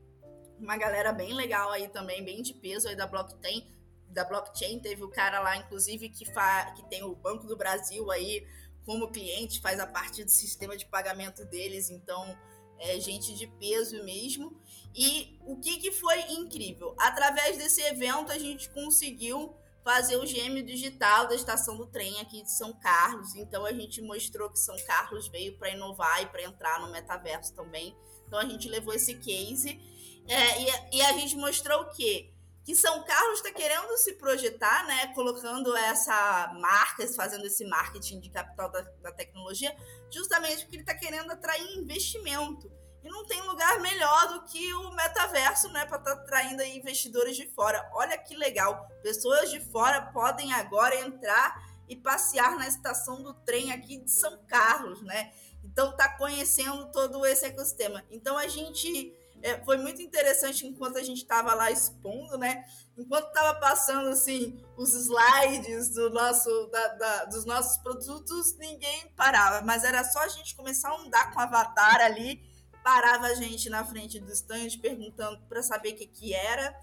uma 0.59 0.77
galera 0.77 1.11
bem 1.11 1.33
legal 1.33 1.71
aí 1.71 1.87
também, 1.87 2.23
bem 2.23 2.41
de 2.41 2.53
peso 2.53 2.87
aí 2.87 2.95
da 2.95 3.07
blockchain. 3.07 3.67
Da 4.09 4.23
blockchain 4.23 4.79
teve 4.79 5.03
o 5.03 5.09
cara 5.09 5.39
lá, 5.39 5.57
inclusive, 5.57 6.09
que, 6.09 6.25
fa 6.25 6.71
que 6.71 6.83
tem 6.89 7.03
o 7.03 7.15
Banco 7.15 7.45
do 7.45 7.57
Brasil 7.57 8.09
aí 8.09 8.47
como 8.85 9.11
cliente, 9.11 9.59
faz 9.59 9.79
a 9.79 9.85
parte 9.85 10.23
do 10.23 10.31
sistema 10.31 10.77
de 10.77 10.85
pagamento 10.85 11.43
deles, 11.45 11.89
então 11.89 12.37
é, 12.79 12.99
gente 12.99 13.35
de 13.35 13.45
peso 13.45 14.03
mesmo. 14.03 14.59
E 14.95 15.37
o 15.41 15.57
que, 15.57 15.77
que 15.77 15.91
foi 15.91 16.19
incrível? 16.31 16.95
Através 16.97 17.57
desse 17.57 17.81
evento, 17.81 18.31
a 18.31 18.39
gente 18.39 18.69
conseguiu 18.69 19.55
fazer 19.87 20.17
o 20.17 20.25
gêmeo 20.25 20.65
digital 20.65 21.29
da 21.29 21.33
estação 21.33 21.77
do 21.77 21.87
trem 21.87 22.19
aqui 22.19 22.43
de 22.43 22.51
São 22.51 22.73
Carlos. 22.73 23.33
Então, 23.35 23.65
a 23.65 23.71
gente 23.71 24.01
mostrou 24.01 24.49
que 24.49 24.59
São 24.59 24.75
Carlos 24.85 25.29
veio 25.29 25.57
para 25.57 25.69
inovar 25.69 26.21
e 26.23 26.25
para 26.25 26.43
entrar 26.43 26.81
no 26.81 26.91
metaverso 26.91 27.55
também. 27.55 27.95
Então, 28.27 28.37
a 28.37 28.43
gente 28.43 28.67
levou 28.67 28.93
esse 28.93 29.15
case. 29.15 29.79
É, 30.27 30.61
e, 30.61 30.97
e 30.97 31.01
a 31.03 31.13
gente 31.13 31.37
mostrou 31.37 31.83
o 31.83 31.89
quê? 31.91 32.33
que 32.65 32.75
São 32.75 33.01
Carlos 33.05 33.39
está 33.39 33.49
querendo 33.49 33.95
se 33.95 34.15
projetar, 34.15 34.85
né, 34.85 35.13
colocando 35.15 35.73
essa 35.73 36.53
marca, 36.59 37.07
fazendo 37.15 37.45
esse 37.45 37.63
marketing 37.63 38.19
de 38.19 38.29
capital 38.29 38.69
da, 38.69 38.81
da 38.81 39.11
tecnologia, 39.13 39.73
justamente 40.11 40.63
porque 40.63 40.75
ele 40.75 40.83
está 40.83 40.93
querendo 40.93 41.31
atrair 41.31 41.77
investimento. 41.77 42.69
E 43.07 43.09
não 43.09 43.25
tem 43.25 43.41
lugar 43.43 43.79
melhor 43.79 44.33
do 44.33 44.43
que 44.43 44.73
o 44.73 44.91
metaverso, 44.91 45.69
né, 45.69 45.85
para 45.85 45.97
estar 45.97 46.13
tá 46.13 46.21
atraindo 46.21 46.61
aí 46.61 46.77
investidores 46.77 47.37
de 47.37 47.47
fora. 47.47 47.89
Olha 47.93 48.17
que 48.17 48.35
legal, 48.35 48.85
pessoas 49.01 49.49
de 49.49 49.61
fora 49.61 50.01
podem 50.01 50.51
agora 50.51 50.93
entrar 50.99 51.65
e 51.87 51.95
passear 51.95 52.57
na 52.57 52.67
estação 52.67 53.23
do 53.23 53.33
trem 53.33 53.71
aqui 53.71 53.97
de 53.97 54.11
São 54.11 54.43
Carlos, 54.45 55.01
né? 55.03 55.31
Então 55.63 55.95
tá 55.95 56.17
conhecendo 56.17 56.91
todo 56.91 57.25
esse 57.25 57.45
ecossistema. 57.45 58.03
Então 58.11 58.37
a 58.37 58.49
gente 58.49 59.15
é, 59.41 59.63
foi 59.63 59.77
muito 59.77 60.01
interessante 60.01 60.67
enquanto 60.67 60.97
a 60.97 61.03
gente 61.03 61.21
estava 61.21 61.53
lá 61.53 61.71
expondo, 61.71 62.37
né? 62.37 62.65
Enquanto 62.97 63.27
estava 63.27 63.57
passando 63.57 64.09
assim 64.09 64.61
os 64.75 64.93
slides 64.93 65.93
do 65.93 66.09
nosso, 66.09 66.67
da, 66.67 66.87
da, 66.89 67.25
dos 67.25 67.45
nossos 67.45 67.77
produtos, 67.77 68.57
ninguém 68.57 69.07
parava. 69.15 69.65
Mas 69.65 69.85
era 69.85 70.03
só 70.03 70.19
a 70.19 70.27
gente 70.27 70.57
começar 70.57 70.89
a 70.89 70.99
andar 70.99 71.31
com 71.31 71.39
o 71.39 71.43
avatar 71.43 72.01
ali, 72.01 72.41
parava 72.87 73.27
a 73.27 73.33
gente 73.33 73.69
na 73.69 73.83
frente 73.83 74.17
do 74.17 74.31
stand 74.31 74.69
perguntando 74.81 75.41
para 75.49 75.61
saber 75.61 75.89
o 75.89 75.95
que, 75.97 76.07
que 76.07 76.33
era. 76.33 76.73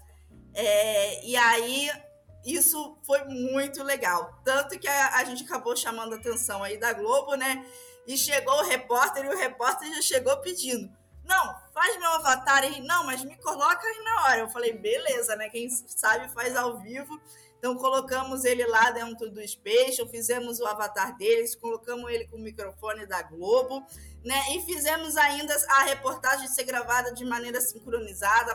É, 0.53 1.25
e 1.25 1.35
aí 1.35 1.89
isso 2.45 2.95
foi 3.03 3.23
muito 3.23 3.81
legal. 3.81 4.39
Tanto 4.45 4.77
que 4.77 4.87
a, 4.87 5.15
a 5.15 5.23
gente 5.23 5.43
acabou 5.43 5.75
chamando 5.75 6.13
a 6.13 6.17
atenção 6.17 6.61
aí 6.63 6.77
da 6.77 6.93
Globo, 6.93 7.33
né? 7.33 7.65
E 8.05 8.15
chegou 8.15 8.53
o 8.53 8.63
repórter 8.63 9.25
e 9.25 9.29
o 9.29 9.35
repórter 9.35 9.91
já 9.95 10.01
chegou 10.03 10.37
pedindo 10.41 10.95
não, 11.27 11.55
faz 11.73 11.97
meu 11.99 12.09
avatar 12.13 12.63
aí. 12.63 12.81
Não, 12.81 13.05
mas 13.05 13.23
me 13.23 13.35
coloca 13.37 13.85
aí 13.85 14.03
na 14.03 14.23
hora. 14.23 14.39
Eu 14.41 14.49
falei, 14.49 14.73
beleza, 14.73 15.35
né? 15.35 15.49
Quem 15.49 15.69
sabe 15.69 16.29
faz 16.29 16.55
ao 16.55 16.77
vivo. 16.79 17.19
Então 17.57 17.75
colocamos 17.77 18.45
ele 18.45 18.65
lá 18.67 18.91
dentro 18.91 19.31
do 19.31 19.45
Special, 19.47 20.07
fizemos 20.07 20.59
o 20.59 20.67
avatar 20.67 21.17
deles, 21.17 21.55
colocamos 21.55 22.11
ele 22.11 22.27
com 22.27 22.37
o 22.37 22.39
microfone 22.39 23.07
da 23.07 23.23
Globo, 23.23 23.83
né? 24.23 24.39
E 24.55 24.61
fizemos 24.61 25.17
ainda 25.17 25.55
a 25.69 25.83
reportagem 25.83 26.47
ser 26.47 26.63
gravada 26.63 27.11
de 27.11 27.25
maneira 27.25 27.59
sincronizada, 27.59 28.51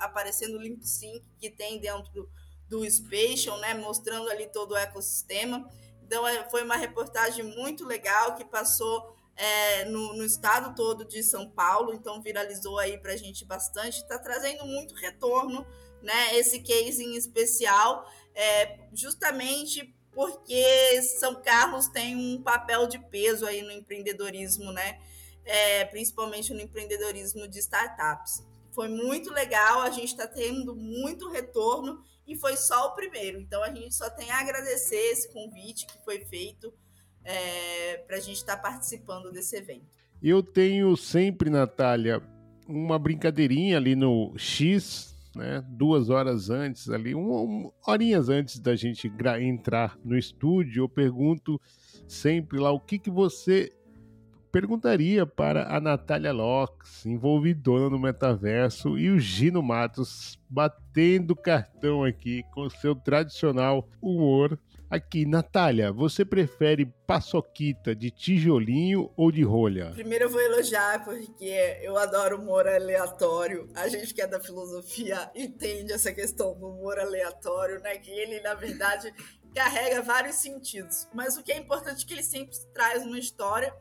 aparecendo 0.00 0.56
o 0.56 0.62
lip 0.62 0.82
sync 0.86 1.22
que 1.38 1.50
tem 1.50 1.78
dentro 1.78 2.10
do, 2.10 2.30
do 2.68 2.90
Special, 2.90 3.58
né? 3.58 3.74
Mostrando 3.74 4.30
ali 4.30 4.46
todo 4.46 4.72
o 4.72 4.76
ecossistema. 4.76 5.68
Então 6.02 6.26
é, 6.26 6.48
foi 6.48 6.62
uma 6.62 6.76
reportagem 6.76 7.44
muito 7.44 7.84
legal 7.84 8.34
que 8.34 8.46
passou 8.46 9.14
é, 9.36 9.84
no, 9.86 10.14
no, 10.14 10.24
estado 10.24 10.74
todo 10.74 11.04
de 11.04 11.22
São 11.22 11.48
Paulo, 11.50 11.92
então 11.92 12.22
viralizou 12.22 12.78
aí 12.78 12.98
para 12.98 13.12
a 13.12 13.16
gente 13.16 13.44
bastante, 13.44 13.98
está 13.98 14.18
trazendo 14.18 14.64
muito 14.64 14.94
retorno, 14.94 15.66
né? 16.02 16.36
Esse 16.36 16.60
case 16.60 17.02
em 17.02 17.16
especial, 17.16 18.08
é, 18.34 18.78
justamente 18.92 19.94
porque 20.12 21.02
São 21.18 21.42
Carlos 21.42 21.88
tem 21.88 22.14
um 22.14 22.42
papel 22.42 22.86
de 22.86 22.98
peso 22.98 23.44
aí 23.46 23.62
no 23.62 23.72
empreendedorismo, 23.72 24.72
né? 24.72 25.00
É, 25.44 25.84
principalmente 25.86 26.54
no 26.54 26.60
empreendedorismo 26.60 27.46
de 27.48 27.58
startups. 27.58 28.42
Foi 28.70 28.88
muito 28.88 29.32
legal, 29.32 29.82
a 29.82 29.90
gente 29.90 30.10
está 30.10 30.26
tendo 30.26 30.74
muito 30.74 31.28
retorno 31.30 32.02
e 32.26 32.36
foi 32.36 32.56
só 32.56 32.88
o 32.88 32.94
primeiro. 32.94 33.38
Então 33.38 33.62
a 33.62 33.72
gente 33.72 33.94
só 33.94 34.08
tem 34.08 34.30
a 34.30 34.38
agradecer 34.38 34.96
esse 35.12 35.32
convite 35.32 35.86
que 35.86 36.02
foi 36.04 36.24
feito 36.24 36.72
é, 37.24 37.98
para 38.06 38.16
a 38.16 38.20
gente 38.20 38.36
estar 38.36 38.56
tá 38.56 38.62
participando 38.62 39.32
desse 39.32 39.56
evento. 39.56 39.86
Eu 40.22 40.42
tenho 40.42 40.96
sempre, 40.96 41.50
Natália, 41.50 42.22
uma 42.68 42.98
brincadeirinha 42.98 43.76
ali 43.76 43.94
no 43.94 44.32
X, 44.36 45.14
né? 45.34 45.64
Duas 45.68 46.10
horas 46.10 46.48
antes 46.48 46.88
ali, 46.88 47.14
um, 47.14 47.32
um, 47.34 47.72
horinhas 47.86 48.28
antes 48.28 48.58
da 48.58 48.76
gente 48.76 49.12
entrar 49.40 49.98
no 50.04 50.16
estúdio, 50.16 50.84
eu 50.84 50.88
pergunto 50.88 51.60
sempre 52.06 52.58
lá 52.58 52.70
o 52.70 52.80
que, 52.80 52.98
que 52.98 53.10
você 53.10 53.72
perguntaria 54.52 55.26
para 55.26 55.76
a 55.76 55.80
Natália 55.80 56.32
Locks, 56.32 57.04
envolvidona 57.04 57.90
no 57.90 57.98
metaverso, 57.98 58.96
e 58.96 59.10
o 59.10 59.18
Gino 59.18 59.60
Matos 59.60 60.38
batendo 60.48 61.34
cartão 61.34 62.04
aqui 62.04 62.44
com 62.52 62.70
seu 62.70 62.94
tradicional 62.94 63.88
humor 64.00 64.56
Aqui, 64.90 65.24
Natália, 65.26 65.90
você 65.90 66.24
prefere 66.24 66.86
paçoquita 67.06 67.94
de 67.94 68.10
tijolinho 68.10 69.10
ou 69.16 69.32
de 69.32 69.42
rolha? 69.42 69.90
Primeiro 69.92 70.26
eu 70.26 70.30
vou 70.30 70.40
elogiar, 70.40 71.04
porque 71.04 71.80
eu 71.82 71.96
adoro 71.96 72.40
humor 72.40 72.68
aleatório. 72.68 73.68
A 73.74 73.88
gente 73.88 74.14
que 74.14 74.22
é 74.22 74.26
da 74.26 74.38
filosofia 74.38 75.30
entende 75.34 75.92
essa 75.92 76.12
questão 76.12 76.54
do 76.54 76.68
humor 76.68 76.98
aleatório, 76.98 77.80
né? 77.80 77.96
Que 77.98 78.10
ele, 78.10 78.40
na 78.40 78.54
verdade, 78.54 79.12
carrega 79.54 80.02
vários 80.02 80.36
sentidos. 80.36 81.08
Mas 81.14 81.36
o 81.36 81.42
que 81.42 81.52
é 81.52 81.58
importante 81.58 82.04
é 82.04 82.06
que 82.06 82.14
ele 82.14 82.22
sempre 82.22 82.56
traz 82.72 83.04
uma 83.04 83.18
história. 83.18 83.74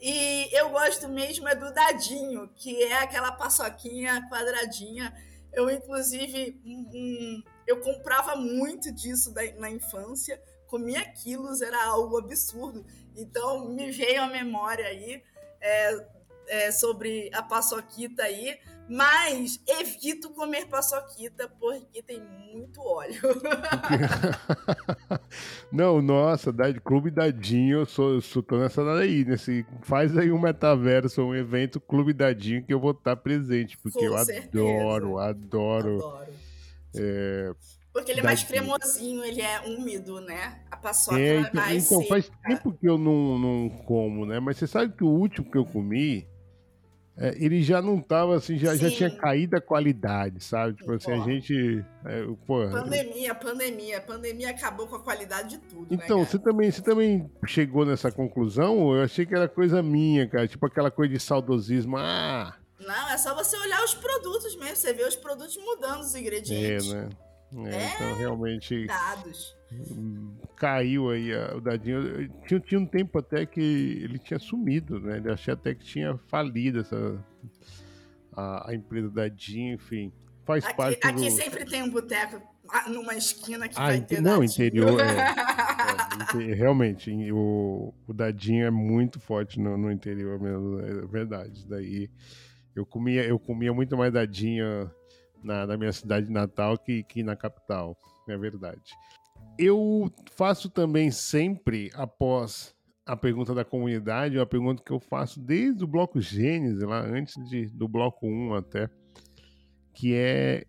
E 0.00 0.48
eu 0.56 0.70
gosto 0.70 1.08
mesmo 1.08 1.46
é 1.46 1.54
do 1.54 1.72
dadinho, 1.74 2.48
que 2.56 2.82
é 2.84 3.02
aquela 3.02 3.32
paçoquinha 3.32 4.26
quadradinha. 4.30 5.14
Eu, 5.52 5.70
inclusive, 5.70 6.60
um, 6.64 6.90
um 6.94 7.42
eu 7.66 7.80
comprava 7.80 8.36
muito 8.36 8.92
disso 8.92 9.32
na 9.56 9.70
infância, 9.70 10.40
comia 10.66 11.04
quilos, 11.12 11.60
era 11.60 11.84
algo 11.84 12.18
absurdo. 12.18 12.84
Então 13.16 13.68
me 13.68 13.90
veio 13.90 14.22
a 14.22 14.28
memória 14.28 14.86
aí 14.86 15.22
é, 15.60 16.06
é, 16.48 16.72
sobre 16.72 17.30
a 17.32 17.42
paçoquita 17.42 18.22
aí, 18.22 18.58
mas 18.90 19.60
evito 19.68 20.30
comer 20.30 20.66
paçoquita 20.66 21.48
porque 21.60 22.02
tem 22.02 22.20
muito 22.52 22.82
óleo. 22.82 23.20
Não, 25.70 26.02
nossa, 26.02 26.52
da, 26.52 26.74
Clube 26.74 27.08
Dadinho, 27.08 27.78
eu 27.78 27.86
sou, 27.86 28.14
eu 28.14 28.20
sou 28.20 28.42
tô 28.42 28.58
nessa 28.58 28.84
daí, 28.84 29.24
nesse, 29.24 29.64
faz 29.82 30.18
aí 30.18 30.32
um 30.32 30.40
metaverso, 30.40 31.22
um 31.22 31.32
evento 31.32 31.80
Clube 31.80 32.12
Dadinho 32.12 32.64
que 32.64 32.74
eu 32.74 32.80
vou 32.80 32.90
estar 32.90 33.14
presente, 33.14 33.78
porque 33.78 34.00
Com 34.00 34.06
eu 34.06 34.24
certeza. 34.24 34.64
adoro, 34.64 35.18
adoro. 35.18 35.96
Adoro. 35.98 36.32
É, 36.96 37.54
porque 37.92 38.10
ele 38.10 38.20
é 38.20 38.24
mais 38.24 38.42
cremosinho, 38.42 39.22
ele 39.22 39.40
é 39.40 39.60
úmido, 39.60 40.20
né? 40.20 40.62
A 40.68 40.76
paçoca 40.76 41.20
é, 41.20 41.36
é 41.36 41.40
então, 41.40 41.54
mais 41.54 41.86
Então, 41.86 41.98
seca. 41.98 42.08
faz 42.08 42.30
tempo 42.44 42.72
que 42.72 42.88
eu 42.88 42.98
não, 42.98 43.38
não 43.38 43.68
como, 43.68 44.26
né? 44.26 44.40
Mas 44.40 44.56
você 44.56 44.66
sabe 44.66 44.92
que 44.96 45.04
o 45.04 45.08
último 45.08 45.48
que 45.48 45.58
eu 45.58 45.64
comi, 45.64 46.26
é, 47.20 47.36
ele 47.36 47.62
já 47.62 47.82
não 47.82 48.00
tava 48.00 48.36
assim, 48.36 48.56
já, 48.56 48.74
já 48.74 48.90
tinha 48.90 49.10
caído 49.10 49.54
a 49.54 49.60
qualidade, 49.60 50.42
sabe? 50.42 50.74
Tipo 50.74 50.92
assim, 50.94 51.12
a 51.12 51.18
gente. 51.18 51.84
É, 52.06 52.24
pô, 52.46 52.66
pandemia, 52.70 53.34
pandemia, 53.34 54.00
pandemia 54.00 54.50
acabou 54.50 54.86
com 54.86 54.96
a 54.96 55.00
qualidade 55.00 55.50
de 55.50 55.58
tudo. 55.58 55.94
Né, 55.94 56.00
então, 56.02 56.20
né, 56.20 56.24
você, 56.24 56.38
também, 56.38 56.70
você 56.70 56.80
também 56.80 57.30
chegou 57.46 57.84
nessa 57.84 58.10
conclusão? 58.10 58.96
Eu 58.96 59.02
achei 59.02 59.26
que 59.26 59.34
era 59.34 59.46
coisa 59.46 59.82
minha, 59.82 60.26
cara. 60.26 60.48
Tipo 60.48 60.64
aquela 60.64 60.90
coisa 60.90 61.12
de 61.12 61.20
saudosismo. 61.20 61.98
Ah, 61.98 62.56
não, 62.80 63.10
é 63.10 63.18
só 63.18 63.34
você 63.34 63.54
olhar 63.58 63.84
os 63.84 63.92
produtos 63.92 64.56
mesmo, 64.56 64.76
você 64.76 64.94
vê 64.94 65.04
os 65.04 65.16
produtos 65.16 65.58
mudando 65.58 66.00
os 66.00 66.14
ingredientes. 66.14 66.90
É, 66.90 66.94
né? 66.94 67.08
É, 67.66 67.74
é, 67.74 67.94
então 67.94 68.16
realmente 68.16 68.86
dados. 68.86 69.59
Caiu 70.56 71.10
aí 71.10 71.32
o 71.54 71.60
dadinho. 71.60 72.28
Tinha, 72.46 72.60
tinha 72.60 72.80
um 72.80 72.86
tempo 72.86 73.18
até 73.18 73.46
que 73.46 73.60
ele 73.60 74.18
tinha 74.18 74.38
sumido, 74.38 75.00
né? 75.00 75.18
Ele 75.18 75.30
achei 75.30 75.54
até 75.54 75.74
que 75.74 75.84
tinha 75.84 76.16
falido 76.28 76.80
essa 76.80 77.24
a, 78.32 78.70
a 78.70 78.74
empresa 78.74 79.10
dadinho, 79.10 79.74
enfim. 79.74 80.12
Faz 80.44 80.64
aqui, 80.64 80.76
parte 80.76 81.06
aqui 81.06 81.24
do... 81.24 81.30
sempre 81.30 81.64
tem 81.64 81.82
um 81.82 81.90
boteco 81.90 82.40
numa 82.88 83.14
esquina 83.14 83.68
que 83.68 83.74
ah, 83.76 83.86
vai 83.86 84.00
ter 84.00 84.20
não, 84.20 84.40
dadinho. 84.40 84.50
interior 84.50 85.00
é, 85.00 86.50
é, 86.50 86.54
realmente 86.54 87.10
o, 87.32 87.92
o 88.06 88.12
dadinho 88.12 88.64
é 88.66 88.70
muito 88.70 89.20
forte 89.20 89.58
no, 89.58 89.76
no 89.76 89.90
interior 89.90 90.40
mesmo, 90.40 90.80
é 90.80 91.06
verdade. 91.06 91.66
Daí 91.66 92.08
eu 92.74 92.86
comia, 92.86 93.24
eu 93.24 93.38
comia 93.38 93.72
muito 93.72 93.96
mais 93.96 94.12
dadinho 94.12 94.90
na, 95.42 95.66
na 95.66 95.76
minha 95.76 95.92
cidade 95.92 96.30
natal 96.30 96.78
que, 96.78 97.02
que 97.02 97.22
na 97.22 97.36
capital, 97.36 97.96
é 98.28 98.36
verdade. 98.36 98.92
Eu 99.58 100.10
faço 100.32 100.70
também 100.70 101.10
sempre, 101.10 101.90
após 101.94 102.74
a 103.04 103.16
pergunta 103.16 103.54
da 103.54 103.64
comunidade, 103.64 104.38
uma 104.38 104.46
pergunta 104.46 104.82
que 104.82 104.92
eu 104.92 105.00
faço 105.00 105.40
desde 105.40 105.84
o 105.84 105.86
bloco 105.86 106.20
Gênesis, 106.20 106.82
lá 106.82 107.00
antes 107.00 107.34
de, 107.48 107.66
do 107.66 107.88
bloco 107.88 108.26
1 108.26 108.54
até, 108.54 108.88
que 109.92 110.14
é 110.14 110.64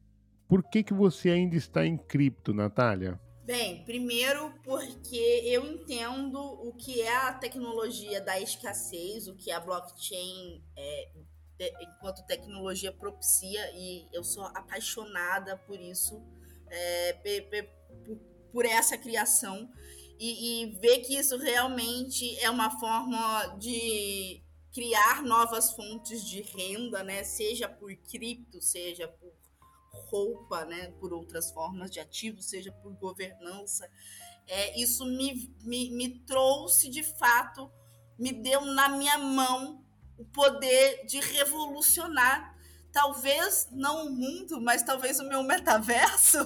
por 0.48 0.64
que, 0.64 0.84
que 0.84 0.94
você 0.94 1.30
ainda 1.30 1.56
está 1.56 1.86
em 1.86 1.98
cripto, 1.98 2.54
Natália? 2.54 3.20
Bem, 3.46 3.86
primeiro 3.86 4.54
porque 4.64 5.42
eu 5.46 5.66
entendo 5.66 6.40
o 6.40 6.74
que 6.74 7.02
é 7.02 7.16
a 7.16 7.34
tecnologia 7.34 8.20
da 8.22 8.40
escassez, 8.40 9.28
o 9.28 9.36
que 9.36 9.52
a 9.52 9.60
blockchain 9.60 10.64
é, 10.76 11.12
enquanto 11.82 12.26
tecnologia 12.26 12.92
propicia, 12.92 13.72
e 13.74 14.08
eu 14.12 14.24
sou 14.24 14.44
apaixonada 14.46 15.58
por 15.58 15.80
isso, 15.80 16.22
é, 16.68 17.14
por, 18.04 18.18
por, 18.52 18.66
essa 18.66 18.98
criação, 18.98 19.70
e, 20.20 20.64
e 20.64 20.80
ver 20.80 21.00
que 21.00 21.16
isso 21.16 21.38
realmente 21.38 22.38
é 22.40 22.50
uma 22.50 22.80
forma 22.80 23.58
de 23.58 24.42
criar 24.72 25.24
novas 25.24 25.72
fontes 25.72 26.24
de 26.24 26.42
renda, 26.42 27.04
né? 27.04 27.24
Seja 27.24 27.68
por 27.68 27.94
cripto, 27.96 28.62
seja 28.62 29.08
por 29.08 29.34
roupa, 30.10 30.64
né? 30.66 30.92
Por 31.00 31.12
outras 31.14 31.52
formas 31.52 31.92
de 31.92 32.00
ativo, 32.00 32.42
seja 32.42 32.72
por 32.72 32.94
governança. 32.94 33.90
É, 34.48 34.80
isso 34.80 35.06
me, 35.06 35.54
me, 35.64 35.90
me 35.92 36.20
trouxe 36.20 36.90
de 36.90 37.04
fato, 37.04 37.72
me 38.18 38.32
deu 38.32 38.62
na 38.66 38.90
minha 38.90 39.18
mão 39.18 39.84
o 40.18 40.26
poder 40.26 41.06
de 41.06 41.20
revolucionar 41.20 42.51
talvez 42.92 43.68
não 43.72 44.08
o 44.08 44.12
mundo, 44.12 44.60
mas 44.62 44.84
talvez 44.84 45.20
o 45.20 45.28
meu 45.28 45.44
metaverso. 45.44 46.38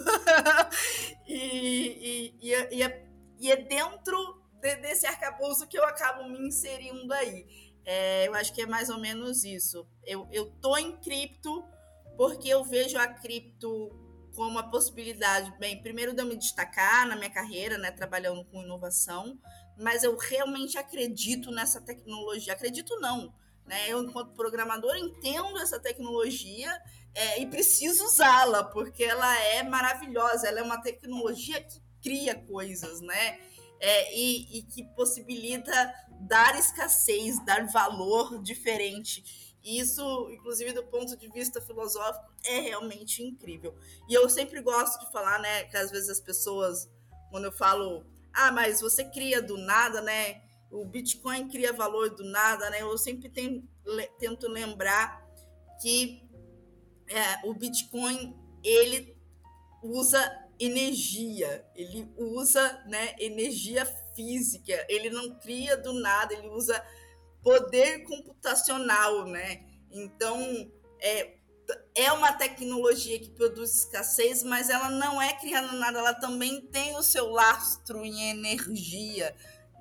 e, 1.27 1.35
e, 1.35 2.35
e, 2.41 2.49
e, 2.49 2.83
é, 2.83 3.07
e, 3.39 3.51
é, 3.51 3.55
dentro 3.57 4.41
de, 4.61 4.75
desse 4.77 5.05
arcabouço 5.05 5.67
que 5.67 5.77
eu 5.77 5.85
acabo 5.85 6.29
me 6.29 6.47
inserindo 6.47 7.13
aí. 7.13 7.45
É, 7.85 8.27
eu 8.27 8.33
acho 8.33 8.53
que 8.53 8.61
é 8.61 8.65
mais 8.65 8.89
ou 8.89 8.99
menos 8.99 9.43
isso. 9.43 9.87
Eu, 10.03 10.27
eu 10.31 10.51
tô 10.61 10.77
em 10.77 10.97
cripto 10.97 11.63
porque 12.17 12.47
eu 12.49 12.63
vejo 12.63 12.97
a 12.97 13.07
cripto 13.07 13.89
como 14.35 14.49
uma 14.49 14.69
possibilidade, 14.69 15.53
bem, 15.57 15.81
primeiro 15.81 16.13
de 16.13 16.21
eu 16.21 16.25
me 16.25 16.35
destacar 16.35 17.07
na 17.07 17.15
minha 17.15 17.29
carreira, 17.29 17.77
né, 17.77 17.89
trabalhando 17.89 18.43
com 18.45 18.61
inovação, 18.61 19.39
mas 19.77 20.03
eu 20.03 20.15
realmente 20.17 20.77
acredito 20.77 21.51
nessa 21.51 21.79
tecnologia. 21.81 22.53
Acredito 22.53 22.99
não, 22.99 23.33
né? 23.65 23.89
Eu, 23.89 24.03
enquanto 24.03 24.33
programador, 24.33 24.95
entendo 24.95 25.57
essa 25.59 25.79
tecnologia 25.79 26.71
é, 27.13 27.41
e 27.41 27.47
preciso 27.47 28.05
usá-la, 28.05 28.63
porque 28.63 29.03
ela 29.03 29.39
é 29.41 29.63
maravilhosa, 29.63 30.47
ela 30.47 30.59
é 30.59 30.63
uma 30.63 30.81
tecnologia 30.81 31.61
que 31.63 31.81
cria 32.01 32.35
coisas, 32.35 33.01
né? 33.01 33.39
É, 33.79 34.15
e, 34.15 34.59
e 34.59 34.61
que 34.63 34.83
possibilita 34.95 35.71
dar 36.21 36.57
escassez, 36.57 37.43
dar 37.45 37.67
valor 37.67 38.41
diferente. 38.41 39.23
E 39.63 39.79
isso, 39.79 40.29
inclusive, 40.29 40.73
do 40.73 40.83
ponto 40.83 41.17
de 41.17 41.27
vista 41.27 41.59
filosófico, 41.59 42.31
é 42.45 42.59
realmente 42.59 43.23
incrível. 43.23 43.75
E 44.07 44.13
eu 44.13 44.29
sempre 44.29 44.61
gosto 44.61 45.03
de 45.03 45.11
falar, 45.11 45.39
né, 45.39 45.63
que 45.63 45.75
às 45.75 45.89
vezes 45.89 46.09
as 46.09 46.19
pessoas, 46.19 46.87
quando 47.31 47.45
eu 47.45 47.51
falo, 47.51 48.05
ah, 48.31 48.51
mas 48.51 48.81
você 48.81 49.03
cria 49.03 49.41
do 49.41 49.57
nada, 49.57 50.01
né? 50.01 50.41
O 50.71 50.85
Bitcoin 50.85 51.47
cria 51.47 51.71
valor 51.71 52.09
do 52.09 52.23
nada, 52.23 52.69
né? 52.69 52.81
Eu 52.81 52.97
sempre 52.97 53.29
tenho, 53.29 53.67
tento 54.19 54.47
lembrar 54.47 55.25
que 55.81 56.23
é, 57.07 57.47
o 57.47 57.53
Bitcoin 57.53 58.35
ele 58.63 59.15
usa 59.83 60.19
energia, 60.59 61.65
ele 61.75 62.11
usa 62.17 62.83
né, 62.87 63.15
energia 63.19 63.85
física, 64.15 64.85
ele 64.89 65.09
não 65.09 65.37
cria 65.39 65.77
do 65.77 65.93
nada, 65.93 66.33
ele 66.33 66.47
usa 66.49 66.83
poder 67.43 68.03
computacional, 68.03 69.25
né? 69.27 69.63
Então, 69.91 70.71
é, 70.99 71.35
é 71.93 72.11
uma 72.11 72.33
tecnologia 72.33 73.19
que 73.19 73.29
produz 73.29 73.75
escassez, 73.75 74.43
mas 74.43 74.69
ela 74.69 74.89
não 74.89 75.21
é 75.21 75.33
criada 75.33 75.71
nada, 75.73 75.99
ela 75.99 76.13
também 76.13 76.61
tem 76.67 76.95
o 76.95 77.03
seu 77.03 77.29
lastro 77.29 78.03
em 78.03 78.29
energia, 78.29 79.35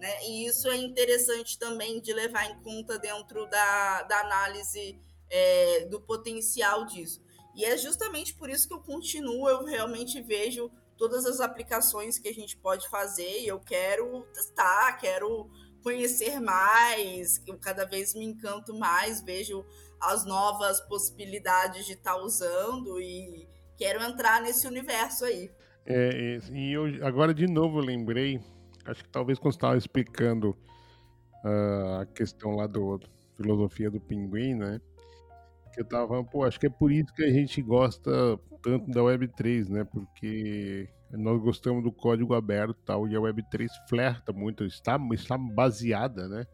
né? 0.04 0.22
E 0.28 0.46
isso 0.46 0.68
é 0.68 0.76
interessante 0.76 1.58
também 1.58 1.98
de 1.98 2.12
levar 2.12 2.44
em 2.44 2.60
conta 2.62 2.98
dentro 2.98 3.48
da, 3.48 4.02
da 4.02 4.20
análise 4.20 5.00
é, 5.30 5.86
do 5.86 5.98
potencial 5.98 6.84
disso. 6.84 7.24
E 7.54 7.64
é 7.64 7.74
justamente 7.78 8.34
por 8.34 8.50
isso 8.50 8.68
que 8.68 8.74
eu 8.74 8.80
continuo, 8.80 9.48
eu 9.48 9.64
realmente 9.64 10.20
vejo 10.20 10.70
todas 10.98 11.24
as 11.24 11.40
aplicações 11.40 12.18
que 12.18 12.28
a 12.28 12.34
gente 12.34 12.54
pode 12.58 12.86
fazer 12.90 13.40
e 13.40 13.48
eu 13.48 13.58
quero 13.60 14.26
testar, 14.34 14.98
quero 14.98 15.48
conhecer 15.82 16.38
mais, 16.38 17.42
eu 17.46 17.58
cada 17.58 17.86
vez 17.86 18.14
me 18.14 18.26
encanto 18.26 18.74
mais, 18.74 19.22
vejo 19.22 19.64
as 19.98 20.26
novas 20.26 20.82
possibilidades 20.82 21.86
de 21.86 21.92
estar 21.92 22.14
tá 22.14 22.22
usando 22.22 23.00
e 23.00 23.48
quero 23.78 24.02
entrar 24.02 24.42
nesse 24.42 24.66
universo 24.66 25.24
aí. 25.24 25.50
É, 25.86 26.38
e 26.52 26.72
eu, 26.72 27.06
agora 27.06 27.32
de 27.32 27.46
novo 27.46 27.78
lembrei, 27.78 28.40
acho 28.86 29.04
que 29.04 29.10
talvez 29.10 29.38
quando 29.38 29.54
estava 29.54 29.76
explicando 29.76 30.56
uh, 31.44 32.00
a 32.00 32.06
questão 32.06 32.56
lá 32.56 32.66
do 32.66 33.00
filosofia 33.36 33.90
do 33.90 34.00
pinguim, 34.00 34.54
né? 34.54 34.80
Que 35.72 35.80
eu 35.80 35.84
tava 35.84 36.08
falando, 36.08 36.26
pô, 36.26 36.44
acho 36.44 36.58
que 36.58 36.66
é 36.66 36.70
por 36.70 36.92
isso 36.92 37.12
que 37.14 37.24
a 37.24 37.30
gente 37.30 37.60
gosta 37.60 38.10
tanto 38.62 38.90
da 38.90 39.00
Web3, 39.00 39.68
né? 39.68 39.84
Porque 39.84 40.88
nós 41.10 41.40
gostamos 41.40 41.82
do 41.82 41.92
código 41.92 42.34
aberto 42.34 42.78
e 42.80 42.84
tal, 42.84 43.08
e 43.08 43.14
a 43.14 43.20
Web3 43.20 43.68
flerta 43.88 44.32
muito, 44.32 44.64
está, 44.64 44.98
está 45.12 45.36
baseada, 45.36 46.28
né? 46.28 46.46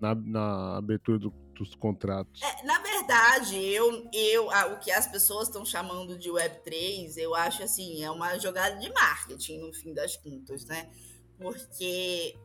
Na, 0.00 0.14
na 0.14 0.76
abertura 0.76 1.18
do, 1.18 1.30
dos 1.54 1.74
contratos. 1.74 2.42
É, 2.42 2.66
na 2.66 2.78
verdade, 2.80 3.56
eu, 3.56 4.08
eu 4.12 4.48
o 4.48 4.78
que 4.78 4.90
as 4.90 5.06
pessoas 5.06 5.48
estão 5.48 5.64
chamando 5.64 6.18
de 6.18 6.28
Web3, 6.28 7.16
eu 7.16 7.34
acho 7.34 7.62
assim, 7.62 8.02
é 8.02 8.10
uma 8.10 8.38
jogada 8.38 8.76
de 8.76 8.92
marketing, 8.92 9.60
no 9.60 9.72
fim 9.72 9.94
das 9.94 10.16
contas, 10.16 10.66
né? 10.66 10.90
Porque 11.38 12.36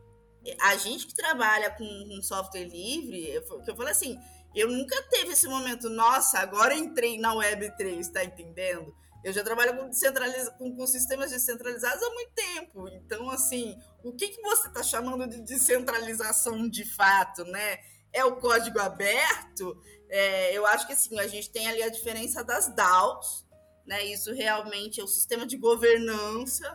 a 0.60 0.76
gente 0.76 1.06
que 1.06 1.14
trabalha 1.14 1.70
com, 1.70 2.22
software 2.22 2.64
livre, 2.64 3.28
eu, 3.30 3.42
eu 3.66 3.76
falei 3.76 3.92
assim, 3.92 4.18
eu 4.54 4.68
nunca 4.68 5.00
teve 5.04 5.32
esse 5.32 5.46
momento, 5.46 5.88
nossa, 5.88 6.38
agora 6.38 6.74
entrei 6.74 7.18
na 7.18 7.34
Web3, 7.34 8.10
tá 8.12 8.24
entendendo? 8.24 8.94
Eu 9.22 9.32
já 9.32 9.44
trabalho 9.44 9.76
com, 9.76 9.88
descentraliza 9.88 10.50
com 10.52 10.86
sistemas 10.86 11.30
descentralizados 11.30 12.02
há 12.02 12.10
muito 12.10 12.32
tempo. 12.32 12.88
Então, 12.88 13.28
assim, 13.30 13.76
o 14.02 14.12
que, 14.12 14.28
que 14.28 14.40
você 14.40 14.68
está 14.68 14.82
chamando 14.82 15.28
de 15.28 15.42
descentralização 15.42 16.68
de 16.68 16.84
fato, 16.84 17.44
né? 17.44 17.78
É 18.12 18.24
o 18.24 18.36
código 18.36 18.80
aberto? 18.80 19.78
É, 20.08 20.56
eu 20.56 20.66
acho 20.66 20.86
que 20.86 20.94
assim, 20.94 21.18
a 21.20 21.26
gente 21.26 21.50
tem 21.50 21.68
ali 21.68 21.82
a 21.82 21.90
diferença 21.90 22.42
das 22.42 22.74
DAOs, 22.74 23.46
né? 23.86 24.04
Isso 24.06 24.32
realmente 24.32 25.00
é 25.00 25.04
o 25.04 25.08
sistema 25.08 25.46
de 25.46 25.58
governança, 25.58 26.66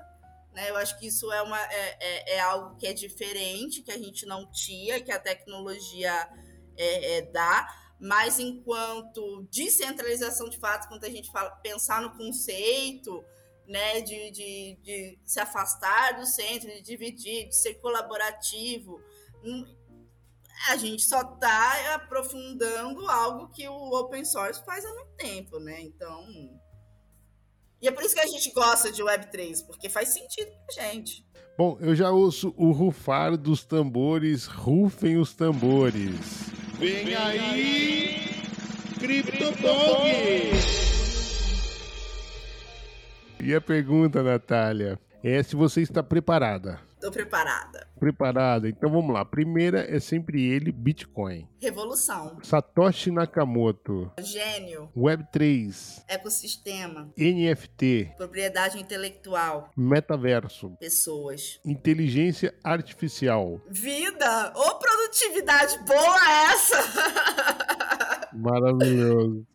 né? 0.55 0.69
Eu 0.69 0.77
acho 0.77 0.97
que 0.97 1.07
isso 1.07 1.31
é, 1.31 1.41
uma, 1.41 1.61
é, 1.61 1.97
é, 1.99 2.35
é 2.35 2.39
algo 2.39 2.77
que 2.77 2.87
é 2.87 2.93
diferente, 2.93 3.81
que 3.81 3.91
a 3.91 3.97
gente 3.97 4.25
não 4.25 4.49
tinha, 4.49 5.01
que 5.01 5.11
a 5.11 5.19
tecnologia 5.19 6.29
é, 6.77 7.17
é, 7.17 7.21
dá, 7.23 7.67
mas 7.99 8.39
enquanto 8.39 9.45
descentralização 9.51 10.49
de 10.49 10.57
fato, 10.57 10.87
quando 10.87 11.03
a 11.03 11.09
gente 11.09 11.29
fala 11.29 11.51
pensar 11.57 12.01
no 12.01 12.15
conceito, 12.15 13.23
né, 13.67 13.99
de, 13.99 14.31
de, 14.31 14.79
de 14.81 15.19
se 15.25 15.39
afastar 15.39 16.17
do 16.17 16.25
centro, 16.25 16.69
de 16.69 16.81
dividir, 16.81 17.49
de 17.49 17.55
ser 17.55 17.75
colaborativo, 17.75 19.01
hum, 19.43 19.65
a 20.69 20.77
gente 20.77 21.03
só 21.03 21.21
está 21.21 21.95
aprofundando 21.95 23.09
algo 23.09 23.49
que 23.49 23.67
o 23.67 23.99
open 23.99 24.23
source 24.23 24.63
faz 24.63 24.85
há 24.85 24.93
muito 24.93 25.15
tempo, 25.17 25.59
né? 25.59 25.81
Então. 25.81 26.54
E 27.85 27.87
é 27.87 27.91
por 27.91 28.03
isso 28.03 28.15
que 28.15 28.21
a 28.21 28.25
gente 28.25 28.51
gosta 28.51 28.91
de 28.91 29.03
Web3, 29.03 29.63
porque 29.67 29.87
faz 29.87 30.09
sentido 30.09 30.49
pra 30.65 30.83
gente. 30.83 31.23
Bom, 31.55 31.77
eu 31.79 31.95
já 31.95 32.09
ouço 32.09 32.51
o 32.57 32.71
rufar 32.71 33.37
dos 33.37 33.63
tambores, 33.63 34.47
rufem 34.47 35.19
os 35.19 35.35
tambores. 35.35 36.49
Vem 36.79 37.13
aí, 37.13 38.41
CryptoPog! 38.97 40.09
E 43.43 43.53
a 43.53 43.61
pergunta, 43.61 44.23
Natália, 44.23 44.99
é 45.23 45.43
se 45.43 45.55
você 45.55 45.81
está 45.81 46.01
preparada. 46.01 46.79
Estou 47.05 47.11
preparada. 47.11 47.87
Preparada. 47.99 48.67
Então 48.67 48.89
vamos 48.89 49.13
lá. 49.13 49.23
Primeira 49.23 49.85
é 49.95 49.99
sempre 49.99 50.43
ele, 50.43 50.71
Bitcoin. 50.71 51.47
Revolução. 51.61 52.39
Satoshi 52.41 53.11
Nakamoto. 53.11 54.11
Gênio. 54.19 54.89
Web3. 54.97 56.03
Ecossistema. 56.07 57.13
NFT. 57.15 58.15
Propriedade 58.17 58.79
intelectual. 58.79 59.69
Metaverso. 59.77 60.71
Pessoas. 60.79 61.59
Inteligência 61.63 62.55
artificial. 62.63 63.61
Vida! 63.69 64.51
Ô, 64.55 64.61
oh, 64.61 64.79
produtividade 64.79 65.77
boa 65.85 66.19
essa! 66.49 66.77
Maravilhoso. 68.33 69.45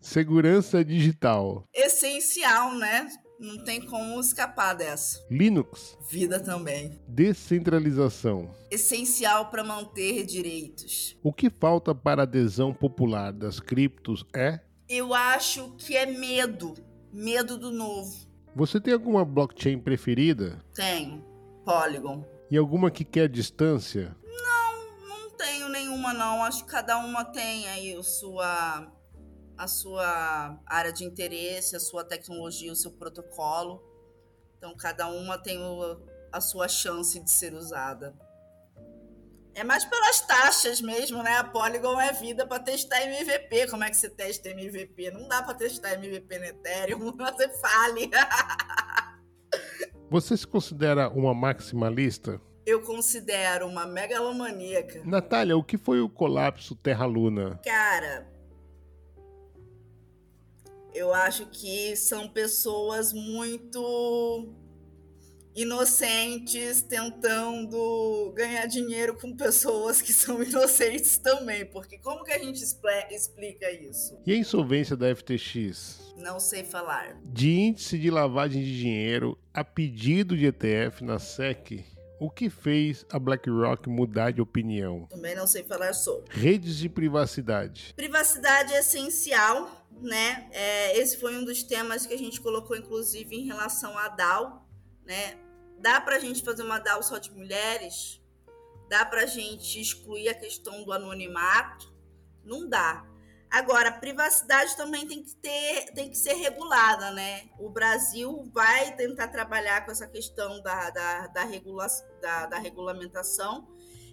Segurança 0.00 0.82
digital. 0.82 1.68
Essencial, 1.74 2.74
né? 2.74 3.06
Não 3.38 3.64
tem 3.64 3.80
como 3.80 4.20
escapar 4.20 4.74
dessa. 4.74 5.24
Linux. 5.30 5.98
Vida 6.10 6.38
também. 6.38 7.00
Descentralização. 7.08 8.54
Essencial 8.70 9.50
para 9.50 9.64
manter 9.64 10.24
direitos. 10.24 11.16
O 11.22 11.32
que 11.32 11.50
falta 11.50 11.94
para 11.94 12.22
a 12.22 12.24
adesão 12.24 12.72
popular 12.72 13.32
das 13.32 13.58
criptos 13.58 14.24
é? 14.34 14.60
Eu 14.88 15.12
acho 15.12 15.74
que 15.78 15.96
é 15.96 16.06
medo. 16.06 16.74
Medo 17.12 17.58
do 17.58 17.70
novo. 17.70 18.14
Você 18.54 18.80
tem 18.80 18.94
alguma 18.94 19.24
blockchain 19.24 19.78
preferida? 19.78 20.60
Tenho. 20.74 21.24
Polygon. 21.64 22.24
E 22.50 22.56
alguma 22.56 22.90
que 22.90 23.04
quer 23.04 23.28
distância? 23.28 24.16
Não, 24.22 25.08
não 25.08 25.30
tenho 25.30 25.68
nenhuma 25.68 25.94
nenhuma, 26.04 26.12
não. 26.12 26.44
Acho 26.44 26.64
que 26.64 26.70
cada 26.70 26.98
uma 26.98 27.24
tem 27.24 27.68
aí 27.68 27.96
o 27.96 28.02
sua, 28.02 28.86
a 29.56 29.66
sua 29.66 30.60
área 30.66 30.92
de 30.92 31.04
interesse, 31.04 31.76
a 31.76 31.80
sua 31.80 32.04
tecnologia, 32.04 32.72
o 32.72 32.76
seu 32.76 32.90
protocolo. 32.90 33.82
Então, 34.58 34.74
cada 34.76 35.08
uma 35.08 35.38
tem 35.38 35.58
o, 35.58 36.00
a 36.32 36.40
sua 36.40 36.68
chance 36.68 37.18
de 37.18 37.30
ser 37.30 37.54
usada. 37.54 38.14
É 39.54 39.62
mais 39.62 39.84
pelas 39.84 40.20
taxas 40.20 40.80
mesmo, 40.80 41.22
né? 41.22 41.36
A 41.36 41.44
Polygon 41.44 42.00
é 42.00 42.12
vida 42.12 42.44
para 42.44 42.62
testar 42.62 43.02
MVP. 43.02 43.68
Como 43.68 43.84
é 43.84 43.90
que 43.90 43.96
você 43.96 44.10
testa 44.10 44.48
MVP? 44.48 45.12
Não 45.12 45.28
dá 45.28 45.42
para 45.42 45.54
testar 45.54 45.92
MVP 45.94 46.38
no 46.38 46.44
Ethereum, 46.44 46.98
você 47.16 47.48
fale. 47.60 48.10
Você 50.10 50.36
se 50.36 50.46
considera 50.46 51.08
uma 51.08 51.34
maximalista? 51.34 52.40
Eu 52.64 52.82
considero 52.82 53.66
uma 53.66 53.84
megalomaníaca. 53.84 55.02
Natália, 55.04 55.56
o 55.56 55.64
que 55.64 55.76
foi 55.76 56.00
o 56.00 56.08
colapso 56.08 56.76
Terra-Luna? 56.76 57.58
Cara, 57.64 58.26
eu 60.94 61.12
acho 61.12 61.46
que 61.46 61.96
são 61.96 62.28
pessoas 62.28 63.12
muito 63.12 64.54
inocentes 65.56 66.82
tentando 66.82 68.32
ganhar 68.34 68.66
dinheiro 68.66 69.14
com 69.14 69.36
pessoas 69.36 70.02
que 70.02 70.12
são 70.12 70.42
inocentes 70.42 71.16
também, 71.18 71.64
porque 71.66 71.98
como 71.98 72.24
que 72.24 72.32
a 72.32 72.38
gente 72.38 72.62
explica 72.62 73.70
isso? 73.70 74.18
E 74.26 74.32
a 74.32 74.36
insolvência 74.36 74.96
da 74.96 75.14
FTX? 75.14 76.14
Não 76.16 76.38
sei 76.38 76.64
falar. 76.64 77.16
De 77.24 77.50
índice 77.50 77.98
de 77.98 78.10
lavagem 78.10 78.62
de 78.62 78.78
dinheiro 78.78 79.38
a 79.52 79.64
pedido 79.64 80.36
de 80.36 80.46
ETF 80.46 81.02
na 81.02 81.18
SEC, 81.18 81.84
o 82.18 82.30
que 82.30 82.48
fez 82.48 83.04
a 83.10 83.18
BlackRock 83.18 83.88
mudar 83.88 84.30
de 84.30 84.40
opinião? 84.40 85.06
Também 85.10 85.34
não 85.34 85.46
sei 85.46 85.62
falar 85.62 85.92
sobre. 85.92 86.30
Redes 86.30 86.76
de 86.76 86.88
privacidade. 86.88 87.92
Privacidade 87.96 88.72
é 88.72 88.78
essencial, 88.78 89.83
né? 90.00 90.48
É, 90.52 90.98
esse 90.98 91.18
foi 91.18 91.36
um 91.36 91.44
dos 91.44 91.62
temas 91.62 92.06
que 92.06 92.14
a 92.14 92.18
gente 92.18 92.40
colocou, 92.40 92.76
inclusive, 92.76 93.36
em 93.36 93.46
relação 93.46 93.96
à 93.98 94.08
DAO, 94.08 94.66
né? 95.04 95.38
Dá 95.78 96.00
para 96.00 96.16
a 96.16 96.18
gente 96.18 96.42
fazer 96.42 96.62
uma 96.62 96.78
DAO 96.78 97.02
só 97.02 97.18
de 97.18 97.30
mulheres? 97.30 98.20
Dá 98.88 99.04
para 99.04 99.22
a 99.22 99.26
gente 99.26 99.80
excluir 99.80 100.28
a 100.28 100.34
questão 100.34 100.84
do 100.84 100.92
anonimato? 100.92 101.92
Não 102.44 102.68
dá. 102.68 103.04
Agora, 103.50 103.88
a 103.88 103.92
privacidade 103.92 104.76
também 104.76 105.06
tem 105.06 105.22
que 105.22 105.34
ter, 105.36 105.92
tem 105.94 106.10
que 106.10 106.18
ser 106.18 106.34
regulada, 106.34 107.12
né? 107.12 107.48
O 107.58 107.70
Brasil 107.70 108.50
vai 108.52 108.96
tentar 108.96 109.28
trabalhar 109.28 109.84
com 109.84 109.92
essa 109.92 110.08
questão 110.08 110.60
da, 110.60 110.90
da, 110.90 111.26
da, 111.28 111.44
regula, 111.44 111.86
da, 112.20 112.46
da 112.46 112.58
regulamentação. 112.58 113.68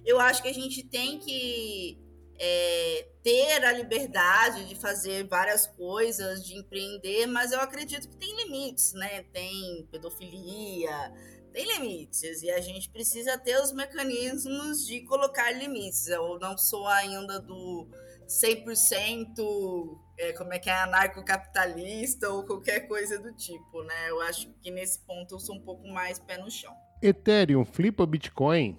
Eu 0.05 0.19
acho 0.19 0.43
que 0.43 0.47
a 0.47 0.53
gente 0.53 0.83
tem 0.83 1.17
que 1.17 1.99
é, 2.43 3.07
ter 3.21 3.63
a 3.63 3.71
liberdade 3.71 4.67
de 4.67 4.73
fazer 4.73 5.27
várias 5.27 5.67
coisas, 5.67 6.43
de 6.43 6.57
empreender, 6.57 7.27
mas 7.27 7.51
eu 7.51 7.59
acredito 7.61 8.09
que 8.09 8.17
tem 8.17 8.35
limites, 8.35 8.93
né? 8.93 9.21
Tem 9.31 9.87
pedofilia, 9.91 11.13
tem 11.53 11.71
limites 11.73 12.41
e 12.41 12.49
a 12.49 12.59
gente 12.59 12.89
precisa 12.89 13.37
ter 13.37 13.61
os 13.61 13.71
mecanismos 13.71 14.87
de 14.87 15.01
colocar 15.01 15.51
limites. 15.51 16.07
Eu 16.07 16.39
não 16.39 16.57
sou 16.57 16.87
ainda 16.87 17.39
do 17.39 17.87
100% 18.27 19.99
é, 20.17 20.33
como 20.33 20.51
é 20.51 20.57
que 20.57 20.67
é 20.67 20.73
anarcocapitalista 20.73 22.27
ou 22.27 22.43
qualquer 22.43 22.87
coisa 22.87 23.19
do 23.19 23.31
tipo, 23.33 23.83
né? 23.83 24.09
Eu 24.09 24.19
acho 24.21 24.49
que 24.63 24.71
nesse 24.71 24.97
ponto 25.01 25.35
eu 25.35 25.39
sou 25.39 25.57
um 25.57 25.61
pouco 25.61 25.87
mais 25.87 26.17
pé 26.17 26.39
no 26.39 26.49
chão. 26.49 26.75
Ethereum 27.03 27.63
flipa 27.63 28.03
Bitcoin? 28.03 28.75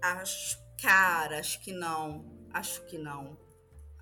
Acho, 0.00 0.56
cara, 0.80 1.40
acho 1.40 1.60
que 1.60 1.72
não. 1.72 2.39
Acho 2.52 2.84
que 2.86 2.98
não. 2.98 3.36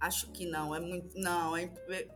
Acho 0.00 0.30
que 0.30 0.46
não. 0.46 0.74
É 0.74 0.80
muito. 0.80 1.18
Não, 1.18 1.56
é, 1.56 1.70
é 1.88 2.08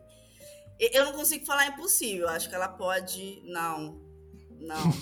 eu 0.79 1.05
não 1.05 1.13
consigo 1.13 1.45
falar 1.45 1.67
impossível. 1.69 2.29
Acho 2.29 2.49
que 2.49 2.55
ela 2.55 2.69
pode. 2.69 3.43
Não. 3.45 4.01
Não. 4.59 4.93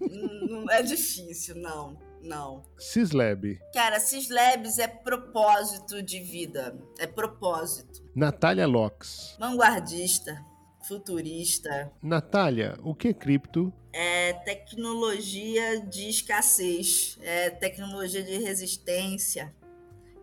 não 0.48 0.70
é 0.70 0.82
difícil, 0.82 1.56
não. 1.56 1.98
Não. 2.22 2.62
Cislab. 2.78 3.58
Cara, 3.72 3.98
Cislabs 3.98 4.78
é 4.78 4.86
propósito 4.86 6.02
de 6.02 6.20
vida. 6.20 6.78
É 6.98 7.06
propósito. 7.06 8.02
Natália 8.14 8.66
Locks. 8.66 9.36
Vanguardista. 9.38 10.44
Futurista. 10.86 11.92
Natália, 12.02 12.76
o 12.82 12.94
que 12.94 13.08
é 13.08 13.14
cripto? 13.14 13.72
É 13.92 14.32
tecnologia 14.32 15.80
de 15.80 16.08
escassez. 16.08 17.18
É 17.22 17.50
tecnologia 17.50 18.22
de 18.22 18.38
resistência 18.38 19.54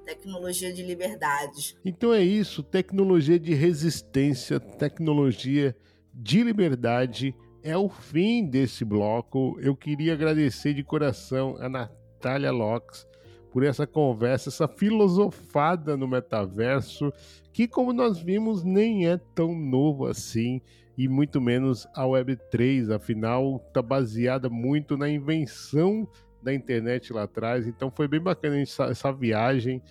tecnologia 0.07 0.73
de 0.73 0.81
liberdade. 0.81 1.75
Então 1.83 2.13
é 2.13 2.23
isso, 2.23 2.63
tecnologia 2.63 3.37
de 3.37 3.53
resistência, 3.53 4.57
tecnologia 4.57 5.75
de 6.13 6.41
liberdade 6.43 7.35
é 7.61 7.75
o 7.75 7.89
fim 7.89 8.45
desse 8.45 8.85
bloco. 8.85 9.57
Eu 9.59 9.75
queria 9.75 10.13
agradecer 10.13 10.73
de 10.73 10.81
coração 10.81 11.57
a 11.59 11.67
Natália 11.67 12.51
Locks 12.51 13.05
por 13.51 13.63
essa 13.63 13.85
conversa, 13.85 14.49
essa 14.49 14.67
filosofada 14.67 15.97
no 15.97 16.07
metaverso, 16.07 17.11
que, 17.51 17.67
como 17.67 17.91
nós 17.91 18.17
vimos, 18.17 18.63
nem 18.63 19.09
é 19.09 19.17
tão 19.35 19.53
novo 19.53 20.05
assim, 20.05 20.61
e 20.97 21.07
muito 21.07 21.41
menos 21.41 21.85
a 21.93 22.03
Web3, 22.03 22.93
afinal, 22.93 23.61
está 23.67 23.81
baseada 23.81 24.49
muito 24.49 24.95
na 24.95 25.09
invenção 25.09 26.07
da 26.47 26.53
internet 26.53 27.11
lá 27.11 27.23
atrás. 27.23 27.67
Então 27.67 27.91
foi 27.91 28.07
bem 28.07 28.21
bacana 28.21 28.59
essa, 28.59 28.85
essa 28.85 29.11
viagem 29.11 29.81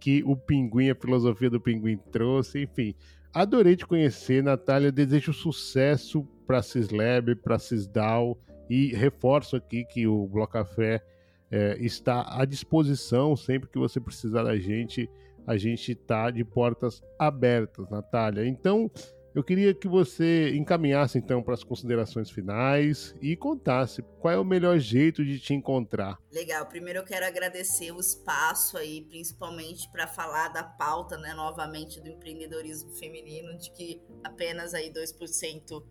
que 0.00 0.22
o 0.24 0.36
Pinguim, 0.36 0.90
a 0.90 0.94
filosofia 0.94 1.48
do 1.48 1.60
Pinguim 1.60 1.96
trouxe, 2.10 2.62
enfim. 2.62 2.94
Adorei 3.32 3.76
te 3.76 3.86
conhecer, 3.86 4.42
Natália. 4.42 4.90
Desejo 4.90 5.32
sucesso 5.32 6.24
para 6.46 6.62
Cislab, 6.62 7.36
para 7.36 7.58
Cisdal 7.58 8.36
e 8.68 8.88
reforço 8.88 9.54
aqui 9.54 9.84
que 9.84 10.06
o 10.06 10.26
Bloco 10.26 10.54
Café 10.54 11.00
é, 11.48 11.76
está 11.78 12.26
à 12.28 12.44
disposição 12.44 13.36
sempre 13.36 13.68
que 13.68 13.78
você 13.78 14.00
precisar 14.00 14.42
da 14.42 14.56
gente. 14.56 15.08
A 15.46 15.56
gente 15.56 15.92
está 15.92 16.30
de 16.30 16.44
portas 16.44 17.00
abertas, 17.18 17.88
Natália. 17.88 18.46
Então, 18.46 18.90
eu 19.34 19.44
queria 19.44 19.72
que 19.72 19.86
você 19.86 20.50
encaminhasse 20.56 21.18
então 21.18 21.42
para 21.42 21.54
as 21.54 21.62
considerações 21.62 22.30
finais 22.30 23.14
e 23.20 23.36
contasse 23.36 24.02
qual 24.20 24.34
é 24.34 24.38
o 24.38 24.44
melhor 24.44 24.78
jeito 24.78 25.24
de 25.24 25.38
te 25.38 25.54
encontrar. 25.54 26.18
Legal. 26.32 26.66
Primeiro 26.66 27.00
eu 27.00 27.04
quero 27.04 27.24
agradecer 27.24 27.92
o 27.92 28.00
espaço 28.00 28.76
aí, 28.76 29.02
principalmente 29.02 29.88
para 29.90 30.06
falar 30.06 30.48
da 30.48 30.64
pauta, 30.64 31.16
né, 31.16 31.32
novamente 31.34 32.00
do 32.00 32.08
empreendedorismo 32.08 32.90
feminino, 32.92 33.56
de 33.56 33.70
que 33.70 34.02
apenas 34.24 34.74
aí 34.74 34.92
2% 34.92 35.84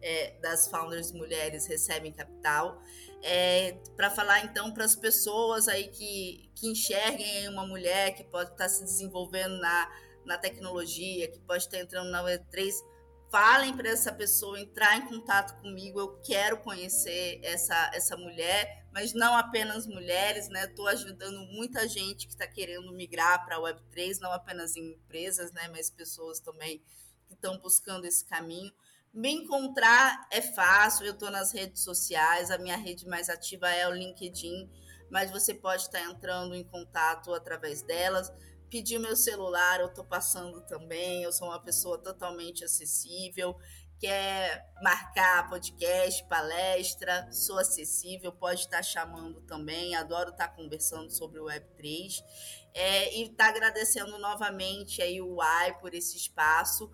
é, 0.00 0.38
das 0.40 0.68
founders 0.68 1.10
mulheres 1.12 1.66
recebem 1.66 2.12
capital. 2.12 2.80
É, 3.22 3.78
para 3.96 4.10
falar 4.10 4.44
então 4.44 4.72
para 4.72 4.84
as 4.84 4.94
pessoas 4.94 5.66
aí 5.66 5.88
que, 5.88 6.50
que 6.54 6.68
enxerguem 6.68 7.48
uma 7.48 7.66
mulher 7.66 8.14
que 8.14 8.22
pode 8.22 8.50
estar 8.52 8.64
tá 8.64 8.68
se 8.68 8.84
desenvolvendo 8.84 9.58
na 9.58 9.90
na 10.24 10.38
tecnologia, 10.38 11.30
que 11.30 11.40
pode 11.40 11.64
estar 11.64 11.78
entrando 11.78 12.10
na 12.10 12.22
Web3, 12.22 12.72
falem 13.30 13.76
para 13.76 13.88
essa 13.88 14.12
pessoa 14.12 14.60
entrar 14.60 14.96
em 14.96 15.06
contato 15.08 15.60
comigo. 15.60 15.98
Eu 15.98 16.20
quero 16.20 16.58
conhecer 16.58 17.40
essa, 17.42 17.90
essa 17.92 18.16
mulher, 18.16 18.86
mas 18.92 19.12
não 19.12 19.34
apenas 19.34 19.88
mulheres, 19.88 20.48
né? 20.48 20.66
Estou 20.66 20.86
ajudando 20.86 21.40
muita 21.52 21.88
gente 21.88 22.26
que 22.26 22.32
está 22.32 22.46
querendo 22.46 22.92
migrar 22.92 23.44
para 23.44 23.56
a 23.56 23.60
Web3, 23.60 24.20
não 24.20 24.32
apenas 24.32 24.76
em 24.76 24.92
empresas, 24.92 25.52
né? 25.52 25.66
Mas 25.68 25.90
pessoas 25.90 26.38
também 26.38 26.80
que 27.26 27.34
estão 27.34 27.58
buscando 27.58 28.04
esse 28.04 28.24
caminho. 28.24 28.72
Me 29.12 29.30
encontrar 29.30 30.28
é 30.30 30.40
fácil, 30.40 31.06
eu 31.06 31.12
estou 31.12 31.30
nas 31.30 31.52
redes 31.52 31.82
sociais, 31.82 32.50
a 32.50 32.58
minha 32.58 32.76
rede 32.76 33.06
mais 33.06 33.28
ativa 33.28 33.68
é 33.68 33.88
o 33.88 33.92
LinkedIn, 33.92 34.70
mas 35.10 35.30
você 35.30 35.54
pode 35.54 35.82
estar 35.82 36.02
entrando 36.02 36.54
em 36.54 36.64
contato 36.64 37.32
através 37.34 37.82
delas 37.82 38.32
pedir 38.74 38.98
meu 38.98 39.14
celular, 39.14 39.78
eu 39.78 39.86
estou 39.86 40.04
passando 40.04 40.60
também. 40.62 41.22
Eu 41.22 41.30
sou 41.30 41.46
uma 41.46 41.62
pessoa 41.62 41.96
totalmente 41.96 42.64
acessível. 42.64 43.56
Quer 44.00 44.68
marcar 44.82 45.48
podcast, 45.48 46.26
palestra, 46.26 47.30
sou 47.30 47.56
acessível, 47.56 48.32
pode 48.32 48.62
estar 48.62 48.82
chamando 48.82 49.40
também. 49.42 49.94
Adoro 49.94 50.30
estar 50.30 50.48
conversando 50.48 51.08
sobre 51.12 51.38
o 51.38 51.44
Web3. 51.44 52.20
É, 52.74 53.16
e 53.16 53.22
estar 53.22 53.44
tá 53.44 53.50
agradecendo 53.50 54.18
novamente 54.18 55.00
aí 55.00 55.22
o 55.22 55.40
AI 55.40 55.78
por 55.78 55.94
esse 55.94 56.16
espaço. 56.16 56.90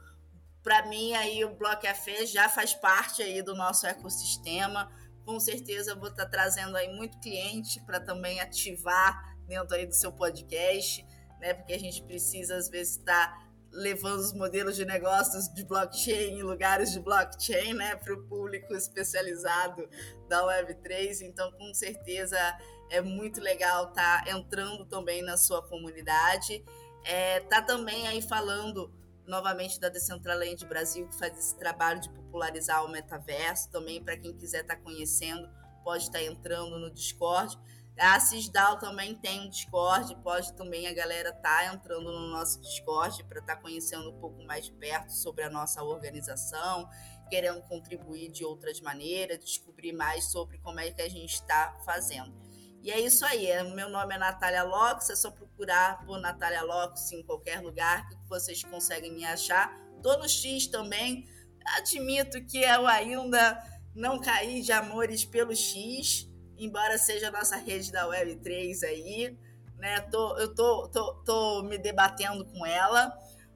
Para 0.62 0.84
mim, 0.84 1.14
aí 1.14 1.42
o 1.46 1.54
Bloco 1.54 1.80
Café 1.80 2.26
já 2.26 2.50
faz 2.50 2.74
parte 2.74 3.22
aí 3.22 3.40
do 3.40 3.54
nosso 3.54 3.86
ecossistema. 3.86 4.92
Com 5.24 5.40
certeza 5.40 5.94
vou 5.94 6.10
estar 6.10 6.24
tá 6.24 6.30
trazendo 6.30 6.76
aí 6.76 6.92
muito 6.94 7.18
cliente 7.20 7.80
para 7.86 7.98
também 7.98 8.38
ativar 8.38 9.34
dentro 9.46 9.74
aí 9.74 9.86
do 9.86 9.94
seu 9.94 10.12
podcast 10.12 11.08
né? 11.40 11.54
Porque 11.54 11.72
a 11.72 11.78
gente 11.78 12.02
precisa, 12.02 12.56
às 12.56 12.68
vezes, 12.68 12.98
estar 12.98 13.28
tá 13.28 13.50
levando 13.72 14.18
os 14.18 14.32
modelos 14.32 14.76
de 14.76 14.84
negócios 14.84 15.48
de 15.48 15.64
blockchain 15.64 16.38
em 16.38 16.42
lugares 16.42 16.92
de 16.92 17.00
blockchain, 17.00 17.74
né? 17.74 17.96
Para 17.96 18.14
o 18.14 18.22
público 18.24 18.74
especializado 18.74 19.88
da 20.28 20.42
Web3. 20.44 21.22
Então, 21.22 21.50
com 21.52 21.72
certeza, 21.74 22.38
É 22.92 23.00
muito 23.00 23.40
legal 23.40 23.90
estar 23.90 24.24
tá 24.24 24.30
entrando 24.32 24.84
também 24.84 25.22
na 25.22 25.36
sua 25.36 25.62
comunidade. 25.62 26.64
É, 27.04 27.38
tá 27.38 27.62
também 27.62 28.08
aí 28.08 28.20
falando 28.20 28.92
novamente 29.30 29.78
da 29.78 29.88
Decentraland 29.88 30.66
Brasil, 30.66 31.06
que 31.06 31.16
faz 31.16 31.38
esse 31.38 31.56
trabalho 31.56 32.00
de 32.00 32.10
popularizar 32.10 32.84
o 32.84 32.88
metaverso. 32.88 33.70
Também, 33.70 34.02
para 34.02 34.16
quem 34.16 34.36
quiser 34.36 34.62
estar 34.62 34.74
tá 34.74 34.82
conhecendo, 34.82 35.48
pode 35.84 36.02
estar 36.02 36.18
tá 36.18 36.24
entrando 36.24 36.78
no 36.78 36.90
Discord. 36.90 37.56
A 38.00 38.18
Cisdal 38.18 38.78
também 38.78 39.14
tem 39.14 39.42
um 39.42 39.50
Discord, 39.50 40.16
pode 40.22 40.54
também 40.54 40.86
a 40.86 40.94
galera 40.94 41.34
tá 41.34 41.66
entrando 41.66 42.10
no 42.10 42.28
nosso 42.30 42.58
Discord 42.62 43.22
para 43.24 43.40
estar 43.40 43.56
tá 43.56 43.60
conhecendo 43.60 44.08
um 44.08 44.18
pouco 44.18 44.42
mais 44.44 44.64
de 44.64 44.72
perto 44.72 45.12
sobre 45.12 45.44
a 45.44 45.50
nossa 45.50 45.84
organização, 45.84 46.88
querendo 47.28 47.60
contribuir 47.64 48.30
de 48.30 48.42
outras 48.42 48.80
maneiras, 48.80 49.38
descobrir 49.38 49.92
mais 49.92 50.24
sobre 50.32 50.56
como 50.60 50.80
é 50.80 50.90
que 50.90 51.02
a 51.02 51.10
gente 51.10 51.34
está 51.34 51.78
fazendo. 51.84 52.34
E 52.82 52.90
é 52.90 52.98
isso 52.98 53.22
aí. 53.26 53.46
É, 53.46 53.62
meu 53.62 53.90
nome 53.90 54.14
é 54.14 54.18
Natália 54.18 54.62
Locks, 54.62 55.10
é 55.10 55.14
só 55.14 55.30
procurar 55.30 56.02
por 56.06 56.18
Natália 56.18 56.62
Locks 56.62 57.12
em 57.12 57.22
qualquer 57.22 57.60
lugar 57.60 58.08
que 58.08 58.16
vocês 58.26 58.64
conseguem 58.64 59.12
me 59.12 59.26
achar. 59.26 59.78
Tô 60.02 60.16
no 60.16 60.26
X 60.26 60.68
também. 60.68 61.28
Admito 61.76 62.42
que 62.46 62.62
eu 62.62 62.86
ainda 62.86 63.62
não 63.94 64.18
caí 64.18 64.62
de 64.62 64.72
amores 64.72 65.22
pelo 65.22 65.54
X, 65.54 66.29
embora 66.60 66.98
seja 66.98 67.28
a 67.28 67.30
nossa 67.30 67.56
rede 67.56 67.90
da 67.90 68.08
Web3 68.08 68.84
aí. 68.84 69.36
Né? 69.78 70.00
Tô, 70.10 70.36
eu 70.38 70.54
tô, 70.54 70.88
tô, 70.88 71.14
tô 71.24 71.62
me 71.62 71.78
debatendo 71.78 72.44
com 72.44 72.66
ela, 72.66 73.12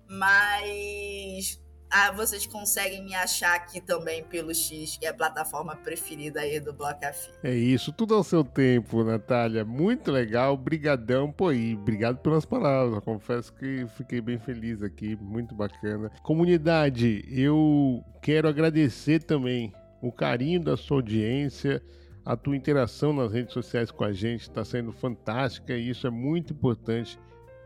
mas 0.09 1.63
ah, 1.97 2.11
vocês 2.11 2.45
conseguem 2.45 3.05
me 3.05 3.15
achar 3.15 3.55
aqui 3.55 3.81
também 3.81 4.25
pelo 4.25 4.53
X, 4.53 4.97
que 4.97 5.07
é 5.07 5.11
a 5.11 5.15
plataforma 5.15 5.77
preferida 5.77 6.41
aí 6.41 6.59
do 6.59 6.73
Blocafim. 6.73 7.31
É 7.41 7.55
isso, 7.55 7.93
tudo 7.93 8.15
ao 8.17 8.25
seu 8.25 8.43
tempo, 8.43 9.05
Natália. 9.05 9.65
Muito 9.65 10.11
legal, 10.11 10.57
brigadão. 10.57 11.31
Pô, 11.31 11.53
e 11.53 11.75
obrigado 11.75 12.19
pelas 12.19 12.45
palavras. 12.45 12.99
Confesso 13.05 13.53
que 13.53 13.87
fiquei 13.97 14.21
bem 14.21 14.41
feliz 14.41 14.83
aqui, 14.83 15.15
muito 15.15 15.55
bacana. 15.55 16.11
Comunidade, 16.25 17.25
eu 17.29 18.03
quero 18.21 18.49
agradecer 18.49 19.23
também 19.23 19.73
o 20.03 20.11
carinho 20.11 20.61
da 20.61 20.77
sua 20.77 20.97
audiência, 20.97 21.81
a 22.25 22.37
tua 22.37 22.57
interação 22.57 23.13
nas 23.13 23.33
redes 23.33 23.53
sociais 23.53 23.91
com 23.91 24.05
a 24.05 24.13
gente 24.13 24.43
está 24.43 24.65
sendo 24.65 24.93
fantástica 24.93 25.75
e 25.75 25.91
isso 25.91 26.07
é 26.07 26.11
muito 26.11 26.53
importante 26.53 27.19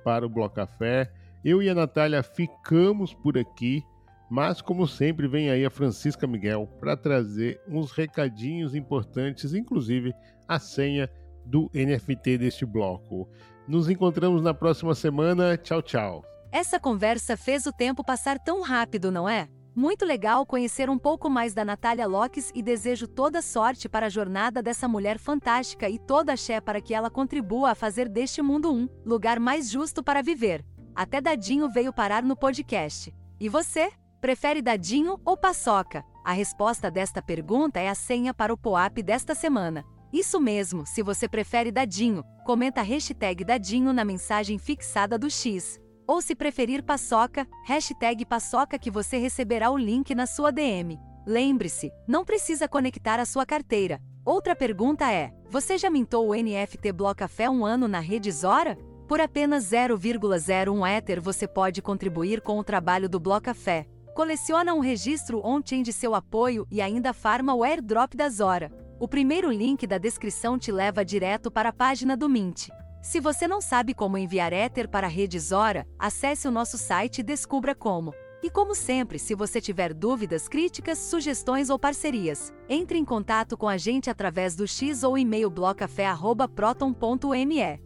para 0.03 0.27
o 0.27 0.29
Blocafé. 0.29 1.11
Eu 1.45 1.63
e 1.63 1.69
a 1.69 1.75
Natália 1.75 2.23
ficamos 2.23 3.15
por 3.15 3.39
aqui. 3.39 3.83
Mas, 4.31 4.61
como 4.61 4.87
sempre, 4.87 5.27
vem 5.27 5.49
aí 5.49 5.65
a 5.65 5.71
Francisca 5.71 6.27
Miguel 6.27 6.69
para 6.79 6.95
trazer 6.95 7.63
uns 7.67 7.93
recadinhos 7.93 8.75
importantes, 8.75 9.55
inclusive 9.55 10.13
a 10.47 10.59
senha 10.59 11.09
do 11.47 11.71
NFT 11.73 12.37
deste 12.37 12.67
bloco. 12.67 13.27
Nos 13.67 13.89
encontramos 13.89 14.43
na 14.43 14.53
próxima 14.53 14.95
semana. 14.95 15.57
Tchau, 15.57 15.81
tchau. 15.81 16.25
Essa 16.53 16.79
conversa 16.79 17.39
fez 17.39 17.65
o 17.67 17.73
tempo 17.73 18.05
passar 18.05 18.39
tão 18.39 18.61
rápido, 18.61 19.11
não 19.11 19.27
é? 19.27 19.49
Muito 19.79 20.05
legal 20.05 20.45
conhecer 20.45 20.91
um 20.91 20.99
pouco 20.99 21.31
mais 21.31 21.55
da 21.55 21.65
Natália 21.65 22.05
Locks 22.05 22.51
e 22.53 22.61
desejo 22.61 23.07
toda 23.07 23.41
sorte 23.41 23.89
para 23.89 24.07
a 24.07 24.09
jornada 24.09 24.61
dessa 24.61 24.89
mulher 24.89 25.21
fantástica 25.21 25.89
e 25.89 26.01
toda 26.01 26.33
a 26.33 26.35
axé 26.35 26.61
para 26.61 26.81
que 26.81 26.93
ela 26.93 27.09
contribua 27.09 27.71
a 27.71 27.75
fazer 27.77 28.09
deste 28.09 28.43
mundo 28.43 28.75
um 28.75 28.89
lugar 29.07 29.39
mais 29.39 29.71
justo 29.71 30.03
para 30.03 30.21
viver. 30.21 30.65
Até 30.97 31.21
Dadinho 31.21 31.71
veio 31.71 31.93
parar 31.93 32.25
no 32.25 32.35
podcast. 32.35 33.15
E 33.39 33.49
você? 33.49 33.93
Prefere 34.21 34.61
dadinho 34.61 35.17
ou 35.25 35.37
paçoca? 35.37 36.05
A 36.25 36.33
resposta 36.33 36.91
desta 36.91 37.23
pergunta 37.23 37.79
é 37.79 37.89
a 37.89 37.95
senha 37.95 38.35
para 38.35 38.53
o 38.53 38.59
POAP 38.59 39.01
desta 39.01 39.33
semana. 39.33 39.85
Isso 40.13 40.41
mesmo, 40.41 40.85
se 40.85 41.05
você 41.05 41.29
prefere 41.29 41.71
dadinho, 41.71 42.25
comenta 42.45 42.83
hashtag 42.83 43.45
dadinho 43.45 43.93
na 43.93 44.05
mensagem 44.05 44.59
fixada 44.59 45.17
do 45.17 45.31
X. 45.31 45.79
Ou 46.09 46.23
se 46.23 46.35
preferir 46.35 46.83
paçoca, 46.83 47.47
hashtag 47.67 48.25
paçoca 48.25 48.79
que 48.79 48.91
você 48.91 49.19
receberá 49.19 49.71
o 49.71 49.77
link 49.77 50.15
na 50.15 50.27
sua 50.27 50.51
DM. 50.51 50.99
Lembre-se, 51.27 51.93
não 52.07 52.25
precisa 52.25 52.67
conectar 52.67 53.21
a 53.21 53.27
sua 53.27 53.45
carteira. 53.45 54.01
Outra 54.25 54.57
pergunta 54.57 55.13
é: 55.13 55.31
você 55.51 55.77
já 55.77 55.91
mintou 55.91 56.31
o 56.31 56.35
NFT 56.35 56.93
Blocafé 56.93 57.51
um 57.51 57.63
ano 57.63 57.87
na 57.87 58.01
rede 58.01 58.33
Zora? 58.33 58.79
Por 59.07 59.21
apenas 59.21 59.71
0,01 59.71 60.97
Ether 60.97 61.21
você 61.21 61.47
pode 61.47 61.83
contribuir 61.83 62.41
com 62.41 62.59
o 62.59 62.65
trabalho 62.65 63.07
do 63.07 63.21
Blocafé. 63.21 63.87
Coleciona 64.15 64.73
um 64.73 64.81
registro 64.81 65.43
on-chain 65.45 65.83
de 65.83 65.93
seu 65.93 66.15
apoio 66.15 66.67
e 66.71 66.81
ainda 66.81 67.13
farma 67.13 67.55
o 67.55 67.63
airdrop 67.63 68.15
da 68.15 68.31
Zora. 68.31 68.73
O 68.99 69.07
primeiro 69.07 69.51
link 69.51 69.87
da 69.87 69.99
descrição 69.99 70.59
te 70.59 70.73
leva 70.73 71.05
direto 71.05 71.51
para 71.51 71.69
a 71.69 71.73
página 71.73 72.17
do 72.17 72.31
Mint. 72.31 72.69
Se 73.01 73.21
você 73.21 73.47
não 73.47 73.61
sabe 73.61 73.95
como 73.95 74.19
enviar 74.19 74.53
Ether 74.53 74.89
para 74.89 75.07
a 75.07 75.11
rede 75.11 75.39
Zora, 75.39 75.87
acesse 75.99 76.49
o 76.49 76.51
nosso 76.51 76.77
site 76.77 77.19
e 77.19 77.23
descubra 77.23 77.75
como. 77.75 78.13
E 78.43 78.51
como 78.51 78.75
sempre, 78.75 79.19
se 79.19 79.35
você 79.35 79.61
tiver 79.61 79.93
dúvidas, 79.93 80.49
críticas, 80.49 80.99
sugestões 80.99 81.69
ou 81.71 81.79
parcerias, 81.79 82.53
entre 82.69 82.99
em 82.99 83.05
contato 83.05 83.57
com 83.57 83.69
a 83.69 83.77
gente 83.77 84.11
através 84.11 84.55
do 84.55 84.65
X 84.67 85.03
ou 85.03 85.19
e-mail 85.19 85.51
blocafé@proton.me. 85.51 87.83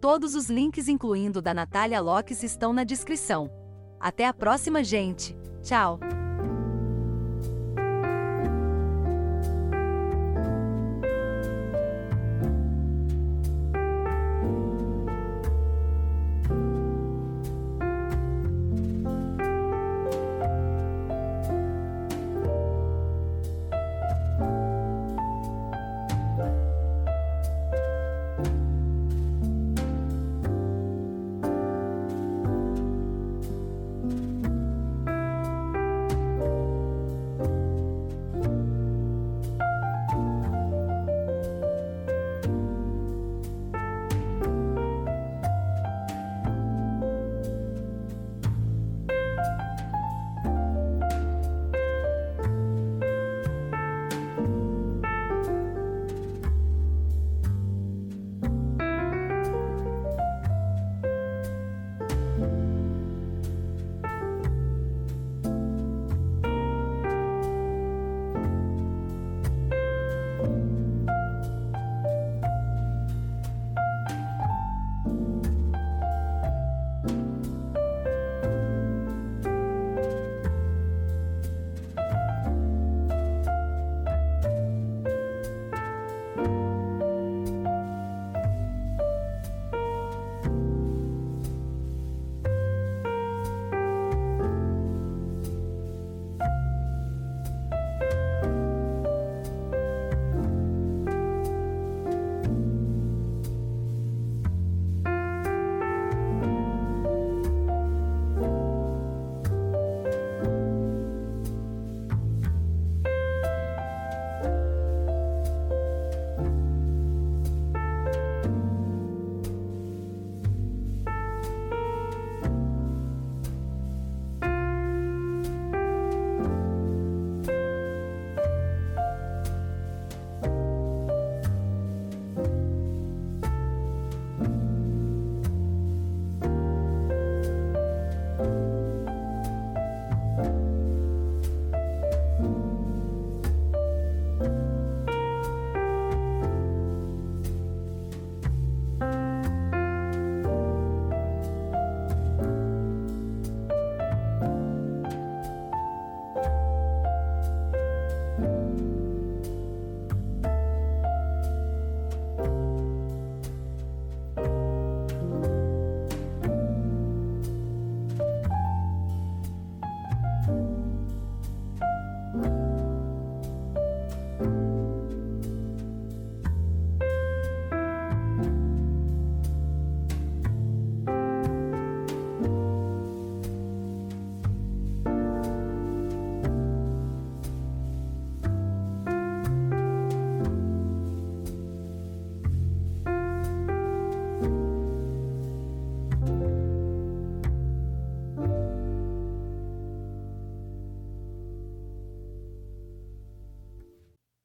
Todos 0.00 0.34
os 0.34 0.50
links, 0.50 0.88
incluindo 0.88 1.40
da 1.40 1.54
Natália 1.54 2.00
Locks, 2.00 2.42
estão 2.42 2.74
na 2.74 2.84
descrição. 2.84 3.50
Até 3.98 4.26
a 4.26 4.34
próxima, 4.34 4.84
gente! 4.84 5.34
Tchau! 5.62 5.98